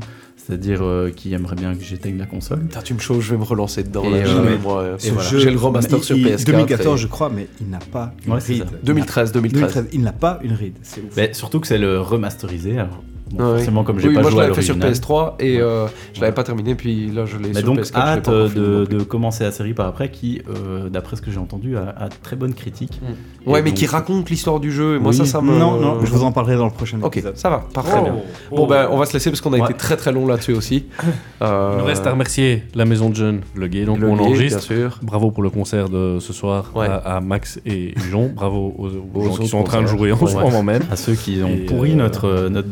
c'est-à-dire 0.49 0.79
euh, 0.83 1.11
qui 1.15 1.31
aimerait 1.33 1.55
bien 1.55 1.75
que 1.75 1.83
j'éteigne 1.83 2.17
la 2.17 2.25
console. 2.25 2.61
Putain, 2.61 2.81
tu 2.81 2.95
me 2.95 2.99
chaudes, 2.99 3.21
je 3.21 3.31
vais 3.31 3.37
me 3.37 3.43
relancer 3.43 3.83
dedans. 3.83 4.03
Et, 4.05 4.23
là, 4.23 4.29
euh, 4.29 4.57
moi, 4.63 4.79
euh, 4.81 4.97
et 5.03 5.11
voilà. 5.11 5.29
jeu. 5.29 5.37
J'ai 5.39 5.51
le 5.51 5.59
remaster 5.59 6.03
sur 6.03 6.17
il- 6.17 6.25
PS4. 6.25 6.45
2014, 6.45 6.99
et- 6.99 7.03
je 7.03 7.07
crois, 7.07 7.29
mais 7.29 7.47
il 7.61 7.69
n'a 7.69 7.77
pas 7.77 8.13
une 8.25 8.33
Ouais, 8.33 8.39
ride. 8.39 8.63
ça. 8.63 8.69
2013, 8.83 9.31
2013. 9.31 9.85
Il 9.93 10.01
n'a 10.01 10.11
pas 10.11 10.39
une 10.43 10.53
ride. 10.53 10.73
C'est 10.81 11.01
ouf. 11.01 11.13
Mais 11.15 11.33
surtout 11.33 11.59
que 11.59 11.67
c'est 11.67 11.77
le 11.77 12.01
remasterisé. 12.01 12.79
Alors, 12.79 13.03
bon, 13.31 13.37
Ah 13.39 13.43
oui. 13.51 13.55
forcément, 13.57 13.83
comme 13.83 13.99
j'ai 13.99 14.07
Oui, 14.09 14.15
pas 14.15 14.21
moi, 14.21 14.31
joué 14.31 14.39
à 14.39 14.43
l'avais 14.43 14.55
fait 14.55 14.61
sur 14.61 14.75
l'original. 14.75 14.99
PS3 14.99 15.35
et 15.39 15.59
euh, 15.59 15.87
je 16.13 16.21
l'avais 16.21 16.33
pas 16.33 16.43
terminé, 16.43 16.75
puis 16.75 17.07
là, 17.11 17.25
je 17.25 17.37
l'ai 17.37 17.53
sur 17.53 17.63
donc, 17.63 17.79
PS4. 17.79 17.87
je 17.87 17.93
l'ai 17.93 17.99
hâte 17.99 18.25
pas 18.25 18.31
euh, 18.31 18.85
de, 18.85 18.97
de 18.97 19.03
commencer 19.03 19.43
la 19.43 19.51
série 19.51 19.73
par 19.73 19.87
après, 19.87 20.09
qui, 20.11 20.41
euh, 20.49 20.89
d'après 20.89 21.15
ce 21.15 21.21
que 21.21 21.31
j'ai 21.31 21.39
entendu, 21.39 21.77
a, 21.77 21.93
a 21.97 22.09
très 22.09 22.35
bonne 22.35 22.53
critique. 22.53 22.99
Et 23.45 23.49
Ouais, 23.49 23.61
mais 23.61 23.69
donc- 23.71 23.79
qui 23.79 23.85
raconte 23.85 24.29
l'histoire 24.29 24.59
du 24.59 24.71
jeu, 24.71 24.95
et 24.95 24.99
moi, 24.99 25.11
Oui. 25.11 25.17
ça, 25.17 25.25
ça 25.25 25.41
me. 25.41 25.57
Non, 25.57 25.79
non, 25.79 25.99
je 26.03 26.11
vous 26.11 26.23
en 26.23 26.31
parlerai 26.31 26.55
dans 26.57 26.65
le 26.65 26.71
prochain 26.71 26.97
Ok, 27.01 27.17
épisode. 27.17 27.37
ça 27.37 27.49
va, 27.49 27.63
parfait. 27.73 27.97
Oh. 27.99 28.03
bien. 28.03 28.15
Oh. 28.51 28.55
Bon, 28.57 28.67
ben, 28.67 28.87
on 28.91 28.97
va 28.97 29.05
se 29.05 29.13
laisser 29.13 29.29
parce 29.29 29.41
qu'on 29.41 29.53
a 29.53 29.57
Ouais. 29.57 29.65
été 29.65 29.73
très 29.73 29.95
très 29.97 30.11
long 30.11 30.25
là-dessus 30.27 30.53
aussi. 30.53 30.85
Euh, 31.41 31.71
Il 31.75 31.79
nous 31.79 31.85
reste 31.85 32.05
à 32.05 32.11
remercier 32.11 32.63
la 32.75 32.83
maison 32.83 33.09
de 33.09 33.15
jeunes, 33.15 33.39
le 33.55 33.67
gay, 33.67 33.85
donc 33.85 33.99
Le 33.99 34.09
on 34.09 34.15
Gay, 34.17 34.23
enregistre. 34.23 34.67
bien 34.67 34.77
sûr. 34.77 34.99
Bravo 35.01 35.31
pour 35.31 35.41
le 35.41 35.49
concert 35.49 35.87
de 35.87 36.17
ce 36.19 36.33
soir 36.33 36.71
à, 37.05 37.21
Max 37.21 37.61
et 37.65 37.93
Jean. 38.11 38.27
Bravo 38.35 38.73
aux, 38.77 38.89
gens 39.23 39.35
qui 39.37 39.47
sont 39.47 39.57
en 39.59 39.63
train 39.63 39.81
de 39.81 39.87
jouer 39.87 40.11
en 40.11 40.27
ce 40.27 40.35
moment 40.35 40.63
même. 40.63 40.81
À 40.91 40.97
ceux 40.97 41.13
qui 41.13 41.41
ont 41.41 41.65
pourri 41.65 41.91
euh, 41.91 41.95
notre, 41.95 42.25
euh, 42.27 42.49
notre 42.49 42.67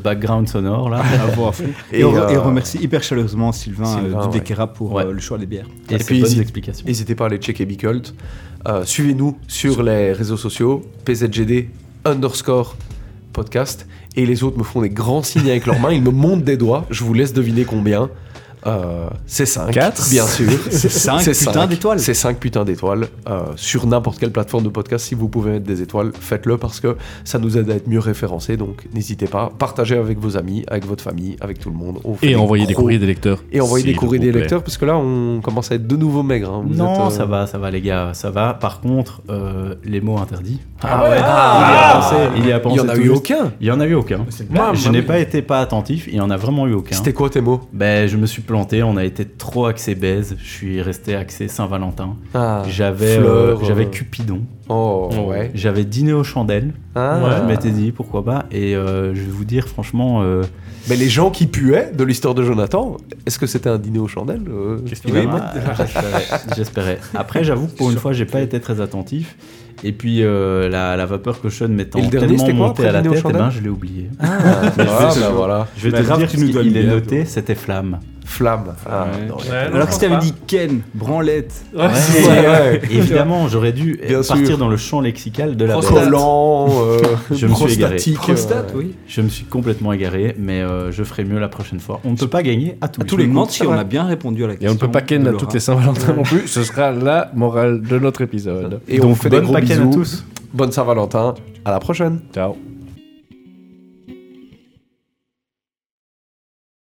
background 0.47 0.65
sonore, 0.65 0.89
là. 0.89 1.03
Bravo 1.25 1.47
à 1.47 1.51
fond. 1.51 1.63
Et, 1.91 2.03
on, 2.03 2.15
euh, 2.15 2.29
et 2.29 2.37
on 2.37 2.43
remercie 2.43 2.77
hyper 2.79 3.03
chaleureusement 3.03 3.51
Sylvain, 3.51 3.85
Sylvain, 3.85 4.27
euh, 4.27 4.27
du 4.27 4.39
ouais. 4.39 4.67
Pour 4.73 4.93
Ouais. 4.93 5.03
euh, 5.05 5.11
le 5.13 5.19
choix 5.19 5.37
des 5.37 5.45
bières. 5.45 5.67
Et, 5.89 5.95
Et 5.95 5.99
ses 5.99 6.05
puis, 6.05 6.19
bonnes 6.19 6.27
hésite- 6.27 6.41
explications. 6.41 6.85
N'hésitez 6.85 7.15
pas 7.15 7.25
à 7.25 7.27
aller 7.27 7.37
checker 7.37 7.65
Bicult. 7.65 8.13
Euh, 8.67 8.83
Suivez-nous 8.85 9.37
sur 9.47 9.83
les 9.83 10.11
réseaux 10.13 10.37
sociaux, 10.37 10.83
PZGD 11.05 11.69
underscore 12.05 12.75
podcast. 13.33 13.87
Et 14.15 14.25
les 14.25 14.43
autres 14.43 14.57
me 14.57 14.63
font 14.63 14.81
des 14.81 14.89
grands 14.89 15.21
signes 15.21 15.49
avec 15.49 15.65
leurs 15.67 15.79
mains. 15.79 15.91
Ils 15.91 16.01
me 16.01 16.09
montent 16.09 16.43
des 16.43 16.57
doigts. 16.57 16.85
Je 16.89 17.03
vous 17.03 17.13
laisse 17.13 17.33
deviner 17.33 17.65
combien. 17.65 18.09
Euh, 18.65 19.07
c'est 19.25 19.45
5. 19.45 19.71
Quatre 19.71 20.09
Bien 20.09 20.25
sûr. 20.25 20.49
C'est 20.71 20.89
cinq 20.89 21.19
C'est 21.19 21.31
putains 21.37 21.53
cinq. 21.53 21.67
d'étoiles. 21.69 21.99
C'est 21.99 22.13
5 22.13 22.37
putains 22.37 22.65
d'étoiles. 22.65 23.07
Euh, 23.29 23.41
sur 23.55 23.85
n'importe 23.87 24.19
quelle 24.19 24.31
plateforme 24.31 24.63
de 24.63 24.69
podcast, 24.69 25.05
si 25.05 25.15
vous 25.15 25.27
pouvez 25.29 25.51
mettre 25.51 25.65
des 25.65 25.81
étoiles, 25.81 26.11
faites-le 26.19 26.57
parce 26.57 26.79
que 26.79 26.95
ça 27.23 27.39
nous 27.39 27.57
aide 27.57 27.69
à 27.69 27.75
être 27.75 27.87
mieux 27.87 27.99
référencés. 27.99 28.57
Donc 28.57 28.85
n'hésitez 28.93 29.27
pas. 29.27 29.51
Partagez 29.57 29.95
avec 29.97 30.17
vos 30.19 30.37
amis, 30.37 30.63
avec 30.67 30.85
votre 30.85 31.03
famille, 31.03 31.37
avec 31.39 31.59
tout 31.59 31.69
le 31.69 31.75
monde. 31.75 31.99
Et 32.21 32.35
envoyer 32.35 32.65
des 32.65 32.73
courriers 32.73 32.99
des 32.99 33.05
lecteurs. 33.05 33.43
Et 33.51 33.61
envoyer 33.61 33.85
des 33.85 33.93
courriers 33.95 34.19
des 34.19 34.31
lecteurs 34.31 34.63
parce 34.63 34.77
que 34.77 34.85
là, 34.85 34.97
on 34.97 35.39
commence 35.41 35.71
à 35.71 35.75
être 35.75 35.87
de 35.87 35.95
nouveau 35.95 36.23
maigre. 36.23 36.51
hein. 36.51 36.63
Vous 36.67 36.75
Non, 36.75 36.93
êtes, 36.93 37.01
euh, 37.01 37.09
ça 37.17 37.25
va, 37.25 37.47
ça 37.47 37.57
va 37.57 37.69
les 37.71 37.81
gars, 37.81 38.11
ça 38.13 38.31
va. 38.31 38.53
Par 38.53 38.81
contre, 38.81 39.21
euh, 39.29 39.75
les 39.83 40.01
mots 40.01 40.17
interdits. 40.17 40.59
Ah 40.81 41.03
ouais. 41.03 41.17
il 41.17 41.19
y 41.19 41.21
a 41.21 41.25
Ah. 41.27 41.99
pensé, 42.01 42.15
il 42.37 42.45
y 42.47 42.51
a 42.51 42.59
pensé 42.59 42.75
Il 42.75 42.77
y 42.77 42.85
en 42.85 42.89
a 42.89 42.95
eu 42.97 43.01
juste. 43.03 43.15
aucun. 43.17 43.51
Il 43.61 43.67
y 43.67 43.71
en 43.71 43.79
a 43.79 43.85
eu 43.85 43.93
aucun. 43.95 44.25
Je 44.73 44.89
n'ai 44.89 45.01
pas 45.01 45.19
été 45.19 45.41
pas 45.41 45.59
attentif, 45.61 46.07
il 46.07 46.15
y 46.15 46.21
en 46.21 46.29
a 46.29 46.37
vraiment 46.37 46.67
eu 46.67 46.73
aucun. 46.73 46.95
C'était 46.95 47.13
quoi 47.13 47.29
tes 47.29 47.41
mots? 47.41 47.61
Ben, 47.73 48.07
je 48.07 48.17
me 48.17 48.25
suis 48.25 48.41
planté, 48.47 48.81
on 48.81 48.97
a 48.97 49.03
été 49.05 49.25
trop 49.25 49.67
axé 49.67 49.93
baise, 49.93 50.35
je 50.41 50.47
suis 50.49 50.81
resté 50.81 51.15
axé 51.15 51.47
Saint-Valentin. 51.47 52.15
Ah, 52.33 52.63
J'avais 52.67 53.19
euh, 53.19 53.55
j'avais 53.63 53.85
euh, 53.85 53.89
Cupidon. 53.89 54.41
Oh, 54.69 55.09
ouais. 55.27 55.51
J'avais 55.53 55.85
dîné 55.85 56.13
aux 56.13 56.23
chandelles. 56.23 56.73
Ah. 56.95 57.37
Je 57.39 57.43
m'étais 57.47 57.69
dit 57.69 57.91
pourquoi 57.91 58.25
pas. 58.25 58.45
Et 58.51 58.75
euh, 58.75 59.13
je 59.13 59.21
vais 59.21 59.29
vous 59.31 59.45
dire 59.45 59.67
franchement. 59.67 60.21
euh, 60.23 60.43
Mais 60.89 60.95
les 60.95 61.09
gens 61.09 61.29
qui 61.29 61.45
puaient 61.45 61.91
de 61.93 62.03
l'histoire 62.03 62.33
de 62.33 62.43
Jonathan, 62.43 62.97
est-ce 63.27 63.37
que 63.37 63.45
c'était 63.45 63.69
un 63.69 63.77
dîner 63.77 63.99
aux 63.99 64.07
chandelles 64.07 64.41
J'espérais. 66.55 66.99
Après, 67.13 67.43
j'avoue 67.43 67.67
que 67.67 67.75
pour 67.77 67.91
une 67.91 67.97
fois, 67.97 68.13
j'ai 68.13 68.25
pas 68.25 68.41
été 68.41 68.59
très 68.59 68.81
attentif. 68.81 69.35
Et 69.83 69.91
puis 69.91 70.23
euh, 70.23 70.69
la, 70.69 70.97
la 70.97 71.05
vapeur 71.05 71.39
cochonne 71.39 71.71
m'étant 71.73 71.99
tellement 72.09 72.53
montée 72.53 72.87
à 72.87 72.91
la 72.91 73.01
Dîner 73.01 73.15
tête, 73.21 73.25
eh 73.29 73.33
ben, 73.33 73.49
je 73.51 73.61
l'ai 73.61 73.69
oublié. 73.69 74.09
Ah, 74.19 74.37
je 74.75 74.81
vais 74.81 74.89
ah, 74.89 75.11
te- 75.13 75.19
bah 75.19 75.29
voilà. 75.35 75.67
Je 75.77 75.87
vais 75.89 76.01
te 76.03 76.17
dire 76.17 76.27
tu 76.27 76.39
nous 76.39 76.51
le 76.51 76.75
est 76.77 76.83
noté, 76.83 77.25
c'était 77.25 77.53
flamme. 77.53 77.99
Flamme. 78.29 78.75
Ah, 78.85 79.05
Ouais. 79.05 79.25
non, 79.27 79.35
Ouais, 79.37 79.41
ouais. 79.49 79.69
non, 79.69 79.75
Alors 79.75 79.87
que 79.87 79.93
si 79.93 79.99
t'avais 80.01 80.17
dit 80.17 80.33
Ken, 80.47 80.81
branlette, 80.93 81.53
Ouais, 81.73 81.83
Ouais, 81.85 81.89
c'est- 81.93 82.27
ouais, 82.27 82.39
ouais. 82.47 82.81
Évidemment, 82.91 83.47
j'aurais 83.47 83.71
dû 83.71 83.99
Bien 84.05 84.21
partir 84.21 84.45
sûr. 84.47 84.57
dans 84.57 84.67
le 84.67 84.75
champ 84.77 84.99
lexical 84.99 85.55
de 85.55 85.63
la. 85.65 85.75
Collant, 85.79 86.67
euh, 86.69 86.99
Je 87.31 87.47
me 87.47 87.53
suis 87.55 87.73
égaré. 87.73 87.95
prostatique, 87.95 88.17
prostate, 88.17 88.73
oui. 88.75 88.95
Je 89.07 89.21
me 89.21 89.29
suis 89.29 89.45
complètement 89.45 89.93
égaré, 89.93 90.35
mais 90.37 90.61
euh, 90.61 90.91
je 90.91 91.03
ferai 91.03 91.23
mieux 91.23 91.39
la 91.39 91.47
prochaine 91.47 91.79
fois. 91.79 92.01
On 92.03 92.11
ne 92.11 92.17
peut 92.17 92.27
pas 92.27 92.43
gagner 92.43 92.77
à 92.81 92.89
tous 92.89 93.01
À 93.01 93.05
tous 93.05 93.15
les 93.17 93.27
coups. 93.29 93.49
si 93.51 93.65
on 93.65 93.71
a 93.71 93.83
bien 93.85 94.03
répondu 94.03 94.43
à 94.43 94.47
la 94.47 94.53
Et 94.53 94.57
question. 94.57 94.71
on 94.71 94.73
ne 94.75 94.79
peut 94.79 94.91
pas 94.91 95.01
ken 95.01 95.25
à 95.25 95.31
toutes 95.33 95.53
les 95.53 95.59
Saint-Valentin 95.61 96.13
non 96.13 96.23
plus. 96.23 96.47
Ce 96.47 96.63
sera 96.63 96.91
la 96.91 97.31
morale 97.33 97.81
de 97.81 97.97
notre 97.97 98.21
épisode. 98.21 98.81
Et 98.89 98.99
on 98.99 99.07
Donc, 99.07 99.17
fait 99.17 99.29
des 99.29 99.39
gros 99.41 99.53
Pâques 99.53 99.63
à 99.71 99.77
bisous. 99.77 99.91
tous. 99.93 100.25
Bonne 100.53 100.71
Saint-Valentin. 100.71 101.33
À 101.65 101.71
la 101.71 101.79
prochaine. 101.79 102.19
Ciao. 102.33 102.55